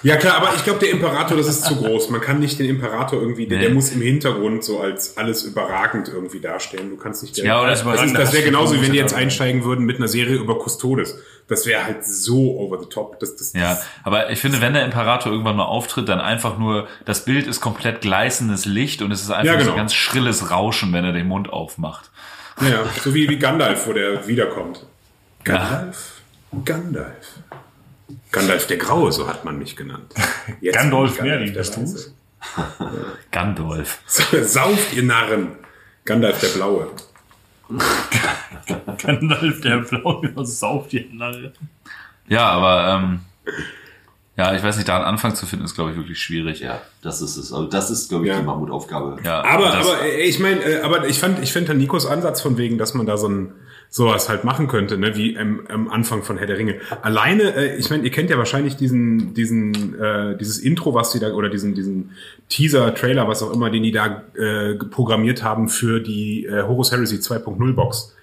Ja 0.03 0.15
klar, 0.17 0.37
aber 0.37 0.53
ich 0.55 0.63
glaube, 0.63 0.79
der 0.79 0.89
Imperator, 0.91 1.37
das 1.37 1.47
ist 1.47 1.65
zu 1.65 1.75
groß. 1.81 2.09
Man 2.09 2.21
kann 2.21 2.39
nicht 2.39 2.59
den 2.59 2.67
Imperator 2.67 3.19
irgendwie, 3.21 3.47
der, 3.47 3.59
der 3.59 3.69
Nee. 3.69 3.75
muss 3.75 3.91
im 3.91 4.01
Hintergrund 4.01 4.63
so 4.63 4.79
als 4.79 5.17
alles 5.17 5.43
überragend 5.43 6.07
irgendwie 6.09 6.39
darstellen. 6.39 6.89
Du 6.91 6.97
kannst 6.97 7.21
nicht 7.23 7.37
der, 7.37 7.45
Ja, 7.45 7.59
oder 7.61 7.69
das 7.71 7.83
das, 7.83 8.03
ist, 8.03 8.15
das 8.17 8.33
wäre 8.33 8.43
genauso, 8.43 8.75
wie 8.75 8.81
wenn 8.81 8.91
die 8.91 8.97
ja 8.97 9.03
jetzt 9.03 9.13
einsteigen 9.13 9.63
würden 9.63 9.85
mit 9.85 9.97
einer 9.97 10.07
Serie 10.07 10.35
über 10.35 10.57
Custodes. 10.63 11.17
Das 11.47 11.65
wäre 11.65 11.85
halt 11.85 12.05
so 12.05 12.57
over 12.59 12.77
the 12.79 12.87
top. 12.89 13.19
Das, 13.21 13.35
das, 13.37 13.53
Ja, 13.53 13.77
aber 14.03 14.29
ich 14.31 14.39
finde, 14.39 14.59
wenn 14.59 14.73
der 14.73 14.83
Imperator 14.83 15.31
irgendwann 15.31 15.55
mal 15.55 15.63
auftritt, 15.65 16.09
dann 16.09 16.19
einfach 16.19 16.57
nur, 16.57 16.87
das 17.05 17.23
Bild 17.23 17.47
ist 17.47 17.61
komplett 17.61 18.01
gleißendes 18.01 18.65
Licht 18.65 19.01
und 19.01 19.11
es 19.11 19.21
ist 19.21 19.31
einfach 19.31 19.53
Ja, 19.53 19.55
genau. 19.57 19.71
so 19.71 19.75
ganz 19.77 19.93
schrilles 19.93 20.51
Rauschen, 20.51 20.91
wenn 20.91 21.05
er 21.05 21.13
den 21.13 21.27
Mund 21.27 21.49
aufmacht. 21.49 22.11
ja, 22.61 22.83
so 23.01 23.13
wie, 23.13 23.29
wie 23.29 23.37
Gandalf, 23.39 23.87
wo 23.87 23.93
der 23.93 24.27
wiederkommt. 24.27 24.85
Gandalf? 25.45 26.11
Gandalf. 26.65 27.27
Gandalf 28.31 28.67
der 28.67 28.77
Graue, 28.77 29.11
so 29.11 29.27
hat 29.27 29.45
man 29.45 29.57
mich 29.57 29.75
genannt. 29.75 30.13
Jetzt 30.61 30.75
Gandalf 30.75 31.21
Merlin, 31.21 31.53
bist? 31.53 31.77
Weiße. 31.79 32.13
Gandalf. 33.31 33.99
Sauft, 34.05 34.93
ihr 34.93 35.03
Narren. 35.03 35.49
Gandalf 36.05 36.39
der 36.39 36.47
Blaue. 36.49 36.87
Gandalf, 39.03 39.61
der 39.61 39.77
blaue 39.79 40.31
sauft 40.45 40.91
die 40.93 41.09
Narre. 41.13 41.51
Ja, 42.27 42.49
aber 42.49 42.95
ähm, 43.03 43.19
ja, 44.37 44.55
ich 44.55 44.63
weiß 44.63 44.77
nicht, 44.77 44.87
da 44.87 44.97
einen 44.97 45.05
Anfang 45.05 45.35
zu 45.35 45.45
finden, 45.45 45.65
ist, 45.65 45.75
glaube 45.75 45.91
ich, 45.91 45.97
wirklich 45.97 46.19
schwierig. 46.21 46.59
Ja, 46.61 46.81
das 47.01 47.21
ist 47.21 47.37
es. 47.37 47.51
Also 47.51 47.65
das 47.67 47.89
ist, 47.89 48.09
glaube 48.09 48.25
ich, 48.25 48.31
Ja. 48.31 48.39
die 48.39 48.45
Mammutaufgabe. 48.45 49.17
Ja, 49.23 49.43
Aber, 49.43 49.73
aber 49.73 50.01
äh, 50.03 50.21
ich 50.21 50.39
meine, 50.39 50.61
äh, 50.63 50.81
aber 50.81 51.07
ich 51.07 51.19
fand, 51.19 51.39
ich 51.43 51.51
finde 51.51 51.73
Nikos 51.75 52.05
Ansatz 52.05 52.41
von 52.41 52.57
wegen, 52.57 52.77
dass 52.77 52.93
man 52.93 53.05
da 53.05 53.17
so 53.17 53.27
ein 53.27 53.53
sowas 53.89 54.29
halt 54.29 54.43
machen 54.43 54.67
könnte, 54.67 54.97
ne, 54.97 55.15
wie 55.15 55.37
am, 55.37 55.61
am 55.69 55.89
Anfang 55.89 56.23
von 56.23 56.37
Herr 56.37 56.47
der 56.47 56.57
Ringe. 56.57 56.75
Alleine, 57.01 57.55
äh, 57.55 57.77
ich 57.77 57.89
meine, 57.89 58.03
ihr 58.03 58.11
kennt 58.11 58.29
ja 58.29 58.37
wahrscheinlich 58.37 58.75
diesen, 58.75 59.33
diesen, 59.33 59.99
äh, 59.99 60.37
dieses 60.37 60.59
Intro, 60.59 60.93
was 60.93 61.11
die 61.11 61.19
da 61.19 61.31
oder 61.31 61.49
diesen, 61.49 61.73
diesen 61.73 62.11
Teaser, 62.49 62.93
Trailer, 62.93 63.27
was 63.27 63.41
auch 63.41 63.53
immer, 63.53 63.69
den 63.69 63.83
die 63.83 63.91
da 63.91 64.23
äh, 64.35 64.75
programmiert 64.75 65.43
haben 65.43 65.69
für 65.69 65.99
die 65.99 66.45
äh, 66.45 66.63
Horus 66.63 66.91
Heresy 66.91 67.17
2.0 67.17 67.73
Box. 67.73 68.15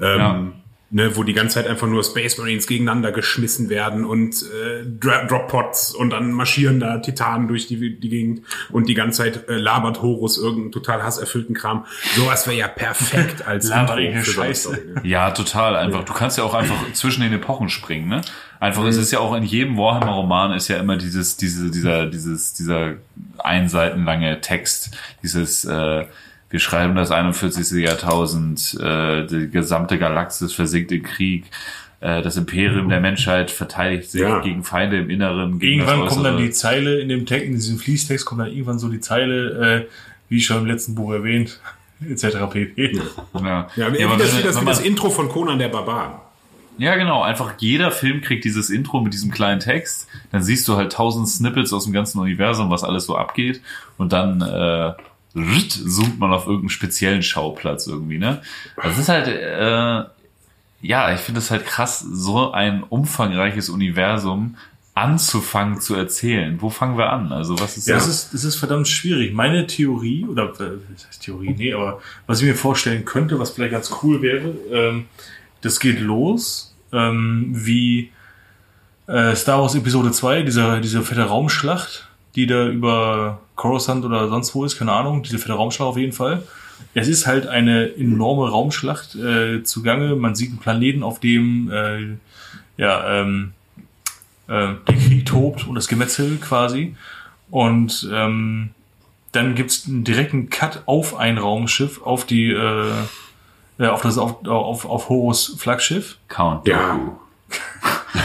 Ähm, 0.00 0.18
Ja. 0.18 0.52
Ne, 0.94 1.16
wo 1.16 1.22
die 1.22 1.32
ganze 1.32 1.54
Zeit 1.54 1.66
einfach 1.66 1.86
nur 1.86 2.04
Space 2.04 2.36
Marines 2.36 2.66
gegeneinander 2.66 3.12
geschmissen 3.12 3.70
werden 3.70 4.04
und 4.04 4.34
äh, 4.42 4.82
Dra- 5.00 5.26
Droppots 5.26 5.94
und 5.94 6.10
dann 6.10 6.32
marschieren 6.32 6.80
da 6.80 6.98
Titanen 6.98 7.48
durch 7.48 7.66
die, 7.66 7.98
die 7.98 8.08
Gegend 8.10 8.42
und 8.70 8.90
die 8.90 8.94
ganze 8.94 9.22
Zeit 9.22 9.48
äh, 9.48 9.56
labert 9.56 10.02
Horus 10.02 10.36
irgendeinen 10.36 10.70
total 10.70 11.02
hasserfüllten 11.02 11.54
Kram. 11.54 11.86
Sowas 12.14 12.46
wäre 12.46 12.58
ja 12.58 12.68
perfekt 12.68 13.40
als 13.46 13.68
Labert 13.70 14.00
Intro 14.00 14.00
irgendeine 14.02 14.24
für 14.26 14.30
so 14.32 14.40
eine 14.42 14.48
Scheiße. 14.50 14.68
Story, 14.68 14.86
ne? 14.96 15.00
Ja, 15.08 15.30
total. 15.30 15.76
Einfach. 15.76 16.04
Du 16.04 16.12
kannst 16.12 16.36
ja 16.36 16.44
auch 16.44 16.52
einfach 16.52 16.76
zwischen 16.92 17.22
den 17.22 17.32
Epochen 17.32 17.70
springen, 17.70 18.08
ne? 18.10 18.20
Einfach, 18.60 18.84
es 18.84 18.98
ist 18.98 19.12
ja 19.12 19.20
auch 19.20 19.34
in 19.34 19.44
jedem 19.44 19.78
Warhammer-Roman 19.78 20.52
ist 20.52 20.68
ja 20.68 20.76
immer 20.76 20.98
dieses, 20.98 21.38
diese, 21.38 21.70
dieser, 21.70 22.04
dieses, 22.04 22.52
dieser 22.52 22.96
ein 23.38 23.70
Seiten 23.70 24.04
lange 24.04 24.42
Text, 24.42 24.90
dieses, 25.22 25.64
äh, 25.64 26.04
wir 26.52 26.60
schreiben 26.60 26.94
das 26.94 27.10
41. 27.10 27.82
Jahrtausend, 27.82 28.78
äh, 28.80 29.26
die 29.26 29.50
gesamte 29.50 29.98
Galaxis 29.98 30.52
versinkt 30.52 30.92
im 30.92 31.02
Krieg, 31.02 31.46
äh, 32.00 32.22
das 32.22 32.36
Imperium 32.36 32.88
der 32.88 33.00
Menschheit 33.00 33.50
verteidigt 33.50 34.10
sich 34.10 34.20
Ja. 34.20 34.38
gegen 34.40 34.62
Feinde 34.62 34.98
im 34.98 35.10
Inneren. 35.10 35.58
Gegen 35.58 35.80
Irgendwann 35.80 36.00
das 36.04 36.12
kommt 36.14 36.26
dann 36.26 36.36
die 36.36 36.50
Zeile 36.50 37.00
in 37.00 37.08
dem 37.08 37.26
Text, 37.26 37.46
in 37.46 37.54
diesem 37.54 37.78
Fließtext 37.78 38.24
kommt 38.26 38.40
dann 38.42 38.48
irgendwann 38.48 38.78
so 38.78 38.88
die 38.88 39.00
Zeile, 39.00 39.82
äh, 39.82 39.86
wie 40.28 40.40
schon 40.40 40.58
im 40.58 40.66
letzten 40.66 40.94
Buch 40.94 41.12
erwähnt, 41.12 41.58
etc. 42.08 42.36
pp. 42.50 42.92
Ja, 43.42 43.68
Ja, 43.76 43.92
wie, 43.92 43.98
Ja, 44.00 44.06
aber 44.08 44.16
das, 44.18 44.32
wenn- 44.32 44.38
wie 44.40 44.42
das, 44.46 44.56
wenn 44.56 44.62
wie 44.62 44.66
das 44.66 44.80
Intro 44.80 45.10
von 45.10 45.28
Conan 45.28 45.58
der 45.58 45.68
Barbar. 45.68 46.28
Ja, 46.78 46.96
genau. 46.96 47.22
Einfach 47.22 47.52
jeder 47.58 47.90
Film 47.90 48.22
kriegt 48.22 48.44
dieses 48.44 48.70
Intro 48.70 49.00
mit 49.02 49.12
diesem 49.12 49.30
kleinen 49.30 49.60
Text. 49.60 50.08
Dann 50.32 50.42
siehst 50.42 50.66
du 50.68 50.76
halt 50.76 50.90
tausend 50.92 51.28
Snippets 51.28 51.70
aus 51.72 51.84
dem 51.84 51.92
ganzen 51.92 52.18
Universum, 52.18 52.70
was 52.70 52.82
alles 52.82 53.04
so 53.04 53.14
abgeht. 53.14 53.60
Und 53.98 54.12
dann 54.14 54.40
äh, 54.40 54.92
zoomt 55.34 56.18
man 56.18 56.32
auf 56.32 56.46
irgendeinen 56.46 56.70
speziellen 56.70 57.22
Schauplatz 57.22 57.86
irgendwie, 57.86 58.18
ne? 58.18 58.42
Das 58.82 58.98
ist 58.98 59.08
halt, 59.08 59.28
äh, 59.28 60.04
ja, 60.82 61.14
ich 61.14 61.20
finde 61.20 61.40
es 61.40 61.50
halt 61.50 61.64
krass, 61.64 62.00
so 62.00 62.52
ein 62.52 62.82
umfangreiches 62.82 63.68
Universum 63.68 64.56
anzufangen 64.94 65.80
zu 65.80 65.94
erzählen. 65.94 66.60
Wo 66.60 66.68
fangen 66.68 66.98
wir 66.98 67.10
an? 67.10 67.32
Also 67.32 67.58
was 67.58 67.78
ist 67.78 67.88
Ja. 67.88 67.94
Das 67.94 68.06
ist, 68.08 68.34
das 68.34 68.44
ist 68.44 68.56
verdammt 68.56 68.88
schwierig. 68.88 69.32
Meine 69.32 69.66
Theorie, 69.66 70.26
oder 70.26 70.52
äh, 70.60 70.78
Theorie, 71.20 71.54
nee, 71.56 71.72
aber 71.72 72.00
was 72.26 72.40
ich 72.40 72.46
mir 72.46 72.54
vorstellen 72.54 73.04
könnte, 73.04 73.38
was 73.38 73.52
vielleicht 73.52 73.72
ganz 73.72 73.90
cool 74.02 74.20
wäre, 74.20 74.54
ähm, 74.70 75.06
das 75.62 75.80
geht 75.80 76.00
los, 76.00 76.74
ähm, 76.92 77.52
wie 77.52 78.10
äh, 79.06 79.34
Star 79.34 79.62
Wars 79.62 79.74
Episode 79.74 80.12
2, 80.12 80.42
diese, 80.42 80.80
diese 80.80 81.02
fette 81.02 81.22
Raumschlacht, 81.22 82.08
die 82.34 82.46
da 82.46 82.66
über 82.68 83.40
Coruscant 83.62 84.04
oder 84.04 84.28
sonst 84.28 84.56
wo 84.56 84.64
ist, 84.64 84.76
keine 84.76 84.90
Ahnung, 84.90 85.22
diese 85.22 85.38
fette 85.38 85.52
Raumschlacht 85.52 85.88
auf 85.88 85.96
jeden 85.96 86.12
Fall. 86.12 86.42
Es 86.94 87.06
ist 87.06 87.28
halt 87.28 87.46
eine 87.46 87.94
enorme 87.94 88.50
Raumschlacht 88.50 89.14
äh, 89.14 89.62
zugange. 89.62 90.16
Man 90.16 90.34
sieht 90.34 90.50
einen 90.50 90.58
Planeten, 90.58 91.04
auf 91.04 91.20
dem 91.20 91.70
äh, 91.70 92.16
ja, 92.76 93.20
ähm, 93.20 93.52
äh, 94.48 94.74
der 94.88 94.96
Krieg 94.96 95.26
tobt 95.26 95.68
und 95.68 95.76
das 95.76 95.86
Gemetzel 95.86 96.38
quasi. 96.38 96.96
Und 97.52 98.08
ähm, 98.12 98.70
dann 99.30 99.54
gibt's 99.54 99.86
einen 99.86 100.02
direkten 100.02 100.50
Cut 100.50 100.82
auf 100.86 101.16
ein 101.16 101.38
Raumschiff, 101.38 102.02
auf 102.02 102.26
die 102.26 102.50
äh, 102.50 102.90
äh, 103.78 103.86
auf 103.86 104.02
das 104.02 104.18
auf, 104.18 104.44
auf, 104.44 104.84
auf 104.84 105.08
Horus 105.08 105.54
Flaggschiff. 105.56 106.18
Count. 106.26 106.66
Ja, 106.66 106.98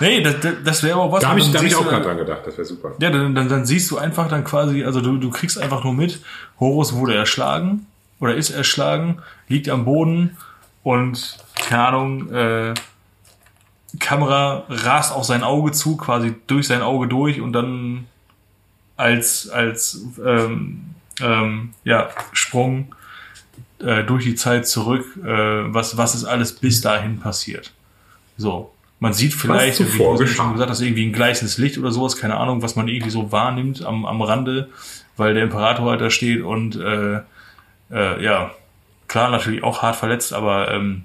Nee, 0.00 0.22
das, 0.22 0.36
das, 0.64 0.82
wäre 0.82 1.00
aber 1.00 1.12
was. 1.12 1.22
da 1.22 1.30
habe 1.30 1.40
ich, 1.40 1.50
da 1.50 1.58
hab 1.58 1.66
ich 1.66 1.74
auch 1.74 1.86
gerade 1.86 2.04
dran 2.04 2.18
gedacht. 2.18 2.42
Das 2.44 2.56
wäre 2.56 2.64
super. 2.64 2.92
Ja, 3.00 3.10
dann, 3.10 3.34
dann, 3.34 3.48
dann 3.48 3.66
siehst 3.66 3.90
du 3.90 3.98
einfach 3.98 4.28
dann 4.28 4.44
quasi, 4.44 4.84
also 4.84 5.00
du, 5.00 5.16
du 5.16 5.30
kriegst 5.30 5.58
einfach 5.58 5.84
nur 5.84 5.94
mit, 5.94 6.20
Horus 6.60 6.94
wurde 6.94 7.14
erschlagen 7.14 7.86
oder 8.20 8.34
ist 8.34 8.50
erschlagen, 8.50 9.18
liegt 9.48 9.68
am 9.68 9.84
Boden 9.84 10.36
und 10.82 11.38
keine 11.56 11.86
Ahnung, 11.88 12.32
äh, 12.32 12.74
Kamera 13.98 14.64
rast 14.68 15.12
auf 15.12 15.24
sein 15.24 15.42
Auge 15.42 15.72
zu, 15.72 15.96
quasi 15.96 16.34
durch 16.46 16.66
sein 16.66 16.82
Auge 16.82 17.08
durch 17.08 17.40
und 17.40 17.52
dann 17.52 18.06
als 18.96 19.48
als 19.48 20.04
ähm, 20.24 20.94
ähm, 21.20 21.70
ja 21.84 22.10
Sprung 22.32 22.94
äh, 23.80 24.04
durch 24.04 24.24
die 24.24 24.34
Zeit 24.34 24.66
zurück, 24.66 25.04
äh, 25.24 25.26
was 25.72 25.96
was 25.96 26.14
ist 26.14 26.24
alles 26.24 26.52
bis 26.52 26.80
dahin 26.80 27.18
passiert. 27.18 27.72
So, 28.36 28.72
man 29.00 29.12
sieht 29.12 29.34
vielleicht, 29.34 29.80
wie 29.80 29.98
du 29.98 30.26
schon 30.26 30.52
gesagt 30.52 30.70
hast, 30.70 30.80
irgendwie 30.80 31.06
ein 31.06 31.12
gleißendes 31.12 31.58
Licht 31.58 31.78
oder 31.78 31.92
sowas, 31.92 32.16
keine 32.16 32.36
Ahnung, 32.36 32.62
was 32.62 32.76
man 32.76 32.88
irgendwie 32.88 33.10
so 33.10 33.30
wahrnimmt 33.30 33.84
am, 33.84 34.04
am 34.04 34.22
Rande, 34.22 34.68
weil 35.16 35.34
der 35.34 35.44
Imperator 35.44 35.90
halt 35.90 36.00
da 36.00 36.10
steht 36.10 36.42
und 36.42 36.76
äh, 36.76 37.20
äh, 37.90 38.24
ja, 38.24 38.50
klar, 39.06 39.30
natürlich 39.30 39.62
auch 39.62 39.82
hart 39.82 39.96
verletzt, 39.96 40.32
aber 40.32 40.70
ähm, 40.72 41.04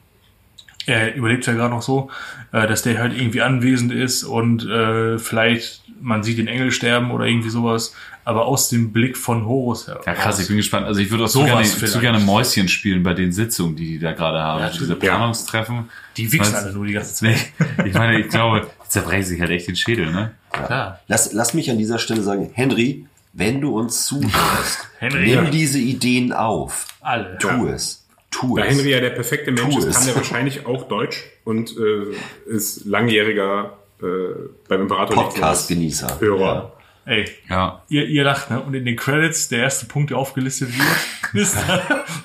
er 0.85 1.15
überlebt 1.15 1.45
ja 1.45 1.53
gerade 1.53 1.73
noch 1.73 1.81
so, 1.81 2.09
äh, 2.51 2.67
dass 2.67 2.81
der 2.81 2.99
halt 2.99 3.15
irgendwie 3.15 3.41
anwesend 3.41 3.91
ist 3.91 4.23
und 4.23 4.65
äh, 4.65 5.17
vielleicht 5.19 5.82
man 6.03 6.21
sieht 6.23 6.37
den 6.37 6.47
Engel 6.47 6.71
sterben 6.71 7.11
oder 7.11 7.25
irgendwie 7.25 7.49
sowas, 7.49 7.93
aber 8.25 8.45
aus 8.45 8.69
dem 8.69 8.91
Blick 8.93 9.17
von 9.17 9.45
Horus 9.45 9.87
heraus. 9.87 10.05
Ja, 10.05 10.13
krass, 10.13 10.39
ich 10.39 10.47
bin 10.47 10.57
gespannt. 10.57 10.85
Also 10.85 10.99
ich 11.01 11.09
würde 11.09 11.23
auch 11.23 11.27
so 11.29 11.43
gerne, 11.43 11.63
zu 11.65 11.99
gerne 11.99 12.19
Mäuschen 12.19 12.67
spielen 12.67 13.01
bei 13.03 13.13
den 13.13 13.31
Sitzungen, 13.31 13.75
die 13.75 13.87
die 13.87 13.99
da 13.99 14.11
gerade 14.11 14.39
haben. 14.39 14.61
Ja, 14.61 14.69
Diese. 14.69 14.95
Planungstreffen. 14.95 15.89
Die 16.17 16.31
wichsen 16.31 16.55
alle 16.55 16.71
nur 16.73 16.85
die 16.85 16.93
ganze 16.93 17.13
Zeit. 17.25 17.37
Ich 17.85 17.93
meine, 17.93 18.19
ich 18.19 18.29
glaube, 18.29 18.67
die 18.85 18.89
zerbrechen 18.89 19.23
sich 19.25 19.41
halt 19.41 19.49
echt 19.51 19.67
den 19.67 19.75
Schädel, 19.75 20.11
ne? 20.11 20.31
Klar. 20.51 20.99
Lass, 21.07 21.33
lass 21.33 21.53
mich 21.53 21.71
an 21.71 21.77
dieser 21.77 21.97
Stelle 21.97 22.21
sagen, 22.21 22.51
Henry, 22.53 23.05
wenn 23.33 23.59
du 23.61 23.77
uns 23.77 24.05
zuhörst, 24.05 24.87
Henry. 24.99 25.35
nimm 25.35 25.49
diese 25.51 25.79
Ideen 25.79 26.31
auf. 26.31 26.85
Alle. 27.01 27.37
Tu 27.39 27.67
es. 27.67 28.05
Tu 28.29 28.55
Da 28.57 28.63
es. 28.65 28.77
Henry 28.77 28.91
ja 28.91 28.99
der 28.99 29.09
perfekte 29.11 29.51
Mensch 29.51 29.73
Tu 29.73 29.79
ist, 29.79 29.85
es. 29.85 29.95
kann 29.99 30.07
er 30.09 30.15
wahrscheinlich 30.15 30.65
auch 30.65 30.87
Deutsch 30.87 31.23
und 31.43 31.71
äh, 31.77 32.51
ist 32.51 32.85
langjähriger 32.85 33.77
äh, 34.03 34.49
beim 34.67 34.81
Imperator 34.81 35.15
Podcast-Genießer. 35.15 36.19
Hörer. 36.19 36.73
Ey, 37.05 37.25
Ja. 37.49 37.81
ihr, 37.89 38.05
ihr 38.07 38.23
lacht, 38.23 38.49
ne? 38.49 38.61
Und 38.61 38.73
in 38.75 38.85
den 38.85 38.95
Credits, 38.95 39.49
der 39.49 39.59
erste 39.63 39.85
Punkt, 39.87 40.09
der 40.11 40.17
aufgelistet 40.17 40.69
wird, 40.77 41.33
ist 41.33 41.55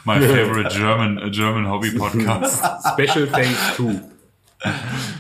My 0.05 0.21
favorite 0.21 0.69
German, 0.77 1.19
uh, 1.19 1.31
German 1.31 1.69
Hobby 1.69 1.91
Podcast. 1.91 2.63
Special 2.93 3.27
thanks 3.27 3.77
to. 3.77 3.93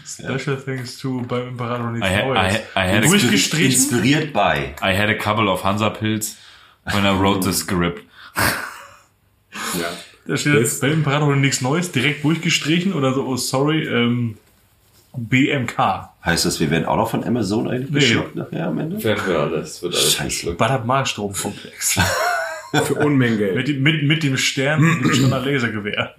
Special 0.04 0.56
Thanks 0.56 0.98
to 0.98 1.20
beim 1.28 1.48
Imperator 1.48 1.90
nichts 1.92 2.08
I, 2.08 2.10
had- 2.12 2.26
Neues. 2.26 2.54
I, 2.74 2.80
had 2.80 3.04
Durchgestrichen. 3.04 3.66
Inspiriert 3.66 4.32
bei. 4.32 4.74
I 4.82 4.96
had 4.96 5.08
a 5.08 5.14
couple 5.14 5.48
of 5.48 5.62
Hansapils 5.62 6.36
when 6.92 7.04
I 7.04 7.10
wrote 7.16 7.44
the 7.44 7.52
script. 7.52 8.02
Ja. 9.74 9.86
Da 10.26 10.36
steht 10.36 10.54
jetzt 10.54 10.80
beim 10.80 10.92
Imperator 10.92 11.34
nichts 11.36 11.60
Neues, 11.60 11.90
direkt 11.92 12.24
durchgestrichen 12.24 12.92
oder 12.92 13.14
so, 13.14 13.24
oh 13.26 13.36
sorry, 13.36 13.84
ähm, 13.86 14.36
BMK. 15.16 16.10
Heißt 16.24 16.44
das, 16.44 16.60
wir 16.60 16.70
werden 16.70 16.84
auch 16.86 16.96
noch 16.96 17.10
von 17.10 17.24
Amazon 17.24 17.68
eigentlich 17.68 17.90
Nee. 17.90 17.98
geschluckt 18.00 18.36
nachher 18.36 18.66
am 18.68 18.78
Ende? 18.78 19.02
Werden 19.02 19.22
wir 19.26 19.38
alles, 19.40 19.82
wird 19.82 19.94
alles 19.94 20.14
Scheiße. 20.14 20.52
Badab-Markstrom-Komplex. 20.54 21.98
Für 22.84 22.94
Unmengen 22.96 23.38
Geld. 23.38 23.56
mit, 23.56 23.68
dem- 23.68 23.82
mit, 23.82 24.02
mit 24.02 24.22
dem 24.22 24.36
Stern 24.36 24.84
und 24.84 25.02
dem 25.02 25.12
Standard-Lasergewehr. 25.14 26.14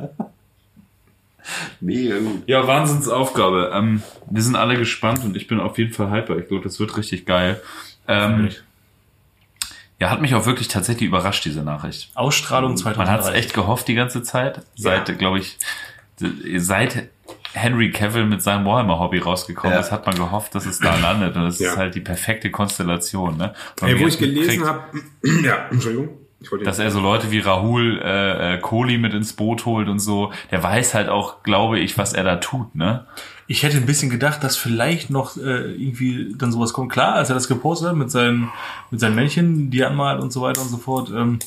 Mega 1.79 2.17
gut. 2.19 2.43
Ja, 2.47 2.67
Wahnsinnsaufgabe. 2.67 3.71
Ähm, 3.73 4.01
wir 4.29 4.41
sind 4.41 4.55
alle 4.55 4.75
gespannt 4.77 5.23
und 5.23 5.35
ich 5.37 5.47
bin 5.47 5.59
auf 5.59 5.77
jeden 5.77 5.93
Fall 5.93 6.11
hyper. 6.11 6.37
Ich 6.37 6.47
glaube, 6.47 6.63
das 6.63 6.79
wird 6.79 6.95
richtig 6.97 7.25
geil. 7.25 7.61
Ähm, 8.07 8.49
ja, 9.99 10.09
hat 10.09 10.21
mich 10.21 10.33
auch 10.35 10.45
wirklich 10.45 10.67
tatsächlich 10.67 11.07
überrascht, 11.07 11.45
diese 11.45 11.63
Nachricht. 11.63 12.11
Ausstrahlung 12.15 12.71
Man 12.71 12.77
2003. 12.77 13.11
hat 13.13 13.21
es 13.21 13.29
echt 13.39 13.53
gehofft 13.53 13.87
die 13.87 13.95
ganze 13.95 14.23
Zeit. 14.23 14.61
Seit, 14.75 15.17
glaube 15.19 15.39
ich, 15.39 15.57
seit 16.57 17.09
Henry 17.53 17.91
Cavill 17.91 18.25
mit 18.25 18.41
seinem 18.41 18.65
Warhammer-Hobby 18.65 19.19
rausgekommen 19.19 19.73
Ja. 19.73 19.79
ist, 19.79 19.91
hat 19.91 20.05
man 20.05 20.15
gehofft, 20.15 20.53
dass 20.55 20.65
es 20.65 20.79
da 20.79 20.95
landet. 20.97 21.35
Und 21.35 21.43
es 21.47 21.59
Ja. 21.59 21.71
ist 21.71 21.77
halt 21.77 21.95
die 21.95 22.01
perfekte 22.01 22.51
Konstellation. 22.51 23.37
Ne? 23.37 23.53
Ey, 23.81 23.99
wo 23.99 24.07
ich 24.07 24.17
gelesen 24.19 24.65
habe, 24.65 24.83
ja, 25.43 25.67
Entschuldigung. 25.71 26.09
Ich 26.41 26.49
wollte 26.53 26.63
dass 26.63 26.79
er 26.79 26.89
so 26.89 27.01
Leute 27.01 27.31
wie 27.31 27.39
Rahul 27.39 27.99
äh, 28.01 28.53
äh, 28.55 28.57
Kohli 28.59 28.97
mit 28.97 29.13
ins 29.13 29.33
Boot 29.33 29.65
holt 29.65 29.89
und 29.89 29.99
so. 29.99 30.31
Der 30.51 30.63
weiß 30.63 30.93
halt 30.93 31.09
auch, 31.09 31.43
glaube 31.43 31.79
ich, 31.79 31.97
was 31.97 32.13
er 32.13 32.23
da 32.23 32.37
tut, 32.37 32.75
ne? 32.75 33.05
Ich 33.47 33.63
hätte 33.63 33.75
ein 33.77 33.85
bisschen 33.85 34.09
gedacht, 34.09 34.41
dass 34.43 34.55
vielleicht 34.55 35.09
noch 35.09 35.35
äh, 35.35 35.73
irgendwie 35.73 36.33
dann 36.37 36.51
sowas 36.53 36.71
kommt. 36.71 36.91
Klar, 36.93 37.15
als 37.15 37.29
er 37.29 37.33
das 37.33 37.47
gepostet 37.49 37.89
hat 37.89 37.95
mit 37.97 38.09
seinen, 38.09 38.49
mit 38.89 39.01
seinen 39.01 39.15
Männchen, 39.15 39.69
die 39.69 39.81
er 39.81 39.89
anmalt 39.89 40.21
und 40.21 40.31
so 40.31 40.41
weiter 40.41 40.61
und 40.61 40.69
so 40.69 40.77
fort, 40.77 41.09
ähm, 41.09 41.39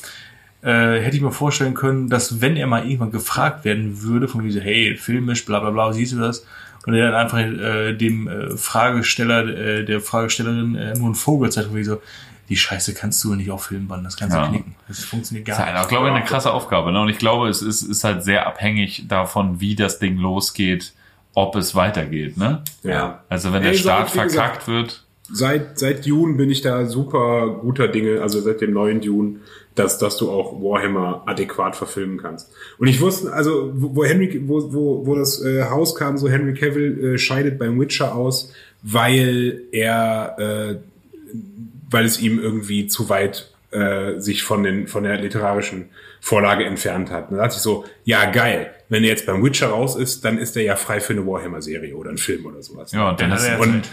äh, 0.63 0.99
hätte 1.01 1.15
ich 1.17 1.21
mir 1.21 1.31
vorstellen 1.31 1.73
können, 1.73 2.09
dass 2.09 2.41
wenn 2.41 2.55
er 2.55 2.67
mal 2.67 2.83
irgendwann 2.85 3.11
gefragt 3.11 3.65
werden 3.65 4.01
würde, 4.01 4.27
von 4.27 4.43
wie 4.43 4.51
so, 4.51 4.59
hey, 4.59 4.95
filmisch, 4.95 5.45
bla 5.45 5.59
bla 5.59 5.71
bla, 5.71 5.91
siehst 5.93 6.13
du 6.13 6.19
das? 6.19 6.45
Und 6.85 6.93
er 6.93 7.11
dann 7.11 7.15
einfach 7.21 7.39
äh, 7.39 7.93
dem 7.93 8.27
äh, 8.27 8.57
Fragesteller, 8.57 9.47
äh, 9.47 9.85
der 9.85 10.01
Fragestellerin 10.01 10.75
äh, 10.75 10.93
nur 10.95 11.05
einen 11.05 11.15
Vogel 11.15 11.49
zeigt, 11.51 11.67
von 11.67 11.77
wie 11.77 11.83
so, 11.83 12.01
die 12.49 12.57
Scheiße 12.57 12.93
kannst 12.93 13.23
du 13.23 13.35
nicht 13.35 13.49
auf 13.51 13.65
Filmband, 13.65 14.05
das 14.05 14.17
kannst 14.17 14.35
du 14.35 14.39
Ja. 14.39 14.47
knicken. 14.49 14.75
Das 14.87 14.99
funktioniert 15.03 15.47
Das 15.47 15.57
gar 15.57 15.65
ist 15.65 15.69
nicht. 15.71 15.77
halt 15.77 15.85
auch, 15.85 15.89
glaube 15.89 16.07
ich, 16.07 16.13
eine 16.13 16.25
krasse 16.25 16.51
Aufgabe. 16.51 16.91
Ne? 16.91 16.99
Und 17.01 17.09
ich 17.09 17.17
glaube, 17.17 17.47
es 17.47 17.61
ist, 17.61 17.83
ist 17.83 18.03
halt 18.03 18.23
sehr 18.23 18.45
abhängig 18.47 19.05
davon, 19.07 19.61
wie 19.61 19.75
das 19.75 19.99
Ding 19.99 20.17
losgeht, 20.17 20.93
ob 21.33 21.55
es 21.55 21.73
weitergeht. 21.73 22.35
Ne? 22.37 22.61
Ja. 22.83 23.23
Also 23.29 23.53
wenn 23.53 23.61
der 23.63 23.71
Ey, 23.71 23.77
Start 23.77 24.09
sag, 24.09 24.15
wie 24.15 24.23
gesagt, 24.27 24.63
verkackt 24.63 24.67
wird, 24.67 24.99
Seit, 25.31 25.79
seit 25.79 26.05
Dune 26.05 26.35
bin 26.35 26.49
ich 26.51 26.61
da 26.61 26.85
super 26.85 27.47
guter 27.61 27.87
Dinge, 27.87 28.21
also 28.21 28.41
seit 28.41 28.59
dem 28.59 28.73
neuen 28.73 28.99
Dune, 28.99 29.37
dass, 29.75 29.97
dass 29.97 30.17
du 30.17 30.31
auch 30.31 30.61
Warhammer 30.61 31.23
adäquat 31.25 31.75
verfilmen 31.75 32.17
kannst. 32.17 32.51
Und 32.77 32.87
ich 32.87 33.01
wusste, 33.01 33.33
also 33.33 33.71
wo, 33.73 33.95
wo 33.95 34.05
Henry, 34.05 34.41
wo, 34.45 34.73
wo, 34.73 35.05
wo 35.05 35.15
das 35.15 35.43
äh, 35.43 35.63
Haus 35.63 35.95
kam, 35.95 36.17
so 36.17 36.29
Henry 36.29 36.53
Cavill 36.53 37.15
äh, 37.15 37.17
scheidet 37.17 37.57
beim 37.57 37.79
Witcher 37.79 38.15
aus, 38.15 38.53
weil 38.81 39.61
er, 39.71 40.35
äh, 40.39 40.75
weil 41.89 42.05
es 42.05 42.19
ihm 42.19 42.39
irgendwie 42.39 42.87
zu 42.87 43.09
weit 43.09 43.49
äh, 43.71 44.19
sich 44.19 44.43
von 44.43 44.63
den 44.63 44.87
von 44.87 45.03
der 45.03 45.17
literarischen 45.17 45.89
Vorlage 46.21 46.65
entfernt 46.65 47.11
hat. 47.11 47.31
Und 47.31 47.37
da 47.37 47.43
dachte 47.43 47.55
ich 47.57 47.61
so, 47.61 47.85
ja 48.03 48.29
geil, 48.31 48.71
wenn 48.89 49.03
er 49.03 49.09
jetzt 49.09 49.25
beim 49.25 49.43
Witcher 49.43 49.67
raus 49.67 49.95
ist, 49.95 50.23
dann 50.23 50.37
ist 50.37 50.55
er 50.55 50.63
ja 50.63 50.75
frei 50.75 50.99
für 50.99 51.13
eine 51.13 51.25
Warhammer-Serie 51.25 51.95
oder 51.95 52.09
einen 52.09 52.17
Film 52.17 52.45
oder 52.45 52.61
sowas. 52.61 52.91
ja, 52.91 53.09
und 53.09 53.19
dann, 53.19 53.31
Dann 53.31 53.39
hat 53.39 53.47
er 53.47 53.59
und, 53.59 53.69
Und 53.69 53.89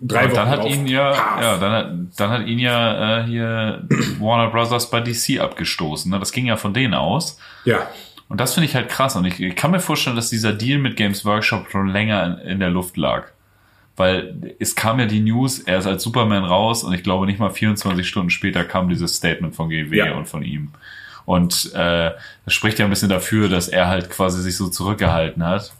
drei 0.00 0.26
und 0.26 0.36
dann 0.36 0.46
Wochen 0.46 0.50
hat 0.50 0.58
drauf, 0.60 0.70
ihn 0.72 0.86
ja, 0.86 1.12
ja, 1.40 1.56
dann 1.58 1.72
hat, 1.72 1.90
dann 2.16 2.30
hat 2.30 2.46
ihn 2.46 2.58
ja 2.58 3.20
äh, 3.20 3.24
hier 3.24 3.86
Warner 4.20 4.50
Brothers 4.50 4.90
bei 4.90 5.00
DC 5.00 5.40
abgestoßen. 5.40 6.10
Ne? 6.10 6.18
Das 6.18 6.32
ging 6.32 6.46
ja 6.46 6.56
von 6.56 6.74
denen 6.74 6.94
aus. 6.94 7.38
ja. 7.64 7.86
Und 8.30 8.42
das 8.42 8.52
finde 8.52 8.66
ich 8.66 8.74
halt 8.74 8.90
krass. 8.90 9.16
Und 9.16 9.24
ich, 9.24 9.40
ich 9.40 9.56
kann 9.56 9.70
mir 9.70 9.80
vorstellen, 9.80 10.14
dass 10.14 10.28
dieser 10.28 10.52
Deal 10.52 10.78
mit 10.78 10.98
Games 10.98 11.24
Workshop 11.24 11.70
schon 11.70 11.88
länger 11.88 12.40
in, 12.42 12.48
in 12.50 12.60
der 12.60 12.68
Luft 12.68 12.98
lag. 12.98 13.28
Weil 13.96 14.54
es 14.58 14.76
kam 14.76 15.00
ja 15.00 15.06
die 15.06 15.20
News, 15.20 15.60
er 15.60 15.78
ist 15.78 15.86
als 15.86 16.02
Superman 16.02 16.44
raus 16.44 16.84
und 16.84 16.92
ich 16.92 17.02
glaube 17.02 17.24
nicht 17.24 17.38
mal 17.38 17.48
24 17.48 18.06
Stunden 18.06 18.28
später 18.28 18.64
kam 18.64 18.90
dieses 18.90 19.14
Statement 19.16 19.56
von 19.56 19.70
GW 19.70 19.96
Ja. 19.96 20.12
und 20.14 20.28
von 20.28 20.42
ihm. 20.42 20.72
Und 21.24 21.72
äh, 21.74 22.10
das 22.44 22.52
spricht 22.52 22.78
ja 22.78 22.84
ein 22.84 22.90
bisschen 22.90 23.08
dafür, 23.08 23.48
dass 23.48 23.66
er 23.68 23.88
halt 23.88 24.10
quasi 24.10 24.42
sich 24.42 24.58
so 24.58 24.68
zurückgehalten 24.68 25.42
hat. 25.46 25.72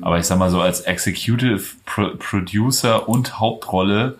Aber 0.00 0.18
ich 0.18 0.26
sag 0.26 0.38
mal 0.38 0.50
so 0.50 0.60
als 0.60 0.80
Executive 0.80 1.62
Pro 1.86 2.10
Producer 2.18 3.08
und 3.08 3.38
Hauptrolle, 3.38 4.18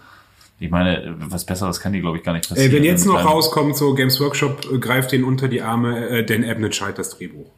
ich 0.60 0.70
meine, 0.70 1.16
was 1.18 1.44
Besseres 1.44 1.80
kann 1.80 1.92
die, 1.92 2.00
glaube 2.00 2.18
ich, 2.18 2.22
gar 2.22 2.32
nicht 2.34 2.48
passieren. 2.48 2.70
Ey, 2.70 2.76
wenn 2.76 2.84
jetzt 2.84 3.06
noch 3.06 3.24
rauskommt, 3.24 3.76
so 3.76 3.94
Games 3.94 4.20
Workshop 4.20 4.70
äh, 4.70 4.78
greift 4.78 5.12
den 5.12 5.24
unter 5.24 5.48
die 5.48 5.62
Arme, 5.62 6.08
äh, 6.08 6.24
Dan 6.24 6.44
Abnett 6.44 6.74
schreibt 6.74 6.98
das 6.98 7.10
Drehbuch. 7.10 7.50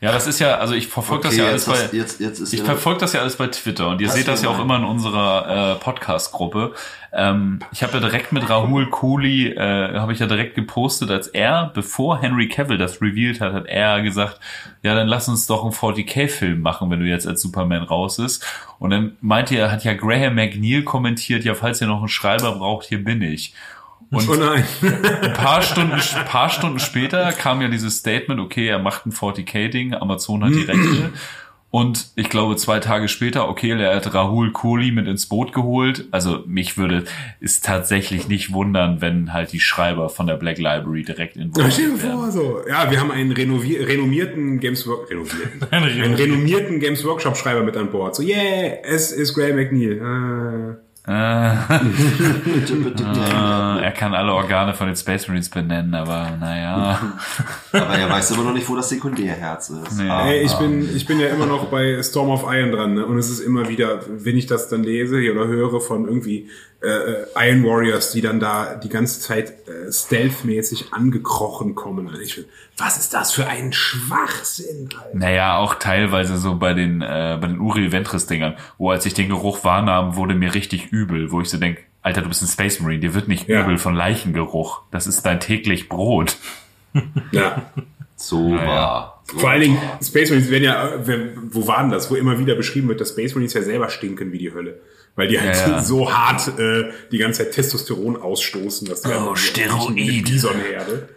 Ja, 0.00 0.12
das 0.12 0.28
ist 0.28 0.38
ja, 0.38 0.58
also 0.58 0.74
ich 0.74 0.86
verfolge 0.86 1.24
das 1.24 1.32
Okay, 1.34 1.42
ja 1.42 1.48
alles 1.48 1.64
bei. 1.66 1.72
hast- 1.72 1.92
jetzt, 1.92 2.20
jetzt 2.20 2.38
ist 2.38 2.52
Ich 2.52 2.60
ja- 2.60 2.64
verfolge 2.66 3.00
das 3.00 3.14
ja 3.14 3.20
alles 3.20 3.34
bei 3.34 3.48
Twitter 3.48 3.88
und 3.88 4.00
ihr 4.00 4.08
seht 4.08 4.28
das 4.28 4.42
ja 4.42 4.48
auch 4.48 4.60
immer 4.60 4.76
in 4.76 4.84
unserer 4.84 5.72
äh, 5.72 5.74
Podcast-Gruppe. 5.82 6.72
Ähm, 7.12 7.58
ich 7.72 7.82
habe 7.82 7.94
ja 7.94 8.00
direkt 8.00 8.30
mit 8.30 8.48
Rahul 8.48 8.90
Kohli, 8.90 9.48
äh, 9.54 9.98
habe 9.98 10.12
ich 10.12 10.20
ja 10.20 10.26
direkt 10.26 10.54
gepostet, 10.54 11.10
als 11.10 11.26
er, 11.26 11.72
bevor 11.74 12.20
Henry 12.20 12.46
Cavill 12.48 12.78
das 12.78 13.02
revealed 13.02 13.40
hat, 13.40 13.52
hat 13.54 13.66
er 13.66 14.00
gesagt, 14.02 14.38
ja, 14.84 14.94
dann 14.94 15.08
lass 15.08 15.28
uns 15.28 15.48
doch 15.48 15.64
einen 15.64 15.72
40k-Film 15.72 16.60
machen, 16.60 16.90
wenn 16.90 17.00
du 17.00 17.06
jetzt 17.06 17.26
als 17.26 17.42
Superman 17.42 17.82
raus 17.82 18.20
ist. 18.20 18.44
Und 18.78 18.90
dann 18.90 19.16
meinte 19.20 19.56
er, 19.56 19.72
hat 19.72 19.82
ja 19.82 19.94
Graham 19.94 20.36
McNeil 20.36 20.84
kommentiert, 20.84 21.42
ja, 21.44 21.54
falls 21.54 21.80
ihr 21.80 21.88
noch 21.88 21.98
einen 21.98 22.08
Schreiber 22.08 22.52
braucht, 22.52 22.86
hier 22.86 23.02
bin 23.02 23.20
ich. 23.22 23.52
Und 24.10 24.28
Oh 24.28 24.34
nein. 24.34 24.64
ein 25.22 25.32
paar 25.34 25.60
Stunden, 25.62 26.00
paar 26.26 26.48
Stunden 26.48 26.78
später 26.78 27.30
kam 27.32 27.60
ja 27.60 27.68
dieses 27.68 27.98
Statement, 27.98 28.40
okay, 28.40 28.66
er 28.68 28.78
macht 28.78 29.04
ein 29.06 29.12
40k-Ding, 29.12 29.94
Amazon 29.94 30.44
hat 30.44 30.52
die 30.54 30.62
Rechte. 30.62 31.12
Und 31.70 32.06
ich 32.16 32.30
glaube, 32.30 32.56
zwei 32.56 32.80
Tage 32.80 33.08
später, 33.08 33.46
okay, 33.50 33.72
er 33.72 33.94
hat 33.96 34.14
Rahul 34.14 34.52
Kohli 34.52 34.90
mit 34.90 35.06
ins 35.06 35.26
Boot 35.26 35.52
geholt. 35.52 36.06
Also 36.12 36.42
mich 36.46 36.78
würde 36.78 37.04
es 37.42 37.60
tatsächlich 37.60 38.26
nicht 38.28 38.54
wundern, 38.54 39.02
wenn 39.02 39.34
halt 39.34 39.52
die 39.52 39.60
Schreiber 39.60 40.08
von 40.08 40.26
der 40.26 40.36
Black 40.36 40.56
Library 40.56 41.02
direkt 41.02 41.36
Ja, 41.36 41.42
Stell 41.52 41.52
dir 41.52 41.68
involviert 41.92 42.02
werden. 42.04 42.18
vor, 42.18 42.30
so. 42.30 42.60
Ja, 42.66 42.90
wir 42.90 42.98
haben 42.98 43.10
einen 43.10 43.32
renovier 43.32 43.86
renomierten 43.86 44.60
Games 44.60 44.86
Work 44.86 45.10
renovierten, 45.10 45.60
einen 45.70 46.14
renommierten 46.14 46.80
Games 46.80 47.04
Workshop 47.04 47.36
Schreiber 47.36 47.62
mit 47.62 47.76
an 47.76 47.90
Bord. 47.90 48.16
So, 48.16 48.22
yeah, 48.22 48.78
es 48.84 49.12
ist 49.12 49.34
Graham 49.34 49.56
McNeil. 49.56 50.78
Äh, 50.78 50.87
er 53.82 53.92
kann 53.92 54.12
alle 54.12 54.34
Organe 54.34 54.74
von 54.74 54.88
den 54.88 54.96
Space 54.96 55.26
Marines 55.26 55.48
benennen, 55.48 55.94
aber 55.94 56.36
naja. 56.38 57.00
Aber 57.72 57.94
er 57.94 58.10
weiß 58.10 58.32
immer 58.32 58.44
noch 58.44 58.52
nicht, 58.52 58.68
wo 58.68 58.76
das 58.76 58.90
Sekundärherz 58.90 59.70
ist. 59.70 59.98
Nee. 59.98 60.08
Ah, 60.08 60.26
Ey, 60.26 60.44
ich 60.44 60.52
bin, 60.54 60.94
ich 60.94 61.06
bin 61.06 61.18
ja 61.18 61.28
immer 61.28 61.46
noch 61.46 61.66
bei 61.66 62.02
Storm 62.02 62.28
of 62.28 62.44
Iron 62.50 62.72
dran, 62.72 62.94
ne? 62.94 63.06
Und 63.06 63.18
es 63.18 63.30
ist 63.30 63.40
immer 63.40 63.68
wieder, 63.68 64.00
wenn 64.06 64.36
ich 64.36 64.46
das 64.46 64.68
dann 64.68 64.82
lese 64.82 65.16
oder 65.30 65.46
höre 65.46 65.80
von 65.80 66.06
irgendwie 66.06 66.48
äh, 66.80 67.48
Iron 67.48 67.64
Warriors, 67.64 68.12
die 68.12 68.20
dann 68.20 68.38
da 68.40 68.74
die 68.76 68.88
ganze 68.88 69.20
Zeit 69.20 69.66
äh, 69.68 69.90
stealthmäßig 69.92 70.92
angekrochen 70.92 71.74
kommen. 71.74 72.06
Und 72.06 72.20
ich 72.20 72.36
bin, 72.36 72.44
was 72.76 72.96
ist 72.98 73.14
das 73.14 73.32
für 73.32 73.46
ein 73.46 73.72
Schwachsinn, 73.72 74.88
Alter? 74.96 75.16
Naja, 75.18 75.56
auch 75.58 75.74
teilweise 75.74 76.36
so 76.38 76.54
bei 76.56 76.74
den, 76.74 77.02
äh, 77.02 77.38
bei 77.40 77.48
den 77.48 77.58
Uri 77.60 77.90
Ventris 77.90 78.26
Dingern, 78.26 78.54
wo 78.78 78.90
als 78.90 79.04
ich 79.06 79.14
den 79.14 79.28
Geruch 79.28 79.64
wahrnahm, 79.64 80.16
wurde 80.16 80.34
mir 80.34 80.54
richtig 80.54 80.92
übel, 80.92 81.32
wo 81.32 81.40
ich 81.40 81.48
so 81.50 81.58
denk, 81.58 81.78
Alter, 82.02 82.22
du 82.22 82.28
bist 82.28 82.42
ein 82.42 82.48
Space 82.48 82.78
Marine, 82.80 83.00
dir 83.00 83.14
wird 83.14 83.26
nicht 83.28 83.48
Ja. 83.48 83.62
übel 83.64 83.76
von 83.78 83.94
Leichengeruch. 83.94 84.82
Das 84.92 85.06
ist 85.06 85.22
dein 85.26 85.40
täglich 85.40 85.88
Brot. 85.88 86.36
Ja. 87.32 87.70
so 88.16 88.54
Naja. 88.54 88.66
war. 88.66 89.22
So. 89.30 89.38
Vor 89.40 89.50
allen 89.50 89.60
Dingen, 89.60 89.78
Space 90.02 90.30
Marines 90.30 90.50
werden 90.50 90.64
ja, 90.64 90.88
äh, 90.94 91.30
wo 91.50 91.66
waren 91.66 91.90
das? 91.90 92.10
Wo 92.10 92.14
immer 92.14 92.38
wieder 92.38 92.54
beschrieben 92.54 92.88
wird, 92.88 93.00
dass 93.00 93.10
Space 93.10 93.34
Marines 93.34 93.52
ja 93.54 93.62
selber 93.62 93.90
stinken 93.90 94.32
wie 94.32 94.38
die 94.38 94.52
Hölle. 94.54 94.80
Weil 95.18 95.26
die 95.26 95.40
halt 95.40 95.56
Ja, 95.56 95.68
ja. 95.68 95.82
so 95.82 96.12
hart 96.12 96.46
äh, 96.60 96.92
die 97.10 97.18
ganze 97.18 97.42
Zeit 97.42 97.52
Testosteron 97.52 98.16
ausstoßen, 98.22 98.86
dass 98.88 99.02
die 99.02 99.08
Oh, 99.08 99.30
einfach 99.30 99.36
Steroid. 99.36 100.24
Bisonherde. 100.24 101.08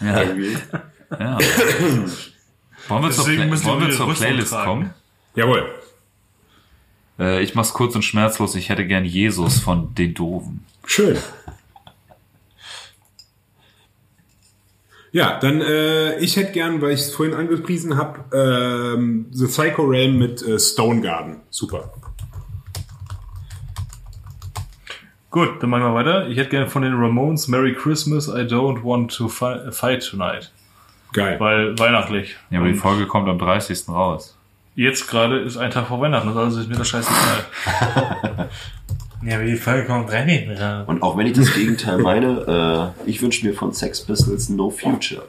Ja. 0.00 0.22
Irgendwie. 0.22 0.56
ja. 1.10 1.38
wollen 2.88 3.02
wir 3.02 3.10
zur, 3.10 3.24
Deswegen 3.26 3.50
wir 3.50 3.64
wollen 3.64 3.80
wir 3.82 3.88
die 3.88 3.94
zur 3.96 4.14
Playlist 4.14 4.50
tragen. 4.52 4.66
kommen? 4.66 4.94
Jawohl. 5.34 5.68
Äh, 7.18 7.42
ich 7.42 7.54
mach's 7.54 7.74
kurz 7.74 7.94
und 7.94 8.02
schmerzlos. 8.02 8.54
Ich 8.54 8.70
hätte 8.70 8.86
gern 8.86 9.04
Jesus 9.04 9.60
von 9.60 9.94
den 9.94 10.14
Doofen. 10.14 10.64
Schön. 10.86 11.18
Ja, 15.12 15.38
dann 15.38 15.60
äh, 15.60 16.18
ich 16.20 16.36
hätte 16.36 16.52
gern, 16.52 16.80
weil 16.80 16.92
ich 16.92 17.00
es 17.00 17.10
vorhin 17.14 17.34
angepriesen 17.34 17.98
habe, 17.98 18.24
ähm, 18.96 19.26
The 19.32 19.46
Psycho 19.48 19.82
Realm 19.82 20.18
mit 20.18 20.40
äh, 20.40 20.58
Stone 20.58 21.00
Garden. 21.02 21.40
Super. 21.50 21.92
Gut, 25.30 25.62
dann 25.62 25.70
machen 25.70 25.82
wir 25.84 25.94
weiter. 25.94 26.26
Ich 26.28 26.36
hätte 26.36 26.50
gerne 26.50 26.66
von 26.68 26.82
den 26.82 26.94
Ramones 26.94 27.46
Merry 27.46 27.72
Christmas, 27.72 28.26
I 28.26 28.40
don't 28.42 28.82
want 28.82 29.14
to 29.16 29.28
fi 29.28 29.70
fight 29.70 30.04
tonight. 30.04 30.50
Geil. 31.12 31.38
Weil 31.38 31.78
weihnachtlich. 31.78 32.36
Ja, 32.50 32.58
aber 32.58 32.66
die 32.66 32.74
Und 32.74 32.80
Folge 32.80 33.06
kommt 33.06 33.28
am 33.28 33.38
30. 33.38 33.88
raus. 33.88 34.36
jetzt 34.74 35.08
gerade 35.08 35.38
ist 35.40 35.56
ein 35.56 35.70
Tag 35.70 35.86
vor 35.86 36.00
Weihnachten, 36.00 36.36
also 36.36 36.60
ist 36.60 36.68
mir 36.68 36.76
das 36.76 36.88
scheißegal. 36.88 37.44
ja, 39.22 39.36
aber 39.36 39.44
die 39.44 39.56
Folge 39.56 39.86
kommt 39.86 40.10
rein. 40.10 40.56
Ja. 40.58 40.82
Und 40.82 41.02
auch 41.02 41.16
wenn 41.16 41.26
ich 41.26 41.34
das 41.34 41.54
Gegenteil 41.54 41.98
meine, 41.98 42.92
äh, 43.06 43.08
ich 43.10 43.22
wünsche 43.22 43.46
mir 43.46 43.54
von 43.54 43.72
Sex 43.72 44.04
Pistols 44.04 44.48
No 44.48 44.70
Future. 44.70 45.22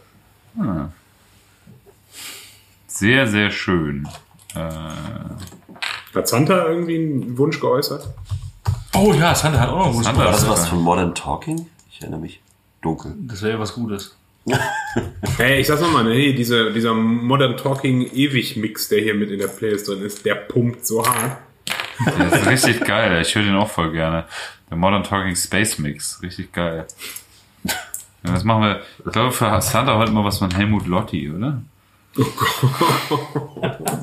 Sehr, 2.87 3.27
sehr 3.27 3.51
schön. 3.51 4.07
Äh, 4.55 4.59
Hat 6.15 6.27
Santa 6.27 6.67
irgendwie 6.67 6.95
einen 6.95 7.37
Wunsch 7.37 7.59
geäußert? 7.59 8.09
Oh 8.93 9.13
ja, 9.13 9.33
Santa 9.35 9.59
hat 9.59 9.69
auch 9.69 9.93
noch. 9.93 10.03
Santa- 10.03 10.19
War 10.25 10.31
das 10.31 10.43
Ja. 10.43 10.49
was 10.49 10.67
von 10.67 10.81
Modern 10.81 11.15
Talking? 11.15 11.67
Ich 11.91 12.01
erinnere 12.01 12.19
mich. 12.19 12.41
Dunkel. 12.81 13.13
Das 13.19 13.41
wäre 13.41 13.53
ja 13.53 13.59
was 13.59 13.73
Gutes. 13.73 14.15
Hey, 15.37 15.61
ich 15.61 15.67
sag's 15.67 15.81
nochmal, 15.81 16.03
ne, 16.03 16.13
hey, 16.13 16.33
dieser, 16.35 16.71
dieser 16.71 16.93
Modern 16.93 17.55
Talking 17.55 18.01
Ewig-Mix, 18.11 18.89
der 18.89 19.01
hier 19.01 19.13
mit 19.13 19.29
in 19.31 19.39
der 19.39 19.47
Playlist 19.47 19.87
drin 19.87 20.01
ist, 20.01 20.25
der 20.25 20.35
pumpt 20.35 20.85
so 20.85 21.05
hart. 21.05 21.37
der 22.17 22.33
ist 22.33 22.47
richtig 22.47 22.83
geil. 22.85 23.21
Ich 23.21 23.33
höre 23.35 23.43
den 23.43 23.55
auch 23.55 23.69
voll 23.69 23.91
gerne. 23.91 24.25
Der 24.69 24.77
Modern 24.77 25.03
Talking 25.03 25.35
Space 25.35 25.77
Mix. 25.77 26.19
Richtig 26.21 26.51
geil. 26.51 26.85
Ja, 27.63 27.73
das 28.33 28.43
machen 28.43 28.63
wir. 28.63 28.81
Ich 29.05 29.11
glaube, 29.11 29.31
für 29.31 29.61
Santa 29.61 29.97
heute 29.97 30.11
mal 30.11 30.23
was 30.25 30.39
von 30.39 30.51
Helmut 30.53 30.87
Lotti, 30.87 31.31
oder? 31.31 31.61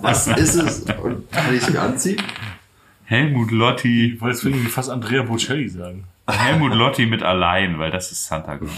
Was 0.03 0.29
ist 0.29 0.55
es? 0.55 0.81
Und 1.03 1.31
kann 1.31 1.55
ich 1.55 1.63
es 1.63 1.71
mir 1.71 1.81
anziehen? 1.83 2.23
Helmut 3.09 3.51
Lotti. 3.51 4.13
Ich 4.15 4.21
wollte 4.21 4.37
jetzt 4.37 4.45
irgendwie 4.45 4.69
fast 4.69 4.91
Andrea 4.91 5.23
Bocelli 5.23 5.69
sagen. 5.69 6.05
Helmut 6.29 6.75
Lotti 6.75 7.07
mit 7.07 7.23
allein, 7.23 7.79
weil 7.79 7.91
das 7.91 8.13
ist 8.13 8.27
Santa 8.27 8.57
gerade. 8.57 8.71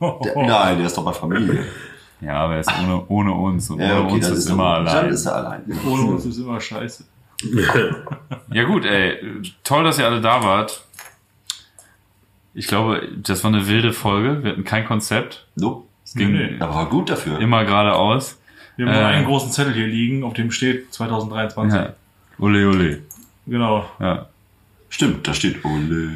Der, 0.00 0.36
nein, 0.36 0.76
der 0.78 0.86
ist 0.86 0.96
doch 0.96 1.04
bei 1.04 1.12
Familie. 1.12 1.64
Ja, 2.20 2.34
aber 2.44 2.54
er 2.54 2.60
ist 2.60 2.70
ohne, 2.82 3.04
ohne 3.08 3.32
uns 3.32 3.70
und 3.70 3.80
Ja, 3.80 3.98
ohne 4.00 4.04
okay, 4.04 4.14
uns 4.14 4.26
dann 4.28 4.36
ist 4.36 4.46
er- 4.46 4.52
immer 4.52 4.74
Dann 4.76 4.88
allein. 4.88 5.10
ist 5.10 5.26
er 5.26 5.34
allein. 5.36 5.62
Ohne 5.86 6.02
uns 6.02 6.24
ist 6.26 6.38
immer 6.38 6.60
scheiße. 6.60 7.04
Ja 8.52 8.64
gut, 8.64 8.84
ey, 8.84 9.16
toll, 9.64 9.82
dass 9.84 9.98
ihr 9.98 10.06
alle 10.06 10.20
da 10.20 10.42
wart. 10.44 10.84
Ich 12.54 12.66
glaube, 12.68 13.08
das 13.16 13.42
war 13.42 13.52
eine 13.52 13.66
wilde 13.66 13.92
Folge. 13.92 14.42
Wir 14.44 14.52
hatten 14.52 14.64
kein 14.64 14.84
Konzept. 14.84 15.46
No. 15.56 15.86
Es 16.04 16.14
ging 16.14 16.32
Nee, 16.32 16.50
nee. 16.52 16.60
Aber 16.60 16.74
war 16.74 16.88
gut 16.88 17.08
dafür. 17.10 17.40
immer 17.40 17.64
geradeaus. 17.64 18.38
Wir 18.76 18.86
haben 18.86 18.92
nur 18.92 19.02
Äh. 19.02 19.06
einen 19.06 19.24
großen 19.26 19.50
Zettel 19.50 19.72
hier 19.72 19.86
liegen, 19.86 20.22
auf 20.22 20.34
dem 20.34 20.50
steht 20.50 20.92
2023. 20.92 21.80
Ja. 21.80 21.94
Ole, 22.38 22.68
ole. 22.68 23.02
Genau. 23.46 23.84
Ja, 24.00 24.26
Stimmt, 24.88 25.26
da 25.26 25.32
steht 25.34 25.64
Ole, 25.64 26.10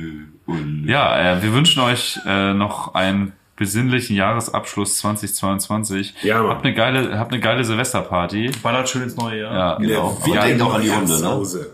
Ole. 0.46 0.82
ja 0.86 1.36
äh, 1.38 1.42
wir 1.42 1.52
wünschen 1.54 1.80
euch 1.82 2.18
äh, 2.26 2.52
noch 2.52 2.94
einen 2.94 3.32
besinnlichen 3.56 4.14
Jahresabschluss 4.16 4.98
2022. 4.98 6.14
Ja, 6.22 6.42
Mann. 6.42 6.50
Habt 6.50 6.64
eine 6.64 6.74
geile, 6.74 7.18
habt 7.18 7.32
eine 7.32 7.40
geile 7.40 7.64
Silvesterparty. 7.64 8.50
Ballert 8.62 8.88
schön 8.88 9.02
ins 9.02 9.16
neue 9.16 9.40
Jahr. 9.40 9.54
Ja, 9.54 9.74
Genau. 9.78 10.18
Wir 10.24 10.34
Aber 10.38 10.46
denkt 10.46 10.62
auch 10.62 10.74
an 10.74 10.82
die 10.82 10.90
Hunde, 10.90 11.20
ne? 11.20 11.66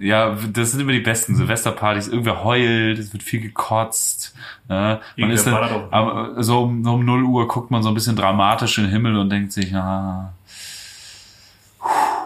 Ja, 0.00 0.36
das 0.52 0.70
sind 0.72 0.80
immer 0.80 0.92
die 0.92 1.00
besten 1.00 1.34
Silvesterpartys. 1.36 2.08
Irgendwer 2.08 2.44
heult, 2.44 2.98
es 2.98 3.12
wird 3.12 3.22
viel 3.22 3.40
gekotzt. 3.40 4.34
Ne? 4.68 4.74
Man 4.76 4.98
Irgendwer 5.16 5.34
ist 5.34 5.46
dann, 5.46 5.54
ballert 5.54 5.72
auch. 5.72 5.92
aber 5.92 6.42
so, 6.42 6.62
um, 6.62 6.84
so 6.84 6.92
um 6.92 7.04
0 7.04 7.22
Uhr 7.24 7.48
guckt 7.48 7.70
man 7.70 7.82
so 7.82 7.88
ein 7.88 7.94
bisschen 7.94 8.16
dramatisch 8.16 8.76
in 8.78 8.84
den 8.84 8.92
Himmel 8.92 9.16
und 9.16 9.30
denkt 9.30 9.52
sich, 9.52 9.74
ah, 9.74 10.32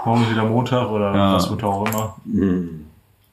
Morgen 0.04 0.30
wieder 0.30 0.44
Montag 0.44 0.88
oder 0.90 1.14
Ja. 1.14 1.34
was 1.34 1.50
wird 1.50 1.62
auch 1.64 1.86
immer. 1.86 2.16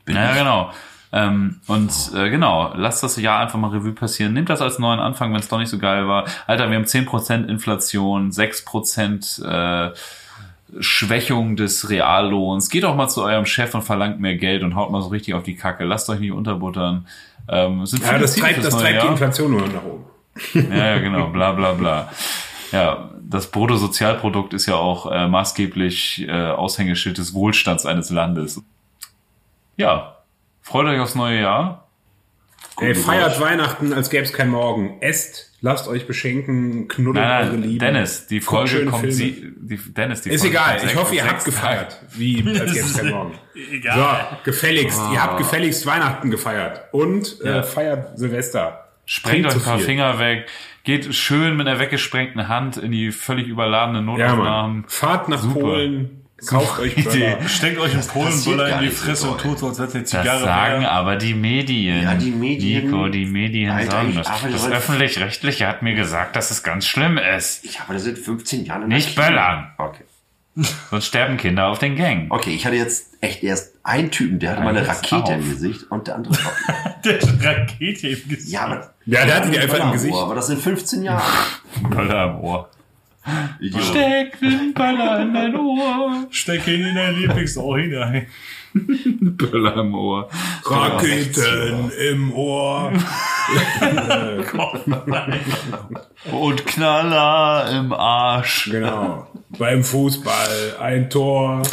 ja 0.07 0.33
genau. 0.35 0.71
Ähm, 1.13 1.59
und 1.67 1.91
äh, 2.15 2.29
genau, 2.29 2.71
lasst 2.75 3.03
das 3.03 3.17
Jahr 3.17 3.41
einfach 3.41 3.59
mal 3.59 3.69
Revue 3.71 3.91
passieren. 3.91 4.31
Nehmt 4.33 4.49
das 4.49 4.61
als 4.61 4.79
neuen 4.79 4.99
Anfang, 5.01 5.33
wenn 5.33 5.41
es 5.41 5.49
doch 5.49 5.59
nicht 5.59 5.67
so 5.69 5.77
geil 5.77 6.07
war. 6.07 6.23
Alter, 6.47 6.69
wir 6.69 6.77
haben 6.77 6.85
10% 6.85 7.47
Inflation, 7.49 8.31
6% 8.31 9.43
äh, 9.45 9.93
Schwächung 10.79 11.57
des 11.57 11.89
Reallohns. 11.89 12.69
Geht 12.69 12.83
doch 12.85 12.95
mal 12.95 13.09
zu 13.09 13.23
eurem 13.23 13.45
Chef 13.45 13.75
und 13.75 13.81
verlangt 13.81 14.21
mehr 14.21 14.35
Geld 14.37 14.63
und 14.63 14.75
haut 14.75 14.89
mal 14.89 15.01
so 15.01 15.09
richtig 15.09 15.33
auf 15.33 15.43
die 15.43 15.55
Kacke. 15.57 15.83
Lasst 15.83 16.09
euch 16.09 16.21
nicht 16.21 16.31
unterbuttern. 16.31 17.05
Ähm, 17.49 17.85
sind 17.85 18.05
Ja, 18.05 18.17
das 18.17 18.33
Ziele 18.33 18.45
treibt, 18.47 18.63
das 18.65 18.77
treibt 18.77 19.03
die. 19.03 19.07
Inflation 19.07 19.51
nur 19.51 19.61
nach 19.67 19.83
oben. 19.83 20.05
Ja, 20.73 20.85
ja, 20.93 20.99
genau, 20.99 21.27
bla 21.27 21.51
bla 21.51 21.73
bla. 21.73 22.09
Ja, 22.71 23.11
das 23.21 23.51
Bruttosozialprodukt 23.51 24.53
ist 24.53 24.65
ja 24.65 24.75
auch 24.75 25.11
äh, 25.11 25.27
maßgeblich 25.27 26.25
äh, 26.27 26.31
Aushängeschild 26.31 27.17
des 27.17 27.33
Wohlstands 27.33 27.85
eines 27.85 28.09
Landes. 28.09 28.61
Ja, 29.77 30.17
freut 30.61 30.87
euch 30.87 30.99
aufs 30.99 31.15
neue 31.15 31.41
Jahr. 31.41 31.87
Ey, 32.79 32.95
feiert 32.95 33.33
Rutsch. 33.35 33.41
Weihnachten, 33.41 33.93
als 33.93 34.09
gäbe 34.09 34.23
es 34.23 34.33
kein 34.33 34.49
Morgen. 34.49 35.01
Esst, 35.01 35.51
lasst 35.61 35.87
euch 35.87 36.07
beschenken, 36.07 36.87
knuddelt 36.87 37.25
Nein, 37.25 37.43
eure 37.47 37.51
nein, 37.57 37.63
Lieben. 37.63 37.79
Dennis, 37.79 38.27
die 38.27 38.39
Folge 38.41 38.69
schöne 38.69 38.89
kommt 38.91 39.01
Filme. 39.01 39.15
sie. 39.15 39.53
Die, 39.59 39.77
Dennis, 39.93 40.21
die 40.21 40.29
Ist 40.29 40.41
Folge 40.41 40.55
egal, 40.55 40.77
kommt 40.77 40.91
ich 40.91 40.97
hoffe, 40.97 41.15
ihr 41.15 41.27
habt 41.29 41.45
gefeiert. 41.45 42.01
Wie, 42.13 42.37
als 42.59 42.73
gäbe 42.73 42.85
es 42.85 42.97
kein 42.97 43.09
Morgen. 43.11 43.33
Egal. 43.71 44.27
So, 44.31 44.37
gefälligst. 44.51 44.99
Ihr 45.11 45.21
habt 45.21 45.37
gefälligst 45.37 45.85
Weihnachten 45.85 46.31
gefeiert. 46.31 46.81
Und 46.91 47.37
Ja. 47.43 47.59
äh, 47.59 47.63
feiert 47.63 48.17
Silvester. 48.17 48.87
Sprengt 49.05 49.45
euch 49.47 49.55
ein 49.55 49.61
paar 49.61 49.77
viel. 49.77 49.85
Finger 49.85 50.17
weg. 50.19 50.47
Geht 50.83 51.13
schön 51.13 51.55
mit 51.57 51.67
einer 51.67 51.79
weggesprengten 51.79 52.47
Hand 52.47 52.77
in 52.77 52.91
die 52.91 53.11
völlig 53.11 53.47
überladene 53.47 53.99
Ja, 53.99 54.03
Notaufnahmen. 54.05 54.81
Mann. 54.81 54.85
Fahrt 54.87 55.29
nach 55.29 55.39
Super. 55.39 55.59
Polen, 55.59 56.23
kauft 56.47 56.79
euch 56.79 56.97
Idee. 56.97 57.37
Steckt 57.47 57.79
euch 57.79 57.93
einen 57.93 58.07
Polenböller 58.07 58.69
in 58.79 58.79
die 58.85 58.89
so 58.89 59.05
Fresse 59.05 59.29
und 59.29 59.39
tut 59.41 59.59
so, 59.59 59.67
als 59.67 59.77
hätte 59.79 59.93
eine 59.93 60.01
Das 60.01 60.09
Zigarre 60.09 60.43
sagen 60.43 60.81
wäre. 60.81 60.91
aber 60.91 61.15
die 61.17 61.35
Medien. 61.35 62.01
Ja, 62.03 62.15
die 62.15 62.31
Medien- 62.31 62.85
Nico, 62.85 63.09
die 63.09 63.25
Medien 63.25 63.69
Alter, 63.71 63.91
sagen 63.91 64.15
das. 64.15 64.27
Das 64.51 64.71
Öffentlich-Rechtliche 64.71 65.67
hat 65.67 65.83
mir 65.83 65.93
gesagt, 65.93 66.35
dass 66.35 66.49
es 66.49 66.63
ganz 66.63 66.87
schlimm 66.87 67.17
ist. 67.19 67.63
Ich 67.63 67.79
habe 67.79 67.93
das 67.93 68.03
seit 68.05 68.17
15 68.17 68.65
Jahren 68.65 68.83
in 68.83 68.87
Nicht 68.89 69.15
böllern. 69.15 69.71
Okay. 69.77 70.03
Sonst 70.89 71.05
sterben 71.05 71.37
Kinder 71.37 71.67
auf 71.67 71.77
den 71.79 71.95
Gängen. 71.95 72.25
Okay, 72.31 72.53
ich 72.55 72.65
hatte 72.65 72.75
jetzt 72.75 73.10
echt 73.21 73.43
erst 73.43 73.75
einen 73.83 74.11
Typen, 74.11 74.39
der 74.39 74.51
hatte 74.51 74.61
mal 74.63 74.75
eine 74.75 74.87
Rakete 74.87 75.33
im 75.33 75.39
auf. 75.39 75.49
Gesicht 75.49 75.89
und 75.89 76.07
der 76.07 76.15
andere 76.15 76.33
auch. 76.33 77.01
Der 77.05 77.19
Rakete 77.43 78.09
im 78.09 78.29
Gesicht. 78.29 78.49
Ja, 78.51 78.65
aber. 78.65 78.93
Ja, 79.05 79.25
der 79.25 79.35
hatte 79.37 79.49
die 79.49 79.57
einfach 79.57 79.83
im 79.83 79.91
Gesicht. 79.91 80.15
Aber 80.15 80.35
das 80.35 80.47
sind 80.47 80.61
15 80.61 81.03
Jahre. 81.03 81.23
Böller 81.89 82.25
im 82.25 82.39
Ohr. 82.41 82.69
Idiot. 83.59 83.83
Steck 83.83 84.39
den 84.39 84.73
Böller 84.73 85.21
in 85.21 85.33
dein 85.33 85.55
Ohr. 85.55 86.27
Steck 86.29 86.67
ihn 86.67 86.85
in 86.85 86.95
dein 86.95 87.15
Lieblingsohr 87.15 87.79
hinein. 87.79 88.27
Böller 88.73 89.77
im 89.77 89.95
Ohr. 89.95 90.29
Raketen 90.63 91.91
im 92.09 92.33
Ohr. 92.33 92.91
Und 96.31 96.65
Knaller 96.67 97.71
im 97.71 97.93
Arsch. 97.93 98.69
Genau. 98.71 99.27
Beim 99.49 99.83
Fußball 99.83 100.77
ein 100.79 101.09
Tor 101.09 101.63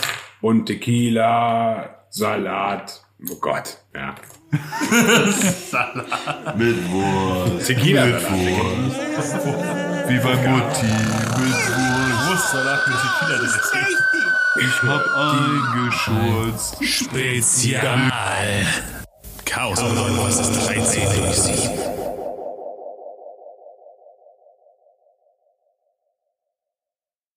und 0.40 0.66
Tequila, 0.66 2.04
Salat. 2.10 3.02
Oh 3.30 3.36
Gott, 3.40 3.78
ja. 3.94 4.14
Mit 6.56 6.90
Wurst. 6.90 7.66
Tequila-Salat. 7.66 8.28
Wie 10.08 10.18
bei 10.18 10.36
Mutti 10.48 10.86
mit 10.88 12.28
Wurstsalat 12.28 12.80
mit 12.88 12.96
Tequila 12.96 13.36
drin. 13.38 13.50
Ich 14.60 14.82
hab 14.82 15.04
eingeschurzt. 15.16 16.84
Spezial. 16.84 18.10
Chaos 19.44 19.78
13 19.78 21.20
durch 21.20 21.36
7. 21.36 22.07